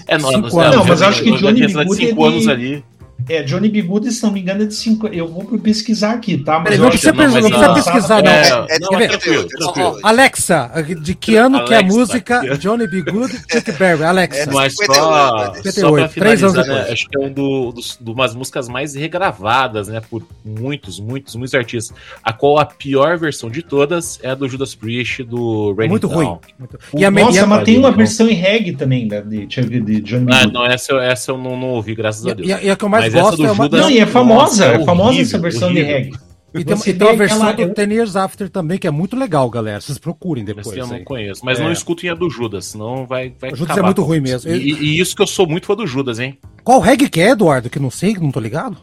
é, 0.07 0.17
não, 0.19 0.29
Cinco 0.29 0.61
é, 0.61 0.65
anos. 0.65 0.75
Não, 0.77 0.85
mas 0.85 1.01
acho 1.01 1.23
que 1.23 1.31
Johnny 1.31 1.65
B. 1.65 1.73
Good 1.85 1.95
cinco 1.95 2.23
é 2.25 2.27
anos 2.29 2.47
ali. 2.47 2.85
É, 3.29 3.43
Johnny 3.43 3.69
B. 3.69 3.81
Good, 3.81 4.11
se 4.11 4.23
não 4.23 4.31
me 4.31 4.41
engano, 4.41 4.63
é 4.63 4.65
de 4.65 4.73
5. 4.73 5.07
Eu 5.07 5.27
vou 5.27 5.43
pesquisar 5.59 6.11
aqui, 6.13 6.37
tá? 6.37 6.53
Mas 6.59 6.63
Peraí, 6.63 6.79
não 6.79 6.89
precisa, 6.89 7.11
que- 7.11 7.17
não, 7.17 7.25
pesquisar, 7.25 7.41
mas 7.41 7.51
não 7.51 7.73
precisa 7.73 7.89
a- 7.91 7.93
pesquisar, 7.93 8.23
não. 8.23 8.31
É, 8.31 8.75
É, 8.75 8.79
não, 8.79 8.99
é 8.99 9.03
é 9.03 9.07
tranquilo, 9.07 9.41
58, 9.41 9.49
tranquilo. 9.57 9.99
Alexa, 10.03 10.71
de 11.01 11.15
que 11.15 11.35
ano 11.35 11.65
que 11.65 11.73
é 11.73 11.77
a 11.77 11.79
Alexa, 11.79 11.97
música 11.99 12.37
aqui. 12.39 12.57
Johnny 12.57 12.87
B. 12.87 13.01
Good 13.03 13.33
Chuck 13.51 13.71
Berry? 13.73 14.03
Alexa. 14.03 14.39
É, 14.41 14.45
Mas 14.53 14.73
58, 14.75 15.03
só, 15.03 15.35
né? 15.35 15.45
só 15.55 15.61
58, 15.71 16.13
pra 16.13 16.21
três 16.23 16.43
anos 16.43 16.53
finalizar, 16.53 16.65
né, 16.67 16.73
depois. 16.81 16.93
acho 16.93 17.09
que 17.09 17.17
é 17.17 17.19
um 17.27 17.31
do, 17.33 17.71
dos, 17.71 17.97
de 18.01 18.11
umas 18.11 18.35
músicas 18.35 18.67
mais 18.67 18.95
regravadas, 18.95 19.87
né, 19.87 20.01
por 20.09 20.23
muitos, 20.43 20.99
muitos, 20.99 21.35
muitos 21.35 21.53
artistas. 21.53 21.95
A 22.23 22.33
qual 22.33 22.57
a 22.59 22.65
pior 22.65 23.17
versão 23.17 23.49
de 23.49 23.61
todas 23.61 24.19
é 24.23 24.29
a 24.31 24.35
do 24.35 24.47
Judas 24.47 24.73
Priest, 24.75 25.23
do 25.23 25.73
Raining 25.73 25.91
Muito 25.91 26.07
Down. 26.07 26.15
ruim. 26.17 26.37
Muito- 26.59 26.79
E 26.97 27.05
a, 27.05 27.11
Nossa, 27.11 27.35
e 27.37 27.39
a- 27.39 27.45
mas 27.45 27.63
tem 27.63 27.77
uma 27.77 27.91
versão 27.91 28.27
em 28.29 28.33
reggae 28.33 28.73
também, 28.73 29.07
né? 29.07 29.21
De, 29.21 29.45
de 29.45 30.01
Johnny 30.01 30.25
B. 30.25 30.33
Ah, 30.33 30.41
Good. 30.43 30.53
não, 30.53 30.65
essa, 30.65 30.91
eu- 30.91 30.99
essa 30.99 31.31
eu 31.31 31.37
não, 31.37 31.57
não 31.57 31.67
ouvi, 31.69 31.93
graças 31.95 32.25
a 32.25 32.31
e, 32.31 32.35
Deus. 32.35 32.49
a- 32.51 32.61
e 32.63 32.69
a 32.69 32.75
que 32.75 32.83
eu 32.85 32.89
mais 32.89 33.10
Mas 33.13 33.27
essa 33.27 33.37
do 33.37 33.45
é 33.45 33.51
uma. 33.51 33.63
Judas- 33.65 33.81
Não, 33.81 33.89
e 33.91 33.99
é 33.99 34.05
famosa, 34.05 34.41
Nossa, 34.41 34.65
é 34.65 34.85
famosa 34.85 35.09
horrível, 35.09 35.23
essa 35.25 35.39
versão 35.39 35.67
horrível. 35.69 35.85
de 35.85 35.91
reggae. 35.93 36.19
E 36.53 36.65
tem, 36.65 36.75
Você 36.75 36.89
e 36.89 36.93
tem 36.93 37.07
uma 37.07 37.13
vê 37.13 37.17
versão 37.19 37.47
aquela- 37.47 37.67
do 37.69 37.73
Ten 37.73 37.93
Years 37.93 38.15
After 38.17 38.49
também, 38.49 38.77
que 38.77 38.85
é 38.85 38.91
muito 38.91 39.15
legal, 39.15 39.49
galera. 39.49 39.79
Vocês 39.79 39.97
procurem 39.97 40.43
depois. 40.43 40.75
eu 40.75 40.85
não 40.85 40.95
aí. 40.97 41.03
conheço, 41.05 41.45
mas 41.45 41.57
É. 41.59 41.63
não 41.63 41.71
escutem 41.71 42.09
a 42.09 42.13
do 42.13 42.29
Judas, 42.29 42.65
senão 42.65 43.05
vai, 43.05 43.33
vai 43.39 43.51
O 43.53 43.55
Judas 43.55 43.77
é 43.77 43.81
muito 43.81 44.03
ruim 44.03 44.19
mesmo. 44.19 44.51
E, 44.51 44.55
e 44.73 44.99
isso 44.99 45.15
que 45.15 45.21
eu 45.21 45.27
sou 45.27 45.47
muito 45.47 45.65
fã 45.65 45.75
do 45.75 45.87
Judas, 45.87 46.19
hein? 46.19 46.37
Qual 46.63 46.79
reggae 46.81 47.07
que 47.09 47.21
é, 47.21 47.29
Eduardo? 47.29 47.69
Que 47.69 47.79
não 47.79 47.89
sei, 47.89 48.13
que 48.13 48.19
não 48.19 48.31
tô 48.31 48.39
ligado. 48.41 48.75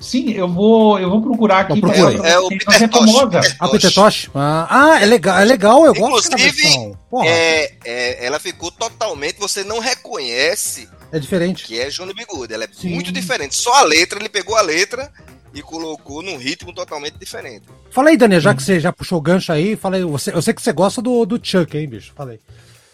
Sim, 0.00 0.30
eu 0.32 0.48
vou, 0.48 0.96
eu 0.98 1.10
vou 1.10 1.20
procurar 1.20 1.58
aqui. 1.60 1.72
Não, 1.74 1.80
procura 1.80 2.12
pra- 2.12 2.24
aí. 2.26 2.32
É 2.32 2.38
o 2.38 2.48
Peter 2.48 2.82
é 2.84 2.88
famosa. 2.88 3.28
Tosh. 3.40 3.56
Ah, 3.58 3.68
Peter 3.68 3.92
Tosh? 3.94 4.30
Ah, 4.34 4.66
ah, 4.70 5.02
é 5.02 5.04
legal, 5.06 5.38
é 5.40 5.44
legal, 5.44 5.84
eu 5.84 5.92
gosto 5.92 6.30
dessa 6.30 6.46
Inclusive, 6.48 6.62
versão. 6.62 6.96
É, 7.24 7.72
é, 7.84 8.24
ela 8.26 8.38
ficou 8.38 8.70
totalmente. 8.70 9.38
Você 9.40 9.64
não 9.64 9.80
reconhece 9.80 10.88
é 11.12 11.18
diferente. 11.18 11.64
que 11.64 11.78
é 11.78 11.88
Johnny 11.88 12.14
B. 12.14 12.24
Good. 12.24 12.52
Ela 12.52 12.64
é 12.64 12.68
Sim. 12.72 12.90
muito 12.90 13.12
diferente. 13.12 13.54
Só 13.54 13.72
a 13.74 13.82
letra, 13.82 14.18
ele 14.18 14.28
pegou 14.28 14.56
a 14.56 14.62
letra 14.62 15.12
e 15.54 15.62
colocou 15.62 16.22
num 16.22 16.36
ritmo 16.36 16.72
totalmente 16.72 17.18
diferente. 17.18 17.66
Fala 17.90 18.10
aí, 18.10 18.16
Daniel, 18.16 18.40
já 18.40 18.54
que 18.54 18.62
você 18.62 18.78
já 18.78 18.92
puxou 18.92 19.18
o 19.18 19.22
gancho 19.22 19.52
aí, 19.52 19.76
fala 19.76 19.96
aí, 19.96 20.04
você, 20.04 20.32
eu 20.32 20.42
sei 20.42 20.52
que 20.52 20.62
você 20.62 20.72
gosta 20.72 21.00
do, 21.00 21.24
do 21.24 21.40
Chuck, 21.42 21.76
hein, 21.76 21.88
bicho? 21.88 22.12
Fala 22.14 22.32
aí. 22.32 22.40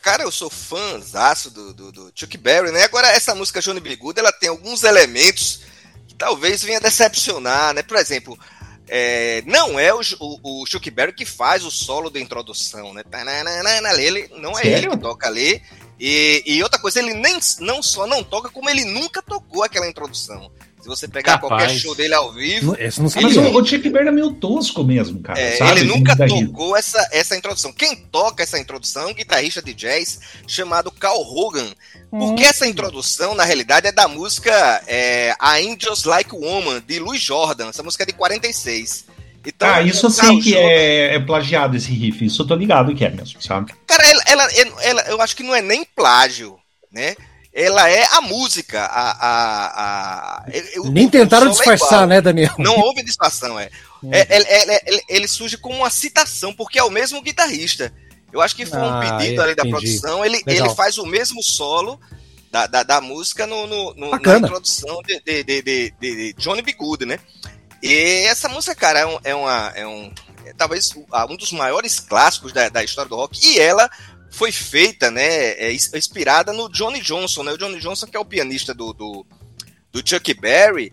Cara, 0.01 0.23
eu 0.23 0.31
sou 0.31 0.51
fãzaço 0.51 1.51
do, 1.51 1.73
do, 1.73 1.91
do 1.91 2.13
Chuck 2.15 2.37
Berry, 2.37 2.71
né? 2.71 2.85
Agora, 2.85 3.09
essa 3.09 3.35
música 3.35 3.61
Johnny 3.61 3.81
B. 3.81 3.97
Good, 3.97 4.21
ela 4.21 4.33
tem 4.33 4.51
alguns 4.51 4.85
elementos 4.85 5.63
que 6.07 6.15
talvez 6.15 6.63
venha 6.63 6.79
decepcionar, 6.79 7.73
né? 7.73 7.83
Por 7.83 7.97
exemplo, 7.97 8.39
é, 8.87 9.43
não 9.47 9.81
é 9.81 9.95
o, 9.95 10.01
o, 10.21 10.63
o 10.63 10.67
Chuck 10.67 10.91
Berry 10.91 11.13
que 11.15 11.25
faz 11.25 11.65
o 11.65 11.71
solo 11.71 12.11
da 12.11 12.21
introdução, 12.21 12.93
né? 12.93 13.03
Ele, 13.99 14.29
não 14.37 14.53
é 14.53 14.63
Sério? 14.63 14.77
ele 14.77 14.89
que 14.91 14.97
toca 14.99 15.27
ali. 15.27 15.63
E, 15.99 16.43
e 16.47 16.63
outra 16.63 16.79
coisa, 16.79 16.99
ele 17.01 17.15
nem 17.15 17.39
não 17.61 17.83
só 17.83 18.07
não 18.07 18.23
toca, 18.23 18.49
como 18.51 18.69
ele 18.69 18.85
nunca 18.85 19.23
tocou 19.23 19.63
aquela 19.63 19.89
introdução. 19.89 20.51
Se 20.81 20.89
você 20.89 21.09
pegar 21.09 21.39
Capaz. 21.39 21.49
qualquer 21.49 21.79
show 21.79 21.95
dele 21.95 22.13
ao 22.13 22.31
vivo, 22.31 22.73
Não- 22.73 22.77
Esse 22.79 23.01
não 23.01 23.09
mas 23.15 23.37
o, 23.39 23.41
o 23.59 23.65
Chuck 23.65 23.89
Berry 23.89 24.09
é 24.09 24.11
meio 24.11 24.33
tosco 24.35 24.85
mesmo, 24.85 25.19
cara. 25.23 25.41
é, 25.41 25.57
sabe? 25.57 25.81
ele 25.81 25.85
nunca 25.89 26.15
tocou 26.15 26.77
essa, 26.77 27.09
essa 27.11 27.35
introdução. 27.35 27.73
Quem 27.73 27.97
toca 27.97 28.43
essa 28.43 28.59
introdução 28.59 29.05
é 29.05 29.07
um 29.07 29.15
guitarrista 29.15 29.63
de 29.63 29.73
jazz 29.73 30.21
chamado 30.47 30.91
Carl 30.91 31.23
Hogan. 31.23 31.73
Porque 32.11 32.43
essa 32.45 32.67
introdução, 32.67 33.35
na 33.35 33.45
realidade, 33.45 33.87
é 33.87 33.93
da 33.93 34.07
música 34.07 34.53
é, 34.87 35.35
A 35.39 35.55
Angels 35.55 36.05
Like 36.05 36.35
Woman, 36.37 36.83
de 36.87 36.99
Louis 36.99 37.23
Jordan. 37.23 37.71
Essa 37.71 37.83
música 37.83 38.03
é 38.03 38.07
de 38.07 38.13
46. 38.13 39.07
Então, 39.47 39.69
Ah, 39.69 39.83
isso 39.83 40.07
eu 40.07 40.11
sei 40.11 40.41
que 40.41 40.57
é, 40.57 41.15
é 41.15 41.19
plagiado 41.21 41.77
esse 41.77 41.91
riff. 41.93 42.25
Isso 42.25 42.43
eu 42.43 42.47
tô 42.47 42.55
ligado 42.55 42.95
que 42.95 43.05
é 43.05 43.11
mesmo, 43.11 43.41
sabe? 43.43 43.75
Cara, 43.87 44.03
ela, 44.09 44.23
ela, 44.27 44.83
ela- 44.83 45.03
eu 45.09 45.21
acho 45.21 45.37
que 45.37 45.43
não 45.43 45.55
é 45.55 45.61
nem 45.61 45.85
plágio, 45.85 46.59
né? 46.91 47.15
Ela 47.53 47.89
é 47.89 48.05
a 48.13 48.21
música. 48.21 48.81
A, 48.85 49.11
a, 49.13 49.67
a, 49.77 50.45
eu- 50.73 50.91
Nem 50.91 51.09
tentaram 51.09 51.47
é 51.49 51.51
disfarçar, 51.51 51.89
igual. 51.93 52.07
né, 52.07 52.21
Daniel? 52.21 52.55
Não 52.59 52.77
houve 52.79 53.03
disfarção, 53.05 53.59
é. 53.61 53.69
É, 54.11 54.37
ele, 54.37 54.47
ele- 54.49 54.81
ele- 54.87 55.03
ele 55.09 55.29
surge 55.29 55.57
como 55.57 55.77
uma 55.77 55.91
citação, 55.91 56.53
porque 56.53 56.79
é 56.79 56.83
o 56.85 56.91
mesmo 56.91 57.23
guitarrista. 57.23 57.93
Eu 58.33 58.41
acho 58.41 58.57
que 58.57 58.67
foi 58.67 58.79
um 58.81 58.91
Ah, 58.93 59.17
pedido 59.19 59.41
é, 59.41 59.45
ali 59.45 59.55
da 59.55 59.63
entendi. 59.63 59.71
produção. 59.71 60.25
Ele, 60.25 60.43
Legal. 60.45 60.67
ele 60.67 60.75
faz 60.75 60.99
o 60.99 61.07
mesmo 61.07 61.43
solo 61.43 62.01
da, 62.51 62.67
da, 62.67 62.83
da 62.83 63.01
música 63.01 63.47
no, 63.47 63.67
no- 63.67 63.95
no- 63.95 64.11
na 64.19 64.39
introdução 64.39 65.01
de, 65.07 65.21
de, 65.21 65.45
de, 65.45 65.63
de- 65.63 65.95
de 66.01 66.33
Johnny 66.39 66.61
B. 66.61 66.73
Good, 66.73 67.07
né? 67.07 67.19
E 67.85 68.27
essa 68.27 68.49
música, 68.49 68.75
cara, 68.75 69.01
é 69.01 69.07
um. 69.07 69.19
É 69.25 69.35
uma, 69.35 69.73
é 69.77 69.87
um 69.87 70.13
é 70.47 70.53
talvez 70.53 70.91
um 71.29 71.37
dos 71.37 71.53
maiores 71.53 72.01
clássicos 72.01 72.53
da, 72.53 72.69
da 72.69 72.83
história 72.83 73.09
do 73.09 73.17
rock. 73.17 73.39
E 73.47 73.59
ela 73.59 73.91
foi 74.31 74.51
feita, 74.53 75.11
né? 75.11 75.51
É, 75.53 75.73
inspirada 75.73 76.53
no 76.53 76.69
Johnny 76.69 77.01
Johnson, 77.01 77.43
né? 77.43 77.53
O 77.53 77.59
Johnny 77.59 77.81
Johnson, 77.81 78.07
que 78.07 78.17
é 78.17 78.21
o 78.21 78.25
pianista 78.25 78.73
do, 78.75 78.93
do, 78.93 79.27
do 79.93 80.07
Chuck 80.09 80.33
Berry. 80.35 80.93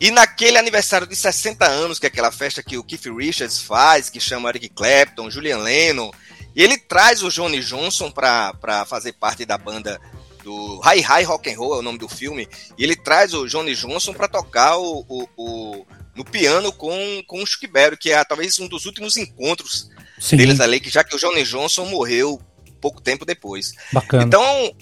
E 0.00 0.10
naquele 0.10 0.56
aniversário 0.56 1.06
de 1.06 1.14
60 1.14 1.66
anos, 1.66 1.98
que 1.98 2.06
é 2.06 2.08
aquela 2.08 2.32
festa 2.32 2.62
que 2.62 2.78
o 2.78 2.82
Keith 2.82 3.04
Richards 3.06 3.58
faz, 3.60 4.08
que 4.08 4.18
chama 4.18 4.48
Eric 4.48 4.70
Clapton, 4.70 5.30
Julian 5.30 5.58
Lennon, 5.58 6.10
e 6.56 6.62
ele 6.62 6.78
traz 6.78 7.22
o 7.22 7.28
Johnny 7.28 7.60
Johnson 7.60 8.10
para 8.10 8.86
fazer 8.86 9.12
parte 9.12 9.44
da 9.44 9.58
banda 9.58 10.00
do 10.42 10.78
High 10.78 11.00
High 11.02 11.24
Rock 11.24 11.52
and 11.52 11.58
Roll, 11.58 11.74
é 11.74 11.78
o 11.80 11.82
nome 11.82 11.98
do 11.98 12.08
filme, 12.08 12.48
e 12.78 12.82
ele 12.82 12.96
traz 12.96 13.34
o 13.34 13.46
Johnny 13.46 13.74
Johnson 13.74 14.14
para 14.14 14.26
tocar 14.26 14.78
o, 14.78 15.04
o, 15.06 15.28
o- 15.36 15.86
no 16.20 16.24
piano 16.24 16.70
com, 16.70 17.22
com 17.26 17.42
o 17.42 17.46
Chuck 17.46 17.66
Berry, 17.66 17.96
que 17.96 18.12
é 18.12 18.22
talvez 18.24 18.58
um 18.58 18.68
dos 18.68 18.84
últimos 18.84 19.16
encontros 19.16 19.88
Sim, 20.18 20.36
deles 20.36 20.60
ali, 20.60 20.78
que 20.78 20.90
já 20.90 21.02
que 21.02 21.16
o 21.16 21.18
Johnny 21.18 21.42
Johnson 21.44 21.86
morreu 21.86 22.40
pouco 22.80 23.00
tempo 23.00 23.24
depois. 23.24 23.72
bacana. 23.90 24.22
Então, 24.22 24.74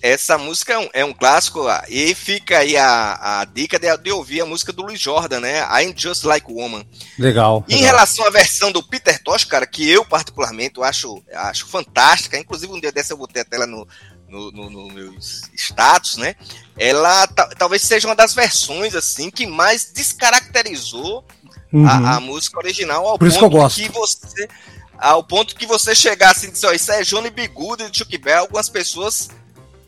essa 0.00 0.38
música 0.38 0.72
é 0.72 0.78
um, 0.78 0.88
é 0.94 1.04
um 1.04 1.12
clássico, 1.12 1.66
ah, 1.68 1.84
e 1.88 2.14
fica 2.14 2.58
aí 2.58 2.76
a, 2.76 3.40
a 3.40 3.44
dica 3.44 3.78
de, 3.78 3.94
de 3.98 4.10
ouvir 4.10 4.40
a 4.40 4.46
música 4.46 4.72
do 4.72 4.82
Louis 4.82 4.98
Jordan, 4.98 5.40
né? 5.40 5.60
I'm 5.64 5.92
Just 5.94 6.24
Like 6.24 6.50
Woman. 6.50 6.86
legal. 7.18 7.64
Em 7.68 7.74
legal. 7.74 7.88
relação 7.88 8.26
à 8.26 8.30
versão 8.30 8.72
do 8.72 8.82
Peter 8.82 9.22
Tosh, 9.22 9.44
cara, 9.44 9.66
que 9.66 9.88
eu 9.88 10.04
particularmente 10.04 10.80
acho, 10.82 11.22
acho 11.34 11.66
fantástica, 11.66 12.38
inclusive 12.38 12.72
um 12.72 12.80
dia 12.80 12.92
dessa 12.92 13.12
eu 13.12 13.18
botei 13.18 13.42
a 13.42 13.44
tela 13.44 13.66
no, 13.66 13.86
no, 14.28 14.50
no, 14.52 14.70
no 14.70 14.88
meus 14.92 15.42
status, 15.54 16.16
né? 16.16 16.34
Ela 16.78 17.26
ta- 17.28 17.48
talvez 17.58 17.82
seja 17.82 18.06
uma 18.08 18.14
das 18.16 18.34
versões, 18.34 18.94
assim, 18.94 19.30
que 19.30 19.46
mais 19.46 19.90
descaracterizou 19.92 21.24
Uhum. 21.72 21.84
a, 21.86 22.16
a 22.16 22.20
música 22.20 22.58
original 22.58 23.06
ao 23.06 23.18
Por 23.18 23.26
isso 23.26 23.38
que 23.38 23.44
eu 23.44 23.50
ponto 23.50 23.60
gosto. 23.60 23.82
que 23.82 23.88
você 23.88 24.48
ao 24.96 25.22
ponto 25.22 25.54
que 25.56 25.66
você 25.66 25.94
chegar 25.96 26.30
assim 26.30 26.46
e 26.46 26.50
dizer, 26.52 26.68
ó, 26.68 26.72
isso 26.72 26.90
é 26.92 27.02
Johnny 27.02 27.28
B. 27.28 27.48
Good 27.48 27.90
de 27.90 27.98
Chuck 27.98 28.16
Berry, 28.16 28.38
algumas 28.38 28.68
pessoas 28.68 29.28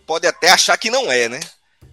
podem 0.06 0.28
até 0.28 0.50
achar 0.50 0.76
que 0.76 0.90
não 0.90 1.10
é, 1.10 1.28
né? 1.28 1.40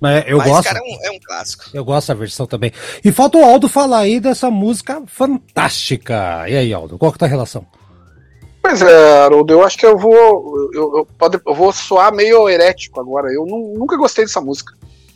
É, 0.03 0.25
eu 0.27 0.39
Mas, 0.39 0.47
gosto. 0.47 0.63
cara, 0.65 0.79
é 0.79 0.81
um, 0.81 1.05
é 1.05 1.11
um 1.11 1.19
clássico. 1.23 1.65
Eu 1.73 1.85
gosto 1.85 2.07
da 2.09 2.13
versão 2.15 2.45
também. 2.47 2.73
E 3.03 3.11
falta 3.11 3.37
o 3.37 3.45
Aldo 3.45 3.69
falar 3.69 3.99
aí 3.99 4.19
dessa 4.19 4.49
música 4.51 5.01
fantástica. 5.07 6.45
E 6.49 6.57
aí, 6.57 6.73
Aldo, 6.73 6.97
qual 6.97 7.11
que 7.11 7.17
tá 7.19 7.25
a 7.25 7.29
relação? 7.29 7.65
Pois 8.67 8.81
é, 8.81 9.19
Haroldo, 9.19 9.53
eu 9.53 9.63
acho 9.63 9.77
que 9.77 9.85
eu 9.85 9.95
vou. 9.95 10.11
Eu, 10.73 10.97
eu, 10.97 11.07
pode, 11.19 11.39
eu 11.45 11.53
vou 11.53 11.71
soar 11.71 12.11
meio 12.11 12.49
herético 12.49 12.99
agora. 12.99 13.31
Eu 13.31 13.45
nu- 13.45 13.75
nunca 13.77 13.95
gostei 13.95 14.25
dessa 14.25 14.41
música. 14.41 14.73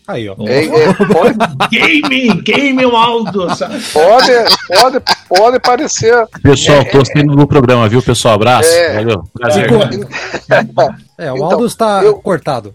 Aí, 0.07 0.29
ó. 0.29 0.35
É, 0.47 0.65
é, 0.65 0.93
pode, 0.93 1.35
Game, 1.71 2.41
game 2.43 2.85
o 2.85 2.95
Aldo, 2.95 3.47
pode, 3.91 4.31
pode, 4.79 4.99
pode 5.27 5.59
parecer. 5.59 6.27
Pessoal, 6.43 6.77
É, 6.81 6.83
tô 6.85 7.03
saindo 7.03 7.35
do 7.35 7.47
programa, 7.47 7.89
viu, 7.89 8.03
pessoal? 8.03 8.35
Abraço. 8.35 8.69
É. 8.69 8.93
Valeu. 8.95 9.23
Prazer. 9.33 9.63
Ficou- 9.67 10.89
É, 11.17 11.31
o 11.31 11.35
Então, 11.37 11.51
Aldo 11.51 11.65
está 11.65 12.03
eu- 12.03 12.15
cortado. 12.21 12.73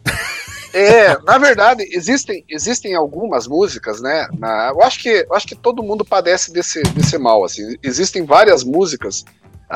É, 0.73 1.17
na 1.25 1.39
verdade, 1.39 1.85
existem, 1.93 2.45
existem 2.49 2.97
algumas 2.97 3.47
músicas, 3.47 4.01
né? 4.03 4.27
na- 4.37 4.71
eu, 4.75 4.83
acho 4.83 5.01
que, 5.01 5.09
eu 5.09 5.35
acho 5.35 5.47
que 5.47 5.55
todo 5.55 5.85
mundo 5.85 6.05
padece 6.05 6.53
desse, 6.53 6.83
desse 6.83 7.17
mal. 7.17 7.45
Assim. 7.45 7.77
Existem 7.83 8.25
várias 8.25 8.65
músicas 8.65 9.25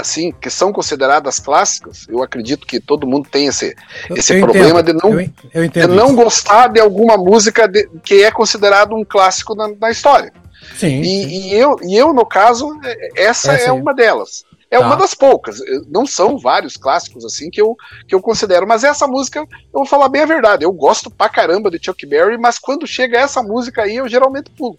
assim 0.00 0.32
que 0.32 0.48
são 0.50 0.72
consideradas 0.72 1.38
clássicas. 1.38 2.06
Eu 2.08 2.22
acredito 2.22 2.66
que 2.66 2.80
todo 2.80 3.06
mundo 3.06 3.28
tem 3.30 3.46
esse, 3.46 3.74
Eu- 4.08 4.16
esse 4.16 4.34
eu 4.34 4.40
problema 4.40 4.80
entendo, 4.80 5.00
de 5.00 5.08
não, 5.08 5.20
Eu, 5.52 5.68
de 5.68 5.86
não 5.86 6.14
gostar 6.14 6.68
de 6.68 6.80
alguma 6.80 7.16
música 7.16 7.66
de- 7.68 7.88
que 8.02 8.22
é 8.22 8.30
considerado 8.30 8.94
um 8.94 9.04
clássico 9.04 9.54
na, 9.54 9.68
na 9.80 9.90
história. 9.90 10.32
Sim. 10.76 11.02
sim. 11.02 11.02
E, 11.02 11.48
e 11.48 11.54
eu, 11.54 11.76
e 11.82 11.96
eu, 11.96 12.12
no 12.12 12.26
caso, 12.26 12.78
é- 12.84 13.22
essa, 13.24 13.52
Essa 13.52 13.68
é 13.68 13.72
uma 13.72 13.94
delas. 13.94 14.44
É 14.70 14.78
Tá. 14.78 14.84
uma 14.86 14.96
das 14.96 15.14
poucas. 15.14 15.58
Não 15.88 16.04
são 16.04 16.36
vários 16.38 16.76
clássicos 16.76 17.24
assim 17.24 17.48
que 17.48 17.58
eu, 17.60 17.74
que 18.06 18.14
eu 18.14 18.20
considero. 18.20 18.66
Mas 18.68 18.84
essa 18.84 19.06
música, 19.06 19.40
eu 19.40 19.46
vou 19.72 19.86
falar 19.86 20.10
bem 20.10 20.20
a 20.22 20.26
verdade. 20.26 20.62
Eu 20.62 20.72
gosto 20.72 21.10
pra 21.10 21.26
caramba 21.28 21.70
de 21.70 21.78
Chuck 21.82 22.04
Berry, 22.04 22.36
mas 22.36 22.58
quando 22.58 22.86
chega 22.86 23.18
essa 23.18 23.42
música 23.42 23.82
aí, 23.84 23.96
eu 23.96 24.06
geralmente 24.08 24.50
pulo. 24.50 24.78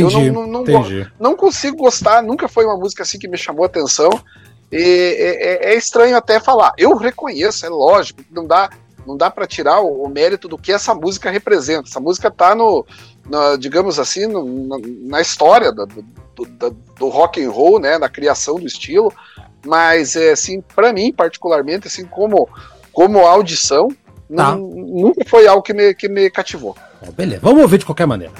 Entendi. 0.00 0.26
eu 0.28 0.32
não- 0.32 0.46
não- 0.46 0.64
não. 1.00 1.12
Não 1.20 1.36
consigo 1.36 1.76
gostar, 1.76 2.22
nunca 2.22 2.48
foi 2.48 2.64
uma 2.64 2.76
música 2.76 3.02
assim 3.02 3.18
que 3.18 3.28
me 3.28 3.36
chamou 3.36 3.64
atenção. 3.64 4.10
E 4.70 5.16
é, 5.18 5.70
é- 5.70 5.72
é 5.72 5.76
estranho 5.76 6.16
até 6.16 6.40
falar. 6.40 6.72
Eu 6.78 6.96
reconheço, 6.96 7.66
é 7.66 7.68
lógico, 7.68 8.22
não 8.30 8.46
dá, 8.46 8.70
não 9.06 9.16
dá 9.16 9.30
para 9.30 9.46
tirar 9.46 9.80
o, 9.80 10.04
o 10.04 10.08
mérito 10.08 10.48
do 10.48 10.56
que 10.56 10.72
essa 10.72 10.94
música 10.94 11.30
representa. 11.30 11.88
Essa 11.88 12.00
música 12.00 12.30
tá 12.30 12.54
no, 12.54 12.86
na, 13.28 13.56
digamos 13.56 13.98
assim, 13.98 14.26
na, 14.26 14.76
na 15.02 15.20
história 15.20 15.70
do, 15.72 15.86
do, 15.86 16.76
do, 16.98 17.08
rock 17.08 17.44
and 17.44 17.50
roll, 17.50 17.78
né, 17.78 17.98
na 17.98 18.08
criação 18.08 18.56
do 18.56 18.66
estilo, 18.66 19.12
mas 19.66 20.16
é 20.16 20.32
assim, 20.32 20.62
para 20.74 20.92
mim 20.92 21.12
particularmente, 21.12 21.86
assim 21.86 22.04
como 22.06 22.48
como 22.92 23.20
audição, 23.20 23.88
tá. 24.34 24.54
nunca 24.54 25.24
foi 25.26 25.46
algo 25.46 25.62
que 25.62 25.72
me, 25.72 25.94
que 25.94 26.08
me 26.08 26.28
cativou. 26.30 26.76
Beleza, 27.16 27.40
vamos 27.42 27.62
ouvir 27.62 27.78
de 27.78 27.86
qualquer 27.86 28.06
maneira. 28.06 28.34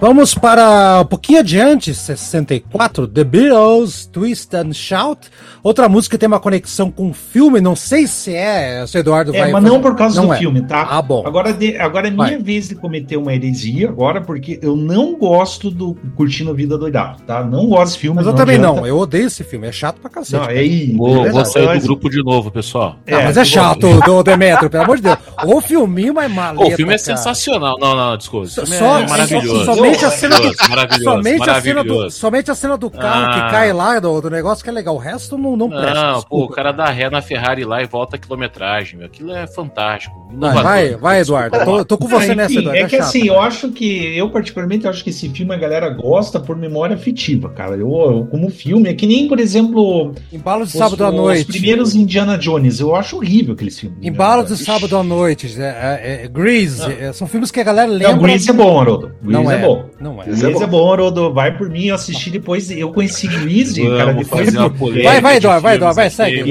Vamos 0.00 0.32
para 0.32 1.00
um 1.02 1.04
pouquinho 1.04 1.40
adiante, 1.40 1.92
64, 1.92 3.08
The 3.08 3.24
Beatles, 3.24 4.06
Twist 4.06 4.54
and 4.54 4.72
Shout. 4.72 5.28
Outra 5.60 5.88
música 5.88 6.16
que 6.16 6.20
tem 6.20 6.28
uma 6.28 6.38
conexão 6.38 6.88
com 6.88 7.10
o 7.10 7.12
filme, 7.12 7.60
não 7.60 7.74
sei 7.74 8.06
se 8.06 8.32
é, 8.32 8.86
se 8.86 8.96
o 8.96 9.00
Eduardo 9.00 9.34
é, 9.34 9.40
vai... 9.40 9.50
mas 9.50 9.64
não 9.64 9.80
por 9.82 9.96
causa 9.96 10.20
não 10.20 10.28
do 10.28 10.34
é. 10.34 10.38
filme, 10.38 10.62
tá? 10.62 10.86
Ah, 10.88 11.02
bom. 11.02 11.24
Agora, 11.26 11.52
de, 11.52 11.76
agora 11.76 12.06
é 12.06 12.10
minha 12.12 12.28
vai. 12.28 12.38
vez 12.38 12.68
de 12.68 12.76
cometer 12.76 13.16
uma 13.16 13.34
heresia 13.34 13.88
agora, 13.88 14.20
porque 14.20 14.60
eu 14.62 14.76
não 14.76 15.16
gosto 15.18 15.68
do 15.68 15.96
Curtindo 16.14 16.50
a 16.50 16.54
Vida 16.54 16.78
Doidado, 16.78 17.20
tá? 17.22 17.42
Não 17.42 17.66
gosto 17.66 17.86
desse 17.86 17.98
filme. 17.98 18.18
Mas 18.18 18.26
eu 18.26 18.34
também 18.34 18.56
adianta. 18.56 18.80
não, 18.80 18.86
eu 18.86 18.98
odeio 18.98 19.26
esse 19.26 19.42
filme, 19.42 19.66
é 19.66 19.72
chato 19.72 20.00
pra 20.00 20.08
cacete. 20.08 20.40
Não, 20.40 20.48
é, 20.48 20.96
vou, 20.96 21.26
é 21.26 21.30
vou 21.30 21.44
sair 21.44 21.80
do 21.80 21.86
grupo 21.86 22.08
de 22.08 22.22
novo, 22.22 22.52
pessoal. 22.52 22.98
É, 23.04 23.16
não, 23.16 23.24
mas 23.24 23.36
é 23.36 23.44
chato, 23.44 24.00
do 24.00 24.22
Demetrio, 24.22 24.70
pelo 24.70 24.84
amor 24.84 24.96
de 24.98 25.02
Deus. 25.02 25.18
O 25.44 25.60
filminho 25.60 26.14
mais 26.14 26.32
maleta, 26.32 26.64
O 26.64 26.76
filme 26.76 26.94
é 26.94 26.98
cara. 26.98 27.16
sensacional. 27.16 27.76
Não, 27.78 27.94
não, 27.94 28.16
desculpa. 28.16 28.46
Só, 28.48 28.98
é 28.98 29.06
maravilhoso. 29.06 29.64
Somente 29.64 30.04
a 30.04 30.10
cena 30.10 30.40
do, 30.40 30.54
somente 30.54 31.50
a 31.50 31.60
cena 31.60 31.84
do, 31.84 32.10
somente 32.10 32.50
a 32.50 32.54
cena 32.54 32.76
do 32.76 32.90
carro 32.90 33.26
ah. 33.26 33.34
que 33.34 33.50
cai 33.52 33.72
lá 33.72 33.98
do, 33.98 34.20
do 34.20 34.30
negócio 34.30 34.64
que 34.64 34.70
é 34.70 34.72
legal. 34.72 34.94
O 34.94 34.98
resto 34.98 35.38
não, 35.38 35.56
não 35.56 35.68
presta. 35.68 36.12
Não, 36.12 36.22
pô, 36.22 36.44
o 36.44 36.48
cara 36.48 36.72
dá 36.72 36.86
ré 36.86 37.08
na 37.10 37.22
Ferrari 37.22 37.64
lá 37.64 37.82
e 37.82 37.86
volta 37.86 38.16
a 38.16 38.18
quilometragem. 38.18 38.98
Meu. 38.98 39.06
Aquilo 39.06 39.32
é 39.32 39.46
fantástico. 39.46 40.17
Vai, 40.32 40.62
vai, 40.62 40.96
vai, 40.96 41.20
Eduardo. 41.20 41.64
Tô, 41.64 41.84
tô 41.84 41.98
com 41.98 42.06
você 42.06 42.32
é, 42.32 42.34
nessa, 42.34 42.58
Eduardo. 42.58 42.78
É, 42.78 42.82
é 42.82 42.86
que 42.86 42.96
assim, 42.96 43.26
eu 43.26 43.40
acho 43.40 43.70
que, 43.70 44.16
eu 44.16 44.30
particularmente 44.30 44.86
acho 44.86 45.02
que 45.02 45.10
esse 45.10 45.28
filme 45.30 45.54
a 45.54 45.58
galera 45.58 45.88
gosta 45.88 46.38
por 46.38 46.56
memória 46.56 46.94
afetiva, 46.94 47.48
cara. 47.48 47.76
Eu, 47.76 47.90
eu 47.90 48.28
como 48.30 48.50
filme, 48.50 48.88
é 48.88 48.94
que 48.94 49.06
nem, 49.06 49.26
por 49.26 49.40
exemplo. 49.40 50.14
Embalo 50.32 50.64
de 50.64 50.72
os, 50.72 50.78
sábado 50.78 51.04
à 51.04 51.10
noite. 51.10 51.50
Os 51.50 51.56
primeiros 51.56 51.94
Indiana 51.94 52.36
Jones. 52.36 52.80
Eu 52.80 52.94
acho 52.94 53.16
horrível 53.16 53.54
aqueles 53.54 53.78
filmes. 53.78 53.98
Embalo 54.02 54.44
de 54.44 54.56
sábado 54.56 54.96
à 54.96 55.02
noite. 55.02 55.54
É, 55.58 55.62
é, 55.62 56.24
é 56.24 56.28
Grease. 56.28 56.82
Ah. 56.82 57.12
são 57.12 57.26
filmes 57.26 57.50
que 57.50 57.60
a 57.60 57.64
galera 57.64 57.90
lembra. 57.90 58.12
Não, 58.12 58.22
Grease 58.22 58.50
é 58.50 58.52
bom, 58.52 58.80
Haroldo. 58.80 59.12
Grease 59.22 59.44
não 59.44 59.50
é, 59.50 59.54
é 59.54 59.66
bom. 59.66 59.84
Não 60.00 60.22
é. 60.22 60.24
Grease 60.26 60.46
é 60.46 60.50
bom, 60.52 60.62
é 60.62 60.66
bom 60.66 60.92
Haroldo. 60.92 61.32
Vai 61.32 61.56
por 61.56 61.70
mim, 61.70 61.86
eu 61.86 61.94
assisti 61.94 62.30
depois. 62.30 62.70
Eu 62.70 62.92
conheci 62.92 63.26
Grease, 63.28 63.82
cara. 63.82 64.12
Depois. 64.12 65.02
Vai, 65.02 65.20
vai, 65.20 65.36
Eduardo, 65.36 65.62
vai, 65.62 65.76
Eduardo, 65.76 65.96
vai, 65.96 66.10
segue. 66.10 66.44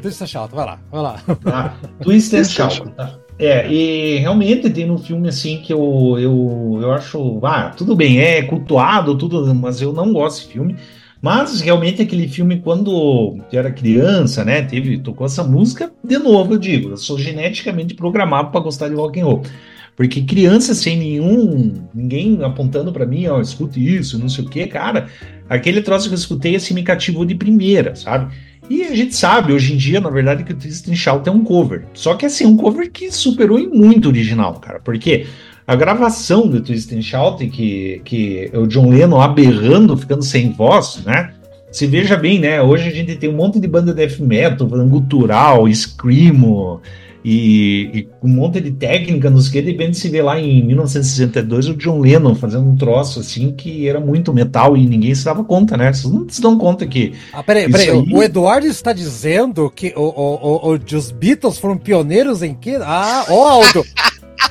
Twist 0.00 0.22
and 0.22 0.26
Shout, 0.26 0.54
vai 0.54 0.66
lá, 0.66 0.78
vai 0.90 1.02
lá. 1.02 1.22
Ah, 1.46 1.72
Twist 2.02 2.44
Shout. 2.44 2.93
É, 3.38 3.70
e 3.70 4.18
realmente 4.18 4.70
tem 4.70 4.90
um 4.90 4.98
filme 4.98 5.28
assim 5.28 5.60
que 5.60 5.72
eu, 5.72 6.16
eu, 6.18 6.78
eu 6.80 6.92
acho. 6.92 7.40
Ah, 7.44 7.70
tudo 7.70 7.96
bem, 7.96 8.20
é 8.20 8.42
cultuado, 8.42 9.18
tudo, 9.18 9.52
mas 9.54 9.80
eu 9.80 9.92
não 9.92 10.12
gosto 10.12 10.38
desse 10.40 10.52
filme. 10.52 10.76
Mas 11.20 11.60
realmente 11.62 12.02
aquele 12.02 12.28
filme, 12.28 12.60
quando 12.60 13.38
eu 13.50 13.58
era 13.58 13.72
criança, 13.72 14.44
né? 14.44 14.60
Teve, 14.62 14.98
tocou 14.98 15.26
essa 15.26 15.42
música, 15.42 15.90
de 16.04 16.18
novo, 16.18 16.54
eu 16.54 16.58
digo, 16.58 16.90
eu 16.90 16.96
sou 16.98 17.18
geneticamente 17.18 17.94
programado 17.94 18.50
para 18.50 18.60
gostar 18.60 18.88
de 18.88 18.94
rock 18.94 19.18
and 19.20 19.24
roll. 19.24 19.42
Porque 19.96 20.22
criança 20.22 20.74
sem 20.74 20.98
nenhum, 20.98 21.72
ninguém 21.94 22.42
apontando 22.42 22.92
para 22.92 23.06
mim, 23.06 23.26
ó, 23.26 23.40
escute 23.40 23.80
isso, 23.80 24.18
não 24.18 24.28
sei 24.28 24.44
o 24.44 24.48
que, 24.48 24.66
cara, 24.66 25.06
aquele 25.48 25.80
troço 25.80 26.08
que 26.08 26.14
eu 26.14 26.18
escutei 26.18 26.56
assim 26.56 26.74
me 26.74 26.82
cativou 26.82 27.24
de 27.24 27.34
primeira, 27.34 27.94
sabe? 27.94 28.34
E 28.68 28.82
a 28.84 28.94
gente 28.94 29.14
sabe 29.14 29.52
hoje 29.52 29.74
em 29.74 29.76
dia, 29.76 30.00
na 30.00 30.10
verdade, 30.10 30.44
que 30.44 30.52
o 30.52 30.56
Tristan 30.56 30.94
Shout 30.94 31.28
é 31.28 31.32
um 31.32 31.44
cover. 31.44 31.84
Só 31.92 32.14
que 32.14 32.24
assim, 32.24 32.46
um 32.46 32.56
cover 32.56 32.90
que 32.90 33.10
superou 33.12 33.58
em 33.58 33.68
muito 33.68 34.06
o 34.06 34.08
original, 34.08 34.54
cara. 34.54 34.80
Porque 34.80 35.26
a 35.66 35.74
gravação 35.74 36.46
do 36.46 36.60
Twisted 36.60 37.02
Shout, 37.02 37.46
que, 37.48 38.00
que 38.04 38.50
é 38.52 38.58
o 38.58 38.66
John 38.66 38.90
Lennon 38.90 39.20
aberrando, 39.20 39.96
ficando 39.96 40.22
sem 40.22 40.52
voz, 40.52 41.02
né? 41.04 41.32
se 41.74 41.88
veja 41.88 42.16
bem, 42.16 42.38
né? 42.38 42.62
Hoje 42.62 42.88
a 42.88 42.92
gente 42.92 43.16
tem 43.16 43.28
um 43.28 43.36
monte 43.36 43.58
de 43.58 43.66
banda 43.66 43.92
de 43.92 43.96
death 43.96 44.20
metal, 44.20 44.68
gutural, 44.88 45.66
screamo 45.74 46.80
e, 47.24 47.90
e, 47.94 48.08
um 48.22 48.28
monte 48.28 48.60
de 48.60 48.70
técnica 48.70 49.30
nos 49.30 49.48
que 49.48 49.62
de 49.62 49.70
repente 49.70 49.96
se 49.96 50.10
vê 50.10 50.20
lá 50.20 50.38
em 50.38 50.62
1962 50.62 51.68
o 51.68 51.74
John 51.74 52.00
Lennon 52.00 52.34
fazendo 52.34 52.68
um 52.68 52.76
troço 52.76 53.20
assim 53.20 53.52
que 53.52 53.88
era 53.88 53.98
muito 53.98 54.32
metal 54.32 54.76
e 54.76 54.86
ninguém 54.86 55.14
se 55.14 55.24
dava 55.24 55.42
conta, 55.42 55.76
né? 55.76 55.90
Vocês 55.90 56.12
não 56.12 56.28
se 56.28 56.42
dão 56.42 56.58
conta 56.58 56.86
que. 56.86 57.14
Ah, 57.32 57.42
peraí, 57.42 57.70
peraí. 57.70 57.88
Aí... 57.88 58.12
O 58.12 58.22
Eduardo 58.22 58.66
está 58.66 58.92
dizendo 58.92 59.70
que 59.70 59.94
o, 59.96 60.02
o, 60.02 60.72
o, 60.72 60.96
os 60.96 61.10
Beatles 61.10 61.58
foram 61.58 61.78
pioneiros 61.78 62.42
em 62.42 62.54
que? 62.54 62.76
Ah, 62.76 63.24
ó, 63.30 63.48
Aldo! 63.48 63.84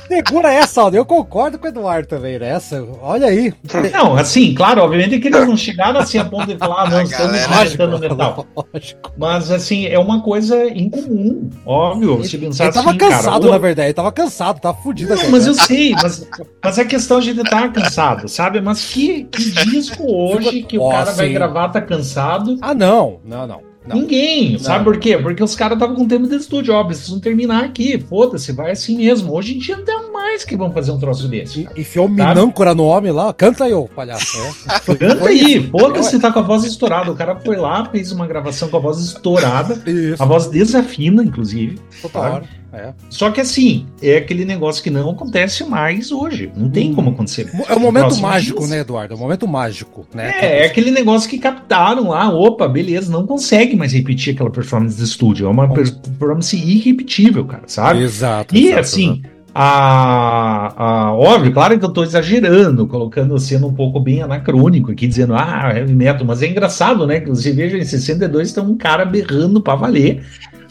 Segura 0.06 0.52
essa, 0.52 0.82
Aldo. 0.82 0.96
Eu 0.96 1.04
concordo 1.04 1.58
com 1.58 1.66
o 1.66 1.68
Eduardo 1.68 2.08
também 2.08 2.38
nessa. 2.38 2.86
Olha 3.00 3.28
aí. 3.28 3.52
Não, 3.92 4.16
assim, 4.16 4.54
claro, 4.54 4.82
obviamente 4.82 5.18
que 5.18 5.28
eles 5.28 5.46
não 5.46 5.56
chegaram 5.56 6.00
assim 6.00 6.18
a 6.18 6.24
ponto 6.24 6.46
de 6.46 6.56
falar, 6.56 6.82
ah, 6.84 6.90
não, 6.90 7.02
estamos 7.02 7.38
inventando 7.38 7.98
metal. 7.98 8.46
Lógico. 8.56 9.12
Mas, 9.16 9.50
assim, 9.50 9.86
é 9.86 9.98
uma 9.98 10.22
coisa 10.22 10.66
incomum, 10.66 11.50
óbvio. 11.64 12.14
Ele, 12.14 12.24
se 12.24 12.38
pensar 12.38 12.64
ele 12.64 12.72
tava 12.72 12.90
assim, 12.90 12.98
cansado, 12.98 13.40
cara, 13.40 13.52
na 13.52 13.58
verdade. 13.58 13.86
Ele 13.88 13.94
tava 13.94 14.12
cansado, 14.12 14.60
tava 14.60 14.78
fudido. 14.82 15.14
Não, 15.14 15.30
mas 15.30 15.46
eu 15.46 15.54
sei, 15.54 15.92
mas, 15.92 16.28
mas 16.62 16.78
é 16.78 16.84
questão 16.84 17.20
de 17.20 17.30
ele 17.30 17.42
estar 17.42 17.72
cansado, 17.72 18.28
sabe? 18.28 18.60
Mas 18.60 18.84
que, 18.84 19.24
que 19.24 19.50
disco 19.66 20.04
hoje 20.06 20.62
que 20.62 20.78
o 20.78 20.88
cara 20.88 21.12
vai 21.12 21.28
gravar 21.30 21.68
tá 21.68 21.80
cansado? 21.80 22.58
Ah, 22.60 22.74
não. 22.74 23.20
Não, 23.24 23.46
não. 23.46 23.73
Não. 23.86 23.96
Ninguém. 23.96 24.52
Não. 24.52 24.58
Sabe 24.58 24.84
por 24.84 24.98
quê? 24.98 25.18
Porque 25.18 25.42
os 25.42 25.54
caras 25.54 25.76
estavam 25.76 25.94
com 25.94 26.08
tempo 26.08 26.26
de 26.26 26.36
estúdio, 26.36 26.72
ó, 26.74 26.82
precisam 26.84 27.20
terminar 27.20 27.64
aqui. 27.64 27.98
Foda-se, 27.98 28.52
vai 28.52 28.70
assim 28.70 28.96
mesmo. 28.96 29.32
Hoje 29.32 29.54
em 29.54 29.58
dia 29.58 29.76
não 29.76 29.84
tem 29.84 29.94
mais 30.24 30.44
que 30.44 30.56
vão 30.56 30.72
fazer 30.72 30.90
um 30.90 30.98
troço 30.98 31.28
desse. 31.28 31.68
E, 31.76 31.82
enfiou 31.82 32.08
minâncora 32.08 32.74
no 32.74 32.84
homem 32.84 33.12
lá, 33.12 33.32
canta 33.32 33.64
aí, 33.64 33.74
ô 33.74 33.84
palhaço. 33.86 34.38
É. 34.38 34.94
Canta 34.96 35.28
aí, 35.28 35.68
foda-se, 35.70 36.18
tá 36.18 36.32
com 36.32 36.38
a 36.38 36.42
voz 36.42 36.64
estourada. 36.64 37.10
O 37.10 37.14
cara 37.14 37.36
foi 37.36 37.56
lá, 37.56 37.84
fez 37.90 38.12
uma 38.12 38.26
gravação 38.26 38.68
com 38.68 38.76
a 38.76 38.80
voz 38.80 38.98
estourada. 38.98 39.74
Isso. 39.88 40.22
A 40.22 40.26
voz 40.26 40.46
desafina, 40.46 41.22
inclusive. 41.22 41.78
Hora. 42.12 42.44
É. 42.72 42.92
Só 43.08 43.30
que 43.30 43.40
assim, 43.40 43.86
é 44.02 44.16
aquele 44.16 44.44
negócio 44.44 44.82
que 44.82 44.90
não 44.90 45.10
acontece 45.10 45.62
mais 45.64 46.10
hoje. 46.10 46.50
Não 46.56 46.68
tem 46.68 46.90
hum. 46.90 46.94
como 46.94 47.10
acontecer. 47.10 47.48
É 47.68 47.74
o 47.74 47.80
momento 47.80 48.16
mágico, 48.16 48.58
dias. 48.58 48.70
né, 48.70 48.80
Eduardo? 48.80 49.14
É 49.14 49.16
o 49.16 49.20
momento 49.20 49.46
mágico, 49.46 50.06
né? 50.12 50.34
É, 50.40 50.62
é 50.62 50.66
aquele 50.66 50.90
negócio 50.90 51.28
que 51.30 51.38
captaram 51.38 52.08
lá, 52.08 52.28
opa, 52.30 52.66
beleza, 52.66 53.12
não 53.12 53.26
consegue 53.26 53.76
mais 53.76 53.92
repetir 53.92 54.34
aquela 54.34 54.50
performance 54.50 54.96
de 54.96 55.04
estúdio. 55.04 55.46
É 55.46 55.50
uma 55.50 55.72
performance 55.72 56.56
irrepetível, 56.56 57.44
cara, 57.44 57.64
sabe? 57.66 58.02
Exato. 58.02 58.56
E 58.56 58.66
exato, 58.66 58.80
assim. 58.80 59.22
A, 59.56 60.74
a, 60.76 61.14
óbvio, 61.14 61.52
claro 61.52 61.78
que 61.78 61.84
eu 61.84 61.88
estou 61.88 62.02
exagerando, 62.02 62.88
colocando 62.88 63.38
sendo 63.38 63.68
um 63.68 63.72
pouco 63.72 64.00
bem 64.00 64.20
anacrônico 64.20 64.90
aqui, 64.90 65.06
dizendo, 65.06 65.32
ah, 65.34 65.72
heavy 65.72 65.94
metal, 65.94 66.26
mas 66.26 66.42
é 66.42 66.48
engraçado, 66.48 67.06
né? 67.06 67.20
Que 67.20 67.30
você 67.30 67.52
veja 67.52 67.78
em 67.78 67.84
62 67.84 68.52
tem 68.52 68.64
um 68.64 68.76
cara 68.76 69.04
berrando 69.04 69.60
para 69.60 69.76
valer, 69.76 70.24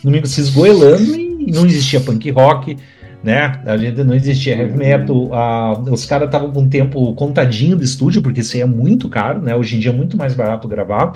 no 0.04 0.12
meio 0.12 0.28
se 0.28 0.42
esgoelando 0.42 1.16
e 1.16 1.50
não 1.50 1.66
existia 1.66 2.02
punk 2.02 2.30
rock, 2.32 2.76
né? 3.24 3.62
A 3.66 3.78
gente 3.78 4.04
não 4.04 4.14
existia 4.14 4.58
heavy 4.58 4.78
metal. 4.78 5.34
A, 5.34 5.80
os 5.80 6.06
caras 6.06 6.26
estavam 6.26 6.52
com 6.52 6.60
um 6.60 6.68
tempo 6.68 7.14
contadinho 7.14 7.78
de 7.78 7.86
estúdio, 7.86 8.22
porque 8.22 8.42
isso 8.42 8.58
aí 8.58 8.64
é 8.64 8.66
muito 8.66 9.08
caro, 9.08 9.42
né? 9.42 9.56
Hoje 9.56 9.78
em 9.78 9.80
dia 9.80 9.92
é 9.92 9.96
muito 9.96 10.18
mais 10.18 10.34
barato 10.34 10.68
gravar. 10.68 11.14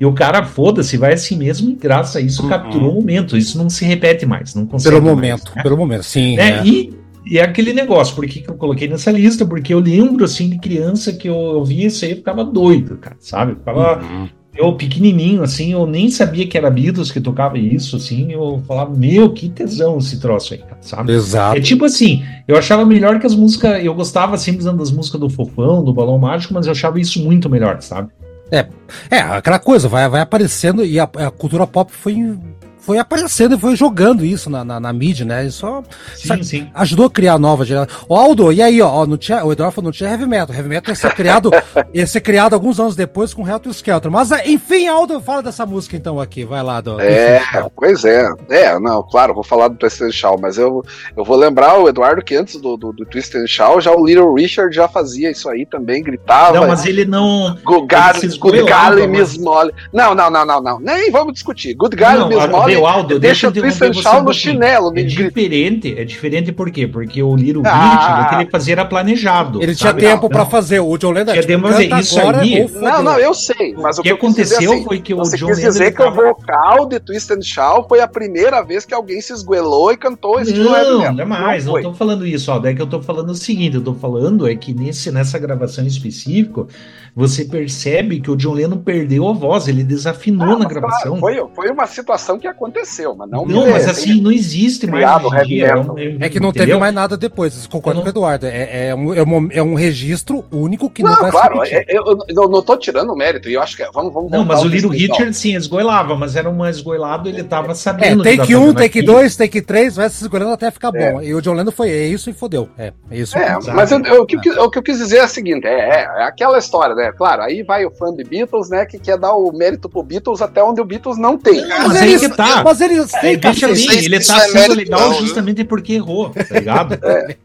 E 0.00 0.06
o 0.06 0.14
cara, 0.14 0.42
foda-se, 0.42 0.96
vai 0.96 1.12
assim 1.12 1.36
mesmo, 1.36 1.68
e 1.68 1.74
graças 1.74 2.16
a 2.16 2.20
isso 2.22 2.42
uhum. 2.44 2.48
capturou 2.48 2.92
o 2.92 2.94
momento. 2.94 3.36
Isso 3.36 3.58
não 3.58 3.68
se 3.68 3.84
repete 3.84 4.24
mais, 4.24 4.54
não 4.54 4.64
consegue. 4.64 4.94
Pelo 4.94 5.06
momento, 5.06 5.44
mais, 5.44 5.56
né? 5.56 5.62
pelo 5.62 5.76
momento, 5.76 6.02
sim. 6.02 6.36
Né? 6.36 6.60
É. 6.60 6.66
E, 6.66 6.98
e 7.24 7.38
é 7.38 7.42
aquele 7.42 7.72
negócio, 7.72 8.14
por 8.14 8.26
que, 8.26 8.40
que 8.40 8.50
eu 8.50 8.54
coloquei 8.54 8.88
nessa 8.88 9.10
lista? 9.10 9.44
Porque 9.44 9.72
eu 9.72 9.80
lembro, 9.80 10.24
assim, 10.24 10.48
de 10.48 10.58
criança 10.58 11.12
que 11.12 11.28
eu, 11.28 11.34
eu 11.34 11.64
via 11.64 11.86
isso 11.86 12.04
aí, 12.04 12.12
eu 12.12 12.16
ficava 12.18 12.44
doido, 12.44 12.96
cara, 12.96 13.16
sabe? 13.18 13.52
Eu 13.52 13.56
ficava. 13.56 14.02
Uhum 14.02 14.28
eu 14.54 14.74
pequenininho, 14.74 15.42
assim, 15.42 15.72
eu 15.72 15.86
nem 15.86 16.10
sabia 16.10 16.46
que 16.46 16.58
era 16.58 16.70
Beatles 16.70 17.10
que 17.10 17.20
tocava 17.20 17.56
isso, 17.56 17.96
assim, 17.96 18.32
eu 18.32 18.62
falava, 18.66 18.94
meu, 18.94 19.32
que 19.32 19.48
tesão 19.48 19.98
esse 19.98 20.20
troço 20.20 20.54
aí, 20.54 20.62
sabe? 20.80 21.12
Exato. 21.12 21.56
É 21.56 21.60
tipo 21.60 21.84
assim, 21.84 22.24
eu 22.48 22.56
achava 22.56 22.84
melhor 22.84 23.18
que 23.20 23.26
as 23.26 23.34
músicas, 23.34 23.82
eu 23.84 23.94
gostava 23.94 24.36
sempre 24.36 24.64
das 24.64 24.90
músicas 24.90 25.20
do 25.20 25.30
Fofão, 25.30 25.84
do 25.84 25.94
Balão 25.94 26.18
Mágico, 26.18 26.52
mas 26.52 26.66
eu 26.66 26.72
achava 26.72 27.00
isso 27.00 27.22
muito 27.22 27.48
melhor, 27.48 27.80
sabe? 27.80 28.10
É, 28.50 28.66
é 29.08 29.20
aquela 29.20 29.60
coisa, 29.60 29.88
vai, 29.88 30.08
vai 30.08 30.20
aparecendo 30.20 30.84
e 30.84 30.98
a, 30.98 31.04
a 31.04 31.30
cultura 31.30 31.66
pop 31.66 31.92
foi 31.92 32.36
foi 32.80 32.98
aparecendo 32.98 33.54
e 33.54 33.58
foi 33.58 33.76
jogando 33.76 34.24
isso 34.24 34.48
na, 34.50 34.64
na, 34.64 34.80
na 34.80 34.92
mídia, 34.92 35.24
né? 35.24 35.46
Isso 35.46 35.84
sim, 36.14 36.42
sim. 36.42 36.70
ajudou 36.74 37.06
a 37.06 37.10
criar 37.10 37.34
a 37.34 37.38
nova 37.38 37.64
geração. 37.64 38.06
Ó, 38.08 38.18
Aldo, 38.18 38.52
e 38.52 38.62
aí, 38.62 38.80
ó, 38.80 39.06
não 39.06 39.16
tinha, 39.16 39.44
o 39.44 39.52
Eduardo 39.52 39.74
falou, 39.74 39.86
não 39.86 39.92
tinha 39.92 40.10
heavy 40.10 40.26
metal. 40.26 40.54
Heavy 40.54 40.68
metal 40.68 40.92
ia 40.92 40.96
ser 40.96 41.14
criado, 41.14 41.50
ia 41.92 42.06
ser 42.06 42.20
criado 42.20 42.54
alguns 42.54 42.80
anos 42.80 42.96
depois 42.96 43.34
com 43.34 43.42
Reto 43.42 43.70
Skelter. 43.70 44.10
Mas, 44.10 44.30
enfim, 44.44 44.88
Aldo, 44.88 45.20
fala 45.20 45.42
dessa 45.42 45.64
música 45.66 45.96
então 45.96 46.20
aqui, 46.20 46.44
vai 46.44 46.62
lá, 46.62 46.80
do, 46.80 47.00
É, 47.00 47.40
pois 47.76 48.04
é. 48.04 48.28
É, 48.48 48.78
não, 48.78 49.02
claro, 49.02 49.34
vou 49.34 49.44
falar 49.44 49.68
do 49.68 49.76
Twisted 49.76 50.12
Shaw, 50.12 50.38
mas 50.40 50.58
eu, 50.58 50.84
eu 51.16 51.24
vou 51.24 51.36
lembrar 51.36 51.78
o 51.78 51.88
Eduardo 51.88 52.22
que 52.22 52.34
antes 52.34 52.60
do, 52.60 52.76
do, 52.76 52.92
do 52.92 53.04
Twisted 53.04 53.46
Shaw, 53.46 53.80
já 53.80 53.92
o 53.92 54.04
Little 54.04 54.34
Richard 54.34 54.74
já 54.74 54.88
fazia 54.88 55.30
isso 55.30 55.48
aí 55.48 55.66
também, 55.66 56.02
gritava. 56.02 56.58
Não, 56.58 56.68
mas 56.68 56.84
ele 56.84 57.04
não. 57.04 57.56
Good 57.64 58.62
Golly, 58.62 59.06
Miss 59.06 59.36
Molly. 59.38 59.72
Não, 59.92 60.14
não, 60.14 60.30
não, 60.30 60.46
não, 60.46 60.62
não. 60.62 60.80
Nem 60.80 61.10
vamos 61.10 61.34
discutir. 61.34 61.74
Good 61.74 61.96
Golly, 61.96 62.28
Miss 62.28 62.46
Molly. 62.48 62.79
Meu, 62.80 62.86
Aldo, 62.86 63.18
deixa 63.18 63.48
o 63.48 63.52
Twisted 63.52 63.94
Shaw 63.94 64.22
no 64.22 64.32
chinelo. 64.32 64.92
É 64.96 65.02
diferente, 65.02 65.94
é 65.96 66.04
diferente 66.04 66.52
por 66.52 66.70
quê? 66.70 66.86
Porque 66.86 67.22
o 67.22 67.36
Little 67.36 67.62
ah. 67.66 68.24
O 68.26 68.28
que 68.28 68.34
ele 68.36 68.50
fazia 68.50 68.74
era 68.74 68.84
planejado. 68.84 69.62
Ele 69.62 69.74
tinha 69.74 69.92
tempo 69.92 70.28
para 70.28 70.46
fazer. 70.46 70.80
O 70.80 70.96
John 70.96 71.12
Lennon 71.12 71.32
tinha 71.32 71.46
tempo 71.46 71.62
pra 71.62 71.72
fazer 71.72 71.94
isso 71.98 72.20
aí. 72.20 72.68
Não, 72.80 73.02
não, 73.02 73.18
eu 73.18 73.34
sei. 73.34 73.74
Mas 73.74 73.98
o 73.98 74.02
que, 74.02 74.08
que 74.08 74.14
aconteceu 74.14 74.72
assim, 74.72 74.84
foi 74.84 75.00
que 75.00 75.14
o 75.14 75.18
John 75.18 75.46
Lennon. 75.46 75.46
quis 75.46 75.58
dizer 75.60 75.94
que 75.94 76.02
o 76.02 76.10
vocal 76.10 76.86
de 76.86 76.98
Twisted 76.98 77.42
Shaw 77.42 77.86
foi 77.88 78.00
a 78.00 78.08
primeira 78.08 78.62
vez 78.62 78.84
que 78.84 78.94
alguém 78.94 79.20
se 79.20 79.32
esguelou 79.32 79.92
e 79.92 79.96
cantou 79.96 80.40
estilo 80.40 80.70
Não, 80.70 81.12
não 81.12 81.22
é 81.22 81.24
mais. 81.24 81.66
Não, 81.66 81.74
não 81.74 81.82
tô 81.82 81.94
falando 81.94 82.26
isso, 82.26 82.50
ó. 82.50 82.60
É 82.64 82.74
que 82.74 82.82
eu 82.82 82.86
tô 82.86 83.00
falando 83.02 83.30
o 83.30 83.34
seguinte: 83.34 83.76
eu 83.76 83.82
tô 83.82 83.94
falando 83.94 84.48
é 84.48 84.54
que 84.54 84.72
nesse, 84.72 85.10
nessa 85.10 85.38
gravação 85.38 85.86
específica 85.86 86.66
você 87.14 87.44
percebe 87.44 88.20
que 88.20 88.30
o 88.30 88.36
John 88.36 88.54
Lennon 88.54 88.78
perdeu 88.78 89.28
a 89.28 89.32
voz, 89.32 89.68
ele 89.68 89.82
desafinou 89.82 90.56
ah, 90.56 90.58
na 90.58 90.64
gravação. 90.64 91.18
Claro, 91.18 91.50
foi, 91.54 91.64
foi 91.64 91.72
uma 91.72 91.86
situação 91.86 92.38
que 92.38 92.46
aconteceu, 92.46 93.14
mas 93.14 93.30
não. 93.30 93.44
Não, 93.44 93.70
mas 93.70 93.88
assim, 93.88 94.20
não 94.20 94.30
existe 94.30 94.86
mais. 94.86 95.00
Dia, 95.46 95.68
é, 95.68 95.76
um, 95.76 95.98
é, 96.20 96.28
que 96.28 96.40
não 96.40 96.50
entendeu? 96.50 96.66
teve 96.66 96.78
mais 96.78 96.94
nada 96.94 97.16
depois, 97.16 97.66
concordo 97.66 98.00
com 98.00 98.06
o 98.06 98.10
Eduardo. 98.10 98.46
É, 98.46 98.88
é, 98.88 98.94
um, 98.94 99.14
é, 99.14 99.22
um, 99.22 99.48
é 99.52 99.62
um 99.62 99.74
registro 99.74 100.44
único 100.50 100.90
que 100.90 101.02
não, 101.02 101.12
não 101.12 101.20
vai 101.20 101.30
claro, 101.30 101.62
é, 101.64 101.84
eu, 101.88 102.04
eu, 102.28 102.48
não 102.48 102.62
tô 102.62 102.76
tirando 102.76 103.10
o 103.10 103.16
mérito, 103.16 103.48
e 103.48 103.54
eu 103.54 103.62
acho 103.62 103.76
que. 103.76 103.82
É, 103.82 103.90
vamos, 103.92 104.12
vamos 104.12 104.30
Não, 104.30 104.44
mas 104.44 104.62
o 104.62 104.68
Little 104.68 104.90
Richard 104.90 105.34
sim 105.34 105.54
esgoelava, 105.54 106.14
mas 106.16 106.36
era 106.36 106.48
uma 106.48 106.70
esgoelado, 106.70 107.28
ele 107.28 107.42
tava 107.42 107.74
sabendo. 107.74 108.26
É, 108.26 108.36
take 108.36 108.54
1, 108.54 108.62
um, 108.62 108.74
take 108.74 109.02
2, 109.02 109.36
take 109.36 109.62
3, 109.62 109.96
vai 109.96 110.10
se 110.10 110.22
esgoelando 110.22 110.52
até 110.52 110.70
ficar 110.70 110.92
bom. 110.92 111.22
E 111.22 111.34
o 111.34 111.40
John 111.40 111.54
Lennon 111.54 111.72
foi 111.72 111.90
é 111.90 112.06
isso 112.06 112.30
e 112.30 112.32
fodeu. 112.32 112.68
É, 112.78 112.92
é 113.10 113.18
isso. 113.18 113.36
É, 113.36 113.58
mas 113.74 113.90
eu, 113.90 114.02
eu, 114.04 114.22
o, 114.22 114.26
que, 114.26 114.36
o 114.36 114.70
que 114.70 114.78
eu 114.78 114.82
quis 114.82 114.98
dizer 114.98 115.18
é 115.18 115.24
o 115.24 115.28
seguinte: 115.28 115.66
é, 115.66 116.04
é 116.04 116.22
aquela 116.22 116.58
história, 116.58 116.94
né? 117.00 117.12
Claro, 117.12 117.42
aí 117.42 117.62
vai 117.62 117.84
o 117.84 117.90
fã 117.90 118.14
de 118.14 118.22
Beatles, 118.22 118.68
né, 118.68 118.84
que 118.84 118.98
quer 118.98 119.18
dar 119.18 119.32
o 119.34 119.50
mérito 119.52 119.88
pro 119.88 120.02
Beatles 120.02 120.42
até 120.42 120.62
onde 120.62 120.80
o 120.80 120.84
Beatles 120.84 121.16
não 121.16 121.38
tem. 121.38 121.66
Mas, 121.66 121.88
mas 121.88 122.02
ele 122.02 122.28
tá. 122.28 122.62
Mas 122.62 122.80
ele, 122.80 122.94
é, 123.00 123.36
deixa 123.36 123.68
bem, 123.68 124.04
ele 124.04 124.20
tá 124.20 124.36
é 124.36 124.48
sendo 124.48 124.74
legal 124.74 125.00
não, 125.00 125.14
justamente 125.20 125.64
porque 125.64 125.94
errou, 125.94 126.30
tá 126.30 126.44
ligado? 126.52 126.98
É. 127.02 127.36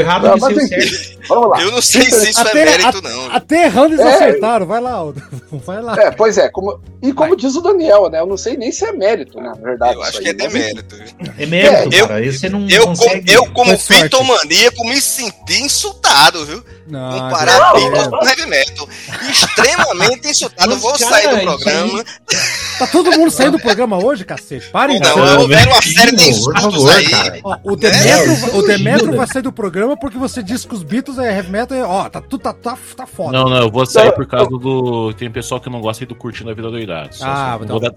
Errado 0.00 0.26
não, 0.26 0.48
que 0.48 0.66
ser 0.66 0.68
certo. 0.68 1.28
Vamos 1.28 1.50
lá. 1.50 1.62
Eu 1.62 1.70
não 1.70 1.82
sei 1.82 2.10
se 2.10 2.30
isso 2.30 2.40
é 2.40 2.42
até, 2.42 2.62
é 2.62 2.64
mérito, 2.64 2.98
a, 2.98 3.02
não. 3.02 3.30
Até 3.30 3.64
errando 3.64 3.94
eles 3.94 4.06
é. 4.06 4.14
acertaram, 4.14 4.66
vai 4.66 4.80
lá, 4.80 4.92
Aldo. 4.92 5.22
Vai 5.64 5.82
lá. 5.82 5.94
É, 5.96 6.10
pois 6.10 6.38
é, 6.38 6.48
como, 6.48 6.80
e 7.02 7.12
como 7.12 7.30
vai. 7.30 7.36
diz 7.36 7.54
o 7.54 7.60
Daniel, 7.60 8.08
né, 8.08 8.20
eu 8.20 8.26
não 8.26 8.38
sei 8.38 8.56
nem 8.56 8.72
se 8.72 8.84
é 8.84 8.92
mérito, 8.92 9.38
né, 9.38 9.52
na 9.54 9.54
verdade. 9.54 9.94
Eu 9.94 10.02
acho 10.02 10.20
que 10.20 10.28
é 10.28 10.32
demérito. 10.32 10.96
É 11.38 11.46
mérito, 11.46 11.90
cara, 12.08 12.20
eu, 12.20 12.28
esse 12.28 12.48
não 12.48 12.66
eu, 12.68 12.86
consegue... 12.86 13.32
Eu, 13.32 13.46
como 13.52 13.78
pitomaníaco, 13.78 14.84
me 14.84 15.00
senti 15.00 15.62
insultado, 15.62 16.44
viu? 16.46 16.64
Não, 16.86 17.10
Comparar 17.10 17.74
Beatles 17.74 18.06
com 18.08 18.26
heavy 18.26 18.46
metal. 18.46 18.88
Extremamente 19.28 20.28
insultado. 20.28 20.76
Vou 20.76 20.96
sair 20.96 21.28
do 21.28 21.42
programa. 21.42 22.04
Tá 22.78 22.86
todo 22.86 23.12
mundo 23.12 23.30
saindo 23.30 23.58
do 23.58 23.62
programa 23.62 24.02
hoje, 24.02 24.24
cacete. 24.24 24.68
Parem 24.70 24.98
Não, 25.00 25.16
não 25.16 25.40
houveram 25.42 25.72
uma 25.72 25.82
série 25.82 26.16
de 26.16 26.30
insultos 26.30 26.88
aí. 26.88 27.40
Ó, 27.44 27.56
o 27.64 27.76
Demetrio, 27.76 28.32
é, 28.32 28.56
o 28.56 28.62
Demetrio 28.62 29.16
vai 29.16 29.26
sair 29.26 29.42
do 29.42 29.52
programa 29.52 29.96
porque 29.96 30.18
você 30.18 30.42
disse 30.42 30.66
que 30.66 30.74
os 30.74 30.82
Beatles 30.82 31.18
é 31.18 31.36
heavy 31.36 31.50
metal. 31.50 31.78
Ó, 31.88 32.08
tá, 32.08 32.20
tudo 32.20 32.42
tá, 32.42 32.52
tá, 32.52 32.76
tá 32.96 33.06
foda. 33.06 33.32
Não, 33.32 33.48
não, 33.48 33.58
eu 33.58 33.70
vou 33.70 33.86
sair 33.86 34.12
por 34.12 34.26
causa 34.26 34.50
do. 34.50 35.12
Tem 35.14 35.30
pessoal 35.30 35.60
que 35.60 35.70
não 35.70 35.80
gosta 35.80 36.04
do 36.06 36.14
curtindo 36.14 36.50
a 36.50 36.54
vida 36.54 36.70
doidada. 36.70 37.10
Ah, 37.20 37.58
então. 37.60 37.78
Dar... 37.78 37.92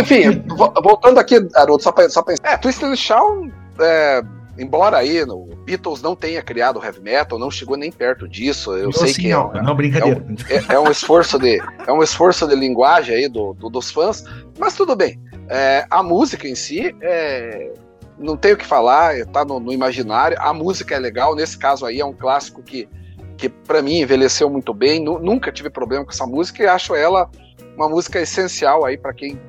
Enfim, 0.00 0.42
voltando 0.82 1.18
aqui, 1.18 1.36
Haroldo, 1.54 1.82
só 1.82 1.92
pra, 1.92 2.08
só 2.08 2.22
pra. 2.22 2.34
É, 2.42 2.56
Twisted 2.56 2.96
Shaw. 2.96 3.46
É 3.80 4.22
embora 4.60 4.98
aí 4.98 5.24
no 5.24 5.46
Beatles 5.64 6.02
não 6.02 6.14
tenha 6.14 6.42
criado 6.42 6.82
heavy 6.84 7.00
metal, 7.00 7.38
não 7.38 7.50
chegou 7.50 7.76
nem 7.76 7.90
perto 7.90 8.28
disso. 8.28 8.76
Eu, 8.76 8.92
sei 8.92 9.12
que 9.12 9.28
é, 9.28 9.34
não, 9.34 9.52
não, 9.52 9.74
brincadeira. 9.74 10.24
É, 10.48 10.58
um, 10.58 10.72
é, 10.72 10.74
é, 10.74 10.78
um 10.78 10.90
esforço 10.90 11.38
de 11.38 11.60
é 11.86 11.92
um 11.92 12.02
esforço 12.02 12.46
de 12.46 12.54
linguagem 12.54 13.14
aí 13.14 13.28
do, 13.28 13.54
do 13.54 13.70
dos 13.70 13.90
fãs, 13.90 14.24
mas 14.58 14.74
tudo 14.74 14.94
bem. 14.94 15.18
É, 15.48 15.86
a 15.90 16.02
música 16.02 16.46
em 16.46 16.54
si 16.54 16.94
é, 17.00 17.72
não 18.18 18.36
tem 18.36 18.52
o 18.52 18.56
que 18.56 18.66
falar, 18.66 19.18
está 19.18 19.44
no, 19.44 19.58
no, 19.58 19.72
imaginário. 19.72 20.36
A 20.40 20.52
música 20.52 20.94
é 20.94 20.98
legal, 20.98 21.34
nesse 21.34 21.56
caso 21.58 21.86
aí 21.86 22.00
é 22.00 22.04
um 22.04 22.12
clássico 22.12 22.62
que 22.62 22.88
que 23.36 23.48
para 23.48 23.80
mim 23.80 24.00
envelheceu 24.00 24.50
muito 24.50 24.74
bem. 24.74 25.02
Nunca 25.02 25.50
tive 25.50 25.70
problema 25.70 26.04
com 26.04 26.10
essa 26.10 26.26
música 26.26 26.62
e 26.62 26.66
acho 26.66 26.94
ela 26.94 27.30
uma 27.74 27.88
música 27.88 28.20
essencial 28.20 28.84
aí 28.84 28.98
para 28.98 29.14
quem 29.14 29.40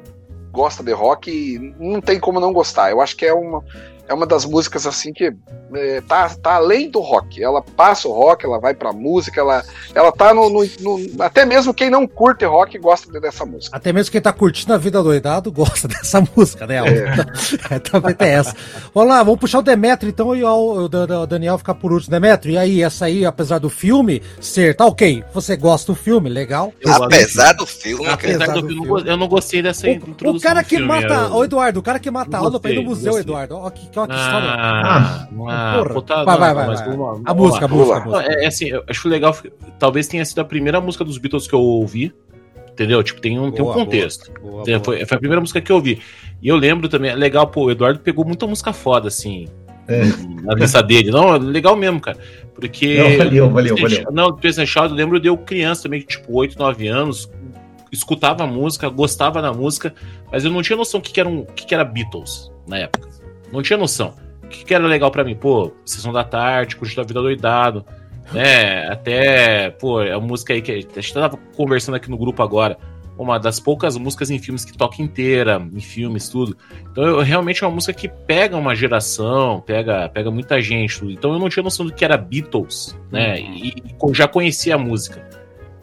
gosta 0.51 0.83
de 0.83 0.91
rock 0.91 1.29
e 1.29 1.75
não 1.77 1.99
tem 1.99 2.19
como 2.19 2.39
não 2.39 2.53
gostar. 2.53 2.91
Eu 2.91 3.01
acho 3.01 3.15
que 3.17 3.25
é 3.25 3.33
uma, 3.33 3.63
é 4.07 4.13
uma 4.13 4.25
das 4.25 4.45
músicas 4.45 4.85
assim 4.85 5.13
que 5.13 5.33
é, 5.73 6.01
tá, 6.01 6.29
tá 6.29 6.55
além 6.55 6.89
do 6.89 6.99
rock. 6.99 7.41
Ela 7.41 7.61
passa 7.61 8.07
o 8.07 8.11
rock, 8.11 8.45
ela 8.45 8.59
vai 8.59 8.73
pra 8.73 8.91
música, 8.91 9.39
ela, 9.39 9.63
ela 9.95 10.11
tá 10.11 10.33
no, 10.33 10.49
no, 10.49 10.63
no 10.79 11.23
Até 11.23 11.45
mesmo 11.45 11.73
quem 11.73 11.89
não 11.89 12.07
curte 12.07 12.45
rock 12.45 12.77
gosta 12.77 13.19
dessa 13.19 13.45
música. 13.45 13.75
Até 13.75 13.93
mesmo 13.93 14.11
quem 14.11 14.21
tá 14.21 14.33
curtindo 14.33 14.73
a 14.73 14.77
vida 14.77 15.01
doidado 15.01 15.51
gosta 15.53 15.87
dessa 15.87 16.21
música, 16.35 16.67
né? 16.67 16.81
É. 17.69 17.79
Também 17.79 18.13
tem 18.13 18.29
essa. 18.29 18.55
Vamos 18.93 19.09
lá, 19.09 19.23
vamos 19.23 19.39
puxar 19.39 19.59
o 19.59 19.61
Demetrio 19.61 20.09
então 20.09 20.35
e 20.35 20.43
o, 20.43 20.85
o 20.85 21.27
Daniel 21.27 21.57
ficar 21.57 21.75
por 21.75 21.91
último. 21.91 22.11
Demetrio, 22.11 22.53
e 22.53 22.57
aí, 22.57 22.81
essa 22.81 23.05
aí, 23.05 23.25
apesar 23.25 23.59
do 23.59 23.69
filme 23.69 24.21
ser, 24.39 24.75
tá 24.75 24.85
ok, 24.85 25.23
você 25.33 25.55
gosta 25.55 25.91
do 25.91 25.95
filme, 25.95 26.29
legal? 26.29 26.73
apesar 26.85 27.53
do 27.53 27.65
filme, 27.65 28.07
apesar 28.07 28.47
do, 28.47 28.61
do 28.61 28.67
filme, 28.67 29.03
eu 29.05 29.17
não 29.17 29.27
gostei 29.27 29.61
dessa 29.61 29.87
o, 29.87 29.89
introdução. 29.89 30.35
O 30.35 30.41
cara 30.41 30.63
que 30.63 30.77
filme, 30.77 30.87
mata, 30.87 31.13
eu... 31.13 31.35
ô 31.35 31.43
Eduardo, 31.43 31.79
o 31.79 31.83
cara 31.83 31.99
que 31.99 32.09
mata 32.09 32.37
a 32.37 32.39
aula 32.39 32.59
pra 32.59 32.71
ir 32.71 32.75
no 32.75 32.83
museu, 32.83 33.17
Eduardo. 33.19 33.55
Ó, 33.55 33.69
que, 33.69 33.87
que, 33.91 34.07
que 34.07 34.15
história. 34.15 34.49
Ah, 34.49 35.27
ah, 35.49 35.83
puta, 35.93 36.23
vai, 36.23 36.37
vai, 36.37 36.53
vai, 36.53 36.67
vai. 36.67 36.75
Vamos, 36.75 37.21
a, 37.25 37.33
música, 37.33 37.65
a 37.65 37.67
música, 37.67 37.97
a 37.97 38.05
música. 38.05 38.33
É, 38.33 38.43
é 38.45 38.47
assim, 38.47 38.69
eu 38.69 38.83
acho 38.87 39.07
legal. 39.07 39.35
Talvez 39.77 40.07
tenha 40.07 40.23
sido 40.25 40.39
a 40.39 40.45
primeira 40.45 40.79
música 40.79 41.03
dos 41.03 41.17
Beatles 41.17 41.47
que 41.47 41.53
eu 41.53 41.61
ouvi. 41.61 42.13
Entendeu? 42.71 43.03
Tipo, 43.03 43.19
tem 43.19 43.37
um, 43.37 43.43
boa, 43.43 43.53
tem 43.53 43.65
um 43.65 43.73
contexto. 43.73 44.31
Boa, 44.41 44.63
boa, 44.63 44.83
foi, 44.83 45.05
foi, 45.05 45.15
a 45.15 45.19
primeira 45.19 45.41
música 45.41 45.59
que 45.59 45.71
eu 45.71 45.75
ouvi. 45.75 46.01
E 46.41 46.47
eu 46.47 46.55
lembro 46.55 46.87
também, 46.87 47.11
é 47.11 47.15
legal, 47.15 47.45
pô, 47.47 47.65
o 47.65 47.71
Eduardo 47.71 47.99
pegou 47.99 48.25
muita 48.25 48.47
música 48.47 48.71
foda, 48.71 49.09
assim. 49.09 49.47
É. 49.87 50.03
Na 50.43 50.53
lista 50.53 50.81
dele. 50.81 51.11
Não, 51.11 51.37
legal 51.37 51.75
mesmo, 51.75 51.99
cara. 51.99 52.17
Porque. 52.55 52.97
Não, 52.97 53.17
valeu, 53.17 53.49
valeu, 53.49 53.75
valeu. 53.75 54.11
Não, 54.11 54.27
do 54.27 54.37
President 54.37 54.69
Child, 54.69 54.89
eu 54.89 54.95
lembro 54.95 55.19
de 55.19 55.27
eu 55.27 55.37
criança 55.37 55.83
também, 55.83 56.01
tipo, 56.01 56.33
8, 56.33 56.57
9 56.57 56.87
anos, 56.87 57.29
escutava 57.91 58.43
a 58.43 58.47
música, 58.47 58.87
gostava 58.89 59.41
da 59.41 59.51
música, 59.51 59.93
mas 60.31 60.45
eu 60.45 60.51
não 60.51 60.61
tinha 60.61 60.77
noção 60.77 60.99
do 60.99 61.03
que, 61.03 61.11
que, 61.11 61.19
era 61.19 61.27
um, 61.27 61.43
que, 61.43 61.65
que 61.65 61.73
era 61.73 61.83
Beatles 61.83 62.51
na 62.67 62.79
época. 62.79 63.09
Não 63.51 63.61
tinha 63.61 63.77
noção 63.77 64.13
que, 64.51 64.65
que 64.65 64.73
era 64.73 64.85
legal 64.85 65.09
para 65.09 65.23
mim? 65.23 65.35
Pô, 65.35 65.71
sessão 65.85 66.13
da 66.13 66.23
tarde, 66.23 66.75
curtir 66.75 66.99
a 66.99 67.03
vida 67.03 67.21
doidado, 67.21 67.85
né? 68.31 68.87
Até, 68.87 69.71
pô, 69.71 70.01
é 70.01 70.11
a 70.11 70.19
música 70.19 70.53
aí 70.53 70.61
que 70.61 70.71
a 70.71 70.75
gente 70.75 71.13
tava 71.13 71.37
conversando 71.55 71.95
aqui 71.95 72.09
no 72.09 72.17
grupo 72.17 72.43
agora. 72.43 72.77
Uma 73.17 73.37
das 73.37 73.59
poucas 73.59 73.95
músicas 73.97 74.31
em 74.31 74.39
filmes 74.39 74.65
que 74.65 74.75
toca 74.75 75.01
inteira, 75.01 75.61
em 75.73 75.79
filmes, 75.79 76.27
tudo. 76.27 76.57
Então, 76.91 77.03
eu, 77.03 77.19
realmente 77.19 77.63
é 77.63 77.67
uma 77.67 77.75
música 77.75 77.93
que 77.93 78.07
pega 78.07 78.57
uma 78.57 78.73
geração, 78.73 79.61
pega, 79.61 80.09
pega 80.09 80.31
muita 80.31 80.59
gente, 80.61 80.99
tudo. 80.99 81.11
Então, 81.11 81.33
eu 81.33 81.39
não 81.39 81.49
tinha 81.49 81.61
noção 81.61 81.85
do 81.85 81.93
que 81.93 82.03
era 82.03 82.17
Beatles, 82.17 82.97
né? 83.11 83.39
Uhum. 83.39 83.53
E, 83.53 83.67
e 83.69 84.13
já 84.13 84.27
conhecia 84.27 84.75
a 84.75 84.77
música. 84.77 85.27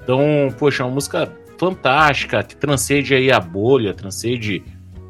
Então, 0.02 0.20
poxa, 0.58 0.82
é 0.82 0.86
uma 0.86 0.94
música 0.94 1.32
fantástica, 1.58 2.42
que 2.42 2.56
transcende 2.56 3.14
aí 3.14 3.30
a 3.30 3.38
bolha, 3.38 3.94
transcende 3.94 4.64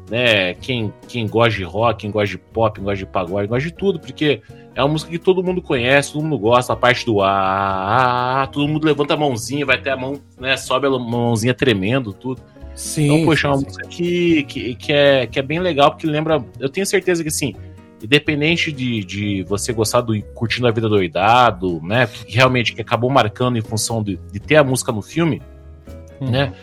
né? 0.09 0.53
Quem, 0.55 0.93
quem 1.07 1.27
gosta 1.27 1.57
de 1.57 1.63
rock, 1.63 2.01
quem 2.01 2.11
gosta 2.11 2.29
de 2.29 2.37
pop, 2.37 2.75
quem 2.75 2.83
gosta 2.83 2.97
de 2.97 3.05
pagode, 3.05 3.47
gosta 3.47 3.69
de 3.69 3.73
tudo, 3.73 3.99
porque 3.99 4.41
é 4.75 4.81
uma 4.81 4.93
música 4.93 5.11
que 5.11 5.19
todo 5.19 5.43
mundo 5.43 5.61
conhece, 5.61 6.13
todo 6.13 6.23
mundo 6.23 6.37
gosta, 6.37 6.73
a 6.73 6.75
parte 6.75 7.05
do 7.05 7.21
ah, 7.21 8.47
todo 8.51 8.67
mundo 8.67 8.85
levanta 8.85 9.13
a 9.13 9.17
mãozinha, 9.17 9.65
vai 9.65 9.79
ter 9.79 9.91
a 9.91 9.97
mão, 9.97 10.19
né? 10.39 10.57
Sobe 10.57 10.87
a 10.87 10.89
mãozinha 10.91 11.53
tremendo, 11.53 12.13
tudo. 12.13 12.41
Sim. 12.73 13.05
Então, 13.05 13.25
poxa, 13.25 13.47
é 13.47 13.49
uma 13.51 13.57
sim. 13.57 13.65
música 13.65 13.87
que, 13.87 14.43
que, 14.43 14.75
que, 14.75 14.93
é, 14.93 15.27
que 15.27 15.37
é 15.37 15.41
bem 15.41 15.59
legal, 15.59 15.91
porque 15.91 16.07
lembra. 16.07 16.43
Eu 16.59 16.69
tenho 16.69 16.85
certeza 16.85 17.21
que 17.21 17.29
assim, 17.29 17.53
independente 18.01 18.71
de, 18.71 19.03
de 19.03 19.43
você 19.43 19.73
gostar 19.73 20.01
do 20.01 20.19
curtindo 20.33 20.67
a 20.67 20.71
vida 20.71 20.87
doidado, 20.87 21.81
né? 21.83 22.07
Que 22.07 22.35
realmente 22.35 22.73
que 22.73 22.81
acabou 22.81 23.09
marcando 23.09 23.57
em 23.57 23.61
função 23.61 24.01
de, 24.01 24.17
de 24.31 24.39
ter 24.39 24.55
a 24.55 24.63
música 24.63 24.91
no 24.91 25.01
filme, 25.01 25.41
uhum. 26.21 26.29
né? 26.31 26.53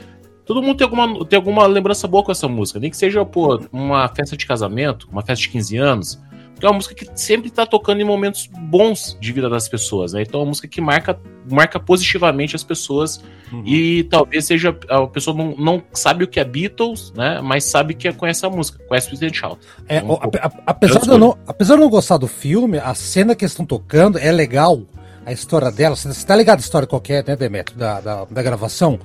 Todo 0.47 0.62
mundo 0.62 0.77
tem 0.77 0.85
alguma, 0.85 1.27
tem 1.27 1.36
alguma 1.36 1.66
lembrança 1.66 2.06
boa 2.06 2.23
com 2.23 2.31
essa 2.31 2.47
música. 2.47 2.78
Nem 2.78 2.89
que 2.89 2.97
seja, 2.97 3.24
pô, 3.24 3.60
uma 3.73 4.09
festa 4.09 4.36
de 4.36 4.47
casamento, 4.47 5.09
uma 5.10 5.20
festa 5.20 5.43
de 5.43 5.48
15 5.48 5.77
anos. 5.77 6.23
Porque 6.52 6.64
é 6.64 6.70
uma 6.70 6.77
música 6.77 6.94
que 6.94 7.06
sempre 7.20 7.51
tá 7.51 7.66
tocando 7.66 8.01
em 8.01 8.05
momentos 8.05 8.47
bons 8.47 9.18
de 9.20 9.31
vida 9.31 9.51
das 9.51 9.68
pessoas, 9.68 10.14
né? 10.14 10.23
Então 10.23 10.40
é 10.40 10.43
uma 10.44 10.48
música 10.48 10.66
que 10.66 10.81
marca, 10.81 11.18
marca 11.51 11.78
positivamente 11.78 12.56
as 12.56 12.62
pessoas. 12.62 13.20
Uhum. 13.52 13.62
E 13.66 14.05
talvez 14.05 14.47
seja. 14.47 14.74
A 14.89 15.06
pessoa 15.06 15.36
não, 15.36 15.55
não 15.56 15.82
sabe 15.93 16.24
o 16.24 16.28
que 16.28 16.40
é 16.40 16.44
Beatles, 16.44 17.12
né? 17.14 17.43
Mas 17.43 17.64
sabe 17.64 17.93
que 17.93 18.10
conhece 18.12 18.47
a 18.47 18.48
música, 18.48 18.82
conhece 18.89 19.12
o 19.12 19.35
Shout. 19.35 19.60
É, 19.86 19.98
a, 19.98 20.02
a, 20.02 20.51
apesar, 20.66 21.01
de 21.01 21.10
eu 21.10 21.18
não, 21.18 21.36
apesar 21.47 21.74
de 21.74 21.81
eu 21.81 21.85
não 21.85 21.90
gostar 21.90 22.16
do 22.16 22.28
filme, 22.28 22.78
a 22.78 22.94
cena 22.94 23.35
que 23.35 23.44
eles 23.44 23.52
estão 23.52 23.66
tocando 23.66 24.16
é 24.16 24.32
legal. 24.32 24.81
A 25.27 25.32
história 25.32 25.73
dela, 25.73 25.97
você 25.97 26.24
tá 26.24 26.36
ligado 26.36 26.59
a 26.59 26.60
história 26.60 26.86
qualquer, 26.86 27.24
né, 27.27 27.35
Demetrio, 27.35 27.77
da, 27.77 28.01
da, 28.01 28.24
da 28.24 28.43
gravação? 28.43 29.01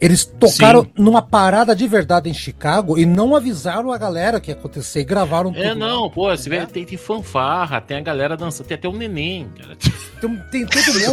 Eles 0.00 0.24
tocaram 0.24 0.82
Sim. 0.82 0.90
numa 0.96 1.20
parada 1.20 1.76
de 1.76 1.86
verdade 1.86 2.30
em 2.30 2.34
Chicago 2.34 2.98
e 2.98 3.04
não 3.04 3.36
avisaram 3.36 3.92
a 3.92 3.98
galera 3.98 4.40
que 4.40 4.50
ia 4.50 4.54
acontecer 4.54 5.00
e 5.00 5.04
gravaram 5.04 5.50
é, 5.50 5.52
tudo. 5.52 5.62
É, 5.62 5.74
não, 5.74 6.04
lá. 6.04 6.10
pô, 6.10 6.30
você 6.30 6.48
vê, 6.48 6.64
tem, 6.64 6.86
tem 6.86 6.96
fanfarra, 6.96 7.82
tem 7.82 7.98
a 7.98 8.00
galera 8.00 8.34
dançando, 8.34 8.66
tem 8.66 8.76
até 8.76 8.88
um 8.88 8.96
neném, 8.96 9.50
cara. 9.58 9.76
Tem, 10.20 10.36
tem 10.50 10.66
todo 10.66 11.00
mundo. 11.00 11.12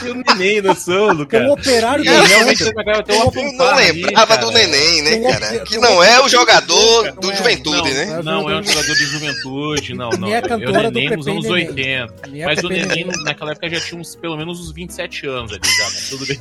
tem 0.00 0.12
um 0.12 0.22
neném 0.26 0.62
dançando, 0.62 1.26
cara. 1.26 1.44
Tem 1.44 1.50
um 1.50 1.54
operário 1.54 2.08
é, 2.08 2.26
realmente 2.26 2.64
tem 2.64 2.72
uma 2.72 2.82
Eu 2.82 3.52
não 3.52 3.76
lembrava 3.76 4.34
ali, 4.34 4.44
do 4.44 4.50
neném, 4.50 5.02
né, 5.02 5.30
cara? 5.30 5.60
que 5.60 5.76
não 5.76 6.02
é 6.02 6.18
o 6.24 6.28
jogador 6.28 7.12
do 7.12 7.30
é, 7.30 7.36
Juventude, 7.36 7.92
né? 7.92 8.22
Não, 8.24 8.48
é 8.48 8.58
um 8.58 8.62
jogador 8.62 8.94
de 8.94 9.04
Juventude, 9.04 9.94
não, 9.94 10.08
não. 10.10 10.28
É 10.28 10.40
o 10.40 10.90
neném 10.90 11.14
nos 11.14 11.28
anos 11.28 11.44
80. 11.44 12.14
Mas 12.46 12.64
o 12.64 12.68
neném 12.68 13.06
naquela 13.24 13.50
época 13.50 13.68
já 13.68 13.80
tinha 13.80 14.00
uns, 14.00 14.16
pelo 14.16 14.38
menos 14.38 14.60
uns 14.60 14.72
27 14.72 15.26
anos 15.26 15.52
ali 15.52 15.60
já, 15.76 15.84
mas 15.84 16.08
tudo 16.08 16.26
bem. 16.26 16.40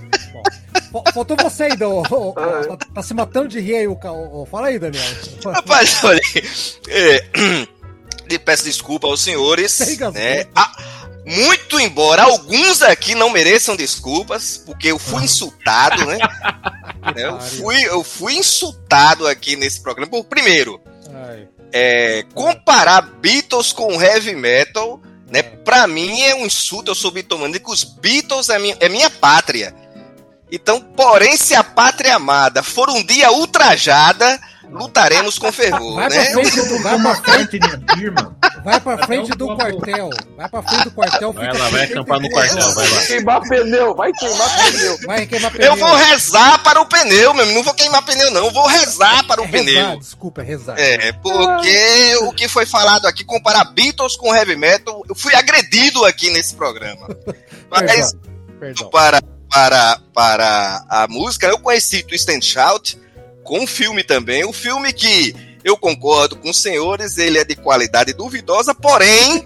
Faltou 1.13 1.37
você 1.37 1.63
ainda, 1.63 1.87
o, 1.87 2.01
o, 2.01 2.33
tá, 2.77 2.87
tá, 2.95 3.01
se 3.03 3.13
matando 3.13 3.47
de 3.47 3.59
rir 3.59 3.75
aí, 3.75 3.87
o, 3.87 3.97
o, 4.03 4.45
Fala 4.45 4.67
aí, 4.67 4.79
Daniel. 4.79 5.03
Rapaz, 5.45 6.03
olha. 6.03 6.21
É, 6.87 8.37
peço 8.43 8.63
desculpa 8.63 9.07
aos 9.07 9.21
senhores. 9.21 9.79
Né? 10.13 10.45
Ah, 10.55 10.71
muito 11.25 11.79
embora 11.79 12.23
alguns 12.23 12.81
aqui 12.81 13.13
não 13.13 13.29
mereçam 13.29 13.75
desculpas, 13.75 14.57
porque 14.65 14.87
eu 14.87 14.97
fui 14.97 15.23
insultado, 15.25 16.05
né? 16.05 16.17
eu, 17.15 17.39
fui, 17.39 17.83
eu 17.83 18.03
fui 18.03 18.33
insultado 18.35 19.27
aqui 19.27 19.55
nesse 19.55 19.81
programa. 19.81 20.09
Por 20.09 20.23
primeiro, 20.25 20.81
é, 21.71 22.25
comparar 22.33 23.01
Beatles 23.01 23.71
com 23.71 24.01
heavy 24.01 24.35
metal, 24.35 24.99
né? 25.31 25.43
Pra 25.43 25.87
mim 25.87 26.21
é 26.21 26.35
um 26.35 26.45
insulto, 26.45 26.91
eu 26.91 26.95
sou 26.95 27.11
bitomaníaco, 27.11 27.71
os 27.71 27.83
Beatles 27.83 28.49
é 28.49 28.57
minha, 28.57 28.77
é 28.79 28.89
minha 28.89 29.09
pátria. 29.09 29.73
Então, 30.51 30.81
porém, 30.81 31.37
se 31.37 31.53
a 31.53 31.63
pátria 31.63 32.15
amada 32.15 32.63
for 32.63 32.89
um 32.89 33.03
dia 33.03 33.31
ultrajada, 33.31 34.39
lutaremos 34.71 35.37
com 35.37 35.51
fervor, 35.51 35.95
vai 35.95 36.09
né? 36.09 36.25
Pra 36.25 36.33
frente 36.33 36.61
do, 36.67 36.81
vai 36.81 36.99
pra 36.99 37.15
frente, 37.15 37.59
vai 38.63 38.79
pra 38.79 39.05
frente 39.05 39.31
do 39.31 39.55
quartel. 39.55 40.09
Vai 40.37 40.49
pra 40.49 40.63
frente 40.63 40.83
do 40.85 40.91
quartel. 40.91 41.33
Vai 41.33 41.57
lá, 41.57 41.69
vai 41.69 41.83
acampar 41.83 42.19
no 42.19 42.29
quartel, 42.29 42.73
vai 42.73 42.89
lá. 42.89 43.05
Queimar 43.05 43.41
pneu, 43.41 43.95
vai 43.95 44.11
queimar 44.13 44.71
pneu. 44.71 44.97
Vai 45.05 45.25
queimar 45.25 45.51
pneu. 45.51 45.67
Eu 45.67 45.75
vou 45.75 45.95
rezar 45.95 46.63
para 46.63 46.81
o 46.81 46.85
pneu, 46.85 47.33
meu 47.33 47.45
Não 47.47 47.63
vou 47.63 47.73
queimar 47.73 48.03
pneu, 48.03 48.31
não. 48.31 48.45
Eu 48.45 48.51
vou 48.51 48.67
rezar 48.67 49.25
para 49.25 49.41
o 49.41 49.45
é 49.45 49.47
pneu. 49.47 49.75
Rezar, 49.75 49.97
desculpa, 49.97 50.41
é 50.41 50.45
rezar. 50.45 50.79
É, 50.79 51.11
porque 51.13 52.17
o 52.21 52.31
que 52.33 52.47
foi 52.47 52.65
falado 52.65 53.05
aqui, 53.05 53.23
comparar 53.23 53.65
Beatles 53.65 54.15
com 54.15 54.33
Heavy 54.33 54.55
Metal, 54.55 55.03
eu 55.07 55.15
fui 55.15 55.33
agredido 55.35 56.05
aqui 56.05 56.29
nesse 56.31 56.55
programa. 56.55 57.07
Mas, 57.69 58.15
Perdão. 58.59 58.89
para 58.89 59.21
para, 59.49 59.99
para 60.13 60.85
a 60.89 61.07
música, 61.07 61.47
eu 61.47 61.59
conheci 61.59 62.03
Twist 62.03 62.29
and 62.29 62.41
Shout 62.41 62.99
com 63.43 63.63
o 63.63 63.67
filme 63.67 64.03
também. 64.03 64.45
O 64.45 64.53
filme 64.53 64.93
que 64.93 65.35
eu 65.63 65.75
concordo 65.77 66.35
com 66.35 66.49
os 66.49 66.57
senhores, 66.61 67.17
ele 67.17 67.37
é 67.37 67.43
de 67.43 67.55
qualidade 67.55 68.13
duvidosa, 68.13 68.73
porém, 68.73 69.45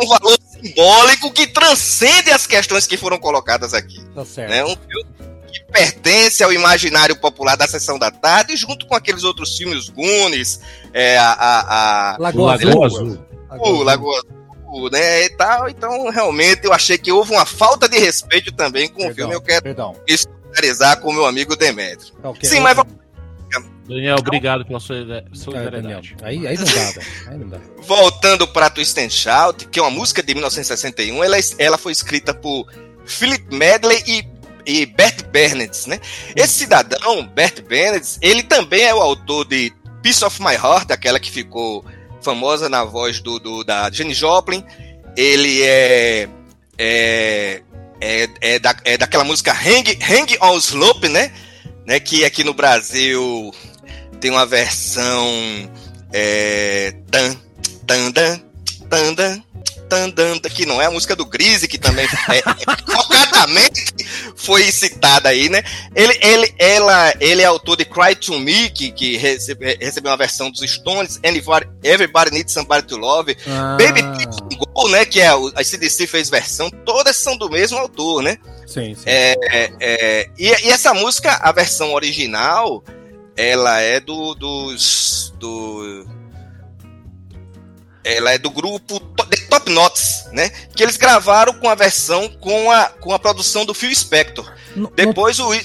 um 0.00 0.06
valor 0.06 0.38
simbólico 0.50 1.30
que 1.32 1.46
transcende 1.46 2.30
as 2.30 2.46
questões 2.46 2.86
que 2.86 2.96
foram 2.96 3.18
colocadas 3.18 3.74
aqui. 3.74 4.00
Tá 4.14 4.24
certo. 4.24 4.50
Né? 4.50 4.64
Um 4.64 4.76
filme 4.76 5.06
que 5.52 5.64
pertence 5.72 6.42
ao 6.42 6.52
imaginário 6.52 7.16
popular 7.16 7.56
da 7.56 7.66
sessão 7.66 7.98
da 7.98 8.10
tarde, 8.10 8.56
junto 8.56 8.86
com 8.86 8.94
aqueles 8.94 9.24
outros 9.24 9.56
filmes, 9.56 9.88
Goonies, 9.88 10.60
é, 10.92 11.16
a, 11.16 11.32
a, 11.32 12.14
a... 12.14 12.16
Lagoa 12.18 12.54
Azul. 12.54 12.68
Lagoa 12.68 12.86
Azul. 12.86 13.18
O 13.50 13.82
Lagoa 13.82 14.18
Azul 14.18 14.43
né, 14.90 15.24
e 15.24 15.30
tal. 15.30 15.68
Então, 15.68 16.10
realmente, 16.10 16.64
eu 16.64 16.72
achei 16.72 16.98
que 16.98 17.12
houve 17.12 17.32
uma 17.32 17.46
falta 17.46 17.88
de 17.88 17.98
respeito 17.98 18.52
também 18.52 18.88
com 18.88 18.98
perdão, 18.98 19.10
o 19.10 19.14
filme. 19.14 19.34
Eu 19.34 19.40
quero 19.40 19.62
perdão. 19.62 19.96
solidarizar 20.06 21.00
com 21.00 21.10
o 21.10 21.12
meu 21.12 21.26
amigo 21.26 21.56
Demetrio. 21.56 22.14
Okay, 22.22 22.48
Sim, 22.48 22.60
mas 22.60 22.76
vamos... 22.76 23.04
Daniel, 23.86 24.16
obrigado 24.18 24.64
pela 24.64 24.80
sua 24.80 24.96
solidariedade. 25.34 26.16
É, 26.22 26.28
aí, 26.28 26.46
aí, 26.46 26.56
não 26.56 26.64
dá, 26.64 27.02
aí 27.30 27.38
não 27.38 27.48
dá. 27.48 27.60
Voltando 27.82 28.48
para 28.48 28.70
Twist 28.70 28.98
and 28.98 29.10
Shout, 29.10 29.68
que 29.68 29.78
é 29.78 29.82
uma 29.82 29.90
música 29.90 30.22
de 30.22 30.32
1961, 30.32 31.22
ela, 31.22 31.36
ela 31.58 31.76
foi 31.76 31.92
escrita 31.92 32.32
por 32.32 32.66
Philip 33.04 33.54
Medley 33.54 34.02
e, 34.06 34.26
e 34.64 34.86
Bert 34.86 35.26
Bernards, 35.26 35.84
né? 35.84 36.00
Esse 36.34 36.54
cidadão, 36.54 37.26
Bert 37.26 37.60
Bernards, 37.62 38.18
ele 38.22 38.42
também 38.42 38.84
é 38.84 38.94
o 38.94 39.02
autor 39.02 39.44
de 39.46 39.70
Piece 40.02 40.24
of 40.24 40.40
My 40.42 40.54
Heart, 40.54 40.90
aquela 40.90 41.20
que 41.20 41.30
ficou 41.30 41.84
famosa 42.24 42.68
na 42.68 42.84
voz 42.84 43.20
do, 43.20 43.38
do 43.38 43.62
da 43.62 43.90
Jenny 43.90 44.14
Joplin. 44.14 44.64
Ele 45.16 45.62
é, 45.62 46.28
é, 46.78 47.62
é, 48.00 48.28
é, 48.40 48.58
da, 48.58 48.74
é 48.84 48.98
daquela 48.98 49.22
música 49.22 49.52
Hang, 49.52 49.98
Hang 50.02 50.36
on 50.40 50.56
Slope, 50.56 51.08
né? 51.08 51.32
né? 51.86 52.00
Que 52.00 52.24
aqui 52.24 52.42
no 52.42 52.54
Brasil 52.54 53.54
tem 54.20 54.30
uma 54.30 54.46
versão. 54.46 55.28
É, 56.12 56.94
tan, 57.10 57.36
tan, 57.86 58.12
tan, 58.12 59.14
tan, 59.14 59.42
tan, 59.94 60.10
Tandanda, 60.10 60.50
que 60.50 60.66
não 60.66 60.82
é 60.82 60.86
a 60.86 60.90
música 60.90 61.14
do 61.14 61.24
Grise, 61.24 61.68
que 61.68 61.78
também 61.78 62.06
é, 62.06 62.38
é, 62.38 62.42
foi 64.34 64.70
citada 64.72 65.28
aí, 65.28 65.48
né? 65.48 65.62
Ele, 65.94 66.18
ele, 66.20 66.54
ela, 66.58 67.14
ele 67.20 67.42
é 67.42 67.44
autor 67.44 67.76
de 67.76 67.84
Cry 67.84 68.14
to 68.16 68.38
Me, 68.38 68.70
que, 68.70 68.90
que 68.90 69.16
recebe, 69.16 69.78
recebeu 69.80 70.10
uma 70.10 70.16
versão 70.16 70.50
dos 70.50 70.60
Stones, 70.68 71.20
Everybody, 71.22 71.68
Everybody 71.82 72.32
Needs 72.32 72.52
Somebody 72.52 72.86
to 72.86 72.96
Love, 72.96 73.36
ah. 73.46 73.76
Baby 73.78 74.02
Go, 74.56 74.88
né? 74.88 75.04
Que 75.04 75.20
é 75.20 75.28
a 75.28 75.64
CDC 75.64 76.06
fez 76.06 76.28
versão, 76.28 76.68
todas 76.84 77.16
são 77.16 77.36
do 77.36 77.48
mesmo 77.48 77.78
autor, 77.78 78.22
né? 78.22 78.38
Sim, 78.66 78.94
sim. 78.94 79.02
É, 79.06 79.34
é, 79.42 79.72
é, 79.80 80.30
e, 80.38 80.48
e, 80.48 80.70
essa 80.70 80.92
música, 80.94 81.38
a 81.42 81.52
versão 81.52 81.92
original, 81.92 82.82
ela 83.36 83.80
é 83.80 84.00
do, 84.00 84.34
dos. 84.34 85.32
Do, 85.38 86.06
ela 88.02 88.32
é 88.32 88.38
do 88.38 88.50
grupo 88.50 89.00
The 89.00 89.43
Top 89.54 89.70
Notes, 89.70 90.26
né? 90.32 90.50
Que 90.74 90.82
eles 90.82 90.96
gravaram 90.96 91.54
com 91.54 91.68
a 91.68 91.74
versão 91.74 92.28
com 92.40 92.70
a, 92.70 92.88
com 92.88 93.12
a 93.12 93.18
produção 93.18 93.64
do 93.64 93.72
Phil 93.72 93.94
Spector. 93.94 94.50
Não, 94.74 94.90
Depois 94.94 95.38
não, 95.38 95.50
o. 95.50 95.60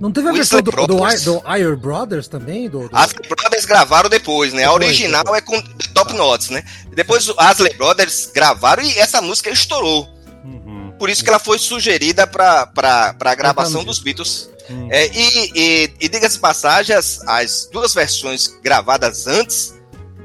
Não 0.00 0.12
teve 0.12 0.28
a 0.28 0.32
versão 0.32 0.60
do, 0.60 0.70
do, 0.70 0.86
do, 0.86 1.56
Iron 1.56 1.76
Brothers 1.76 2.28
também? 2.28 2.68
Do, 2.68 2.88
do... 2.88 2.96
As 2.96 3.12
Brothers 3.12 3.64
gravaram 3.64 4.10
depois, 4.10 4.52
né? 4.52 4.62
Depois, 4.62 4.82
a 4.82 4.86
original 4.86 5.24
depois. 5.24 5.42
é 5.42 5.44
com 5.44 5.62
Top 5.94 6.12
Notes, 6.12 6.50
né? 6.50 6.62
Depois 6.94 7.28
os 7.28 7.38
Asley 7.38 7.72
Brothers 7.74 8.30
gravaram 8.34 8.82
e 8.82 8.98
essa 8.98 9.22
música 9.22 9.48
estourou. 9.48 10.08
Uhum. 10.44 10.92
Por 10.98 11.08
isso 11.08 11.22
que 11.22 11.30
ela 11.30 11.38
foi 11.38 11.58
sugerida 11.58 12.26
para 12.26 12.70
a 13.18 13.34
gravação 13.34 13.84
dos 13.84 13.98
Beatles. 13.98 14.50
Uhum. 14.68 14.88
É, 14.90 15.06
e, 15.06 15.52
e, 15.54 15.94
e 16.00 16.08
diga-se 16.08 16.38
passagem, 16.38 16.94
as, 16.94 17.20
as 17.26 17.68
duas 17.72 17.94
versões 17.94 18.48
gravadas 18.62 19.26
antes 19.26 19.74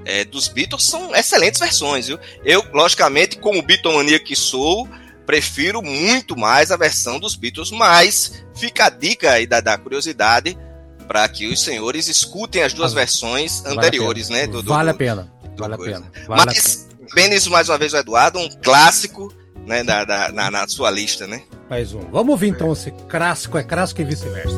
é, 0.08 0.24
dos 0.24 0.48
Beatles 0.48 0.84
são 0.84 1.14
excelentes 1.14 1.60
versões, 1.60 2.08
viu? 2.08 2.18
Eu, 2.46 2.66
logicamente, 2.74 3.38
como 3.38 3.62
Beatlemania 3.62 4.18
que 4.18 4.38
sou, 4.38 4.88
prefiro 5.26 5.82
muito 5.82 6.38
mais 6.38 6.72
a 6.72 6.78
versão 6.78 7.20
dos 7.20 7.36
Beatles, 7.36 7.72
mas 7.72 8.46
fica 8.56 8.86
a 8.86 8.90
dica 8.90 9.32
aí 9.32 9.46
da, 9.46 9.60
da 9.60 9.78
curiosidade 9.78 10.58
para 11.10 11.28
que 11.28 11.48
os 11.48 11.62
senhores 11.62 12.08
escutem 12.08 12.64
as 12.64 12.74
duas 12.74 12.94
versões 12.94 13.60
vale 13.62 13.78
anteriores, 13.78 14.30
né? 14.30 14.48
Do, 14.48 14.64
do, 14.64 14.70
vale 14.70 14.92
a 14.92 14.94
pena. 14.94 15.30
Vale 15.58 15.74
a 15.74 15.78
pena. 15.78 16.12
Vale 16.26 16.46
mas, 16.46 16.88
bem 17.14 17.34
isso 17.34 17.52
mais 17.52 17.68
uma 17.68 17.78
vez 17.78 17.94
o 17.94 17.98
Eduardo, 17.98 18.40
um 18.40 18.50
clássico 18.64 19.34
né, 19.66 19.84
da, 19.84 20.06
da 20.06 20.32
na, 20.32 20.50
na, 20.50 20.68
sua 20.70 20.90
lista, 20.90 21.28
né? 21.28 21.44
Mais 21.70 21.94
um. 21.94 22.00
Vamos 22.12 22.30
ouvir 22.30 22.48
então 22.48 22.72
esse 22.72 22.92
clássico 23.10 23.58
é 23.58 23.64
clássico 23.64 24.02
e 24.02 24.06
vice-versa. 24.06 24.58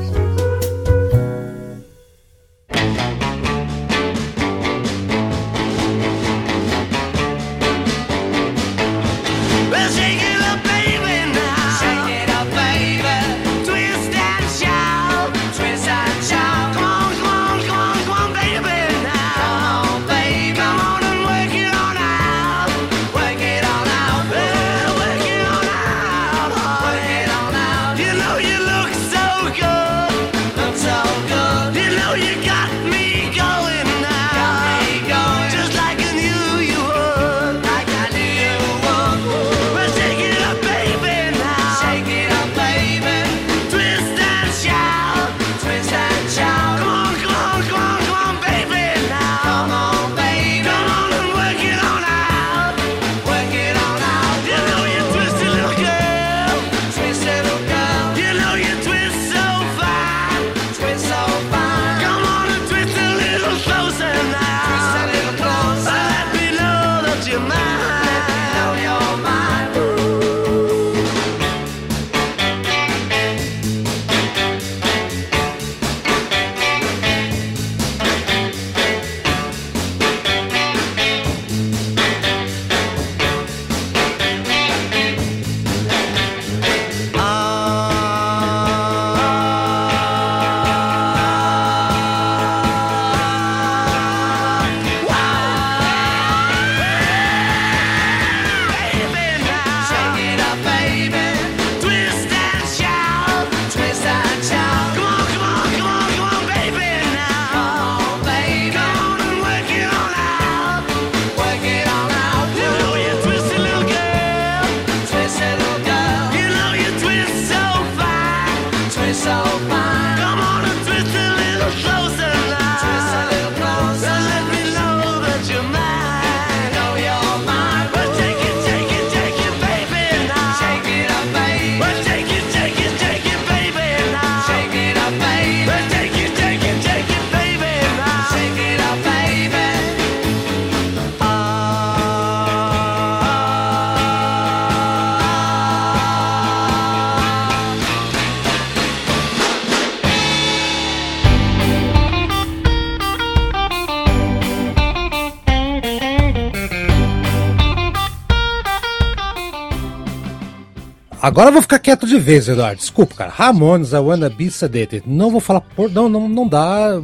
Agora 161.30 161.49
eu 161.49 161.53
vou 161.53 161.61
ficar 161.61 161.77
quieto 161.77 162.07
de 162.07 162.18
vez, 162.18 162.47
Eduardo. 162.47 162.80
Desculpa, 162.80 163.14
cara. 163.14 163.31
Ramones, 163.31 163.93
I 163.93 163.97
Wanna 163.97 164.31
Be 164.31 164.49
Sedated. 164.49 165.03
Não 165.06 165.30
vou 165.30 165.39
falar 165.39 165.61
por. 165.61 165.91
Não, 165.91 166.10
não, 166.10 166.27
não 166.27 166.47
dá. 166.47 166.99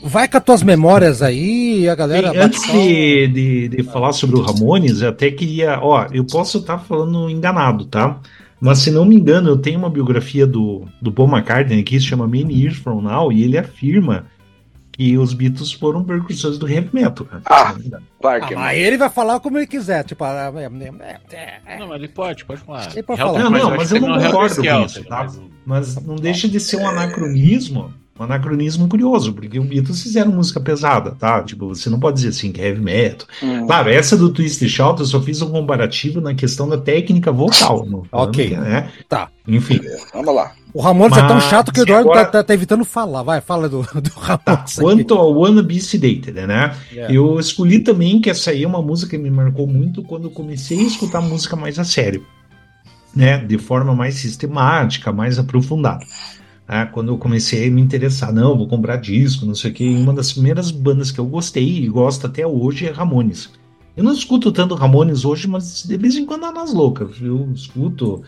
Vai 0.00 0.28
com 0.28 0.36
as 0.36 0.44
tuas 0.44 0.62
memórias 0.62 1.20
aí 1.20 1.88
a 1.88 1.94
galera. 1.96 2.32
Antes 2.40 2.62
de, 2.70 3.26
de, 3.26 3.68
de, 3.70 3.82
falar 3.82 4.12
sobre 4.12 4.36
o 4.36 4.42
Ramones, 4.42 5.02
eu 5.02 5.08
até 5.08 5.28
queria. 5.28 5.80
Ó, 5.82 6.06
eu 6.12 6.24
posso 6.24 6.58
estar 6.58 6.78
tá 6.78 6.84
falando 6.84 7.28
enganado, 7.28 7.84
tá? 7.86 8.20
Mas 8.60 8.78
se 8.78 8.92
não 8.92 9.04
me 9.04 9.16
engano, 9.16 9.48
eu 9.48 9.56
tenho 9.56 9.80
uma 9.80 9.90
biografia 9.90 10.46
do, 10.46 10.84
do 11.02 11.10
Paul 11.10 11.28
McCartney 11.28 11.82
que 11.82 11.98
se 11.98 12.06
chama 12.06 12.28
Many 12.28 12.62
Years 12.62 12.76
From 12.76 13.02
Now 13.02 13.32
e 13.32 13.42
ele 13.42 13.58
afirma 13.58 14.26
que 14.96 15.18
os 15.18 15.34
Beatles 15.34 15.72
foram 15.72 16.04
percussores 16.04 16.56
do 16.56 16.68
heavy 16.68 16.88
metal, 16.92 17.26
cara. 17.26 17.42
Ah, 17.46 17.74
claro 18.20 18.46
que 18.46 18.54
ah, 18.54 18.64
Aí 18.66 18.80
ele 18.80 18.96
vai 18.96 19.10
falar 19.10 19.40
como 19.40 19.58
ele 19.58 19.66
quiser, 19.66 20.04
tipo... 20.04 20.22
Ah, 20.22 20.52
é, 20.56 21.34
é, 21.34 21.60
é, 21.66 21.78
não, 21.78 21.88
mas 21.88 21.96
ele 21.96 22.08
pode, 22.08 22.44
pode 22.44 22.60
falar. 22.60 22.92
Ele 22.92 23.02
pode 23.02 23.20
falar. 23.20 23.38
Não, 23.40 23.50
não, 23.50 23.76
mas 23.76 23.92
eu 23.92 24.00
não 24.00 24.20
concordo 24.20 24.56
com 24.56 24.84
isso, 24.84 25.04
tá? 25.04 25.26
Mas 25.66 25.96
não 25.96 26.16
deixa 26.16 26.48
de 26.48 26.60
ser 26.60 26.76
um 26.76 26.88
anacronismo 26.88 27.92
um 28.18 28.22
anacronismo 28.22 28.86
curioso, 28.88 29.32
porque 29.32 29.58
o 29.58 29.64
Beatles 29.64 30.02
fizeram 30.02 30.30
música 30.30 30.60
pesada, 30.60 31.10
tá? 31.12 31.42
Tipo, 31.42 31.68
você 31.68 31.90
não 31.90 31.98
pode 31.98 32.16
dizer 32.16 32.28
assim 32.28 32.52
que 32.52 32.60
é 32.60 32.68
heavy 32.68 32.80
metal. 32.80 33.26
Hum. 33.42 33.66
Claro, 33.66 33.88
essa 33.90 34.16
do 34.16 34.32
Twist 34.32 34.68
Shout 34.68 35.00
eu 35.00 35.06
só 35.06 35.20
fiz 35.20 35.42
um 35.42 35.50
comparativo 35.50 36.20
na 36.20 36.32
questão 36.34 36.68
da 36.68 36.78
técnica 36.78 37.32
vocal. 37.32 37.84
no- 37.84 38.06
Ok. 38.12 38.56
Né? 38.56 38.88
Tá. 39.08 39.28
Enfim. 39.48 39.80
Vamos 40.12 40.34
lá. 40.34 40.52
O 40.72 40.80
Ramones 40.80 41.16
é 41.16 41.20
tão 41.26 41.36
Mas 41.36 41.44
chato 41.44 41.72
que 41.72 41.80
o 41.80 41.82
Eduardo 41.82 42.10
agora- 42.10 42.24
tá, 42.26 42.30
tá- 42.32 42.44
tá 42.44 42.54
evitando 42.54 42.84
falar. 42.84 43.22
Vai, 43.22 43.40
fala 43.40 43.68
do, 43.68 43.82
do 43.94 44.10
Tá, 44.10 44.38
Ramones. 44.46 44.78
aí. 44.78 44.84
quanto 44.84 45.14
ao 45.14 45.32
Wanna 45.32 45.62
Be 45.62 45.80
Sedated, 45.80 46.32
né? 46.46 46.74
É. 46.92 47.06
Eu 47.10 47.38
escolhi 47.40 47.80
também 47.80 48.20
que 48.20 48.30
essa 48.30 48.50
aí 48.52 48.62
é 48.64 48.66
uma 48.68 48.80
música 48.82 49.10
que 49.16 49.18
me 49.22 49.30
marcou 49.30 49.66
muito 49.66 50.02
quando 50.04 50.24
eu 50.24 50.30
comecei 50.30 50.78
a 50.78 50.82
escutar 50.82 51.20
música 51.20 51.54
mais 51.56 51.78
a 51.80 51.84
sério, 51.84 52.24
né? 53.14 53.38
De 53.38 53.58
forma 53.58 53.94
mais 53.94 54.14
sistemática, 54.16 55.12
mais 55.12 55.38
aprofundada. 55.38 56.04
Né? 56.68 56.86
Quando 56.86 57.12
eu 57.12 57.18
comecei 57.18 57.68
a 57.68 57.70
me 57.70 57.80
interessar, 57.80 58.32
não, 58.32 58.56
vou 58.56 58.66
comprar 58.66 58.96
disco, 58.96 59.46
não 59.46 59.54
sei 59.54 59.70
o 59.70 59.74
que. 59.74 59.88
Uma 59.88 60.12
das 60.12 60.32
primeiras 60.32 60.70
bandas 60.70 61.10
que 61.10 61.18
eu 61.18 61.26
gostei 61.26 61.84
e 61.84 61.88
gosto 61.88 62.26
até 62.26 62.46
hoje 62.46 62.86
é 62.86 62.90
Ramones. 62.90 63.50
Eu 63.96 64.02
não 64.02 64.12
escuto 64.12 64.50
tanto 64.50 64.74
Ramones 64.74 65.24
hoje, 65.24 65.46
mas 65.46 65.84
de 65.86 65.96
vez 65.96 66.16
em 66.16 66.26
quando 66.26 66.46
é 66.46 66.52
nas 66.52 66.72
loucas. 66.72 67.20
Eu 67.20 67.50
escuto, 67.52 68.22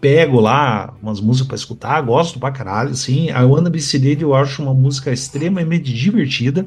pego 0.00 0.40
lá 0.40 0.94
umas 1.00 1.20
músicas 1.20 1.46
pra 1.46 1.56
escutar, 1.56 2.00
gosto 2.00 2.38
pra 2.38 2.50
caralho, 2.50 2.90
assim. 2.90 3.30
A 3.30 3.44
Wanna 3.44 3.70
Be 3.70 3.80
eu 4.20 4.34
acho 4.34 4.62
uma 4.62 4.74
música 4.74 5.12
extremamente 5.12 5.92
divertida 5.92 6.66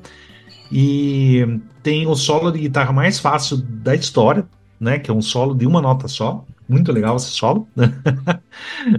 e 0.72 1.60
tem 1.84 2.08
o 2.08 2.16
solo 2.16 2.52
de 2.52 2.60
guitarra 2.60 2.92
mais 2.94 3.20
fácil 3.20 3.58
da 3.58 3.94
história, 3.96 4.48
né? 4.80 5.00
Que 5.00 5.12
é 5.12 5.14
um 5.14 5.22
solo 5.22 5.54
de 5.54 5.66
uma 5.66 5.82
nota 5.82 6.08
só. 6.08 6.46
Muito 6.70 6.92
legal 6.92 7.16
esse 7.16 7.32
solo, 7.32 7.68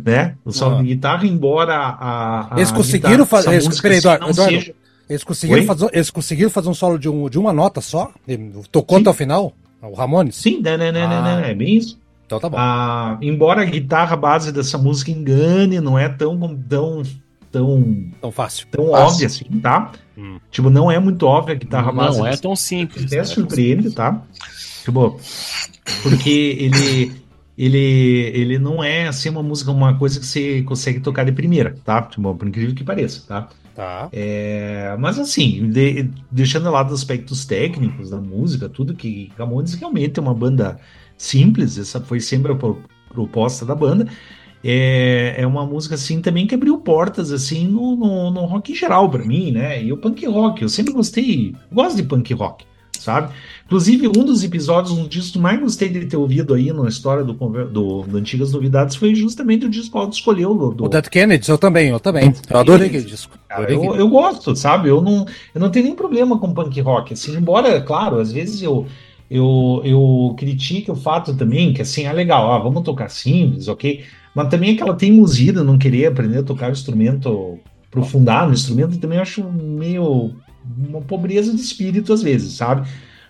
né? 0.05 0.35
O 0.45 0.51
solo 0.53 0.77
Ah. 0.77 0.83
de 0.83 0.89
guitarra, 0.89 1.27
embora 1.27 1.75
a, 1.77 2.55
a 2.55 2.57
Eles 2.57 2.71
conseguiram 2.73 3.27
fazer- 3.27 3.49
essa 3.49 3.55
eles- 3.55 3.67
música 3.67 3.83
peraí, 3.83 3.99
Eduardo, 3.99 4.25
não 4.25 4.31
Eduardo. 4.31 4.55
seja- 4.55 4.75
Eles 5.09 5.25
conseguiram, 5.25 5.61
Oi? 5.61 5.67
fazer, 5.67 5.91
eles 5.93 6.11
conseguiram 6.11 6.51
fazer 6.51 6.69
um 6.69 6.75
solo 6.75 6.99
de, 6.99 7.09
um, 7.09 7.29
de 7.31 7.39
uma 7.39 7.53
nota 7.53 7.81
só? 7.81 8.11
Tocou 8.71 8.99
Sim. 8.99 9.03
até 9.03 9.11
o 9.11 9.15
final? 9.15 9.53
O 9.81 9.95
Ramones? 9.95 10.37
Sim, 10.37 10.61
né, 10.61 10.77
né, 10.77 10.93
né, 10.93 11.07
né, 11.07 11.17
Ah. 11.17 11.41
né, 11.41 11.51
é 11.51 11.55
bem 11.55 11.77
isso. 11.77 11.99
Então 12.27 12.39
tá 12.39 12.49
bom. 12.49 12.57
Ah, 12.59 13.17
embora 13.23 13.63
a 13.63 13.65
guitarra 13.65 14.15
base 14.17 14.53
dessa 14.53 14.77
música 14.77 15.11
engane, 15.11 15.81
não 15.81 15.99
é 15.99 16.09
tão 16.11 16.39
tão 16.69 17.03
tão, 17.51 17.83
Tão 18.21 18.31
fácil. 18.31 18.67
tão 18.71 18.91
Fácil. 18.91 19.07
óbvia 19.07 19.27
assim, 19.29 19.45
tá? 19.63 19.93
Hum. 20.19 20.39
Tipo, 20.51 20.69
não 20.69 20.91
é 20.91 20.99
muito 20.99 21.23
óbvia 21.27 21.55
a 21.55 21.59
guitarra 21.59 21.91
base. 21.91 22.19
Não 22.19 22.27
é 22.27 22.37
tão 22.37 22.55
simples. 22.55 23.05
até 23.07 23.17
não 23.17 23.23
é 23.23 23.25
tão 23.25 23.35
surpreende, 23.35 23.91
tá? 23.93 24.21
Tipo, 24.85 25.19
porque 26.03 26.57
ele 26.61 27.13
ele 27.59 27.79
ele 28.35 28.59
não 28.59 28.83
é 28.85 29.09
assim 29.09 29.29
uma 29.31 29.43
música, 29.43 29.71
uma 29.71 29.99
coisa 29.99 30.21
que 30.21 30.27
você 30.27 30.63
consegue 30.63 31.01
tocar 31.01 31.25
de 31.25 31.33
primeira, 31.33 31.75
tá? 31.85 32.03
Tipo, 32.03 32.35
por 32.37 32.49
incrível 32.49 32.75
que 32.75 32.85
pareça, 32.85 33.27
tá? 33.27 33.49
Tá. 33.75 34.09
É, 34.13 34.97
mas 34.99 35.19
assim, 35.19 35.71
de- 35.71 36.11
deixando 36.31 36.65
de 36.65 36.71
lado 36.71 36.89
os 36.93 37.01
aspectos 37.01 37.45
técnicos 37.47 38.11
da 38.11 38.21
música, 38.21 38.69
tudo 38.69 38.95
que 38.97 39.33
Ramones 39.39 39.75
realmente 39.75 40.19
é 40.19 40.23
uma 40.23 40.35
banda 40.35 40.81
simples, 41.17 41.79
essa 41.79 42.01
foi 42.01 42.21
sempre 42.21 42.53
a 42.53 42.55
pro- 42.57 42.83
proposta 43.11 43.65
da 43.67 43.75
banda. 43.75 44.09
É, 44.63 45.37
é 45.41 45.47
uma 45.47 45.65
música 45.65 45.95
assim 45.95 46.21
também 46.21 46.47
que 46.47 46.55
abriu 46.55 46.79
portas 46.79 47.31
assim 47.31 47.69
no, 47.69 47.95
no, 47.97 48.31
no 48.33 48.45
rock 48.47 48.73
em 48.73 48.75
geral 48.75 49.09
pra 49.09 49.25
mim, 49.25 49.53
né? 49.53 49.83
E 49.83 49.93
o 49.93 49.97
punk 49.97 50.27
rock, 50.27 50.63
eu 50.63 50.69
sempre 50.69 50.93
gostei, 50.93 51.55
gosto 51.73 51.97
de 51.97 52.03
punk 52.03 52.35
rock, 52.35 52.65
sabe? 52.99 53.33
Inclusive, 53.69 54.09
um 54.09 54.25
dos 54.25 54.43
episódios, 54.43 54.97
um 54.97 55.07
disco 55.07 55.35
que 55.35 55.39
mais 55.39 55.61
gostei 55.61 55.91
de 55.91 56.07
ter 56.07 56.17
ouvido 56.17 56.55
aí 56.55 56.73
na 56.73 56.89
história 56.89 57.23
do, 57.23 57.35
do, 57.35 58.03
do 58.03 58.17
Antigas 58.17 58.51
Novidades 58.51 58.97
foi 58.97 59.15
justamente 59.15 59.67
o 59.67 59.69
disco 59.69 60.09
que 60.09 60.15
escolheu 60.15 60.55
do, 60.55 60.71
do, 60.71 60.85
O 60.87 60.89
Dead 60.89 61.07
Kennedy, 61.07 61.47
eu 61.51 61.59
também, 61.59 61.91
eu 61.91 62.01
também. 62.01 62.33
Eu 62.49 62.61
adorei 62.61 62.87
aquele 62.87 63.05
disco. 63.05 63.39
Cara, 63.47 63.71
eu, 63.71 63.95
eu 63.95 64.09
gosto, 64.09 64.57
sabe? 64.57 64.89
Eu 64.89 65.03
não, 65.03 65.27
eu 65.55 65.61
não 65.61 65.69
tenho 65.69 65.85
nenhum 65.85 65.97
problema 65.97 66.39
com 66.39 66.55
punk 66.55 66.81
rock. 66.81 67.13
Assim, 67.13 67.37
embora, 67.37 67.79
claro, 67.83 68.19
às 68.19 68.33
vezes 68.33 68.63
eu, 68.63 68.87
eu, 69.31 69.83
eu 69.85 70.35
critique 70.39 70.91
o 70.91 70.97
fato 70.97 71.35
também 71.35 71.75
que, 71.75 71.83
assim, 71.83 72.05
é 72.05 72.13
legal, 72.15 72.51
ah, 72.51 72.59
vamos 72.59 72.83
tocar 72.85 73.11
simples, 73.11 73.69
ok? 73.69 74.03
Mas 74.35 74.49
também 74.49 74.75
aquela 74.75 74.95
teimosia 74.95 75.53
de 75.53 75.63
não 75.63 75.77
querer 75.77 76.07
aprender 76.07 76.39
a 76.39 76.43
tocar 76.43 76.71
o 76.71 76.73
instrumento, 76.73 77.59
aprofundar 77.87 78.47
no 78.47 78.55
instrumento, 78.55 78.99
também 78.99 79.19
acho 79.19 79.45
meio 79.45 80.33
uma 80.89 81.03
pobreza 81.03 81.55
de 81.55 81.61
espírito 81.61 82.15
às 82.15 82.23
vezes, 82.23 82.55
sabe? 82.55 82.89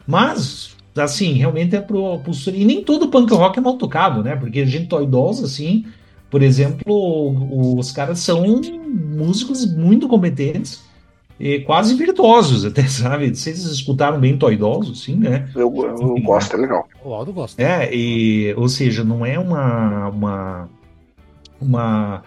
Mas, 0.09 0.75
assim, 0.97 1.35
realmente 1.35 1.77
é 1.77 1.83
pro, 1.83 2.19
pro 2.21 2.33
e 2.55 2.65
nem 2.65 2.83
todo 2.83 3.09
punk 3.09 3.31
rock 3.35 3.59
é 3.59 3.63
mal 3.63 3.77
tocado, 3.77 4.23
né? 4.23 4.35
Porque 4.35 4.61
a 4.61 4.65
gente 4.65 4.87
Dolls, 4.87 5.45
assim, 5.45 5.85
por 6.31 6.43
exemplo, 6.43 7.79
os 7.79 7.93
caras 7.93 8.19
são 8.21 8.43
músicos 8.89 9.71
muito 9.71 10.09
competentes 10.09 10.83
e 11.39 11.61
quase 11.61 11.95
virtuosos, 11.95 12.65
até, 12.65 12.85
sabe? 12.89 13.37
Vocês 13.37 13.63
escutaram 13.67 14.19
bem 14.19 14.39
Toy 14.39 14.57
Dolls, 14.57 14.93
assim, 14.93 15.15
né? 15.15 15.47
Eu, 15.55 15.71
eu 15.77 16.21
gosto, 16.23 16.57
é 16.57 16.59
legal. 16.59 16.89
O 17.05 17.13
Aldo 17.13 17.35
gosta. 17.35 17.63
É, 17.63 17.95
e, 17.95 18.55
ou 18.57 18.67
seja, 18.67 19.05
não 19.05 19.27
é 19.27 19.39
uma, 19.39 20.09
uma, 20.09 20.71
uma, 21.61 22.23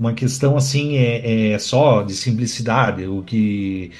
uma 0.00 0.12
questão 0.14 0.56
assim, 0.56 0.96
é, 0.96 1.50
é 1.52 1.58
só 1.58 2.02
de 2.02 2.14
simplicidade, 2.14 3.06
o 3.06 3.22
que 3.22 3.92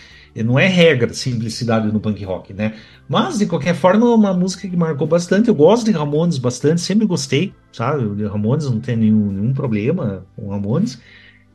não 0.42 0.58
é 0.58 0.66
regra 0.66 1.12
simplicidade 1.12 1.90
no 1.92 2.00
punk 2.00 2.24
rock, 2.24 2.52
né? 2.52 2.74
Mas, 3.08 3.38
de 3.38 3.46
qualquer 3.46 3.74
forma, 3.74 4.06
é 4.06 4.14
uma 4.14 4.34
música 4.34 4.68
que 4.68 4.76
marcou 4.76 5.06
bastante. 5.06 5.48
Eu 5.48 5.54
gosto 5.54 5.84
de 5.86 5.92
Ramones 5.92 6.38
bastante, 6.38 6.80
sempre 6.80 7.06
gostei, 7.06 7.54
sabe? 7.72 8.14
De 8.16 8.26
Ramones, 8.26 8.68
não 8.68 8.80
tem 8.80 8.96
nenhum, 8.96 9.30
nenhum 9.30 9.54
problema 9.54 10.26
com 10.34 10.48
Ramones. 10.48 11.00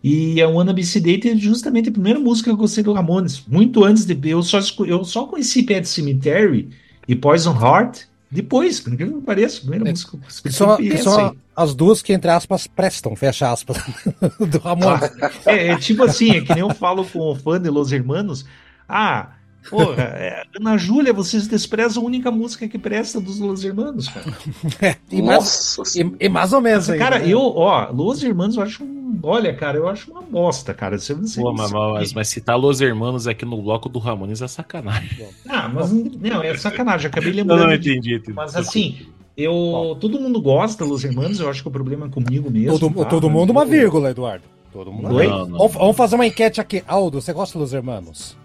E 0.03 0.41
a 0.41 0.48
Wanna 0.49 0.73
Be 0.73 0.84
Sedated 0.84 1.30
é 1.30 1.36
justamente 1.36 1.90
a 1.90 1.91
primeira 1.91 2.19
música 2.19 2.45
que 2.49 2.53
eu 2.53 2.57
gostei 2.57 2.84
do 2.84 2.94
Ramones. 2.94 3.45
Muito 3.48 3.84
antes 3.84 4.06
de. 4.06 4.18
Eu 4.30 4.41
só, 4.41 4.60
eu 4.86 5.03
só 5.03 5.26
conheci 5.28 5.64
Pet 5.64 5.88
Cemetery 5.88 6.69
e 7.07 7.15
Poison 7.15 7.53
Heart 7.53 8.03
depois, 8.32 8.80
por 8.80 8.94
incrível 8.94 9.19
que 9.19 9.26
pareça. 9.26 9.57
A 9.57 9.61
primeira 9.61 9.86
É, 9.88 9.91
música 9.91 10.11
que 10.18 10.18
eu 10.18 10.49
essa 10.94 11.03
são 11.03 11.28
aí. 11.28 11.38
as 11.56 11.76
duas 11.76 12.02
que, 12.02 12.14
entre 12.14 12.32
aspas, 12.32 12.65
prestam, 12.65 13.15
fecha 13.15 13.52
aspas, 13.52 13.78
do 14.40 14.57
Ramones. 14.57 15.11
É, 15.45 15.68
é 15.68 15.78
tipo 15.78 16.03
assim, 16.03 16.32
é 16.32 16.41
que 16.41 16.49
nem 16.53 16.61
eu 16.61 16.73
falo 16.73 17.06
com 17.06 17.19
o 17.19 17.36
fã 17.36 17.60
de 17.61 17.69
Los 17.69 17.91
Hermanos. 17.91 18.45
Ah, 18.88 19.34
porra, 19.70 20.04
é, 20.18 20.44
Ana 20.56 20.78
Júlia, 20.78 21.14
vocês 21.14 21.48
desprezam 21.48 22.04
a 22.04 22.06
única 22.06 22.32
música 22.32 22.68
que 22.68 22.78
presta 22.78 23.20
dos 23.20 23.40
Los 23.40 23.64
Hermanos, 23.64 24.08
cara. 24.08 24.26
E 25.12 25.22
mais, 25.22 25.78
e, 25.96 26.26
e 26.26 26.30
mais 26.30 26.54
ou 26.54 26.62
menos 26.62 26.90
aí. 26.90 26.98
Cara, 26.98 27.20
né? 27.20 27.28
eu, 27.28 27.40
ó, 27.42 27.90
Los 27.92 28.24
Hermanos 28.24 28.56
eu 28.56 28.64
acho 28.64 28.84
um. 28.84 29.20
Olha, 29.24 29.54
cara, 29.54 29.78
eu 29.78 29.88
acho 29.90 30.10
uma 30.10 30.22
bosta, 30.22 30.74
cara. 30.74 30.98
Você 30.98 31.14
não 31.14 31.28
sei. 31.28 31.44
Pô, 31.44 31.54
mas, 31.54 31.72
mas, 31.72 32.14
mas 32.14 32.28
citar 32.30 32.58
Los 32.58 32.80
Hermanos 32.82 33.28
aqui 33.28 33.44
no 33.46 33.62
bloco 33.62 33.90
do 33.90 34.00
Ramones 34.00 34.42
é 34.42 34.48
sacanagem. 34.48 35.28
Ah, 35.50 35.68
mas 35.68 35.92
não, 35.92 36.42
é 36.42 36.56
sacanagem, 36.58 37.08
acabei 37.08 37.32
Não, 37.32 37.38
lembrando. 37.38 37.60
não 37.70 37.78
de- 37.78 37.92
entendi. 37.92 38.16
entendi. 38.16 38.34
Mas 38.34 38.56
assim, 38.56 39.00
eu. 39.36 39.98
Todo 40.00 40.20
mundo 40.20 40.42
gosta 40.42 40.86
dos 40.86 41.04
Hermanos, 41.04 41.40
eu 41.40 41.50
acho 41.50 41.62
que 41.62 41.68
o 41.68 41.72
problema 41.72 42.06
é 42.06 42.10
comigo 42.10 42.50
mesmo. 42.50 42.80
todo, 42.80 42.96
tá? 42.96 43.06
todo 43.06 43.30
mundo 43.30 43.50
uma 43.52 43.66
vírgula, 43.66 44.12
Eduardo. 44.12 44.46
Todo 44.72 44.92
mundo 44.92 45.10
vírgula. 45.10 45.40
Não, 45.40 45.48
não. 45.50 45.58
Vamos, 45.58 45.74
vamos 45.74 45.98
fazer 45.98 46.16
uma 46.16 46.26
enquete 46.26 46.62
aqui. 46.62 46.82
Aldo, 46.88 47.22
você 47.22 47.34
gosta 47.34 47.60
dos 47.60 47.74
Hermanos? 47.74 48.38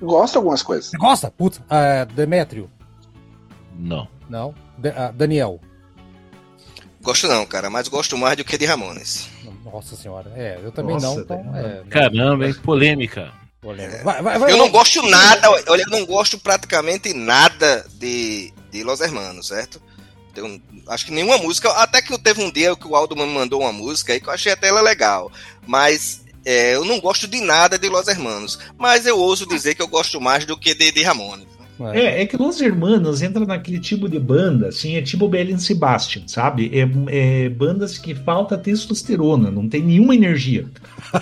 Gosto 0.00 0.32
de 0.32 0.38
algumas 0.38 0.62
coisas. 0.62 0.86
Você 0.90 0.96
gosta? 0.96 1.30
Putz, 1.30 1.60
ah, 1.68 2.04
Demétrio? 2.04 2.70
Não. 3.76 4.08
Não. 4.28 4.54
De- 4.76 4.90
ah, 4.90 5.12
Daniel? 5.14 5.60
Gosto 7.00 7.26
não, 7.28 7.46
cara, 7.46 7.70
mas 7.70 7.88
gosto 7.88 8.16
mais 8.16 8.36
do 8.36 8.44
que 8.44 8.58
de 8.58 8.66
Ramones. 8.66 9.28
Nossa 9.64 9.96
senhora. 9.96 10.32
É, 10.34 10.58
eu 10.62 10.72
também 10.72 10.94
Nossa, 10.94 11.06
não. 11.14 11.22
Então, 11.22 11.56
é, 11.56 11.82
Caramba, 11.88 12.46
hein? 12.46 12.54
Polêmica. 12.62 13.32
polêmica. 13.60 14.02
Vai, 14.04 14.22
vai, 14.22 14.38
vai, 14.38 14.52
Eu 14.52 14.56
não 14.56 14.70
gosto 14.70 15.02
nada, 15.02 15.50
olha, 15.50 15.82
eu 15.82 15.90
não 15.90 16.04
gosto 16.06 16.38
praticamente 16.38 17.12
nada 17.14 17.86
de, 17.94 18.52
de 18.70 18.82
Los 18.82 19.00
Hermanos, 19.00 19.48
certo? 19.48 19.80
Então, 20.32 20.60
acho 20.88 21.06
que 21.06 21.12
nenhuma 21.12 21.38
música, 21.38 21.70
até 21.72 22.00
que 22.02 22.16
teve 22.18 22.42
um 22.42 22.50
dia 22.50 22.74
que 22.76 22.86
o 22.86 22.94
Aldo 22.94 23.16
me 23.16 23.26
mandou 23.26 23.62
uma 23.62 23.72
música 23.72 24.12
aí 24.12 24.20
que 24.20 24.28
eu 24.28 24.32
achei 24.32 24.52
até 24.52 24.68
ela 24.68 24.80
legal, 24.80 25.30
mas 25.66 26.24
é, 26.50 26.74
eu 26.76 26.84
não 26.84 27.00
gosto 27.00 27.26
de 27.28 27.40
nada 27.40 27.78
de 27.78 27.88
Los 27.88 28.08
Hermanos, 28.08 28.58
mas 28.78 29.06
eu 29.06 29.18
ouso 29.18 29.46
dizer 29.46 29.74
que 29.74 29.82
eu 29.82 29.88
gosto 29.88 30.20
mais 30.20 30.44
do 30.44 30.56
que 30.56 30.74
de, 30.74 30.90
de 30.90 31.02
Ramones. 31.02 31.46
É, 31.96 32.22
é 32.22 32.26
que 32.26 32.36
Los 32.36 32.60
Hermanos 32.60 33.22
entra 33.22 33.44
naquele 33.46 33.78
tipo 33.78 34.08
de 34.08 34.18
banda, 34.18 34.66
assim, 34.68 34.96
é 34.96 35.02
tipo 35.02 35.28
Belen 35.28 35.58
Sebastian, 35.58 36.22
sabe? 36.26 36.70
É, 36.74 37.44
é 37.44 37.48
bandas 37.48 37.96
que 37.98 38.16
falta 38.16 38.58
testosterona, 38.58 39.48
não 39.50 39.68
tem 39.68 39.82
nenhuma 39.82 40.12
energia. 40.14 40.66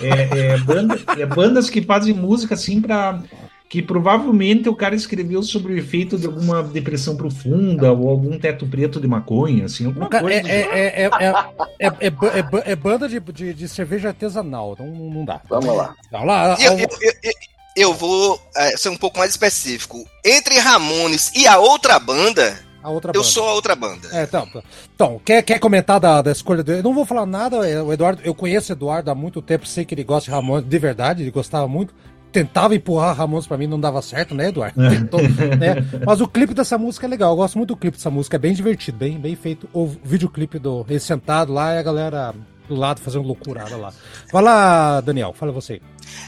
É, 0.00 0.52
é 0.54 0.58
banda- 0.58 0.98
é 1.18 1.26
bandas 1.26 1.68
que 1.68 1.82
fazem 1.82 2.14
música 2.14 2.54
assim 2.54 2.80
pra. 2.80 3.20
Que 3.68 3.82
provavelmente 3.82 4.68
o 4.68 4.76
cara 4.76 4.94
escreveu 4.94 5.42
sobre 5.42 5.72
o 5.72 5.76
efeito 5.78 6.16
de 6.16 6.26
alguma 6.26 6.62
depressão 6.62 7.16
profunda 7.16 7.92
ou 7.92 8.08
algum 8.08 8.38
teto 8.38 8.64
preto 8.66 9.00
de 9.00 9.08
maconha, 9.08 9.64
assim, 9.64 9.86
alguma 9.86 10.08
Cara, 10.08 10.22
coisa. 10.22 10.48
é, 10.48 10.60
é, 10.60 11.02
é, 11.02 11.04
é, 11.04 11.86
é, 11.88 11.92
é, 12.00 12.10
ba- 12.10 12.26
é 12.28 12.42
ba- 12.42 12.62
é 12.64 12.76
banda 12.76 13.08
de, 13.08 13.18
de, 13.18 13.52
de 13.52 13.68
cerveja 13.68 14.08
artesanal, 14.08 14.72
então 14.74 14.86
não 14.86 15.24
dá. 15.24 15.40
Vamos 15.48 15.76
lá. 15.76 15.94
Vamos 16.12 16.26
lá, 16.28 16.56
E 16.60 16.64
Eu, 16.64 16.72
eu, 16.78 16.88
eu- 17.00 17.32
eu- 17.76 17.94
vou 17.94 18.40
é, 18.56 18.76
ser 18.76 18.88
um 18.88 18.96
pouco 18.96 19.18
mais 19.18 19.32
específico. 19.32 20.04
Entre 20.24 20.58
Ramones 20.58 21.32
e 21.34 21.46
a 21.48 21.58
outra 21.58 21.98
banda, 21.98 22.64
A 22.84 22.88
outra 22.90 23.10
Eu 23.10 23.14
banda. 23.20 23.24
sou 23.24 23.48
a 23.48 23.52
outra 23.54 23.74
banda. 23.74 24.08
É, 24.12 24.22
então, 24.22 24.48
então 24.94 25.20
quer, 25.24 25.42
quer 25.42 25.58
comentar 25.58 25.98
da, 25.98 26.22
da 26.22 26.30
escolha 26.30 26.62
dele? 26.62 26.78
Eu 26.78 26.84
não 26.84 26.94
vou 26.94 27.04
falar 27.04 27.26
nada, 27.26 27.68
é, 27.68 27.82
o 27.82 27.92
Eduardo, 27.92 28.22
eu 28.24 28.32
conheço 28.32 28.72
o 28.72 28.76
Eduardo 28.76 29.10
há 29.10 29.14
muito 29.14 29.42
tempo, 29.42 29.66
sei 29.66 29.84
que 29.84 29.92
ele 29.92 30.04
gosta 30.04 30.30
de 30.30 30.34
Ramones, 30.36 30.68
de 30.68 30.78
verdade, 30.78 31.22
ele 31.24 31.32
gostava 31.32 31.66
muito. 31.66 31.92
Tentava 32.36 32.74
empurrar 32.74 33.16
Ramones 33.16 33.46
pra 33.46 33.56
mim, 33.56 33.66
não 33.66 33.80
dava 33.80 34.02
certo, 34.02 34.34
né, 34.34 34.48
Eduardo? 34.48 34.76
Tentou, 34.90 35.22
né? 35.22 35.76
Mas 36.04 36.20
o 36.20 36.28
clipe 36.28 36.52
dessa 36.52 36.76
música 36.76 37.06
é 37.06 37.08
legal, 37.08 37.32
eu 37.32 37.36
gosto 37.36 37.56
muito 37.56 37.68
do 37.68 37.78
clipe 37.78 37.96
dessa 37.96 38.10
música, 38.10 38.36
é 38.36 38.38
bem 38.38 38.52
divertido, 38.52 38.98
bem, 38.98 39.18
bem 39.18 39.34
feito. 39.34 39.66
O 39.72 39.86
videoclipe 39.86 40.58
do 40.58 40.84
ele 40.86 41.00
sentado 41.00 41.50
lá 41.50 41.74
e 41.74 41.78
a 41.78 41.82
galera 41.82 42.34
do 42.68 42.74
lado 42.74 43.00
fazendo 43.00 43.26
loucurada 43.26 43.74
lá. 43.78 43.90
Fala, 44.30 45.00
Daniel, 45.00 45.32
fala 45.32 45.50
você. 45.50 45.80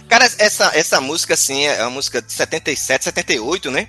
Cara, 0.09 0.25
essa, 0.25 0.71
essa 0.75 0.99
música, 0.99 1.35
assim, 1.35 1.67
é 1.67 1.83
uma 1.83 1.91
música 1.91 2.23
de 2.23 2.33
77, 2.33 3.05
78, 3.05 3.71
né? 3.71 3.89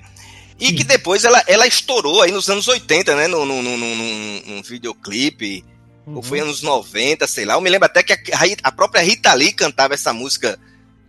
E 0.60 0.74
que 0.74 0.84
depois 0.84 1.24
ela, 1.24 1.42
ela 1.48 1.66
estourou 1.66 2.22
aí 2.22 2.34
nos 2.34 2.50
anos 2.50 2.68
80, 2.68 3.16
né? 3.16 3.28
Num, 3.30 3.46
num, 3.46 3.62
num, 3.62 3.78
num, 3.78 4.42
num 4.46 4.62
videoclipe. 4.62 5.64
Ou 6.06 6.22
foi 6.22 6.42
anos 6.42 6.62
90, 6.62 7.26
sei 7.28 7.46
lá. 7.46 7.54
Eu 7.54 7.62
me 7.62 7.70
lembro 7.70 7.86
até 7.86 8.04
que 8.04 8.12
a, 8.12 8.40
a 8.64 8.72
própria 8.74 9.02
Rita 9.02 9.34
Lee 9.34 9.54
cantava 9.54 9.94
essa 9.94 10.12
música 10.12 10.60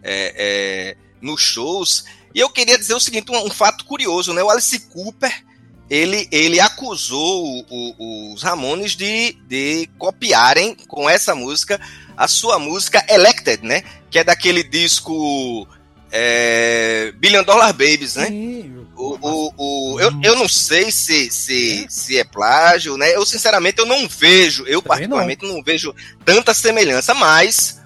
é, 0.02 0.34
é, 0.36 0.96
nos 1.20 1.40
shows. 1.40 2.04
E 2.34 2.40
eu 2.40 2.48
queria 2.48 2.78
dizer 2.78 2.94
o 2.94 3.00
seguinte, 3.00 3.30
um, 3.30 3.46
um, 3.46 3.50
fato 3.50 3.84
curioso, 3.84 4.32
né? 4.32 4.42
O 4.42 4.50
Alice 4.50 4.78
Cooper, 4.88 5.44
ele, 5.88 6.28
ele 6.30 6.60
acusou 6.60 7.64
o, 7.68 7.94
o, 7.98 8.34
os 8.34 8.42
Ramones 8.42 8.94
de, 8.94 9.36
de 9.46 9.88
copiarem 9.98 10.74
com 10.74 11.08
essa 11.08 11.34
música 11.34 11.80
a 12.16 12.28
sua 12.28 12.58
música 12.58 13.04
Elected, 13.08 13.64
né? 13.64 13.82
Que 14.10 14.18
é 14.18 14.24
daquele 14.24 14.62
disco 14.62 15.66
é, 16.12 17.12
Billion 17.16 17.42
Dollar 17.42 17.72
Babies, 17.72 18.16
né? 18.16 18.26
Sim, 18.26 18.86
O, 18.96 19.16
o, 19.20 19.54
o, 19.56 20.00
eu, 20.00 20.12
eu 20.22 20.36
não 20.36 20.48
sei 20.48 20.90
se, 20.90 21.30
se, 21.30 21.86
se 21.88 22.18
é 22.18 22.24
plágio, 22.24 22.96
né? 22.96 23.14
Eu, 23.14 23.24
sinceramente, 23.24 23.78
eu 23.78 23.86
não 23.86 24.06
vejo, 24.08 24.64
eu 24.64 24.82
Também 24.82 24.98
particularmente 24.98 25.46
não. 25.46 25.62
vejo 25.62 25.94
tanta 26.24 26.52
semelhança, 26.52 27.14
mas 27.14 27.79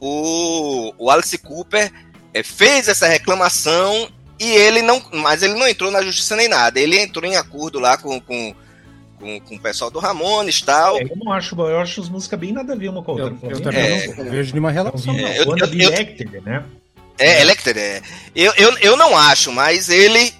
o, 0.00 0.92
o 0.98 1.10
Alice 1.10 1.36
Cooper 1.38 1.92
é, 2.32 2.42
fez 2.42 2.88
essa 2.88 3.06
reclamação 3.06 4.08
e 4.38 4.50
ele 4.50 4.82
não. 4.82 5.02
Mas 5.12 5.42
ele 5.42 5.54
não 5.54 5.68
entrou 5.68 5.90
na 5.90 6.02
justiça 6.02 6.34
nem 6.36 6.48
nada. 6.48 6.80
Ele 6.80 6.98
entrou 6.98 7.24
em 7.30 7.36
acordo 7.36 7.78
lá 7.78 7.96
com, 7.98 8.20
com, 8.20 8.54
com, 9.18 9.40
com 9.40 9.54
o 9.56 9.60
pessoal 9.60 9.90
do 9.90 9.98
Ramones 9.98 10.58
e 10.58 10.64
tal. 10.64 10.96
É, 10.98 11.02
eu 11.02 11.16
não 11.22 11.32
acho, 11.32 11.54
eu 11.60 11.78
acho 11.78 12.00
as 12.00 12.08
músicas 12.08 12.38
bem 12.40 12.52
nada 12.52 12.72
a 12.72 12.76
ver 12.76 12.88
uma 12.88 13.02
com 13.02 13.12
a 13.12 13.14
outra. 13.24 13.38
Eu, 13.42 13.50
eu 13.50 13.60
também 13.60 13.80
É. 13.84 14.06
não 14.16 14.24
vejo 14.30 14.52
nenhuma 14.52 14.70
relação. 14.70 15.12
Não, 15.12 15.20
não. 15.20 15.28
É, 15.28 15.38
eu- 15.40 15.46
banda 15.46 15.64
eu- 15.64 15.70
de 15.70 15.82
eu- 15.82 15.90
Lecter, 15.90 16.42
né? 16.42 16.64
É, 17.18 17.42
Electer, 17.42 17.76
é. 17.76 18.00
Eu, 18.34 18.52
eu, 18.56 18.78
eu 18.78 18.96
não 18.96 19.14
acho, 19.16 19.52
mas 19.52 19.90
ele. 19.90 20.32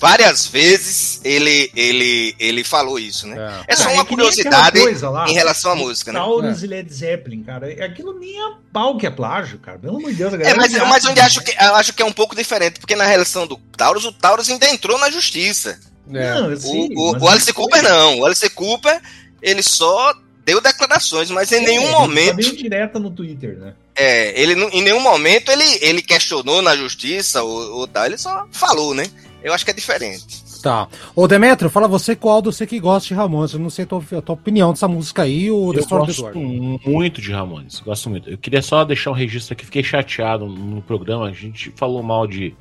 Várias 0.00 0.46
vezes 0.46 1.20
ele, 1.22 1.70
ele, 1.76 2.34
ele 2.38 2.64
falou 2.64 2.98
isso, 2.98 3.26
né? 3.26 3.36
É. 3.68 3.74
É 3.74 3.76
só 3.76 3.82
Ah, 3.82 3.92
uma 3.92 4.02
aquela 4.02 4.06
curiosidade 4.06 4.78
lá, 5.02 5.28
em 5.28 5.34
relação 5.34 5.72
à 5.72 5.74
música, 5.76 6.10
né? 6.10 6.18
Taurus 6.18 6.62
e 6.62 6.66
Led 6.66 6.90
Zeppelin, 6.92 7.42
cara. 7.42 7.66
Aquilo 7.84 8.18
nem 8.18 8.30
é 8.42 8.52
pau 8.72 8.96
que 8.96 9.06
é 9.06 9.10
plágio, 9.10 9.58
cara. 9.58 9.78
Pelo 9.78 9.98
amor 9.98 10.10
de 10.10 10.16
Deus, 10.16 10.32
a 10.32 10.36
É, 10.36 10.38
galera 10.38 10.56
mas, 10.56 10.72
já- 10.72 10.84
mas 10.86 11.04
onde 11.04 11.20
acho 11.20 11.42
que, 11.42 11.50
eu 11.52 11.74
acho 11.74 11.92
que 11.92 12.00
é 12.02 12.04
um 12.06 12.12
pouco 12.12 12.34
diferente, 12.34 12.80
porque 12.80 12.96
na 12.96 13.04
relação 13.04 13.46
do 13.46 13.58
Taurus, 13.76 14.04
o 14.06 14.12
Taurus 14.12 14.48
ainda 14.48 14.68
entrou 14.70 14.98
na 14.98 15.10
justiça. 15.10 15.78
É. 16.12 16.34
Não, 16.34 16.50
eu 16.50 16.58
O, 16.64 17.10
o, 17.12 17.18
o 17.18 17.28
Alice 17.28 17.48
não 17.48 17.54
Cooper 17.54 17.82
não. 17.82 18.18
O 18.20 18.24
Alice 18.26 18.50
Cooper, 18.50 19.00
ele 19.42 19.62
só 19.62 20.14
deu 20.46 20.60
declarações, 20.62 21.30
mas 21.30 21.52
em 21.52 21.60
nenhum 21.62 21.86
É, 21.88 21.90
momento. 21.92 22.30
Tá 22.30 22.36
bem 22.36 22.54
direta 22.54 22.98
no 22.98 23.10
Twitter, 23.10 23.58
né? 23.58 23.74
É, 23.94 24.40
ele 24.40 24.54
não- 24.54 24.70
em 24.70 24.80
nenhum 24.82 25.00
momento 25.00 25.52
ele, 25.52 25.78
ele 25.82 26.00
questionou 26.00 26.62
na 26.62 26.74
justiça 26.74 27.42
ou, 27.42 27.76
ou 27.80 27.86
tal, 27.86 28.06
ele 28.06 28.16
só 28.16 28.46
falou, 28.50 28.94
né? 28.94 29.04
Eu 29.42 29.52
acho 29.52 29.64
que 29.64 29.70
é 29.70 29.74
diferente. 29.74 30.42
Tá. 30.62 30.88
Ô, 31.14 31.26
Demetrio, 31.26 31.70
fala 31.70 31.88
você 31.88 32.14
qual 32.14 32.42
você 32.42 32.66
que 32.66 32.78
gosta 32.78 33.08
de 33.08 33.14
Ramones. 33.14 33.54
Eu 33.54 33.60
não 33.60 33.70
sei 33.70 33.84
a 33.84 33.88
tua, 33.88 34.02
a 34.18 34.22
tua 34.22 34.34
opinião 34.34 34.72
dessa 34.72 34.86
música 34.86 35.22
aí, 35.22 35.50
o 35.50 35.72
Eu 35.72 35.82
do 35.82 35.88
gosto 35.88 36.28
Eduardo. 36.28 36.40
muito 36.86 37.20
de 37.20 37.32
Ramones, 37.32 37.80
gosto 37.80 38.10
muito. 38.10 38.28
Eu 38.28 38.36
queria 38.36 38.60
só 38.62 38.84
deixar 38.84 39.10
um 39.10 39.14
registro 39.14 39.54
aqui, 39.54 39.64
fiquei 39.64 39.82
chateado 39.82 40.46
no 40.46 40.82
programa, 40.82 41.26
a 41.26 41.32
gente 41.32 41.72
falou 41.76 42.02
mal 42.02 42.26
de 42.26 42.54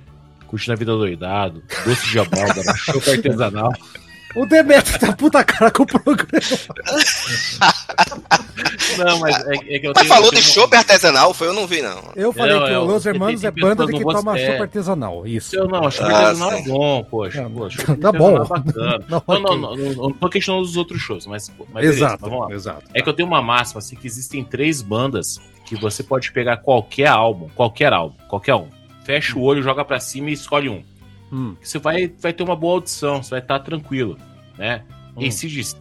Curtindo 0.47 0.73
a 0.73 0.75
Vida 0.75 0.93
Doidado, 0.93 1.61
Doce 1.85 2.09
de 2.09 2.19
Abóbora, 2.19 2.63
Choco 2.77 3.09
Artesanal. 3.09 3.71
O 4.35 4.45
Demetrio 4.45 4.99
tá 4.99 5.11
puta 5.13 5.43
cara 5.43 5.71
com 5.71 5.83
o 5.83 5.87
programa. 5.87 6.29
Não, 8.97 9.19
mas 9.19 9.35
é, 9.47 9.55
é 9.75 9.79
que 9.79 9.87
eu 9.87 9.91
Mas 9.95 10.03
tenho- 10.03 10.07
falou 10.13 10.25
eu 10.27 10.31
de 10.31 10.41
tenho- 10.41 10.53
chopp 10.53 10.75
artesanal, 10.75 11.33
foi? 11.33 11.47
Eu 11.47 11.53
não 11.53 11.65
vi, 11.65 11.81
não. 11.81 12.11
Eu 12.15 12.33
falei 12.33 12.53
Não, 12.59 12.65
que 12.65 12.71
é, 12.71 12.77
o 12.77 12.83
Los 12.83 13.05
Hermanos 13.05 13.41
tem 13.41 13.47
é 13.47 13.51
banda 13.51 13.85
pessoas 13.85 13.89
de 13.91 13.97
que 13.97 14.03
não 14.05 14.13
toma 14.13 14.31
gostam- 14.31 14.47
chopp 14.47 14.59
é. 14.59 14.61
artesanal. 14.61 15.27
Isso. 15.27 15.55
Eu 15.55 15.67
não, 15.67 15.87
acho 15.87 15.97
que 15.99 16.03
o 16.03 16.07
Ah, 16.07 16.17
artesanal 16.19 16.51
é 16.51 16.61
sim. 16.63 16.69
bom, 16.69 17.03
poxa. 17.03 17.41
Tá 17.43 17.49
poxa 17.49 17.97
Tá 17.97 18.09
o 18.09 18.13
bom. 18.13 18.43
é 18.43 18.47
bacana. 18.47 19.05
Não, 19.09 19.23
Não, 19.27 19.39
não, 19.39 19.51
ok. 19.51 19.61
não, 19.61 19.75
não, 19.75 19.93
não 19.93 20.11
tô 20.13 20.29
questionando 20.29 20.63
os 20.63 20.75
outros 20.75 21.01
shows, 21.01 21.25
mas, 21.25 21.49
mas 21.71 21.81
beleza, 21.83 21.99
Exato, 21.99 22.17
mas 22.21 22.31
vamos 22.31 22.49
lá. 22.49 22.55
exato. 22.55 22.83
É 22.93 23.01
que 23.01 23.09
eu 23.09 23.13
tenho 23.13 23.27
uma 23.27 23.41
máxima, 23.41 23.79
assim, 23.79 23.95
que 23.95 24.07
existem 24.07 24.43
três 24.43 24.81
bandas 24.81 25.39
que 25.65 25.75
você 25.75 26.03
pode 26.03 26.31
pegar 26.31 26.57
qualquer 26.57 27.07
álbum, 27.07 27.47
qualquer 27.55 27.93
álbum, 27.93 28.15
qualquer 28.27 28.55
um. 28.55 28.67
Fecha 29.03 29.37
o 29.37 29.41
olho, 29.43 29.63
joga 29.63 29.83
pra 29.85 29.99
cima 29.99 30.29
e 30.29 30.33
escolhe 30.33 30.69
um. 30.69 30.83
Hum. 31.31 31.55
Que 31.61 31.67
Você 31.67 31.79
vai, 31.79 32.07
vai 32.19 32.33
ter 32.33 32.43
uma 32.43 32.55
boa 32.55 32.75
audição, 32.75 33.21
você 33.21 33.31
vai 33.31 33.39
estar 33.39 33.59
tranquilo, 33.59 34.17
né? 34.57 34.83
Hum. 35.15 35.25
ACDC, 35.25 35.75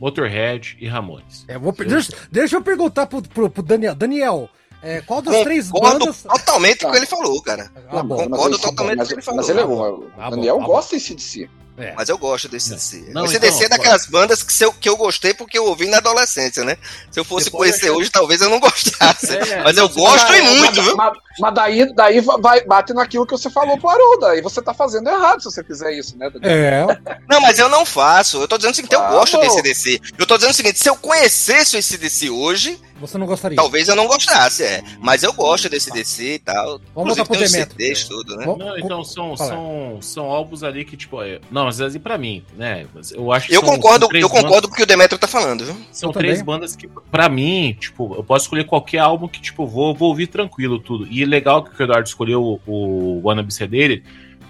Motorhead 0.00 0.76
e 0.80 0.86
Ramones. 0.86 1.44
É, 1.48 1.58
vou, 1.58 1.72
deixa, 1.72 2.12
deixa 2.30 2.56
eu 2.56 2.62
perguntar 2.62 3.06
pro, 3.06 3.22
pro, 3.22 3.48
pro 3.48 3.62
Daniel. 3.62 3.94
Daniel, 3.94 4.50
é, 4.82 5.00
qual 5.00 5.22
das 5.22 5.42
três 5.42 5.70
Concordo 5.70 5.98
bandas. 6.00 6.22
totalmente 6.22 6.80
com 6.80 6.88
o 6.88 6.90
que 6.92 6.96
ele 6.98 7.06
falou, 7.06 7.42
cara. 7.42 7.70
Ah, 7.88 8.02
bom. 8.02 8.16
Concordo 8.16 8.58
totalmente 8.58 8.98
com 8.98 9.04
o 9.04 9.06
que 9.08 9.14
ele 9.14 9.22
falou. 9.22 9.38
mas 9.38 9.48
ele 9.48 9.60
é 9.60 9.64
bom. 9.66 10.00
Tá 10.16 10.28
O 10.28 10.30
Daniel 10.30 10.56
tá 10.58 10.60
bom. 10.60 10.66
gosta 10.66 10.96
de 10.98 11.22
si. 11.22 11.50
É. 11.78 11.92
Mas 11.94 12.08
eu 12.08 12.16
gosto 12.16 12.48
desse 12.48 12.70
DC. 12.70 13.10
Não, 13.12 13.24
esse 13.24 13.36
então, 13.36 13.50
DC 13.50 13.64
é 13.64 13.68
daquelas 13.68 14.06
bandas 14.06 14.42
que, 14.42 14.52
se 14.52 14.64
eu, 14.64 14.72
que 14.72 14.88
eu 14.88 14.96
gostei 14.96 15.34
porque 15.34 15.58
eu 15.58 15.66
ouvi 15.66 15.86
na 15.86 15.98
adolescência, 15.98 16.64
né? 16.64 16.76
Se 17.10 17.20
eu 17.20 17.24
fosse 17.24 17.46
Depois 17.46 17.70
conhecer 17.72 17.88
eu- 17.90 17.96
hoje, 17.96 18.10
talvez 18.10 18.40
eu 18.40 18.48
não 18.48 18.58
gostasse. 18.60 19.36
É, 19.36 19.62
mas 19.62 19.76
eu 19.76 19.88
gosto 19.88 20.32
e 20.34 20.40
muito, 20.42 20.76
mas, 20.76 20.84
viu? 20.86 20.96
Mas, 20.96 21.18
mas 21.38 21.54
daí, 21.54 21.94
daí 21.94 22.20
vai, 22.20 22.64
bate 22.64 22.94
naquilo 22.94 23.26
que 23.26 23.32
você 23.32 23.50
falou 23.50 23.76
pro 23.78 23.90
Haroldo. 23.90 24.26
Aí 24.26 24.40
você 24.40 24.62
tá 24.62 24.72
fazendo 24.72 25.08
errado 25.08 25.40
se 25.42 25.44
você 25.50 25.62
fizer 25.62 25.92
isso, 25.92 26.16
né, 26.16 26.30
Daniel? 26.30 26.90
É, 26.90 27.18
Não, 27.28 27.40
mas 27.40 27.58
eu 27.58 27.68
não 27.68 27.84
faço. 27.84 28.40
Eu 28.40 28.48
tô 28.48 28.56
dizendo 28.56 28.72
o 28.72 28.76
seguinte, 28.76 28.94
eu 28.94 29.02
Ah, 29.02 29.10
gosto 29.10 29.38
desse 29.38 29.60
DC. 29.62 30.00
Eu 30.18 30.26
tô 30.26 30.36
dizendo 30.36 30.52
o 30.52 30.56
seguinte, 30.56 30.78
se 30.78 30.88
eu 30.88 30.96
conhecesse 30.96 31.76
esse 31.76 31.98
DC 31.98 32.30
hoje, 32.30 32.80
você 33.00 33.18
não 33.18 33.26
gostaria. 33.26 33.56
talvez 33.56 33.88
eu 33.88 33.96
não 33.96 34.06
gostasse, 34.06 34.62
é. 34.62 34.82
Mas 35.00 35.22
eu 35.22 35.32
gosto 35.32 35.68
desse 35.68 35.90
DC 35.92 36.34
e 36.34 36.38
tal. 36.38 36.80
Vamos 36.94 37.16
voltar 37.16 37.24
pro 37.24 37.36
tem 37.36 37.44
os 37.44 37.52
Demetrio. 37.52 37.78
CDs, 37.78 38.04
tudo, 38.08 38.36
né? 38.36 38.44
Vamos- 38.46 38.58
Não, 38.64 38.78
então 38.78 39.04
são, 39.04 39.36
Fala. 39.36 39.50
são, 39.50 39.98
são 40.00 40.24
álbuns 40.30 40.62
ali 40.62 40.84
que, 40.84 40.96
tipo, 40.96 41.22
é... 41.22 41.40
não, 41.50 41.64
mas 41.66 41.80
assim, 41.80 41.98
pra 41.98 42.16
mim, 42.18 42.42
né? 42.56 42.86
Eu 43.12 43.32
acho 43.32 43.48
que 43.48 43.54
Eu 43.56 43.60
são- 43.60 43.68
concordo, 43.74 44.06
são 44.10 44.18
eu 44.20 44.28
concordo 44.30 44.68
com 44.68 44.74
o 44.74 44.76
que 44.76 44.82
o 44.82 44.86
Demetrio 44.86 45.18
tá 45.18 45.26
falando, 45.28 45.64
viu? 45.64 45.76
São 45.92 46.10
Eu 46.10 46.14
três 46.14 46.38
também. 46.38 46.44
bandas 46.54 46.74
que, 46.76 46.88
pra 47.10 47.28
mim, 47.28 47.76
tipo, 47.78 48.14
eu 48.14 48.24
posso 48.24 48.44
escolher 48.46 48.64
qualquer 48.64 48.98
álbum 48.98 49.28
que, 49.28 49.40
tipo, 49.40 49.66
vou, 49.66 49.94
vou 49.94 50.08
ouvir 50.08 50.26
tranquilo 50.28 50.78
tudo. 50.78 51.06
E 51.10 51.22
é 51.22 51.26
legal 51.26 51.62
que 51.62 51.70
o 51.80 51.82
Eduardo 51.84 52.08
escolheu 52.08 52.42
o, 52.42 52.60
o 52.66 53.20
Wanna 53.24 53.42
Be 53.42 53.52
Ser 53.52 53.68
dele, 53.68 54.02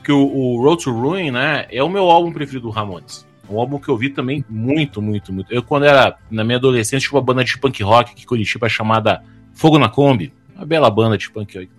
que 0.05 0.13
o, 0.13 0.19
o 0.25 0.63
Road 0.63 0.85
to 0.85 0.93
Ruin, 0.93 1.31
né, 1.33 1.67
é 1.71 1.83
o 1.83 1.89
meu 1.89 2.09
álbum 2.11 2.33
preferido 2.33 2.69
do 2.69 2.71
Ramones. 2.71 3.27
Um 3.49 3.59
álbum 3.59 3.79
que 3.79 3.89
eu 3.89 3.97
vi 3.97 4.11
também 4.11 4.45
muito, 4.49 5.01
muito, 5.01 5.33
muito. 5.33 5.53
Eu, 5.53 5.63
quando 5.63 5.85
era 5.85 6.17
na 6.31 6.43
minha 6.43 6.59
adolescência, 6.59 7.09
tinha 7.09 7.19
uma 7.19 7.25
banda 7.25 7.45
de 7.45 7.59
punk 7.59 7.83
rock 7.83 8.13
aqui 8.13 8.23
em 8.23 8.27
Curitiba 8.27 8.69
chamada 8.69 9.23
Fogo 9.53 9.79
na 9.79 9.89
Kombi. 9.89 10.33
Uma 10.55 10.67
bela 10.67 10.91
banda 10.91 11.17
de 11.17 11.31
punk 11.31 11.57
rock. 11.57 11.71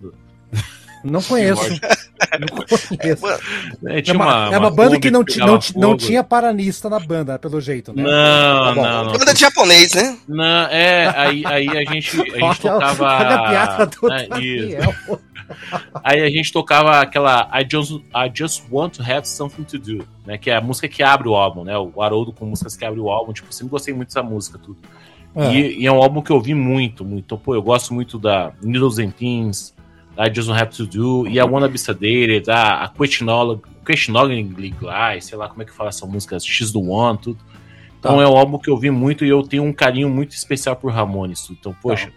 Não 1.04 1.22
conheço. 1.22 1.62
Não 2.40 2.48
conheço. 2.48 3.26
É, 3.86 4.10
É 4.10 4.12
uma, 4.12 4.54
é 4.54 4.58
uma 4.58 4.70
banda 4.70 4.98
que 4.98 5.10
não, 5.10 5.24
pegava 5.24 5.52
não, 5.52 5.58
não 5.76 5.96
tinha 5.96 6.22
paranista 6.24 6.88
na 6.90 6.98
banda, 6.98 7.38
pelo 7.38 7.60
jeito, 7.60 7.92
né? 7.94 8.02
Não, 8.02 8.74
Tá 8.74 8.74
não, 8.74 9.04
não. 9.04 9.12
banda 9.12 9.32
de 9.34 9.40
japonês, 9.40 9.94
né? 9.94 10.18
Não, 10.28 10.44
é, 10.68 11.12
aí, 11.16 11.42
aí 11.46 11.68
a 11.68 11.92
gente, 11.92 12.20
a 12.20 12.24
gente 12.38 12.60
tocava. 12.60 13.04
olha 13.18 13.34
a 13.34 13.48
piada 13.48 13.86
do 13.86 14.12
É. 14.12 14.26
Daniel. 14.26 14.94
Aí 16.04 16.20
a 16.20 16.28
gente 16.28 16.52
tocava 16.52 17.00
aquela 17.00 17.48
I 17.54 17.66
just, 17.70 17.92
I 18.14 18.30
just 18.32 18.64
Want 18.70 18.96
to 18.96 19.02
Have 19.02 19.26
Something 19.26 19.64
to 19.64 19.78
Do, 19.78 20.08
né? 20.26 20.36
Que 20.36 20.50
é 20.50 20.56
a 20.56 20.60
música 20.60 20.88
que 20.88 21.02
abre 21.02 21.28
o 21.28 21.34
álbum, 21.34 21.64
né? 21.64 21.76
O 21.78 22.02
Haroldo 22.02 22.32
com 22.32 22.44
músicas 22.44 22.76
que 22.76 22.84
abre 22.84 23.00
o 23.00 23.08
álbum. 23.08 23.32
Tipo, 23.32 23.52
sempre 23.52 23.70
gostei 23.70 23.94
muito 23.94 24.08
dessa 24.08 24.22
música, 24.22 24.58
tudo. 24.58 24.76
É. 25.34 25.54
E, 25.54 25.80
e 25.82 25.86
é 25.86 25.92
um 25.92 26.02
álbum 26.02 26.20
que 26.20 26.30
eu 26.30 26.36
ouvi 26.36 26.52
muito, 26.54 27.04
muito. 27.04 27.24
Então, 27.24 27.38
pô, 27.38 27.54
eu 27.54 27.62
gosto 27.62 27.94
muito 27.94 28.18
da 28.18 28.52
Needles 28.62 28.98
and 28.98 29.10
Pins, 29.10 29.72
I 30.18 30.34
Just 30.34 30.48
Don't 30.48 30.60
Have 30.60 30.76
to 30.76 30.86
Do, 30.86 31.28
e 31.28 31.38
a 31.38 31.46
Wanna 31.46 31.68
Be 31.68 31.78
Sedated, 31.78 32.50
a, 32.50 32.84
a 32.84 32.92
Questioningly 33.86 34.70
Glass, 34.70 35.26
sei 35.26 35.38
lá 35.38 35.48
como 35.48 35.62
é 35.62 35.64
que 35.64 35.72
fala 35.72 35.90
essa 35.90 36.04
música, 36.06 36.38
X 36.38 36.72
do 36.72 36.90
One, 36.90 37.18
tudo. 37.18 37.38
Então 37.98 38.16
Tá. 38.16 38.22
é 38.22 38.26
um 38.26 38.36
álbum 38.36 38.58
que 38.58 38.68
eu 38.68 38.76
vi 38.76 38.90
muito 38.90 39.24
e 39.24 39.28
eu 39.28 39.42
tenho 39.42 39.64
um 39.64 39.72
carinho 39.72 40.08
muito 40.08 40.32
especial 40.32 40.76
por 40.76 40.92
Ramones. 40.92 41.42
tudo. 41.42 41.56
Então, 41.60 41.76
poxa, 41.80 42.12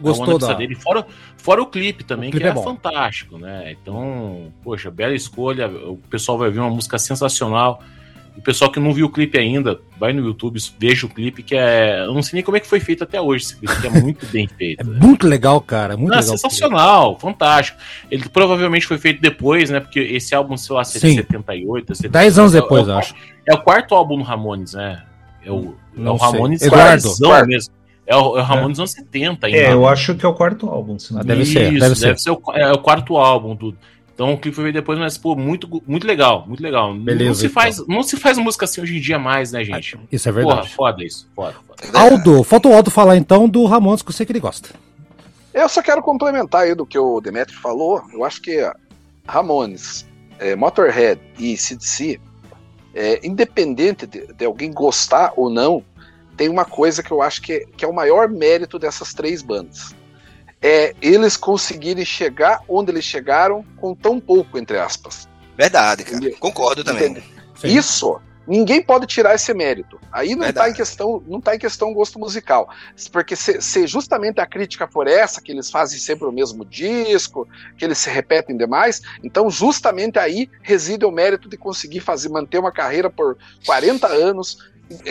Gostou 0.00 0.38
da 0.38 0.52
dele. 0.52 0.74
Fora, 0.74 1.06
fora 1.36 1.62
o 1.62 1.66
clipe 1.66 2.04
também, 2.04 2.28
O 2.28 2.32
clipe 2.32 2.50
que 2.50 2.58
é 2.58 2.60
é, 2.60 2.64
fantástico, 2.64 3.38
né? 3.38 3.72
Então, 3.72 4.52
poxa, 4.62 4.90
bela 4.90 5.14
escolha. 5.14 5.68
O 5.68 5.96
pessoal 5.96 6.36
vai 6.36 6.50
ver 6.50 6.60
uma 6.60 6.70
música 6.70 6.98
sensacional. 6.98 7.82
O 8.36 8.42
pessoal 8.42 8.70
que 8.70 8.80
não 8.80 8.92
viu 8.92 9.06
o 9.06 9.10
clipe 9.10 9.38
ainda, 9.38 9.80
vai 9.96 10.12
no 10.12 10.24
YouTube, 10.24 10.58
veja 10.78 11.06
o 11.06 11.08
clipe, 11.08 11.42
que 11.42 11.54
é. 11.54 12.00
Eu 12.04 12.12
não 12.12 12.22
sei 12.22 12.38
nem 12.38 12.42
como 12.42 12.56
é 12.56 12.60
que 12.60 12.66
foi 12.66 12.80
feito 12.80 13.04
até 13.04 13.20
hoje 13.20 13.44
esse 13.44 13.56
clipe, 13.56 13.80
que 13.80 13.86
é 13.86 13.90
muito 13.90 14.26
bem 14.26 14.48
feito. 14.58 14.80
É 14.80 14.84
muito 14.84 15.26
legal, 15.26 15.60
cara. 15.60 15.96
Muito 15.96 16.10
não, 16.10 16.18
legal. 16.18 16.36
Sensacional, 16.36 17.18
fantástico. 17.18 17.78
Ele 18.10 18.28
provavelmente 18.28 18.86
foi 18.86 18.98
feito 18.98 19.20
depois, 19.20 19.70
né? 19.70 19.78
Porque 19.78 20.00
esse 20.00 20.34
álbum, 20.34 20.56
sei 20.56 20.74
lá, 20.74 20.82
é 20.82 20.84
de 20.84 20.90
78, 20.90 21.94
78. 21.94 22.12
Dez 22.12 22.38
anos 22.38 22.52
depois, 22.52 22.88
é, 22.88 22.90
eu 22.90 22.98
acho. 22.98 23.14
É 23.46 23.54
o 23.54 23.62
quarto 23.62 23.94
álbum 23.94 24.18
do 24.18 24.24
Ramones, 24.24 24.74
né? 24.74 25.04
É 25.44 25.52
o, 25.52 25.74
é 25.96 26.10
o 26.10 26.16
Ramones 26.16 26.62
Eduardo, 26.62 27.46
mesmo. 27.46 27.72
É 28.06 28.16
o, 28.16 28.36
é 28.36 28.40
o 28.40 28.44
Ramones 28.44 28.78
é. 28.78 28.82
anos 28.82 28.90
70 28.92 29.46
ainda. 29.46 29.58
É, 29.58 29.72
eu 29.72 29.86
acho 29.86 30.14
que 30.14 30.24
é 30.24 30.28
o 30.28 30.34
quarto 30.34 30.68
álbum. 30.68 30.96
Ah, 31.14 31.22
deve 31.22 31.46
ser, 31.46 31.64
deve, 31.64 31.80
deve 31.80 31.94
ser. 31.94 32.18
ser 32.18 32.30
o, 32.30 32.40
é, 32.52 32.72
o 32.72 32.78
quarto 32.78 33.16
álbum 33.16 33.54
do. 33.54 33.76
Então 34.14 34.32
o 34.32 34.38
clipe 34.38 34.54
foi 34.54 34.70
depois, 34.70 34.96
mas 34.96 35.18
pô, 35.18 35.34
muito, 35.34 35.82
muito 35.86 36.06
legal, 36.06 36.44
muito 36.46 36.62
legal. 36.62 36.94
Beleza, 36.94 37.24
não 37.24 37.34
se 37.34 37.46
então. 37.46 37.62
faz, 37.62 37.86
não 37.88 38.02
se 38.02 38.16
faz 38.16 38.38
música 38.38 38.64
assim 38.64 38.80
hoje 38.80 38.96
em 38.96 39.00
dia 39.00 39.18
mais, 39.18 39.50
né, 39.50 39.64
gente? 39.64 39.98
Isso 40.10 40.28
é 40.28 40.32
verdade. 40.32 40.60
Porra, 40.60 40.70
foda 40.70 41.04
isso, 41.04 41.28
foda, 41.34 41.56
foda. 41.66 41.98
Aldo, 41.98 42.44
falta 42.44 42.68
o 42.68 42.74
Aldo 42.74 42.90
falar 42.92 43.16
então 43.16 43.48
do 43.48 43.64
Ramones 43.64 44.02
que 44.02 44.10
eu 44.10 44.14
sei 44.14 44.24
que 44.24 44.30
ele 44.30 44.38
gosta. 44.38 44.70
Eu 45.52 45.68
só 45.68 45.82
quero 45.82 46.00
complementar 46.00 46.62
aí 46.62 46.74
do 46.74 46.86
que 46.86 46.98
o 46.98 47.20
Demetrio 47.20 47.58
falou. 47.60 48.02
Eu 48.12 48.24
acho 48.24 48.40
que 48.40 48.56
Ramones, 49.26 50.06
é, 50.38 50.54
Motorhead 50.54 51.20
e 51.36 51.56
CDC, 51.56 52.20
é, 52.94 53.26
independente 53.26 54.06
de, 54.06 54.32
de, 54.32 54.44
alguém 54.44 54.72
gostar 54.72 55.32
ou 55.36 55.50
não, 55.50 55.82
tem 56.36 56.48
uma 56.48 56.64
coisa 56.64 57.02
que 57.02 57.10
eu 57.10 57.20
acho 57.20 57.42
que 57.42 57.52
é, 57.52 57.64
que 57.76 57.84
é 57.84 57.88
o 57.88 57.92
maior 57.92 58.28
mérito 58.28 58.78
dessas 58.78 59.12
três 59.12 59.42
bandas 59.42 59.92
é 60.64 60.94
eles 61.02 61.36
conseguirem 61.36 62.06
chegar 62.06 62.62
onde 62.66 62.90
eles 62.90 63.04
chegaram 63.04 63.62
com 63.76 63.94
tão 63.94 64.18
pouco, 64.18 64.58
entre 64.58 64.78
aspas. 64.78 65.28
Verdade, 65.58 66.04
cara. 66.04 66.16
Entendeu? 66.16 66.38
Concordo 66.40 66.82
também. 66.82 67.22
Isso, 67.62 68.18
ninguém 68.46 68.82
pode 68.82 69.06
tirar 69.06 69.34
esse 69.34 69.52
mérito. 69.52 70.00
Aí 70.10 70.34
não 70.34 70.48
está 70.48 70.70
em 70.70 70.72
questão, 70.72 71.22
não 71.26 71.38
tá 71.38 71.54
em 71.54 71.58
questão 71.58 71.92
gosto 71.92 72.18
musical, 72.18 72.70
porque 73.12 73.36
se, 73.36 73.60
se, 73.60 73.86
justamente 73.86 74.40
a 74.40 74.46
crítica 74.46 74.88
for 74.88 75.06
essa 75.06 75.40
que 75.40 75.52
eles 75.52 75.70
fazem 75.70 75.98
sempre 75.98 76.26
o 76.26 76.32
mesmo 76.32 76.64
disco, 76.64 77.46
que 77.76 77.84
eles 77.84 77.98
se 77.98 78.08
repetem 78.08 78.56
demais, 78.56 79.02
então 79.22 79.50
justamente 79.50 80.18
aí 80.18 80.50
reside 80.62 81.04
o 81.04 81.10
mérito 81.10 81.46
de 81.46 81.58
conseguir 81.58 82.00
fazer 82.00 82.30
manter 82.30 82.58
uma 82.58 82.72
carreira 82.72 83.10
por 83.10 83.36
40 83.66 84.06
anos 84.06 84.58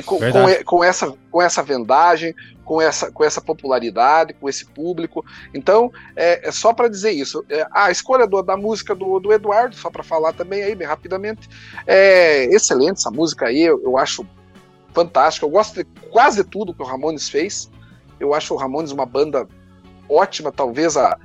com, 0.05 0.19
com, 0.19 0.63
com, 0.65 0.83
essa, 0.83 1.13
com 1.31 1.41
essa 1.41 1.63
vendagem, 1.63 2.35
com 2.63 2.81
essa, 2.81 3.11
com 3.11 3.23
essa 3.23 3.41
popularidade, 3.41 4.33
com 4.33 4.47
esse 4.47 4.65
público. 4.65 5.25
Então, 5.53 5.91
é, 6.15 6.47
é 6.47 6.51
só 6.51 6.73
para 6.73 6.87
dizer 6.87 7.11
isso. 7.11 7.43
É, 7.49 7.65
a 7.71 7.91
escolha 7.91 8.27
do, 8.27 8.41
da 8.41 8.55
música 8.55 8.93
do, 8.93 9.19
do 9.19 9.33
Eduardo, 9.33 9.75
só 9.75 9.89
para 9.89 10.03
falar 10.03 10.33
também 10.33 10.63
aí, 10.63 10.75
bem 10.75 10.87
rapidamente, 10.87 11.49
é 11.85 12.45
excelente 12.45 12.97
essa 12.97 13.11
música 13.11 13.47
aí, 13.47 13.61
eu, 13.61 13.81
eu 13.83 13.97
acho 13.97 14.25
fantástica. 14.93 15.45
Eu 15.45 15.49
gosto 15.49 15.75
de 15.75 15.85
quase 16.09 16.43
tudo 16.43 16.73
que 16.73 16.81
o 16.81 16.85
Ramones 16.85 17.27
fez. 17.27 17.69
Eu 18.19 18.33
acho 18.33 18.53
o 18.53 18.57
Ramones 18.57 18.91
uma 18.91 19.05
banda 19.05 19.47
ótima, 20.07 20.51
talvez 20.51 20.95
a, 20.95 21.17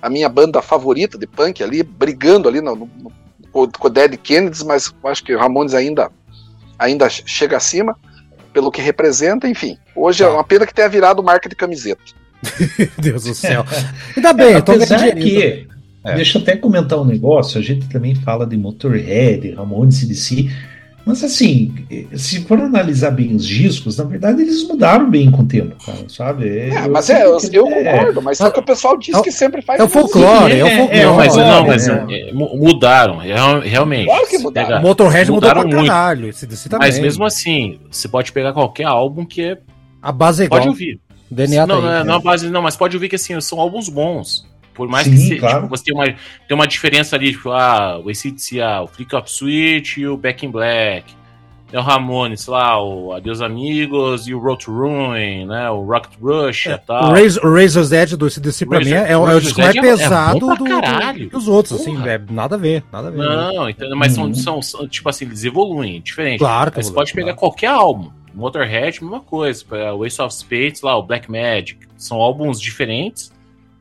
a 0.00 0.10
minha 0.10 0.28
banda 0.28 0.60
favorita 0.60 1.18
de 1.18 1.26
punk 1.26 1.62
ali, 1.62 1.82
brigando 1.82 2.48
ali 2.48 2.60
no, 2.60 2.76
no, 2.76 2.90
no, 3.00 3.12
com 3.50 3.86
o 3.86 3.90
Dead 3.90 4.16
Kennedys, 4.18 4.62
mas 4.62 4.94
acho 5.04 5.24
que 5.24 5.34
o 5.34 5.38
Ramones 5.38 5.74
ainda, 5.74 6.10
ainda 6.78 7.08
chega 7.08 7.56
acima 7.56 7.96
pelo 8.52 8.70
que 8.70 8.80
representa, 8.80 9.48
enfim. 9.48 9.76
Hoje 9.94 10.22
tá. 10.22 10.30
é 10.30 10.32
uma 10.32 10.44
pena 10.44 10.66
que 10.66 10.74
tenha 10.74 10.88
virado 10.88 11.22
marca 11.22 11.48
de 11.48 11.56
camiseta. 11.56 12.02
Deus 12.98 13.24
do 13.24 13.34
céu. 13.34 13.64
Ainda 14.16 14.32
bem, 14.32 14.54
é, 14.54 14.60
tô 14.60 14.72
apesar 14.72 15.14
que, 15.14 15.66
é. 16.04 16.14
deixa 16.14 16.38
eu 16.38 16.42
até 16.42 16.56
comentar 16.56 17.00
um 17.00 17.04
negócio, 17.04 17.58
a 17.58 17.62
gente 17.62 17.88
também 17.88 18.14
fala 18.14 18.46
de 18.46 18.56
Motorhead, 18.56 19.52
Ramones 19.52 19.96
CDC, 19.96 20.50
mas 21.04 21.22
assim, 21.22 21.74
se 22.14 22.42
for 22.44 22.58
analisar 22.58 23.10
bem 23.10 23.34
os 23.34 23.46
discos, 23.46 23.98
na 23.98 24.04
verdade 24.04 24.40
eles 24.40 24.66
mudaram 24.66 25.10
bem 25.10 25.30
com 25.30 25.42
o 25.42 25.46
tempo, 25.46 25.76
cara, 25.84 26.08
sabe? 26.08 26.70
É, 26.70 26.88
mas 26.88 27.10
é, 27.10 27.26
eu, 27.26 27.38
eu 27.52 27.64
concordo, 27.64 28.22
mas 28.22 28.38
só 28.38 28.50
que 28.50 28.58
o 28.58 28.62
pessoal 28.62 28.96
diz 28.96 29.20
que 29.20 29.30
sempre 29.30 29.60
faz. 29.60 29.78
É 29.78 29.84
o 29.84 29.88
folclore, 29.88 30.58
é, 30.58 30.64
o 30.64 30.68
folclore. 30.68 30.98
É, 30.98 31.06
mas, 31.12 31.36
não, 31.36 31.66
mas 31.66 31.86
mudaram, 32.32 33.18
realmente. 33.18 34.06
Claro 34.06 34.26
que 34.26 34.38
mudaram. 34.38 34.78
O 34.78 34.82
Motorhead 34.82 35.30
mudaram 35.30 35.62
mudou 35.62 35.70
pra 35.70 35.78
muito. 35.78 35.90
caralho, 35.90 36.28
esse, 36.28 36.46
esse 36.46 36.68
Mas 36.70 36.98
mesmo 36.98 37.24
assim, 37.24 37.78
você 37.90 38.08
pode 38.08 38.32
pegar 38.32 38.52
qualquer 38.52 38.84
álbum 38.84 39.26
que 39.26 39.42
é. 39.42 39.58
A 40.00 40.10
base 40.10 40.42
é 40.42 40.46
igual. 40.46 40.60
Pode 40.60 40.68
ouvir. 40.68 41.00
DNA 41.30 41.66
não, 41.66 41.82
tá 41.82 41.88
aí, 41.88 42.04
não, 42.04 42.14
não, 42.14 42.20
base, 42.20 42.50
não, 42.50 42.62
mas 42.62 42.76
pode 42.76 42.96
ouvir 42.96 43.08
que 43.08 43.16
assim, 43.16 43.38
são 43.40 43.60
álbuns 43.60 43.88
bons. 43.88 44.46
Por 44.74 44.88
mais 44.88 45.04
Sim, 45.04 45.12
que 45.12 45.16
se, 45.18 45.36
claro. 45.36 45.62
tipo, 45.62 45.68
você 45.68 45.84
tenha 45.84 45.96
uma, 45.96 46.06
tem 46.06 46.54
uma 46.54 46.66
diferença 46.66 47.16
ali, 47.16 47.32
tipo, 47.32 47.50
ah, 47.50 48.00
o 48.04 48.10
ACDC, 48.10 48.60
ah, 48.60 48.82
o 48.82 48.86
Flick 48.86 49.14
of 49.14 49.30
Switch 49.30 49.96
e 49.98 50.06
o 50.06 50.16
Back 50.16 50.44
in 50.44 50.50
Black 50.50 51.14
é 51.74 51.78
o 51.78 51.82
Ramones 51.82 52.46
lá, 52.46 52.80
o 52.80 53.12
Adeus 53.12 53.40
Amigos 53.40 54.28
e 54.28 54.34
o 54.34 54.38
Road 54.38 54.64
to 54.64 54.70
Ruin, 54.70 55.46
né? 55.46 55.68
O 55.70 55.82
Rocket 55.82 56.12
Rush 56.22 56.68
é, 56.68 56.74
e 56.74 56.78
tal. 56.78 57.10
O, 57.10 57.14
Razor, 57.14 57.44
o 57.44 57.54
Razor's 57.54 57.90
Edge 57.90 58.16
do 58.16 58.30
CDC 58.30 58.64
pra 58.64 58.78
mim 58.78 58.92
é, 58.92 59.10
é, 59.10 59.16
o 59.16 59.40
disco 59.40 59.60
mais 59.60 59.74
é 59.74 59.80
pesado 59.80 60.52
é 60.52 60.56
do, 60.56 60.64
do, 60.64 61.28
dos 61.30 61.48
outros, 61.48 61.80
assim, 61.80 61.96
Porra. 61.96 62.14
assim, 62.14 62.24
é 62.30 62.32
nada 62.32 62.54
a 62.54 62.58
ver, 62.58 62.84
nada 62.92 63.08
a 63.08 63.10
ver. 63.10 63.18
Não, 63.18 63.68
entendeu? 63.68 63.96
mas 63.96 64.16
uhum. 64.16 64.32
são, 64.32 64.62
são, 64.62 64.86
tipo 64.86 65.08
assim, 65.08 65.24
eles 65.24 65.42
evoluem, 65.42 66.00
diferente. 66.00 66.38
Claro 66.38 66.70
que 66.70 66.80
Você 66.80 66.92
pode 66.92 67.12
pegar 67.12 67.34
claro. 67.34 67.38
qualquer 67.38 67.70
álbum. 67.70 68.12
Motorhead, 68.32 69.02
mesma 69.02 69.20
coisa. 69.20 69.64
O 69.96 70.06
Ace 70.06 70.22
of 70.22 70.32
Spades 70.32 70.80
lá, 70.80 70.96
o 70.96 71.02
Black 71.02 71.28
Magic. 71.28 71.78
São 71.96 72.18
álbuns 72.18 72.60
diferentes, 72.60 73.32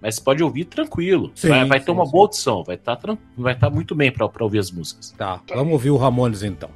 mas 0.03 0.15
você 0.15 0.21
pode 0.21 0.43
ouvir 0.43 0.65
tranquilo. 0.65 1.31
Sim, 1.33 1.47
vai, 1.47 1.65
vai 1.65 1.79
sim, 1.79 1.85
ter 1.85 1.91
uma 1.91 2.05
sim. 2.05 2.11
boa 2.11 2.25
audição, 2.25 2.61
vai 2.61 2.75
estar 2.75 2.97
tá, 2.97 3.17
vai 3.37 3.55
tá 3.57 3.69
muito 3.69 3.95
bem 3.95 4.11
para 4.11 4.27
ouvir 4.41 4.59
as 4.59 4.69
músicas. 4.69 5.11
Tá, 5.17 5.39
vamos 5.47 5.71
ouvir 5.71 5.91
o 5.91 5.97
Ramones 5.97 6.43
então. 6.43 6.69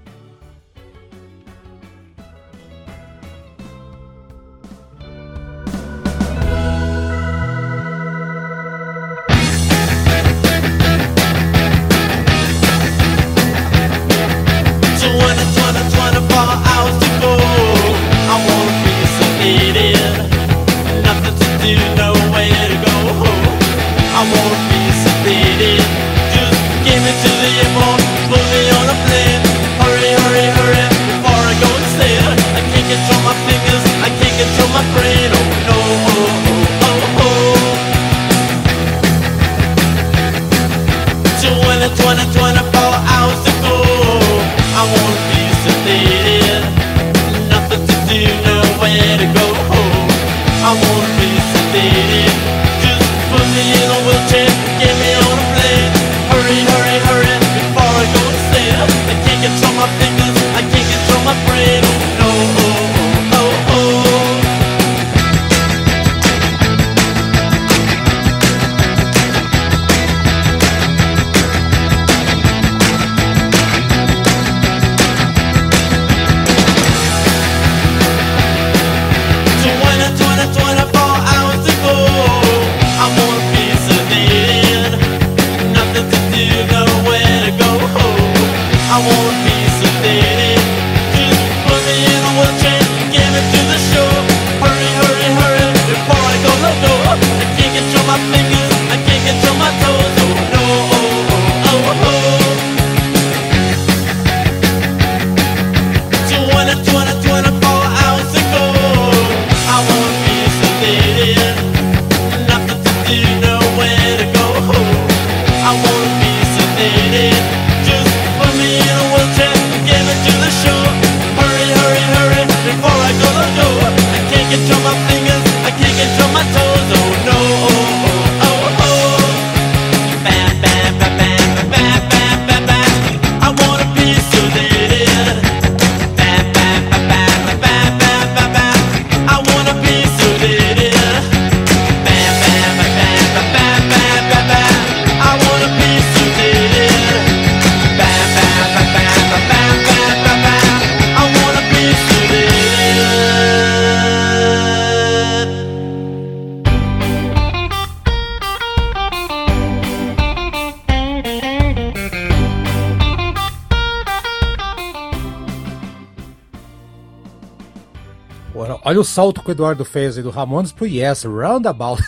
Salto 169.18 169.42
que 169.42 169.50
o 169.50 169.52
Eduardo 169.52 169.84
fez 169.84 170.16
aí 170.16 170.22
do 170.22 170.30
Ramones 170.30 170.72
pro 170.72 170.86
Yes, 170.86 171.24
Roundabout. 171.24 172.04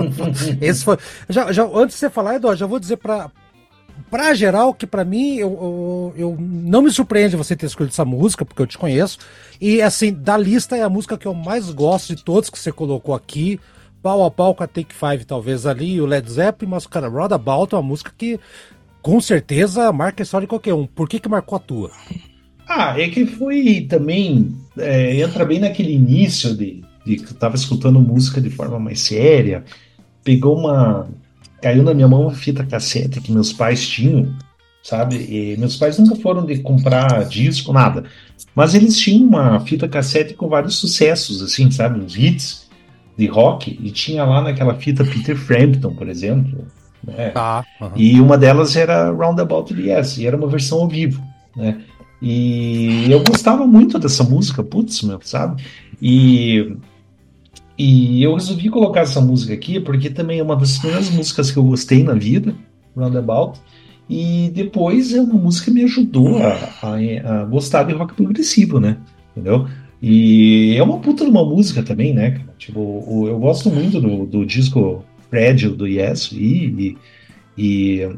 Esse 0.62 0.82
foi. 0.82 0.96
Já, 1.28 1.52
já, 1.52 1.62
antes 1.62 1.96
de 1.96 2.00
você 2.00 2.08
falar, 2.08 2.36
Eduardo, 2.36 2.58
já 2.58 2.64
vou 2.64 2.80
dizer 2.80 2.96
pra, 2.96 3.30
pra 4.10 4.32
geral 4.32 4.72
que 4.72 4.86
pra 4.86 5.04
mim 5.04 5.34
eu, 5.34 5.50
eu, 5.50 6.14
eu, 6.16 6.36
não 6.40 6.80
me 6.80 6.90
surpreende 6.90 7.36
você 7.36 7.54
ter 7.54 7.66
escolhido 7.66 7.92
essa 7.92 8.06
música, 8.06 8.46
porque 8.46 8.62
eu 8.62 8.66
te 8.66 8.78
conheço. 8.78 9.18
E 9.60 9.82
assim, 9.82 10.10
da 10.10 10.38
lista 10.38 10.74
é 10.74 10.82
a 10.82 10.88
música 10.88 11.18
que 11.18 11.26
eu 11.26 11.34
mais 11.34 11.68
gosto 11.68 12.16
de 12.16 12.24
todos 12.24 12.48
que 12.48 12.58
você 12.58 12.72
colocou 12.72 13.14
aqui. 13.14 13.60
Pau 14.02 14.24
a 14.24 14.30
pau 14.30 14.54
com 14.54 14.64
a 14.64 14.66
Take 14.66 14.94
Five, 14.94 15.26
talvez 15.26 15.66
ali, 15.66 16.00
o 16.00 16.06
Led 16.06 16.30
Zeppelin, 16.30 16.70
mas, 16.70 16.86
cara, 16.86 17.08
Roundabout 17.08 17.74
é 17.74 17.76
uma 17.76 17.86
música 17.86 18.10
que 18.16 18.40
com 19.02 19.20
certeza 19.20 19.92
marca 19.92 20.22
a 20.22 20.24
história 20.24 20.46
de 20.46 20.50
qualquer 20.50 20.72
um. 20.72 20.86
Por 20.86 21.10
que, 21.10 21.20
que 21.20 21.28
marcou 21.28 21.56
a 21.56 21.60
tua? 21.60 21.90
Ah, 22.66 22.98
é 22.98 23.06
que 23.10 23.26
foi 23.26 23.86
também. 23.86 24.63
É, 24.78 25.20
entra 25.20 25.44
bem 25.44 25.60
naquele 25.60 25.92
início 25.92 26.56
de, 26.56 26.82
de 27.04 27.16
que 27.16 27.32
eu 27.32 27.36
tava 27.36 27.56
escutando 27.56 28.00
música 28.00 28.40
de 28.40 28.50
forma 28.50 28.78
mais 28.78 29.00
séria. 29.00 29.64
Pegou 30.22 30.56
uma. 30.56 31.08
Caiu 31.62 31.82
na 31.82 31.94
minha 31.94 32.08
mão 32.08 32.22
uma 32.22 32.34
fita 32.34 32.64
cassete 32.64 33.20
que 33.20 33.32
meus 33.32 33.52
pais 33.52 33.86
tinham, 33.88 34.34
sabe? 34.82 35.16
E 35.16 35.56
meus 35.56 35.76
pais 35.76 35.98
nunca 35.98 36.16
foram 36.16 36.44
de 36.44 36.58
comprar 36.58 37.24
disco, 37.26 37.72
nada. 37.72 38.04
Mas 38.54 38.74
eles 38.74 38.98
tinham 38.98 39.28
uma 39.28 39.60
fita 39.60 39.88
cassete 39.88 40.34
com 40.34 40.48
vários 40.48 40.76
sucessos, 40.76 41.42
assim, 41.42 41.70
sabe? 41.70 42.00
Uns 42.00 42.16
hits 42.16 42.68
de 43.16 43.26
rock. 43.26 43.78
E 43.82 43.90
tinha 43.90 44.24
lá 44.24 44.42
naquela 44.42 44.74
fita 44.74 45.04
Peter 45.04 45.36
Frampton, 45.36 45.94
por 45.94 46.08
exemplo. 46.08 46.66
Né? 47.06 47.30
Tá. 47.30 47.64
aham. 47.80 47.92
E 47.96 48.20
uma 48.20 48.36
delas 48.36 48.76
era 48.76 49.10
Roundabout 49.10 49.74
the 49.74 49.80
Yes, 49.80 50.18
e 50.18 50.26
era 50.26 50.36
uma 50.36 50.48
versão 50.48 50.80
ao 50.80 50.88
vivo, 50.88 51.22
né? 51.56 51.80
E 52.26 53.04
eu 53.12 53.22
gostava 53.22 53.66
muito 53.66 53.98
dessa 53.98 54.24
música, 54.24 54.62
putz, 54.64 55.02
meu, 55.02 55.20
sabe? 55.22 55.62
E, 56.00 56.74
e 57.76 58.22
eu 58.22 58.34
resolvi 58.34 58.70
colocar 58.70 59.00
essa 59.00 59.20
música 59.20 59.52
aqui 59.52 59.78
porque 59.78 60.08
também 60.08 60.38
é 60.38 60.42
uma 60.42 60.56
das 60.56 60.78
primeiras 60.78 61.10
músicas 61.10 61.50
que 61.50 61.58
eu 61.58 61.64
gostei 61.64 62.02
na 62.02 62.14
vida, 62.14 62.54
Roundabout. 62.96 63.58
E 64.08 64.50
depois 64.54 65.12
é 65.12 65.20
uma 65.20 65.34
música 65.34 65.66
que 65.66 65.70
me 65.72 65.84
ajudou 65.84 66.38
a, 66.38 66.52
a- 66.82 67.42
a 67.42 67.44
gostar 67.44 67.82
de 67.84 67.92
rock 67.92 68.14
progressivo, 68.14 68.80
né? 68.80 68.96
Entendeu? 69.32 69.66
E 70.00 70.74
é 70.76 70.82
uma 70.82 70.98
puta 71.00 71.24
de 71.24 71.30
uma 71.30 71.44
música 71.44 71.82
também, 71.82 72.14
né? 72.14 72.40
Tipo, 72.58 73.26
eu 73.28 73.38
gosto 73.38 73.70
muito 73.70 74.00
do, 74.00 74.26
do 74.26 74.46
disco 74.46 75.04
Fragile 75.30 75.74
do 75.74 75.86
Yes 75.86 76.30
e, 76.32 76.96
e, 77.56 77.98
e 78.02 78.08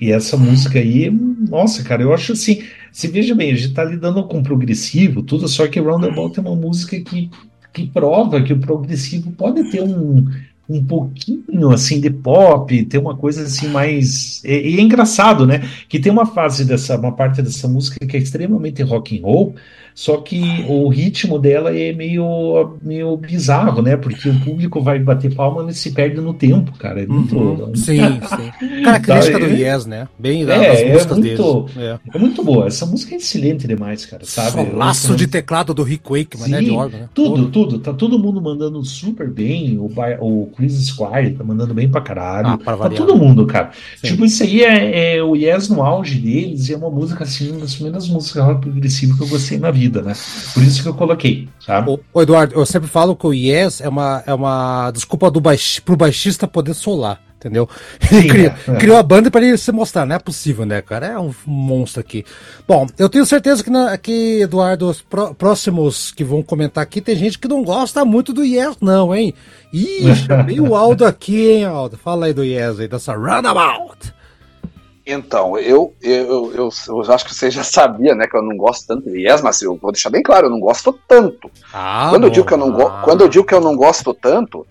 essa 0.00 0.36
música 0.36 0.78
aí, 0.78 1.10
nossa, 1.10 1.82
cara, 1.82 2.02
eu 2.02 2.12
acho 2.12 2.32
assim. 2.32 2.62
Se 2.92 3.08
veja 3.08 3.34
bem, 3.34 3.52
a 3.52 3.56
gente 3.56 3.74
tá 3.74 3.84
lidando 3.84 4.22
com 4.24 4.42
progressivo, 4.42 5.22
tudo, 5.22 5.48
só 5.48 5.66
que 5.66 5.80
Roundabout 5.80 6.38
é 6.38 6.42
uma 6.42 6.56
música 6.56 6.98
que, 7.00 7.30
que 7.72 7.86
prova 7.86 8.42
que 8.42 8.52
o 8.52 8.60
progressivo 8.60 9.32
pode 9.32 9.70
ter 9.70 9.82
um, 9.82 10.26
um 10.68 10.84
pouquinho 10.84 11.70
assim 11.72 12.00
de 12.00 12.10
pop, 12.10 12.84
ter 12.84 12.98
uma 12.98 13.16
coisa 13.16 13.42
assim 13.42 13.68
mais. 13.68 14.42
E, 14.44 14.74
e 14.74 14.78
é 14.78 14.82
engraçado, 14.82 15.46
né? 15.46 15.62
Que 15.88 15.98
tem 15.98 16.12
uma 16.12 16.26
fase 16.26 16.64
dessa, 16.64 16.96
uma 16.98 17.12
parte 17.12 17.40
dessa 17.40 17.66
música 17.66 18.04
que 18.06 18.16
é 18.16 18.20
extremamente 18.20 18.82
rock 18.82 19.18
and 19.18 19.22
roll, 19.22 19.54
só 19.94 20.18
que 20.18 20.40
o 20.68 20.88
ritmo 20.88 21.38
dela 21.40 21.76
é 21.76 21.92
meio, 21.92 22.76
meio 22.82 23.16
bizarro, 23.16 23.82
né? 23.82 23.96
Porque 23.96 24.28
o 24.28 24.40
público 24.40 24.80
vai 24.80 24.98
bater 25.00 25.34
palma 25.34 25.68
e 25.70 25.74
se 25.74 25.90
perde 25.90 26.20
no 26.20 26.32
tempo, 26.34 26.70
cara. 26.78 27.02
É 27.02 27.06
muito. 27.06 27.36
Uhum. 27.36 27.74
Sim, 27.74 27.98
sim. 28.28 28.82
Característica 28.84 29.38
Tá, 29.40 29.44
do 29.46 29.52
é- 29.52 29.58
Yes, 29.74 29.86
né? 29.86 30.06
Bem 30.16 30.44
da- 30.44 30.54
É, 30.54 30.68
das 30.68 30.80
é 30.80 30.92
músicas 30.92 31.18
muito- 31.18 31.62
deles. 31.74 31.76
É. 31.78 31.98
É 32.14 32.18
muito 32.18 32.44
boa. 32.44 32.66
Essa 32.68 32.86
música 32.86 33.14
é 33.14 33.18
excelente 33.18 33.66
demais, 33.66 34.06
cara. 34.06 34.24
Sabe? 34.24 34.70
Solaço 34.70 35.16
de 35.16 35.26
teclado 35.26 35.74
do 35.74 35.82
Rick 35.82 36.04
Wakeman, 36.08 36.48
né? 36.48 36.60
De 36.60 36.66
Sim, 36.66 36.76
órgão, 36.76 37.00
né? 37.00 37.08
Tudo, 37.12 37.48
tudo. 37.48 37.78
Tá 37.80 37.92
todo 37.92 38.18
mundo 38.20 38.40
mandando 38.40 38.84
super 38.84 39.28
bem. 39.28 39.78
O, 39.78 39.90
o 40.20 40.46
Chris 40.58 40.72
Squire 40.88 41.34
tá 41.34 41.44
mandando 41.44 41.72
bem 41.72 41.88
pra 41.88 42.00
caralho. 42.00 42.48
Ah, 42.48 42.58
pra 42.58 42.76
tá 42.76 42.90
todo 42.90 43.16
mundo, 43.16 43.46
cara. 43.46 43.70
Sim. 43.96 44.08
Tipo, 44.08 44.24
isso 44.24 44.42
aí 44.42 44.64
é, 44.64 45.16
é 45.16 45.22
o 45.22 45.36
Yes 45.36 45.68
no 45.68 45.82
auge 45.82 46.18
deles. 46.18 46.68
E 46.68 46.74
é 46.74 46.76
uma 46.76 46.90
música, 46.90 47.22
assim, 47.22 47.52
uma 47.52 47.60
das 47.60 47.74
primeiras 47.74 48.08
músicas 48.08 48.44
rock 48.44 48.62
progressivo 48.62 49.16
que 49.16 49.22
eu 49.22 49.28
gostei 49.28 49.56
na 49.56 49.70
vida, 49.70 50.02
né? 50.02 50.14
Por 50.52 50.62
isso 50.64 50.82
que 50.82 50.88
eu 50.88 50.94
coloquei, 50.94 51.48
sabe? 51.64 51.90
Ô, 51.90 52.00
ô, 52.12 52.22
Eduardo, 52.22 52.56
eu 52.56 52.66
sempre 52.66 52.88
falo 52.88 53.14
que 53.14 53.26
o 53.26 53.32
Yes 53.32 53.80
é 53.80 53.88
uma, 53.88 54.24
é 54.26 54.34
uma 54.34 54.90
desculpa 54.90 55.30
do 55.30 55.40
baix, 55.40 55.78
pro 55.78 55.96
baixista 55.96 56.48
poder 56.48 56.74
solar, 56.74 57.20
entendeu? 57.38 57.68
Ele 58.10 58.22
Sim, 58.22 58.28
criou, 58.28 58.50
é, 58.50 58.70
é. 58.72 58.76
criou 58.76 58.96
a 58.98 59.02
banda 59.02 59.30
pra 59.30 59.40
ele 59.40 59.56
se 59.56 59.70
mostrar, 59.72 60.04
não 60.04 60.16
é 60.16 60.18
possível, 60.18 60.66
né, 60.66 60.82
cara? 60.82 61.06
É 61.06 61.18
um 61.18 61.32
monstro 61.46 62.00
aqui. 62.00 62.24
Bom, 62.66 62.86
eu 62.98 63.08
tenho 63.08 63.24
certeza 63.24 63.62
que, 63.64 63.70
na, 63.70 63.96
que 63.96 64.40
Eduardo, 64.42 64.90
os 64.90 65.00
pró- 65.00 65.32
próximos 65.32 66.10
que 66.10 66.24
vão 66.24 66.42
comentar 66.42 66.82
aqui, 66.82 67.00
tem 67.00 67.16
gente 67.16 67.38
que 67.38 67.48
não 67.48 67.62
gosta 67.62 68.04
muito 68.04 68.32
do 68.32 68.44
Yes, 68.44 68.76
não, 68.80 69.14
hein? 69.14 69.32
Ih, 69.72 70.14
chamei 70.16 70.60
o 70.60 70.74
Aldo 70.74 71.06
aqui, 71.06 71.50
hein, 71.50 71.64
Aldo? 71.64 71.96
Fala 71.96 72.26
aí 72.26 72.32
do 72.32 72.44
Yes 72.44 72.80
aí, 72.80 72.88
dessa 72.88 73.14
Runabout. 73.14 74.12
Então, 75.10 75.56
eu, 75.58 75.94
eu, 76.02 76.52
eu, 76.54 76.70
eu 76.88 77.12
acho 77.14 77.24
que 77.24 77.34
você 77.34 77.50
já 77.50 77.64
sabia, 77.64 78.14
né, 78.14 78.26
que 78.26 78.36
eu 78.36 78.42
não 78.42 78.54
gosto 78.58 78.86
tanto 78.86 79.10
de 79.10 79.26
Yes, 79.26 79.40
mas 79.40 79.62
eu 79.62 79.74
vou 79.80 79.90
deixar 79.90 80.10
bem 80.10 80.22
claro, 80.22 80.48
eu 80.48 80.50
não 80.50 80.60
gosto 80.60 80.92
tanto. 81.08 81.50
Ah, 81.72 82.08
quando, 82.10 82.24
eu 82.24 82.30
digo 82.30 82.46
que 82.46 82.52
eu 82.52 82.58
não 82.58 82.70
go- 82.70 82.92
quando 83.04 83.22
eu 83.22 83.28
digo 83.28 83.44
que 83.46 83.54
eu 83.54 83.60
não 83.60 83.74
gosto 83.74 84.12
tanto, 84.12 84.66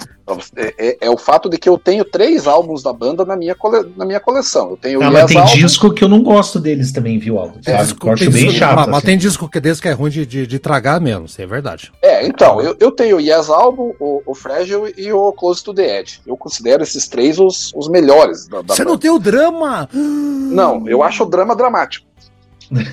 é, 0.55 0.73
é- 0.77 0.97
é 1.01 1.09
o 1.09 1.17
fato 1.17 1.49
de 1.49 1.57
que 1.57 1.69
eu 1.69 1.77
tenho 1.77 2.03
três 2.03 2.47
álbuns 2.47 2.83
da 2.83 2.91
banda 2.91 3.23
na 3.23 3.35
minha, 3.35 3.55
cole- 3.55 3.91
na 3.95 4.05
minha 4.05 4.19
coleção. 4.19 4.71
Eu 4.71 4.77
tenho 4.77 5.01
Ah, 5.03 5.09
mas 5.11 5.25
tem 5.27 5.37
álbum, 5.39 5.53
disco 5.53 5.93
que 5.93 6.03
eu 6.03 6.09
não 6.09 6.21
gosto 6.21 6.59
deles 6.59 6.91
também, 6.91 7.17
viu, 7.17 7.37
Aldo? 7.39 7.59
Sabe? 7.63 7.77
disco- 7.83 8.15
tem 8.15 8.29
bem 8.29 8.43
disco- 8.45 8.59
chato. 8.59 8.75
Mas, 8.75 8.85
mas 8.87 8.97
assim. 8.97 9.05
tem 9.05 9.17
disco 9.17 9.49
que 9.49 9.59
desse 9.59 9.81
que 9.81 9.87
é 9.87 9.91
ruim 9.93 10.09
de, 10.11 10.25
de, 10.25 10.45
de 10.47 10.59
tragar 10.59 10.99
mesmo, 10.99 11.25
isso 11.25 11.41
é 11.41 11.45
verdade. 11.45 11.91
É, 12.01 12.25
então, 12.27 12.59
eu, 12.61 12.75
eu 12.79 12.91
tenho 12.91 13.17
o 13.17 13.21
Yes 13.21 13.49
álbum, 13.49 13.93
o, 13.99 14.21
o 14.25 14.33
Fragile 14.35 14.93
e 14.97 15.11
o 15.13 15.31
Close 15.31 15.63
to 15.63 15.73
the 15.73 15.99
Edge. 15.99 16.19
Eu 16.25 16.35
considero 16.35 16.83
esses 16.83 17.07
três 17.07 17.39
os, 17.39 17.71
os 17.75 17.87
melhores 17.87 18.47
da, 18.47 18.61
da 18.61 18.73
Você 18.73 18.83
banda. 18.83 18.91
não 18.91 18.97
tem 18.97 19.11
o 19.11 19.19
drama? 19.19 19.87
Não, 19.93 20.87
eu 20.87 21.03
acho 21.03 21.23
o 21.23 21.25
drama 21.25 21.55
dramático. 21.55 22.06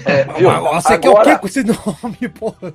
É, 0.06 0.24
viu? 0.38 0.50
Mas 0.50 0.84
Você 0.84 0.98
quer 0.98 1.08
o 1.08 1.12
quê 1.14 1.18
Agora, 1.20 1.38
com 1.38 1.46
esse 1.46 1.62
nome, 1.64 2.28
porra? 2.38 2.74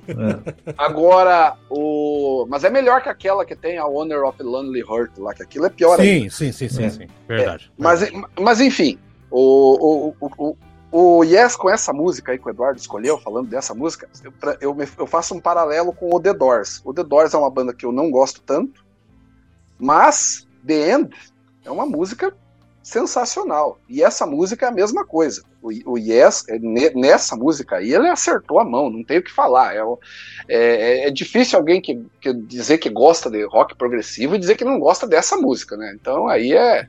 agora, 0.76 1.56
o. 1.70 2.46
Mas 2.48 2.64
é 2.64 2.70
melhor 2.70 3.02
que 3.02 3.08
aquela 3.08 3.44
que 3.44 3.56
tem 3.56 3.78
a 3.78 3.86
Honor 3.86 4.24
of 4.28 4.42
Lonely 4.42 4.80
Heart 4.80 5.16
lá, 5.18 5.32
que 5.34 5.42
aquilo 5.42 5.66
é 5.66 5.70
pior 5.70 5.98
ainda. 6.00 6.30
Sim, 6.30 6.52
sim, 6.52 6.52
sim, 6.52 6.68
sim, 6.68 6.84
É. 6.84 6.90
sim. 6.90 7.06
Verdade. 7.26 7.72
Mas, 7.78 8.10
mas 8.38 8.60
enfim, 8.60 8.98
o, 9.30 10.10
o, 10.10 10.14
o, 10.20 10.56
o, 10.92 11.18
o 11.18 11.24
Yes 11.24 11.56
com 11.56 11.70
essa 11.70 11.92
música 11.92 12.32
aí 12.32 12.38
que 12.38 12.46
o 12.46 12.50
Eduardo 12.50 12.78
escolheu, 12.78 13.16
falando 13.18 13.48
dessa 13.48 13.74
música, 13.74 14.08
eu, 14.24 14.32
pra- 14.32 14.56
eu, 14.60 14.74
me- 14.74 14.88
eu 14.98 15.06
faço 15.06 15.34
um 15.34 15.40
paralelo 15.40 15.92
com 15.92 16.14
o 16.14 16.20
The 16.20 16.34
Doors. 16.34 16.80
O 16.84 16.92
The 16.92 17.04
Doors 17.04 17.32
é 17.32 17.38
uma 17.38 17.50
banda 17.50 17.72
que 17.72 17.86
eu 17.86 17.92
não 17.92 18.10
gosto 18.10 18.42
tanto, 18.42 18.84
mas 19.78 20.46
The 20.66 20.92
End 20.92 21.10
é 21.64 21.70
uma 21.70 21.86
música 21.86 22.34
sensacional. 22.90 23.78
E 23.88 24.02
essa 24.02 24.26
música 24.26 24.66
é 24.66 24.68
a 24.68 24.72
mesma 24.72 25.04
coisa. 25.06 25.42
O, 25.62 25.68
o 25.92 25.98
Yes, 25.98 26.44
é, 26.48 26.58
ne- 26.58 26.90
nessa 26.94 27.36
música 27.36 27.76
aí, 27.76 27.92
ele 27.92 28.08
acertou 28.08 28.58
a 28.58 28.64
mão, 28.64 28.90
não 28.90 29.04
tem 29.04 29.18
o 29.18 29.22
que 29.22 29.30
falar. 29.30 29.74
É, 29.74 29.82
o- 29.84 29.98
é, 30.48 31.06
é 31.06 31.10
difícil 31.10 31.58
alguém 31.58 31.80
que, 31.80 32.02
que 32.20 32.32
dizer 32.34 32.78
que 32.78 32.90
gosta 32.90 33.30
de 33.30 33.44
rock 33.44 33.74
progressivo 33.76 34.34
e 34.34 34.38
dizer 34.38 34.56
que 34.56 34.64
não 34.64 34.78
gosta 34.78 35.06
dessa 35.06 35.36
música, 35.36 35.76
né? 35.76 35.96
Então 36.00 36.26
aí 36.28 36.52
é, 36.52 36.86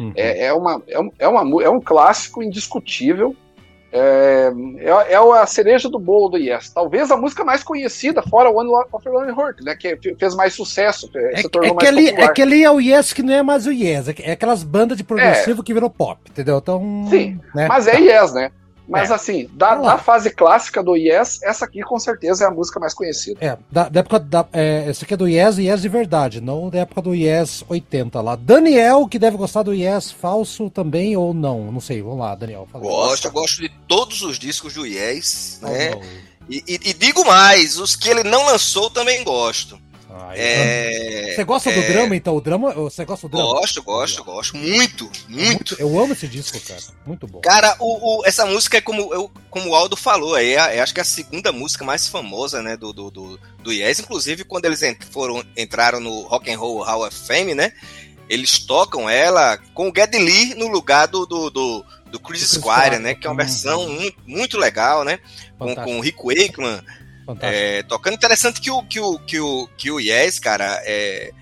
Uhum. 0.00 0.12
é, 0.16 0.46
é, 0.46 0.52
uma, 0.54 0.82
é, 0.88 0.98
um, 0.98 1.10
é, 1.18 1.28
uma, 1.28 1.62
é 1.62 1.68
um 1.68 1.80
clássico 1.80 2.42
indiscutível. 2.42 3.36
É, 3.92 4.50
é, 4.78 5.12
é 5.12 5.16
a 5.16 5.46
cereja 5.46 5.88
do 5.88 5.98
bolo 5.98 6.30
do 6.30 6.38
Yes. 6.38 6.70
Talvez 6.70 7.10
a 7.10 7.16
música 7.16 7.44
mais 7.44 7.62
conhecida, 7.62 8.22
fora 8.22 8.50
One 8.50 8.70
of 8.90 9.06
Lonely 9.08 9.38
Heart, 9.38 9.60
né? 9.62 9.76
Que 9.76 9.96
fe- 9.96 10.16
fez 10.18 10.34
mais 10.34 10.54
sucesso, 10.54 11.10
É, 11.14 11.36
se 11.42 11.48
tornou 11.50 11.72
é, 11.74 11.76
que 11.78 11.84
mais 11.84 11.88
ali, 11.88 12.06
popular. 12.10 12.30
é 12.30 12.32
que 12.32 12.42
ali 12.42 12.64
é 12.64 12.70
o 12.70 12.80
Yes 12.80 13.12
que 13.12 13.22
não 13.22 13.34
é 13.34 13.42
mais 13.42 13.66
o 13.66 13.70
Yes. 13.72 14.08
É, 14.08 14.14
é 14.22 14.32
aquelas 14.32 14.62
bandas 14.62 14.96
de 14.96 15.04
progressivo 15.04 15.62
que 15.62 15.74
virou 15.74 15.90
pop, 15.90 16.18
entendeu? 16.30 16.56
Então. 16.58 17.06
Sim, 17.10 17.38
né? 17.54 17.66
Mas 17.68 17.86
é 17.86 17.98
Yes, 17.98 18.32
né? 18.32 18.50
Mas 18.92 19.10
É. 19.10 19.14
assim, 19.14 19.48
da, 19.54 19.74
da 19.74 19.98
fase 19.98 20.30
clássica 20.30 20.82
do 20.82 20.94
Yes, 20.94 21.42
essa 21.42 21.64
aqui 21.64 21.80
com 21.82 21.98
certeza 21.98 22.44
é 22.44 22.46
a 22.46 22.50
música 22.50 22.78
mais 22.78 22.92
conhecida. 22.94 23.38
É, 23.44 23.56
da, 23.70 23.88
da 23.88 24.00
época 24.00 24.20
da. 24.20 24.46
É, 24.52 24.84
esse 24.88 25.04
aqui 25.04 25.14
é 25.14 25.16
do 25.16 25.26
Yes 25.26 25.58
e 25.58 25.62
Yes 25.68 25.80
de 25.82 25.88
verdade, 25.88 26.40
não 26.40 26.68
da 26.70 26.80
época 26.80 27.00
do 27.02 27.14
Yes 27.14 27.64
80 27.68 28.20
lá. 28.20 28.36
Daniel, 28.36 29.08
que 29.08 29.18
deve 29.18 29.36
gostar 29.36 29.62
do 29.62 29.72
Yes 29.74 30.12
falso 30.12 30.68
também, 30.70 31.16
ou 31.16 31.32
não? 31.34 31.72
Não 31.72 31.80
sei, 31.80 32.02
vamos 32.02 32.18
lá, 32.20 32.34
Daniel. 32.34 32.68
Fala. 32.70 32.84
Gosto, 32.84 33.24
eu 33.26 33.32
gosto 33.32 33.62
de 33.62 33.68
todos 33.88 34.22
os 34.22 34.38
discos 34.38 34.74
do 34.74 34.86
Yes, 34.86 35.58
né? 35.62 35.90
não. 35.90 36.00
E, 36.50 36.62
e- 36.68 36.90
e 36.90 36.92
digo 36.92 37.24
mais, 37.24 37.78
os 37.78 37.94
que 37.96 38.10
ele 38.10 38.24
não 38.24 38.44
lançou 38.46 38.90
também 38.90 39.22
gosto. 39.24 39.78
Ah, 40.14 40.32
É, 40.36 41.32
Você 41.34 41.44
gosta 41.44 41.72
do 41.72 41.80
é, 41.80 41.88
drama, 41.88 42.14
então? 42.14 42.36
O 42.36 42.40
drama. 42.40 42.72
Você 42.74 43.04
gosta 43.04 43.28
do 43.28 43.36
drama? 43.36 43.50
Gosto, 43.52 43.82
gosto, 43.82 44.22
gosto. 44.24 44.56
Muito, 44.56 45.10
muito. 45.28 45.74
Eu 45.78 45.98
amo 45.98 46.12
esse 46.12 46.28
disco, 46.28 46.60
cara. 46.60 46.80
Muito 47.06 47.26
bom. 47.26 47.40
Cara, 47.40 47.74
o, 47.78 48.20
o- 48.20 48.26
essa 48.26 48.44
música 48.44 48.76
é 48.76 48.80
como, 48.80 49.12
eu, 49.14 49.30
como 49.48 49.70
o 49.70 49.74
Aldo 49.74 49.96
falou, 49.96 50.36
é, 50.36 50.52
é 50.52 50.80
acho 50.80 50.92
que 50.92 51.00
é 51.00 51.02
a 51.02 51.04
segunda 51.06 51.50
música 51.52 51.84
mais 51.84 52.08
famosa, 52.08 52.60
né, 52.62 52.76
do, 52.76 52.92
do, 52.92 53.10
do, 53.10 53.40
do 53.62 53.72
Yes. 53.72 54.00
Inclusive, 54.00 54.44
quando 54.44 54.66
eles 54.66 54.80
foram, 55.10 55.42
entraram 55.56 55.98
no 56.00 56.22
Rock 56.22 56.50
and 56.52 56.58
Roll 56.58 56.82
Hall 56.82 57.06
of 57.06 57.16
Fame, 57.26 57.54
né, 57.54 57.72
eles 58.28 58.58
tocam 58.58 59.08
ela 59.08 59.58
com 59.74 59.88
o 59.88 59.92
Geddy 59.94 60.18
Lee 60.18 60.54
no 60.54 60.66
lugar 60.68 61.06
do, 61.08 61.24
do, 61.26 61.48
do, 61.50 61.84
do 62.10 62.20
Chris 62.20 62.40
Chris 62.40 62.52
Squire, 62.62 62.98
né, 62.98 63.14
que 63.14 63.26
é 63.26 63.30
uma 63.30 63.40
Uhum. 63.42 63.46
versão 63.48 63.88
muito, 63.88 64.16
muito 64.26 64.58
legal, 64.58 65.04
né, 65.04 65.18
com, 65.58 65.74
com 65.74 65.98
o 65.98 66.00
Rick 66.00 66.18
Wakeman. 66.22 66.82
É, 67.40 67.82
tocando. 67.84 68.14
Interessante 68.14 68.60
que 68.60 68.70
o, 68.70 68.82
que 68.84 69.00
o, 69.00 69.18
que 69.18 69.40
o, 69.40 69.68
que 69.76 69.90
o 69.90 70.00
Yes, 70.00 70.38
cara, 70.38 70.80
é, 70.84 71.32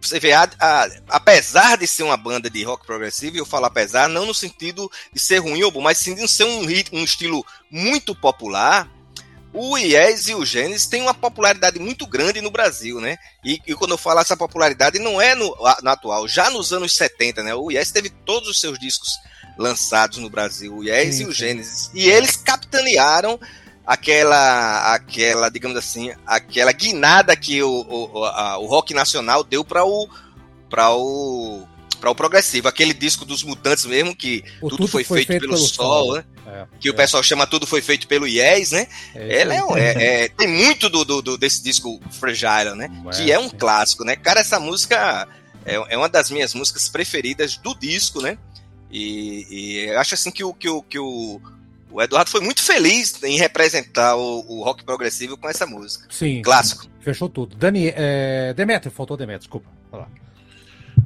você 0.00 0.20
vê, 0.20 0.32
a, 0.32 0.48
a, 0.58 0.88
apesar 1.08 1.78
de 1.78 1.86
ser 1.86 2.02
uma 2.02 2.16
banda 2.16 2.50
de 2.50 2.62
rock 2.62 2.86
progressivo, 2.86 3.36
eu 3.36 3.46
falo 3.46 3.66
apesar, 3.66 4.08
não 4.08 4.26
no 4.26 4.34
sentido 4.34 4.90
de 5.12 5.20
ser 5.20 5.38
ruim 5.38 5.62
ou 5.62 5.70
bom, 5.70 5.80
mas 5.80 5.98
sim 5.98 6.14
de 6.14 6.28
ser 6.28 6.44
um, 6.44 6.66
um 6.92 7.04
estilo 7.04 7.44
muito 7.70 8.14
popular, 8.14 8.88
o 9.54 9.78
Yes 9.78 10.28
e 10.28 10.34
o 10.34 10.44
Genesis 10.44 10.86
têm 10.86 11.00
uma 11.00 11.14
popularidade 11.14 11.78
muito 11.78 12.06
grande 12.08 12.40
no 12.40 12.50
Brasil, 12.50 13.00
né? 13.00 13.16
E, 13.44 13.60
e 13.64 13.74
quando 13.74 13.92
eu 13.92 13.98
falo 13.98 14.18
essa 14.18 14.36
popularidade, 14.36 14.98
não 14.98 15.20
é 15.20 15.36
no, 15.36 15.56
no, 15.80 15.90
atual, 15.90 16.26
já 16.26 16.50
nos 16.50 16.72
anos 16.72 16.96
70, 16.96 17.44
né? 17.44 17.54
O 17.54 17.70
Yes 17.70 17.92
teve 17.92 18.10
todos 18.10 18.48
os 18.48 18.58
seus 18.58 18.78
discos 18.80 19.10
lançados 19.56 20.18
no 20.18 20.28
Brasil, 20.28 20.76
o 20.76 20.82
Yes 20.82 21.14
sim, 21.14 21.22
e 21.22 21.26
o 21.26 21.32
Genesis. 21.32 21.88
E 21.94 22.08
eles 22.08 22.36
capitanearam 22.36 23.38
aquela, 23.86 24.94
aquela, 24.94 25.48
digamos 25.48 25.76
assim, 25.76 26.12
aquela 26.26 26.72
guinada 26.72 27.36
que 27.36 27.62
o, 27.62 27.70
o, 27.70 28.24
a, 28.24 28.58
o 28.58 28.66
rock 28.66 28.94
nacional 28.94 29.44
deu 29.44 29.64
para 29.64 29.84
o, 29.84 30.08
para 30.70 30.90
o, 30.94 31.66
para 32.00 32.10
o 32.10 32.14
progressivo, 32.14 32.68
aquele 32.68 32.94
disco 32.94 33.24
dos 33.24 33.42
mutantes 33.42 33.84
mesmo 33.84 34.14
que 34.16 34.44
tudo, 34.60 34.76
tudo, 34.76 34.88
foi, 34.88 35.04
foi 35.04 35.18
feito, 35.18 35.28
feito, 35.28 35.40
pelo, 35.42 35.54
pelo 35.54 35.66
sol, 35.66 36.06
sol, 36.06 36.14
né? 36.14 36.24
É, 36.46 36.66
que 36.78 36.88
é. 36.88 36.90
o 36.90 36.94
pessoal 36.94 37.22
chama 37.22 37.46
tudo 37.46 37.66
foi 37.66 37.80
feito 37.80 38.06
pelo 38.06 38.26
Yes, 38.26 38.72
né? 38.72 38.86
É, 39.14 39.40
Ela 39.40 39.54
é, 39.54 39.58
é, 39.58 40.24
é, 40.24 40.28
tem 40.28 40.48
muito 40.48 40.88
do, 40.88 41.04
do, 41.04 41.22
do, 41.22 41.38
desse 41.38 41.62
disco 41.62 42.00
Fragile, 42.10 42.74
né? 42.76 42.90
que 43.14 43.32
é 43.32 43.38
um 43.38 43.48
clássico, 43.48 44.04
né? 44.04 44.16
Cara, 44.16 44.40
essa 44.40 44.60
música 44.60 45.26
é, 45.64 45.74
é 45.74 45.96
uma 45.96 46.08
das 46.08 46.30
minhas 46.30 46.54
músicas 46.54 46.88
preferidas 46.88 47.56
do 47.56 47.74
disco, 47.74 48.20
né? 48.20 48.38
E, 48.90 49.46
e 49.86 49.90
acho 49.96 50.14
assim 50.14 50.30
que 50.30 50.44
o, 50.44 50.54
que 50.54 50.68
o, 50.68 50.82
que 50.82 50.98
o 50.98 51.40
o 51.94 52.02
Eduardo 52.02 52.28
foi 52.28 52.40
muito 52.40 52.60
feliz 52.60 53.22
em 53.22 53.38
representar 53.38 54.16
o, 54.16 54.44
o 54.48 54.64
rock 54.64 54.82
progressivo 54.82 55.36
com 55.36 55.48
essa 55.48 55.64
música. 55.64 56.06
Sim. 56.10 56.42
Clássico. 56.42 56.88
Fechou 56.98 57.28
tudo. 57.28 57.54
Dani, 57.54 57.92
é... 57.94 58.52
Demetrio, 58.52 58.90
faltou 58.90 59.16
Demetrio, 59.16 59.38
desculpa. 59.38 59.68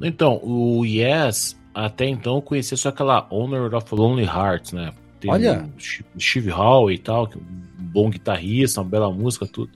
Então, 0.01 0.39
o 0.41 0.83
Yes, 0.83 1.55
até 1.75 2.07
então, 2.07 2.41
conhecia 2.41 2.75
só 2.75 2.89
aquela 2.89 3.27
Honor 3.29 3.75
of 3.75 3.93
Lonely 3.93 4.25
Hearts, 4.25 4.71
né? 4.71 4.91
Tem 5.19 5.29
Olha. 5.29 5.69
O 6.15 6.19
Steve 6.19 6.49
Hall 6.49 6.89
e 6.89 6.97
tal, 6.97 7.27
que 7.27 7.37
é 7.37 7.39
um 7.39 7.45
bom 7.77 8.09
guitarrista, 8.09 8.81
uma 8.81 8.89
bela 8.89 9.11
música, 9.11 9.45
tudo. 9.45 9.71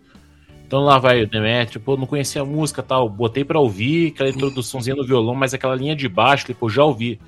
Então 0.66 0.82
lá 0.82 0.98
vai 0.98 1.22
o 1.22 1.28
Demetrio, 1.28 1.80
pô, 1.80 1.96
não 1.96 2.08
conhecia 2.08 2.42
a 2.42 2.46
música 2.46 2.82
tal, 2.82 3.08
botei 3.08 3.46
pra 3.46 3.60
ouvir, 3.60 4.14
aquela 4.14 4.30
introduçãozinha 4.30 4.96
no 4.96 5.06
violão, 5.06 5.36
mas 5.36 5.54
aquela 5.54 5.76
linha 5.76 5.96
de 5.96 6.10
baixo, 6.10 6.52
pô, 6.56 6.68
já 6.68 6.84
ouvi. 6.84 7.20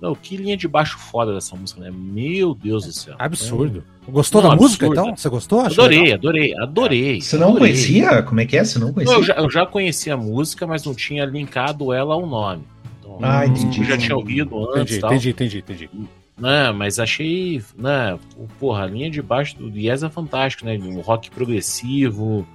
Não, 0.00 0.14
que 0.14 0.36
linha 0.36 0.56
de 0.56 0.68
baixo 0.68 0.98
foda 0.98 1.32
dessa 1.32 1.56
música, 1.56 1.80
né? 1.80 1.90
Meu 1.90 2.54
Deus 2.54 2.84
do 2.84 2.92
céu. 2.92 3.14
Absurdo. 3.18 3.84
É... 4.06 4.10
Gostou 4.10 4.42
não, 4.42 4.50
da 4.50 4.56
música, 4.56 4.86
então? 4.86 5.16
Você 5.16 5.28
gostou? 5.28 5.60
adorei, 5.60 6.00
legal? 6.00 6.18
adorei, 6.18 6.54
adorei. 6.58 7.20
Você 7.20 7.36
não 7.36 7.48
adorei. 7.48 7.72
conhecia? 7.72 8.22
Como 8.22 8.40
é 8.40 8.46
que 8.46 8.56
é? 8.56 8.64
Você 8.64 8.78
não 8.78 8.92
conhecia? 8.92 9.16
eu, 9.16 9.22
já, 9.22 9.34
eu 9.34 9.50
já 9.50 9.66
conhecia 9.66 10.14
a 10.14 10.16
música, 10.16 10.66
mas 10.66 10.84
não 10.84 10.94
tinha 10.94 11.24
linkado 11.24 11.92
ela 11.92 12.14
ao 12.14 12.26
nome. 12.26 12.62
Então, 13.00 13.18
ah, 13.22 13.46
entendi. 13.46 13.80
Eu 13.80 13.86
já 13.86 13.98
tinha 13.98 14.16
ouvido 14.16 14.70
antes. 14.74 14.96
Entendi, 14.96 15.00
tal. 15.00 15.12
entendi, 15.12 15.58
entendi, 15.58 15.58
entendi. 15.58 15.90
Né, 16.38 16.70
mas 16.70 16.98
achei, 16.98 17.62
né, 17.78 18.18
porra, 18.60 18.84
a 18.84 18.86
linha 18.86 19.10
de 19.10 19.22
baixo 19.22 19.56
do 19.56 19.74
Yes 19.74 20.02
é 20.02 20.10
fantástico, 20.10 20.66
né? 20.66 20.78
Um 20.78 21.00
rock 21.00 21.30
progressivo, 21.30 22.46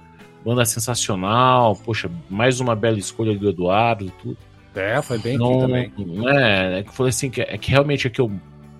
banda 0.44 0.64
sensacional, 0.64 1.74
poxa, 1.74 2.08
mais 2.30 2.60
uma 2.60 2.76
bela 2.76 2.96
escolha 2.96 3.36
do 3.36 3.48
Eduardo 3.48 4.06
e 4.06 4.10
tudo. 4.22 4.38
É, 4.74 5.00
foi 5.02 5.18
bem 5.18 5.36
não, 5.36 5.60
também. 5.60 5.92
É, 6.26 6.80
é 6.80 6.84
falei 6.84 7.10
assim, 7.10 7.30
que, 7.30 7.40
é 7.42 7.58
que 7.58 7.70
realmente 7.70 8.06
é 8.06 8.10
que 8.10 8.20
eu 8.20 8.30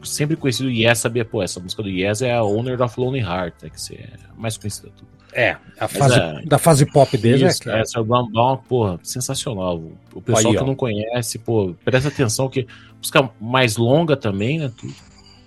sempre 0.03 0.37
conheci 0.37 0.62
do 0.62 0.71
Yes, 0.71 0.99
sabia, 0.99 1.25
pô, 1.25 1.43
essa 1.43 1.61
música 1.61 1.83
do 1.83 1.89
Yes 1.89 2.23
é 2.23 2.33
a 2.33 2.43
Owner 2.43 2.81
of 2.83 2.99
Lonely 2.99 3.21
Heart, 3.21 3.55
é 3.62 3.71
que 3.71 3.81
você 3.81 3.95
é 3.95 4.11
mais 4.37 4.57
conhecida 4.57 4.91
tudo. 4.97 5.09
É, 5.35 5.57
a 5.81 5.89
fase, 5.89 6.19
é, 6.19 6.43
da 6.45 6.59
fase 6.59 6.85
pop 6.85 7.17
dele 7.17 7.47
isso, 7.47 7.69
é, 7.71 7.81
essa 7.81 8.01
Rundown, 8.01 8.59
porra, 8.69 9.01
sensacional. 9.03 9.83
O 10.12 10.21
pessoal 10.21 10.53
Aí, 10.53 10.59
que 10.59 10.65
não 10.65 10.75
conhece, 10.75 11.39
pô, 11.39 11.75
presta 11.83 12.09
atenção 12.09 12.51
que 12.51 12.67
música 12.99 13.31
mais 13.41 13.77
longa 13.79 14.15
também, 14.15 14.59
né, 14.59 14.71
tudo. 14.77 14.95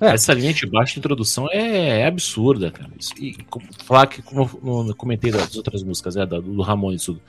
É. 0.01 0.07
Essa 0.07 0.33
linha 0.33 0.51
de 0.53 0.65
baixo 0.65 0.93
de 0.93 0.99
introdução 0.99 1.47
é, 1.51 2.01
é 2.01 2.05
absurda, 2.07 2.69
cara. 2.71 2.89
E 3.19 3.37
falar 3.85 4.07
que, 4.07 4.21
como 4.21 4.89
eu 4.89 4.95
comentei 4.95 5.31
das 5.31 5.55
outras 5.55 5.83
músicas, 5.83 6.17
é, 6.17 6.25
do, 6.25 6.41
do 6.41 6.61
Ramones, 6.61 7.05
tudo, 7.05 7.21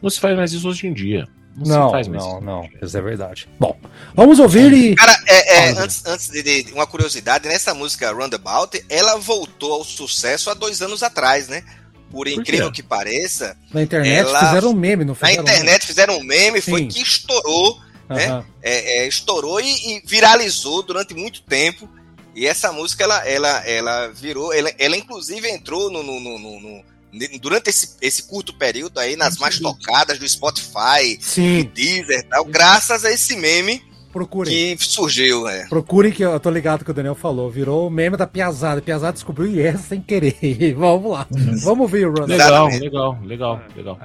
não 0.00 0.08
se 0.08 0.20
faz 0.20 0.36
mais 0.36 0.52
isso 0.52 0.68
hoje 0.68 0.86
em 0.86 0.92
dia. 0.92 1.28
Não, 1.56 1.84
não 1.84 1.90
faz 1.90 2.08
não, 2.08 2.40
não, 2.40 2.68
isso 2.82 2.98
é 2.98 3.00
verdade. 3.00 3.48
Bom, 3.60 3.78
vamos 4.14 4.40
ouvir 4.40 4.72
e. 4.72 4.96
Cara, 4.96 5.16
é, 5.26 5.56
é, 5.56 5.70
antes, 5.78 6.04
antes 6.04 6.28
de, 6.28 6.42
de, 6.64 6.72
uma 6.72 6.86
curiosidade, 6.86 7.48
nessa 7.48 7.72
música 7.72 8.10
Roundabout, 8.12 8.84
ela 8.88 9.16
voltou 9.16 9.74
ao 9.74 9.84
sucesso 9.84 10.50
há 10.50 10.54
dois 10.54 10.82
anos 10.82 11.02
atrás, 11.02 11.46
né? 11.46 11.62
Por 12.10 12.26
incrível 12.26 12.66
Por 12.66 12.74
que 12.74 12.82
pareça. 12.82 13.56
Na 13.72 13.82
internet 13.82 14.18
ela... 14.18 14.46
fizeram 14.46 14.70
um 14.70 14.74
meme, 14.74 15.04
não 15.04 15.14
fizeram? 15.14 15.44
Na 15.44 15.52
internet 15.52 15.86
fizeram 15.86 16.18
um 16.18 16.24
meme, 16.24 16.60
Sim. 16.60 16.70
foi 16.70 16.86
que 16.86 17.00
estourou, 17.00 17.80
uhum. 18.10 18.16
né? 18.16 18.44
É, 18.60 19.02
é, 19.02 19.08
estourou 19.08 19.60
e, 19.60 19.70
e, 19.70 20.02
viralizou 20.04 20.82
durante 20.82 21.14
muito 21.14 21.42
tempo. 21.42 21.88
E 22.34 22.46
essa 22.46 22.72
música, 22.72 23.04
ela, 23.04 23.28
ela, 23.28 23.64
ela 23.64 24.08
virou, 24.08 24.52
ela, 24.52 24.72
ela 24.76 24.96
inclusive 24.96 25.48
entrou 25.48 25.88
no, 25.88 26.02
no, 26.02 26.18
no, 26.18 26.38
no 26.38 26.84
durante 27.40 27.70
esse, 27.70 27.96
esse 28.00 28.24
curto 28.24 28.54
período 28.54 28.98
aí 28.98 29.16
nas 29.16 29.38
mais 29.38 29.58
tocadas 29.58 30.18
do 30.18 30.28
Spotify, 30.28 31.18
Sim. 31.20 31.62
do 31.62 31.70
Deezer 31.70 32.26
tal, 32.28 32.44
graças 32.44 33.04
a 33.04 33.10
esse 33.10 33.36
meme 33.36 33.82
Procurem. 34.14 34.76
que 34.76 34.84
surgiu, 34.84 35.48
é. 35.48 35.66
Procurem 35.66 36.12
que 36.12 36.22
eu 36.22 36.38
tô 36.38 36.48
ligado 36.48 36.84
que 36.84 36.90
o 36.92 36.94
Daniel 36.94 37.16
falou, 37.16 37.50
virou 37.50 37.88
o 37.88 37.90
meme 37.90 38.16
da 38.16 38.28
Piazada. 38.28 38.80
Piazada 38.80 39.12
descobriu 39.12 39.50
e 39.50 39.60
é 39.60 39.76
sem 39.76 40.00
querer. 40.00 40.36
Vamos 40.78 41.10
lá. 41.10 41.26
Vamos 41.64 41.90
ver 41.90 42.06
o 42.06 42.14
Run. 42.14 42.26
Legal, 42.26 42.68
legal, 42.68 43.18
legal, 43.24 43.60
legal. 43.74 43.98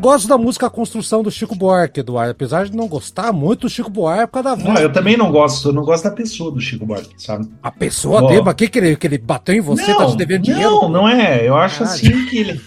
Gosto 0.00 0.26
da 0.26 0.38
música 0.38 0.66
A 0.66 0.70
Construção 0.70 1.22
do 1.22 1.30
Chico 1.30 1.54
Buarque, 1.54 2.00
Eduardo. 2.00 2.32
Apesar 2.32 2.64
de 2.64 2.76
não 2.76 2.88
gostar 2.88 3.32
muito 3.32 3.62
do 3.62 3.68
Chico 3.68 3.90
Buarque 3.90 4.32
por 4.32 4.42
causa 4.42 4.56
da 4.56 4.62
voz. 4.62 4.74
Não, 4.74 4.82
eu 4.82 4.92
também 4.92 5.16
não 5.16 5.30
gosto, 5.30 5.68
eu 5.68 5.72
não 5.72 5.84
gosto 5.84 6.04
da 6.04 6.10
pessoa 6.10 6.50
do 6.50 6.60
Chico 6.60 6.86
Buarque, 6.86 7.14
sabe? 7.18 7.48
A 7.62 7.70
pessoa 7.70 8.22
Ó. 8.22 8.28
dele, 8.28 8.42
mas 8.42 8.54
que, 8.54 8.68
que, 8.68 8.78
ele, 8.78 8.96
que 8.96 9.06
ele 9.06 9.18
bateu 9.18 9.54
em 9.54 9.60
você, 9.60 9.94
tá 9.94 10.06
te 10.06 10.16
devendo 10.16 10.42
dinheiro? 10.42 10.70
Não, 10.70 10.88
não 10.88 11.08
é. 11.08 11.46
Eu 11.46 11.56
acho 11.56 11.82
assim 11.82 12.26
que 12.26 12.38
ele. 12.38 12.60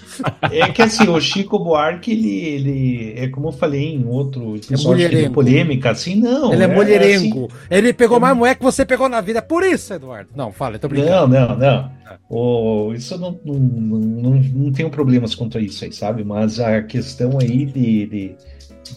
É 0.52 0.70
que 0.70 0.82
assim, 0.82 1.08
o 1.08 1.20
Chico 1.20 1.58
Buarque, 1.60 2.12
ele, 2.12 2.40
ele 2.40 3.14
é 3.18 3.28
como 3.28 3.50
eu 3.50 3.52
falei 3.52 3.96
em 3.96 4.06
outro 4.06 4.56
episódio 4.56 4.68
que 4.68 4.76
deu 4.76 4.92
mulherengo. 4.92 5.34
polêmica, 5.34 5.92
assim, 5.92 6.16
não. 6.16 6.54
ele 6.54 6.64
é, 6.64 6.66
assim, 6.66 6.76
mulherengo. 6.76 7.50
ele 7.70 7.94
pegou 7.94 8.20
mais 8.20 8.36
mulher 8.36 8.56
que 8.56 8.64
você 8.64 8.86
pegou 8.86 9.10
na 9.10 9.22
vida. 9.22 9.40
É 9.40 9.42
por 9.42 9.64
isso, 9.64 9.94
Eduardo. 9.94 10.30
Não, 10.36 10.52
fala, 10.52 10.76
eu 10.76 10.80
tô 10.80 10.88
Não, 10.88 10.96
brincando. 10.96 11.28
não, 11.28 11.58
não. 11.58 11.92
O, 12.30 12.94
isso 12.94 13.14
eu 13.14 13.20
não, 13.20 13.40
não, 13.44 13.54
não, 13.56 14.00
não, 14.00 14.32
não 14.32 14.72
tenho 14.72 14.90
problemas 14.90 15.36
quanto 15.36 15.58
a 15.58 15.62
isso 15.62 15.84
aí, 15.84 15.92
sabe? 15.92 16.24
Mas 16.24 16.60
a 16.60 16.82
questão 16.82 17.38
aí 17.40 17.66
de. 17.66 18.06
de, 18.06 18.36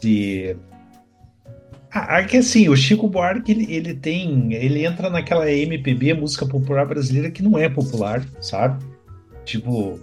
de... 0.00 0.56
Ah, 1.90 2.20
é 2.20 2.24
que 2.24 2.36
assim, 2.36 2.68
o 2.68 2.76
Chico 2.76 3.08
Buarque 3.08 3.52
ele, 3.52 3.72
ele 3.72 3.94
tem. 3.94 4.52
Ele 4.52 4.84
entra 4.84 5.08
naquela 5.10 5.50
MPB, 5.50 6.14
música 6.14 6.46
popular 6.46 6.86
brasileira, 6.86 7.30
que 7.30 7.42
não 7.42 7.58
é 7.58 7.68
popular, 7.68 8.24
sabe? 8.40 8.84
Tipo, 9.44 10.00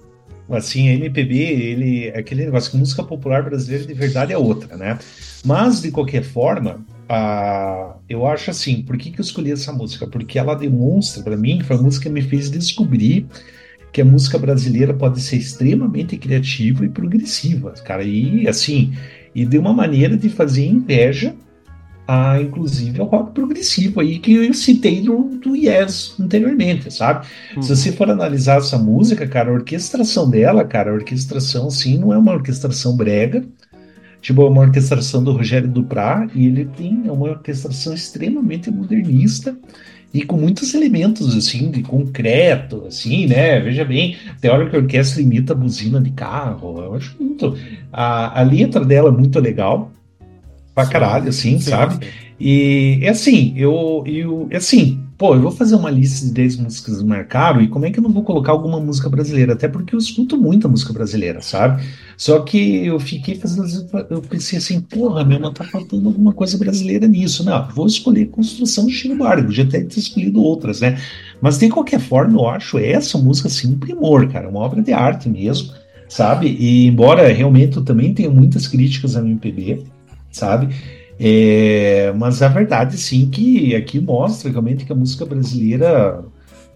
assim, 0.50 0.90
a 0.90 0.94
MPB, 0.94 1.36
ele. 1.38 2.10
Aquele 2.10 2.46
negócio 2.46 2.72
que 2.72 2.78
música 2.78 3.04
popular 3.04 3.44
brasileira 3.44 3.86
de 3.86 3.94
verdade 3.94 4.34
é 4.34 4.38
outra, 4.38 4.76
né? 4.78 4.98
Mas, 5.46 5.82
de 5.82 5.92
qualquer 5.92 6.24
forma, 6.24 6.86
ah, 7.08 7.96
eu 8.10 8.26
acho 8.26 8.52
assim, 8.52 8.82
por 8.82 8.98
que, 8.98 9.12
que 9.12 9.20
eu 9.20 9.24
escolhi 9.24 9.52
essa 9.52 9.72
música? 9.72 10.08
Porque 10.08 10.40
ela 10.40 10.56
demonstra 10.56 11.24
para 11.24 11.38
mim, 11.38 11.62
foi 11.62 11.76
a 11.76 11.82
música 11.82 12.04
que 12.04 12.14
me 12.14 12.22
fez 12.22 12.50
descobrir 12.50 13.28
que 13.92 14.02
a 14.02 14.06
música 14.06 14.40
brasileira 14.40 14.94
pode 14.94 15.22
ser 15.22 15.38
extremamente 15.38 16.18
criativa 16.18 16.84
e 16.84 16.90
progressiva, 16.90 17.72
cara. 17.86 18.04
E 18.04 18.48
assim, 18.48 18.94
e 19.36 19.46
de 19.46 19.58
uma 19.58 19.72
maneira 19.72 20.18
de 20.18 20.30
fazer 20.30 20.66
inveja 20.66 21.36
a, 22.08 22.40
inclusive, 22.42 23.00
ao 23.00 23.08
rock 23.08 23.34
progressivo 23.34 24.02
aí 24.02 24.20
que 24.20 24.34
eu 24.34 24.54
citei 24.54 25.02
do, 25.02 25.38
do 25.42 25.56
Yes 25.56 26.16
anteriormente, 26.20 26.94
sabe? 26.94 27.26
Se 27.62 27.70
você 27.70 27.92
for 27.92 28.10
analisar 28.10 28.58
essa 28.58 28.78
música, 28.78 29.26
cara, 29.28 29.50
a 29.50 29.54
orquestração 29.54 30.30
dela, 30.30 30.66
cara, 30.66 30.92
a 30.92 30.94
orquestração, 30.94 31.68
assim, 31.68 31.98
não 31.98 32.14
é 32.14 32.18
uma 32.18 32.34
orquestração 32.34 32.96
brega, 32.96 33.44
tipo, 34.22 34.42
é 34.42 34.50
uma 34.50 34.62
orquestração 34.62 35.24
do 35.24 35.32
Rogério 35.32 35.68
Duprá, 35.68 36.28
e 36.36 36.46
ele 36.46 36.66
tem 36.66 37.04
é 37.06 37.12
uma 37.12 37.30
orquestração 37.30 37.94
extremamente 37.94 38.70
modernista 38.70 39.56
e 40.14 40.24
com 40.24 40.38
muitos 40.38 40.74
elementos, 40.74 41.36
assim, 41.36 41.72
de 41.72 41.82
concreto, 41.82 42.86
assim, 42.86 43.26
né? 43.26 43.60
Veja 43.60 43.84
bem, 43.84 44.16
tem 44.40 44.52
hora 44.52 44.70
que 44.70 44.76
a 44.76 44.80
orquestra 44.80 45.22
imita 45.22 45.54
a 45.54 45.56
buzina 45.56 46.00
de 46.00 46.12
carro, 46.12 46.80
eu 46.84 46.94
acho 46.96 47.16
muito... 47.20 47.58
A, 47.92 48.40
a 48.40 48.44
letra 48.44 48.86
dela 48.86 49.10
é 49.10 49.12
muito 49.12 49.40
legal, 49.40 49.92
pra 50.74 50.88
caralho, 50.88 51.30
assim, 51.30 51.60
Sim, 51.60 51.60
sabe? 51.60 51.96
sim. 51.96 52.12
E 52.40 53.00
é 53.04 53.10
assim, 53.10 53.54
eu, 53.56 54.04
eu 54.08 54.48
é 54.50 54.58
assim, 54.58 55.08
pô, 55.18 55.36
eu 55.36 55.42
vou 55.42 55.52
fazer 55.52 55.76
uma 55.76 55.90
lista 55.90 56.26
de 56.26 56.34
10 56.34 56.58
músicas 56.58 56.98
que 56.98 57.06
marcaram 57.06 57.62
e 57.62 57.68
como 57.70 57.86
é 57.86 57.92
que 57.92 58.00
eu 58.00 58.04
não 58.04 58.12
vou 58.12 58.24
colocar 58.24 58.52
alguma 58.52 58.80
música 58.80 59.08
brasileira? 59.10 59.54
Até 59.54 59.68
porque 59.68 59.96
eu 59.96 60.00
escuto 60.00 60.36
muita 60.38 60.68
música 60.68 60.92
brasileira, 60.92 61.42
sabe? 61.42 61.84
Só 62.18 62.40
que 62.42 62.86
eu 62.86 63.00
fiquei 63.00 63.36
fazendo, 63.36 63.66
eu 64.10 64.22
pensei 64.22 64.58
assim, 64.58 64.82
porra, 64.82 65.24
meu, 65.24 65.40
mas 65.40 65.54
tá 65.54 65.64
faltando 65.64 66.10
alguma 66.10 66.34
coisa 66.34 66.58
brasileira 66.58 67.08
nisso. 67.08 67.44
Não, 67.46 67.68
vou 67.70 67.88
escolher 67.88 68.26
Construção 68.28 68.86
do 68.86 68.92
Chico 68.92 69.14
eu 69.24 69.52
já 69.52 69.64
até 69.64 69.82
ter 69.82 70.00
escolhido 70.00 70.42
outras, 70.42 70.82
né? 70.82 70.98
Mas 71.42 71.58
de 71.58 71.70
qualquer 71.70 72.00
forma, 72.00 72.40
eu 72.42 72.48
acho 72.50 72.78
essa 72.80 73.18
música 73.18 73.48
assim 73.48 73.74
um 73.74 73.80
primor, 73.80 74.28
cara, 74.30 74.50
uma 74.50 74.60
obra 74.60 74.82
de 74.82 74.92
arte 74.92 75.30
mesmo, 75.30 75.72
sabe? 76.10 76.48
E 76.48 76.88
embora 76.88 77.32
realmente 77.32 77.78
eu 77.78 77.84
também 77.86 78.14
tenha 78.14 78.30
muitas 78.30 78.68
críticas 78.68 79.16
à 79.16 79.22
MPB, 79.22 79.84
sabe? 80.34 80.76
É, 81.20 82.12
mas 82.18 82.42
a 82.42 82.50
verdade, 82.50 82.98
sim, 82.98 83.30
que 83.30 83.76
aqui 83.76 84.00
mostra 84.00 84.52
realmente 84.52 84.84
que 84.84 84.92
a 84.92 84.96
música 84.96 85.26
brasileira 85.26 86.24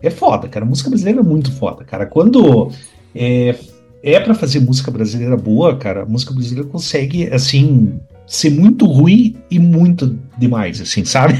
é 0.02 0.10
foda, 0.10 0.48
cara. 0.48 0.64
A 0.64 0.70
música 0.70 0.90
brasileira 0.90 1.20
é 1.20 1.24
muito 1.24 1.52
foda, 1.52 1.84
cara. 1.84 2.06
Quando 2.06 2.72
é, 3.14 3.56
é 4.04 4.20
para 4.20 4.34
fazer 4.34 4.60
música 4.60 4.92
brasileira 4.92 5.36
boa, 5.36 5.76
cara, 5.76 6.04
a 6.04 6.06
música 6.06 6.34
brasileira 6.34 6.70
consegue, 6.70 7.28
assim, 7.34 8.00
ser 8.28 8.52
muito 8.52 8.86
ruim 8.86 9.36
e 9.50 9.58
muito 9.58 10.18
demais, 10.38 10.80
assim, 10.80 11.04
sabe? 11.04 11.34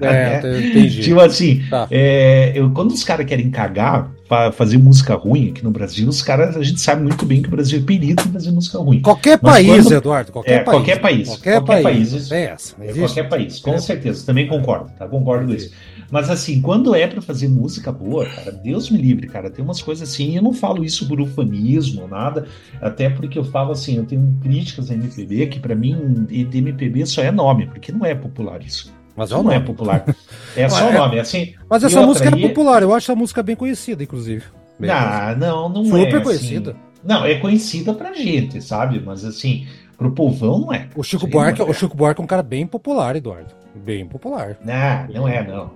É, 0.00 0.38
entendi. 0.68 1.02
tipo 1.02 1.20
assim, 1.20 1.62
tá. 1.70 1.86
é, 1.90 2.52
eu, 2.54 2.70
quando 2.70 2.90
os 2.90 3.04
caras 3.04 3.26
querem 3.26 3.50
cagar 3.50 4.10
para 4.32 4.50
fazer 4.50 4.78
música 4.78 5.14
ruim 5.14 5.50
aqui 5.50 5.62
no 5.62 5.70
Brasil, 5.70 6.08
os 6.08 6.22
caras, 6.22 6.56
a 6.56 6.62
gente 6.62 6.80
sabe 6.80 7.02
muito 7.02 7.26
bem 7.26 7.42
que 7.42 7.48
o 7.48 7.50
Brasil 7.50 7.78
é 7.78 7.82
perito 7.82 8.26
em 8.26 8.32
fazer 8.32 8.50
música 8.50 8.78
ruim. 8.78 9.02
Qualquer 9.02 9.38
Mas 9.42 9.52
país, 9.52 9.84
quando, 9.84 9.92
Eduardo, 9.92 10.32
qualquer, 10.32 10.52
é, 10.52 10.64
país, 10.64 10.74
qualquer 10.74 11.00
país. 11.02 11.28
Qualquer, 11.28 11.52
qualquer 11.60 11.82
país. 11.82 12.10
país 12.12 12.32
é 12.32 12.44
essa, 12.44 12.74
é, 12.80 12.92
qualquer 12.94 13.28
país, 13.28 13.58
com 13.58 13.78
certeza, 13.78 14.24
também 14.24 14.48
concordo, 14.48 14.90
tá? 14.98 15.06
Concordo 15.06 15.48
com 15.48 15.52
isso. 15.52 15.70
Mas 16.10 16.30
assim, 16.30 16.62
quando 16.62 16.94
é 16.94 17.06
para 17.06 17.20
fazer 17.20 17.46
música 17.46 17.92
boa, 17.92 18.24
cara, 18.24 18.52
Deus 18.52 18.88
me 18.88 18.96
livre, 18.96 19.26
cara, 19.26 19.50
tem 19.50 19.62
umas 19.62 19.82
coisas 19.82 20.08
assim, 20.08 20.34
eu 20.34 20.42
não 20.42 20.54
falo 20.54 20.82
isso 20.82 21.06
por 21.06 21.20
ufanismo, 21.20 22.08
nada, 22.08 22.46
até 22.80 23.10
porque 23.10 23.38
eu 23.38 23.44
falo 23.44 23.72
assim, 23.72 23.98
eu 23.98 24.06
tenho 24.06 24.34
críticas 24.40 24.90
a 24.90 24.94
MPB, 24.94 25.48
que 25.48 25.60
para 25.60 25.74
mim, 25.74 26.26
MPB 26.30 27.04
só 27.04 27.20
é 27.20 27.30
nome, 27.30 27.66
porque 27.66 27.92
não 27.92 28.06
é 28.06 28.14
popular 28.14 28.62
isso. 28.62 28.90
Mas 29.16 29.30
é 29.30 29.34
não 29.34 29.52
é 29.52 29.60
popular. 29.60 30.04
É 30.54 30.68
só 30.68 30.90
o 30.90 30.92
nome, 30.92 31.16
é 31.16 31.20
assim. 31.20 31.54
Mas 31.66 31.82
essa 31.82 32.04
música 32.04 32.28
é 32.28 32.48
popular, 32.48 32.82
eu 32.82 32.94
acho 32.94 33.10
essa 33.10 33.18
música 33.18 33.42
bem 33.42 33.56
conhecida, 33.56 34.02
inclusive. 34.02 34.44
Bem 34.78 34.90
ah, 34.90 35.34
não, 35.34 35.66
não 35.70 35.82
Super 35.86 35.98
é. 35.98 36.04
Super 36.04 36.22
conhecida. 36.22 36.70
Assim, 36.72 36.80
não, 37.02 37.24
é 37.24 37.34
conhecida 37.36 37.94
pra 37.94 38.12
gente, 38.12 38.60
sabe? 38.60 39.00
Mas 39.00 39.24
assim, 39.24 39.66
pro 39.96 40.12
povão 40.12 40.60
não 40.60 40.72
é. 40.74 40.88
O 40.94 41.02
Chico 41.02 41.26
Buarque, 41.26 41.62
é. 41.62 41.64
o 41.64 41.72
Chico 41.72 41.96
Buarque 41.96 42.20
é 42.20 42.24
um 42.24 42.26
cara 42.26 42.42
bem 42.42 42.66
popular, 42.66 43.16
Eduardo. 43.16 43.54
Bem 43.74 44.06
popular. 44.06 44.58
Não, 44.62 45.14
não 45.14 45.28
é, 45.28 45.42
não. 45.46 45.70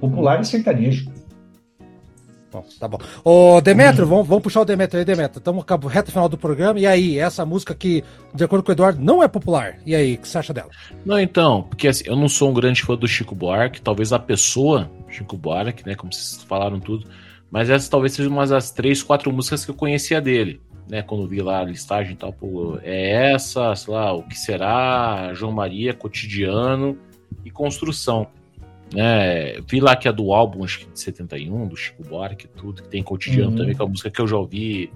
Popular 0.00 0.40
é 0.40 0.42
sertanejo. 0.42 1.08
Bom, 2.50 2.64
tá 2.78 2.86
bom. 2.86 2.98
Ô, 3.24 3.60
Demetrio, 3.60 4.06
vamos, 4.06 4.26
vamos 4.26 4.42
puxar 4.42 4.60
o 4.60 4.64
Demetrio 4.64 5.00
aí, 5.00 5.04
Demetrio. 5.04 5.38
Estamos 5.38 5.64
no 5.64 5.88
reta 5.88 6.10
final 6.10 6.28
do 6.28 6.38
programa. 6.38 6.78
E 6.78 6.86
aí, 6.86 7.18
essa 7.18 7.44
música 7.44 7.74
que, 7.74 8.04
de 8.34 8.44
acordo 8.44 8.62
com 8.62 8.70
o 8.70 8.74
Eduardo, 8.74 9.02
não 9.02 9.22
é 9.22 9.28
popular. 9.28 9.78
E 9.84 9.94
aí, 9.94 10.14
o 10.14 10.18
que 10.18 10.28
você 10.28 10.38
acha 10.38 10.54
dela? 10.54 10.70
Não, 11.04 11.18
então, 11.18 11.64
porque 11.64 11.88
assim, 11.88 12.04
eu 12.06 12.16
não 12.16 12.28
sou 12.28 12.50
um 12.50 12.54
grande 12.54 12.82
fã 12.82 12.96
do 12.96 13.08
Chico 13.08 13.34
Buarque. 13.34 13.80
Talvez 13.80 14.12
a 14.12 14.18
pessoa, 14.18 14.90
Chico 15.08 15.36
Buarque, 15.36 15.86
né, 15.86 15.94
como 15.94 16.12
vocês 16.12 16.42
falaram 16.44 16.78
tudo. 16.78 17.08
Mas 17.50 17.68
essa 17.68 17.90
talvez 17.90 18.12
seja 18.12 18.28
uma 18.28 18.46
das 18.46 18.70
três, 18.70 19.02
quatro 19.02 19.32
músicas 19.32 19.64
que 19.64 19.70
eu 19.70 19.74
conhecia 19.74 20.20
dele. 20.20 20.60
Né, 20.88 21.02
quando 21.02 21.26
vi 21.26 21.42
lá 21.42 21.60
a 21.60 21.64
listagem 21.64 22.12
e 22.12 22.16
tal, 22.16 22.32
pô, 22.32 22.78
é 22.80 23.32
essa, 23.32 23.74
sei 23.74 23.92
lá, 23.92 24.12
o 24.12 24.22
que 24.22 24.38
será, 24.38 25.32
João 25.34 25.50
Maria, 25.50 25.92
Cotidiano 25.92 26.96
e 27.44 27.50
Construção. 27.50 28.28
Né? 28.92 29.60
Vi 29.68 29.80
lá 29.80 29.96
que 29.96 30.08
é 30.08 30.12
do 30.12 30.32
álbum, 30.32 30.64
acho 30.64 30.80
que 30.80 30.86
de 30.86 31.00
71, 31.00 31.66
do 31.66 31.76
Chico 31.76 32.02
Buarque 32.04 32.46
e 32.46 32.48
tudo, 32.48 32.82
que 32.82 32.88
tem 32.88 33.02
cotidiano 33.02 33.50
uhum. 33.50 33.56
também, 33.56 33.74
que 33.74 33.80
é 33.80 33.84
uma 33.84 33.90
música 33.90 34.10
que 34.10 34.20
eu 34.20 34.26
já 34.26 34.36
ouvi 34.36 34.90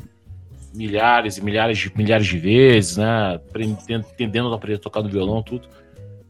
milhares 0.73 1.39
e 1.39 1.45
milhares 1.45 1.79
de, 1.79 1.93
milhares 1.97 2.27
de 2.27 2.39
vezes, 2.39 2.97
né? 2.97 3.41
Entendendo 3.59 4.53
aprender 4.53 4.77
a 4.77 4.81
tocar 4.81 5.03
no 5.03 5.09
violão, 5.09 5.43
tudo. 5.43 5.69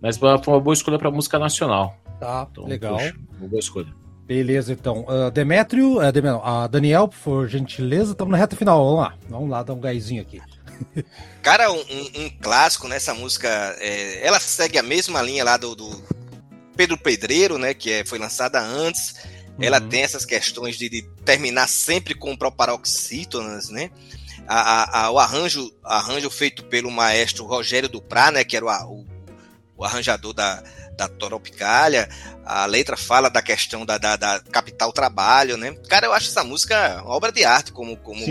Mas 0.01 0.17
foi 0.17 0.31
uma 0.31 0.61
boa 0.61 0.73
escolha 0.73 0.99
para 0.99 1.11
música 1.11 1.39
nacional. 1.39 1.95
Tá, 2.19 2.49
então, 2.51 2.67
legal. 2.67 2.97
Poxa, 2.97 3.15
uma 3.39 3.49
boa 3.49 3.61
escolha. 3.61 4.01
Beleza, 4.27 4.73
então. 4.73 5.05
Uh, 5.09 5.31
Demétrio, 5.31 5.99
uh, 5.99 6.13
Demetrio, 6.13 6.39
uh, 6.39 6.69
Daniel, 6.69 7.09
por 7.09 7.49
gentileza, 7.49 8.13
estamos 8.13 8.33
na 8.33 8.39
reta 8.39 8.57
final. 8.57 8.85
Vamos 8.85 9.01
lá, 9.01 9.15
vamos 9.29 9.51
lá 9.51 9.63
dar 9.63 9.75
um 9.75 9.81
gásinho 9.81 10.23
aqui. 10.23 10.41
Cara, 11.43 11.71
um, 11.71 11.79
um, 11.79 12.25
um 12.25 12.31
clássico 12.41 12.89
nessa 12.89 13.13
música, 13.13 13.49
é, 13.81 14.27
ela 14.27 14.41
segue 14.41 14.79
a 14.79 14.83
mesma 14.83 15.21
linha 15.21 15.45
lá 15.45 15.57
do, 15.57 15.75
do 15.75 15.91
Pedro 16.81 16.97
Pedreiro, 16.97 17.59
né, 17.59 17.75
que 17.75 17.93
é, 17.93 18.05
foi 18.07 18.19
lançada 18.19 18.59
antes, 18.59 19.13
uhum. 19.59 19.65
ela 19.65 19.79
tem 19.83 20.01
essas 20.01 20.25
questões 20.25 20.79
de, 20.79 20.89
de, 20.89 21.03
terminar 21.27 21.69
sempre 21.69 22.15
com 22.15 22.35
proparoxítonas, 22.35 23.69
né? 23.69 23.91
A, 24.49 24.61
a, 24.61 25.05
a, 25.05 25.11
o 25.11 25.19
arranjo, 25.19 25.71
arranjo 25.85 26.31
feito 26.31 26.65
pelo 26.65 26.91
maestro 26.91 27.45
Rogério 27.45 27.87
Duprá, 27.87 28.31
né, 28.31 28.45
que 28.45 28.57
era 28.57 28.65
o, 28.65 29.01
o, 29.01 29.07
o 29.77 29.85
arranjador 29.85 30.33
da, 30.33 30.65
da 30.97 31.07
Toropicália, 31.07 32.09
a 32.47 32.65
letra 32.65 32.97
fala 32.97 33.29
da 33.29 33.43
questão 33.43 33.85
da, 33.85 33.99
da, 33.99 34.17
da, 34.17 34.41
capital 34.41 34.91
trabalho, 34.91 35.59
né? 35.59 35.77
Cara, 35.87 36.07
eu 36.07 36.15
acho 36.15 36.29
essa 36.31 36.43
música 36.43 37.03
uma 37.03 37.15
obra 37.15 37.31
de 37.31 37.45
arte, 37.45 37.73
como, 37.73 37.95
como, 37.99 38.25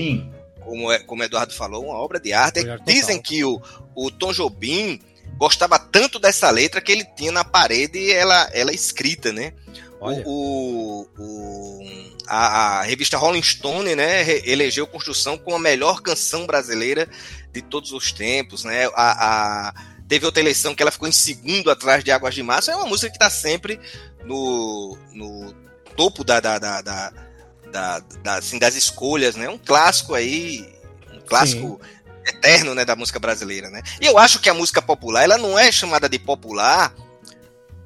como, 0.60 0.92
é, 0.92 0.98
como 0.98 1.22
o 1.22 1.26
Eduardo 1.26 1.54
falou, 1.54 1.86
uma 1.86 2.00
obra 2.00 2.20
de 2.20 2.34
arte. 2.34 2.62
Dizem 2.84 3.22
que 3.22 3.46
o, 3.46 3.62
o 3.94 4.10
Tom 4.10 4.34
Jobim 4.34 5.00
gostava 5.40 5.80
tanto 5.80 6.20
dessa 6.20 6.52
letra 6.52 6.82
que 6.82 6.92
ele 6.92 7.06
tinha 7.16 7.32
na 7.32 7.46
parede 7.46 8.12
ela, 8.12 8.50
ela 8.54 8.74
escrita, 8.74 9.32
né? 9.32 9.54
O, 10.02 11.08
o, 11.18 11.90
a, 12.28 12.80
a, 12.80 12.84
revista 12.84 13.18
Rolling 13.18 13.44
Stone, 13.44 13.96
né, 13.96 14.30
elegeu 14.48 14.88
Construção 14.88 15.38
como 15.38 15.56
a 15.56 15.60
melhor 15.60 16.02
canção 16.02 16.46
brasileira 16.46 17.10
de 17.52 17.62
todos 17.62 17.92
os 17.92 18.12
tempos, 18.12 18.66
né? 18.66 18.86
A, 18.94 19.70
a, 19.70 19.74
teve 20.08 20.26
outra 20.26 20.42
eleição 20.42 20.76
que 20.76 20.84
ela 20.84 20.92
ficou 20.92 21.08
em 21.08 21.14
segundo 21.14 21.72
atrás 21.72 22.04
de 22.04 22.12
Águas 22.12 22.36
de 22.36 22.44
Março. 22.44 22.72
É 22.72 22.76
uma 22.76 22.86
música 22.86 23.10
que 23.10 23.16
está 23.16 23.30
sempre 23.30 23.80
no, 24.26 24.98
no 25.14 25.54
topo 25.96 26.24
da, 26.24 26.40
da, 26.40 26.60
da, 26.60 26.82
da, 26.82 28.00
da 28.00 28.36
assim, 28.36 28.60
das 28.60 28.76
escolhas, 28.76 29.36
né? 29.36 29.50
Um 29.50 29.58
clássico 29.58 30.14
aí, 30.14 30.70
um 31.14 31.22
clássico 31.22 31.80
Sim 31.82 31.99
eterno, 32.30 32.74
né, 32.74 32.86
da 32.86 32.96
música 32.96 33.20
brasileira, 33.20 33.70
né? 33.70 33.82
E 34.00 34.06
eu 34.06 34.18
acho 34.18 34.40
que 34.40 34.50
a 34.50 34.54
música 34.54 34.82
popular, 34.82 35.24
ela 35.24 35.38
não 35.38 35.58
é 35.58 35.72
chamada 35.72 36.08
de 36.08 36.18
popular 36.18 36.94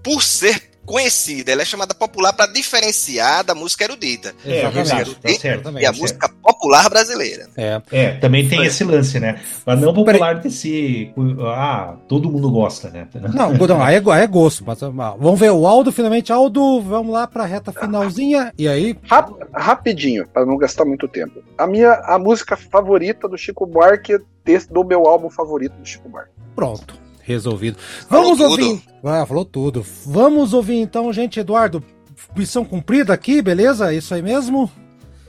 por 0.03 0.21
ser 0.21 0.72
conhecida, 0.85 1.51
ela 1.51 1.61
é 1.61 1.65
chamada 1.65 1.93
popular 1.93 2.33
para 2.33 2.51
diferenciar 2.51 3.43
da 3.43 3.55
música 3.55 3.83
erudita. 3.83 4.33
É, 4.45 4.65
a 4.65 4.71
música 4.71 4.99
erudita 4.99 5.21
tá 5.21 5.39
certo, 5.39 5.79
e 5.79 5.85
a 5.85 5.91
música 5.91 6.29
popular 6.29 6.89
brasileira. 6.89 7.47
É, 7.57 7.81
é 7.91 8.11
também 8.13 8.47
tem 8.47 8.65
esse 8.65 8.83
lance, 8.83 9.19
né? 9.19 9.41
Mas 9.65 9.79
não 9.79 9.93
popular 9.93 10.39
de 10.39 10.51
si, 10.51 11.13
ah, 11.41 11.95
todo 12.07 12.29
mundo 12.29 12.49
gosta, 12.51 12.89
né? 12.89 13.07
Não, 13.33 13.53
não 13.53 13.87
é, 13.87 13.95
é 13.95 14.27
gosto. 14.27 14.63
Mas, 14.65 14.79
vamos 14.79 15.39
ver 15.39 15.51
o 15.51 15.65
Aldo, 15.65 15.91
finalmente. 15.91 16.31
Aldo, 16.31 16.81
vamos 16.81 17.11
lá 17.11 17.25
para 17.25 17.43
a 17.43 17.45
reta 17.45 17.71
finalzinha. 17.71 18.53
E 18.57 18.67
aí? 18.67 18.95
Rap, 19.03 19.31
rapidinho, 19.53 20.27
para 20.27 20.45
não 20.45 20.57
gastar 20.57 20.85
muito 20.85 21.07
tempo. 21.07 21.41
A 21.57 21.65
minha 21.65 21.93
a 22.05 22.19
música 22.19 22.55
favorita 22.55 23.27
do 23.27 23.37
Chico 23.37 23.65
Buarque 23.65 24.19
do 24.69 24.83
meu 24.83 25.07
álbum 25.07 25.29
favorito 25.29 25.73
do 25.73 25.85
Chico 25.85 26.09
Buarque. 26.09 26.31
Pronto 26.55 27.02
resolvido. 27.23 27.77
Vamos 28.09 28.37
falou 28.37 28.51
ouvir. 28.51 28.81
Tudo. 28.81 29.09
Ah, 29.09 29.25
falou 29.25 29.45
tudo. 29.45 29.85
Vamos 30.05 30.53
ouvir 30.53 30.75
então, 30.75 31.11
gente. 31.11 31.39
Eduardo, 31.39 31.83
missão 32.35 32.63
cumprida 32.63 33.13
aqui, 33.13 33.41
beleza? 33.41 33.93
Isso 33.93 34.13
aí 34.13 34.21
mesmo? 34.21 34.71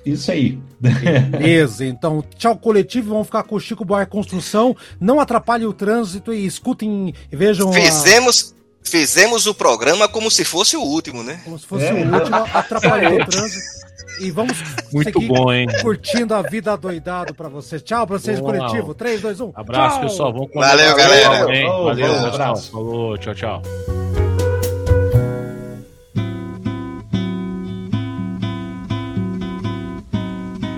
Isso 0.04 0.30
aí. 0.30 0.58
Beleza, 0.78 1.86
então 1.86 2.22
tchau 2.36 2.56
coletivo, 2.56 3.10
vamos 3.10 3.26
ficar 3.26 3.42
com 3.44 3.56
o 3.56 3.60
Chico 3.60 3.84
Buarque 3.84 4.12
Construção. 4.12 4.76
Não 5.00 5.18
atrapalhe 5.18 5.64
o 5.64 5.72
trânsito 5.72 6.32
e 6.32 6.44
escutem 6.44 7.14
e 7.32 7.36
vejam. 7.36 7.72
Fizemos, 7.72 8.54
a... 8.54 8.88
fizemos 8.88 9.46
o 9.46 9.54
programa 9.54 10.06
como 10.06 10.30
se 10.30 10.44
fosse 10.44 10.76
o 10.76 10.82
último, 10.82 11.22
né? 11.22 11.40
Como 11.44 11.58
se 11.58 11.66
fosse 11.66 11.86
é. 11.86 11.92
o 11.92 12.12
último, 12.12 12.36
atrapalhou 12.36 13.14
o 13.14 13.26
trânsito. 13.26 13.84
E 14.20 14.30
vamos 14.30 14.56
Muito 14.92 15.20
bom, 15.20 15.52
hein? 15.52 15.66
curtindo 15.82 16.34
a 16.34 16.42
vida 16.42 16.76
doidado 16.76 17.34
pra 17.34 17.48
vocês. 17.48 17.82
Tchau 17.82 18.06
pra 18.06 18.18
vocês, 18.18 18.38
Uau. 18.40 18.52
coletivo. 18.52 18.94
3, 18.94 19.20
2, 19.20 19.40
1. 19.40 19.52
Abraço, 19.54 19.96
tchau. 19.96 20.08
pessoal. 20.08 20.32
Vamos 20.32 20.50
Valeu, 20.54 20.96
galera. 20.96 21.28
Valeu, 21.44 21.84
Valeu 21.84 22.26
abraço. 22.26 22.70
Falou, 22.70 23.18
tchau, 23.18 23.34
tchau. 23.34 23.62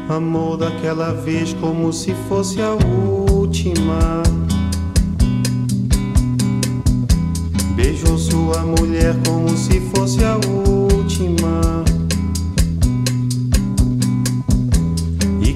Amor 0.09 0.57
daquela 0.57 1.13
vez 1.13 1.53
como 1.55 1.93
se 1.93 2.15
fosse 2.29 2.61
a 2.63 2.73
última. 3.31 4.23
Beijou 7.75 8.17
sua 8.17 8.61
mulher 8.63 9.15
como 9.27 9.49
se 9.57 9.81
fosse 9.91 10.25
a 10.25 10.37
última. 10.37 11.85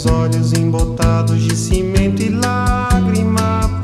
os 0.00 0.06
olhos 0.06 0.52
embotados 0.54 1.42
de 1.42 1.54
cimento 1.54 2.22
e 2.22 2.30
lágrima. 2.30 3.82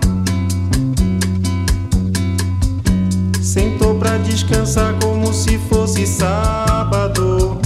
Sentou 3.43 3.97
pra 3.97 4.17
descansar 4.19 4.95
como 4.99 5.33
se 5.35 5.59
fosse 5.59 6.07
sábado. 6.07 7.66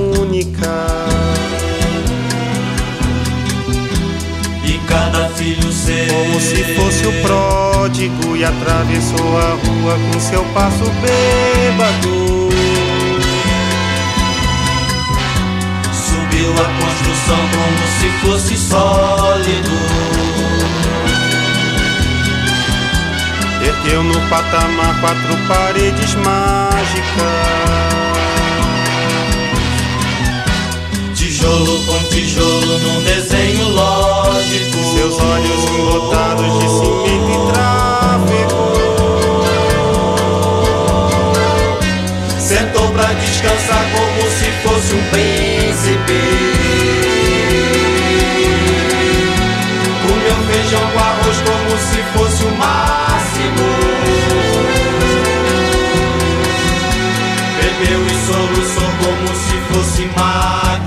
Cada 4.91 5.29
filho 5.29 5.71
seu. 5.71 6.07
Como 6.07 6.39
se 6.39 6.63
fosse 6.75 7.07
o 7.07 7.13
pródigo 7.21 8.35
e 8.35 8.43
atravessou 8.43 9.37
a 9.37 9.51
rua 9.51 9.97
com 10.11 10.19
seu 10.19 10.43
passo 10.53 10.83
bêbado. 11.01 12.49
Subiu 15.93 16.51
a 16.51 16.67
construção 16.81 17.39
como 17.55 17.81
se 17.99 18.09
fosse 18.19 18.57
sólido. 18.57 19.71
Ergueu 23.63 24.03
no 24.03 24.19
patamar 24.29 24.99
quatro 24.99 25.37
paredes 25.47 26.15
mágicas. 26.15 28.10
Tijolo 31.41 31.83
com 31.85 32.03
tijolo 32.03 32.77
num 32.77 33.01
desenho 33.01 33.69
lógico. 33.69 34.77
Seus 34.93 35.19
olhos 35.19 35.65
embotados 35.71 36.59
de 36.59 36.69
cimento 36.69 37.31
e 37.31 37.37
tráfego. 37.51 38.61
Sentou 42.39 42.87
pra 42.91 43.11
descansar 43.13 43.83
como 43.91 44.21
se 44.29 44.51
fosse 44.61 44.93
um 44.93 45.03
príncipe. 45.09 46.21
Comeu 50.03 50.37
feijão 50.47 50.85
com 50.93 50.99
arroz 50.99 51.37
como 51.41 51.71
se 51.79 52.03
fosse 52.13 52.43
o 52.43 52.51
máximo. 52.55 53.65
Bebeu 57.57 58.01
e 58.05 58.09
soluçou 58.27 58.89
como 59.01 59.27
se 59.35 59.57
fosse 59.73 60.03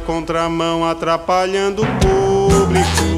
Contramão, 0.00 0.84
atrapalhando 0.84 1.82
o 1.82 1.86
público. 1.86 3.10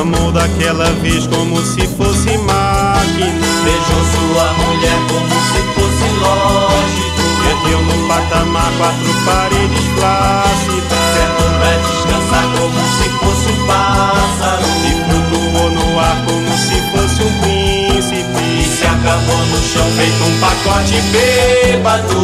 Amou 0.00 0.32
daquela 0.32 0.90
vez 1.00 1.26
como 1.26 1.60
se 1.64 1.86
fosse 1.96 2.36
máquina. 2.38 3.46
Beijou 3.64 4.04
sua 4.12 4.52
mulher 4.52 4.98
como 5.08 5.34
se 5.50 5.60
fosse 5.72 6.06
lógico. 6.20 7.24
Ergueu 7.50 7.80
no 7.82 8.08
patamar 8.08 8.70
quatro 8.76 9.14
paredes 9.24 9.86
plácidas. 9.96 11.04
Sentou 11.14 11.50
pra 11.58 11.72
descansar 11.78 12.44
como 12.58 12.80
se 12.96 13.06
fosse 13.18 13.53
pássaro. 13.66 14.64
E 14.84 14.92
flutuou 15.04 15.70
no 15.70 15.98
ar 16.00 16.16
como 16.24 16.56
se 16.56 16.80
fosse 16.90 17.22
um 17.22 17.32
príncipe. 17.40 18.42
E 18.60 18.64
se 18.64 18.84
acabou 18.84 19.46
no 19.46 19.62
chão 19.62 19.86
feito 19.96 20.24
um 20.24 20.40
pacote 20.40 21.00
bêbado. 21.12 22.20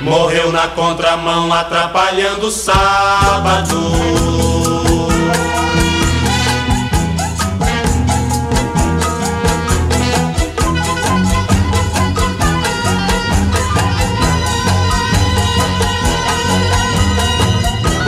Morreu 0.00 0.52
na 0.52 0.68
contramão 0.68 1.52
atrapalhando 1.52 2.48
o 2.48 2.50
sábado. 2.50 3.74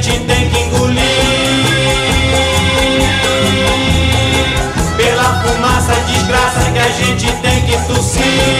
gente 0.00 0.20
tem 0.20 0.48
que 0.48 0.60
engolir. 0.60 1.02
Pela 4.96 5.42
fumaça, 5.42 5.92
desgraça 6.06 6.70
que 6.70 6.78
a 6.78 6.88
gente 6.88 7.26
tem 7.42 7.60
que 7.62 7.76
tossir. 7.92 8.57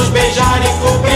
nos 0.00 0.08
beijar 0.08 0.60
e 0.64 0.68
cobrir. 0.80 1.10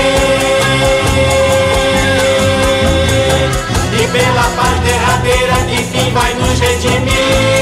E 4.03 4.07
pela 4.09 4.43
paz 4.57 4.81
derradeira 4.81 5.55
que 5.69 5.77
fim 5.85 6.13
vai 6.13 6.35
nos 6.35 6.61
redimir. 6.61 7.54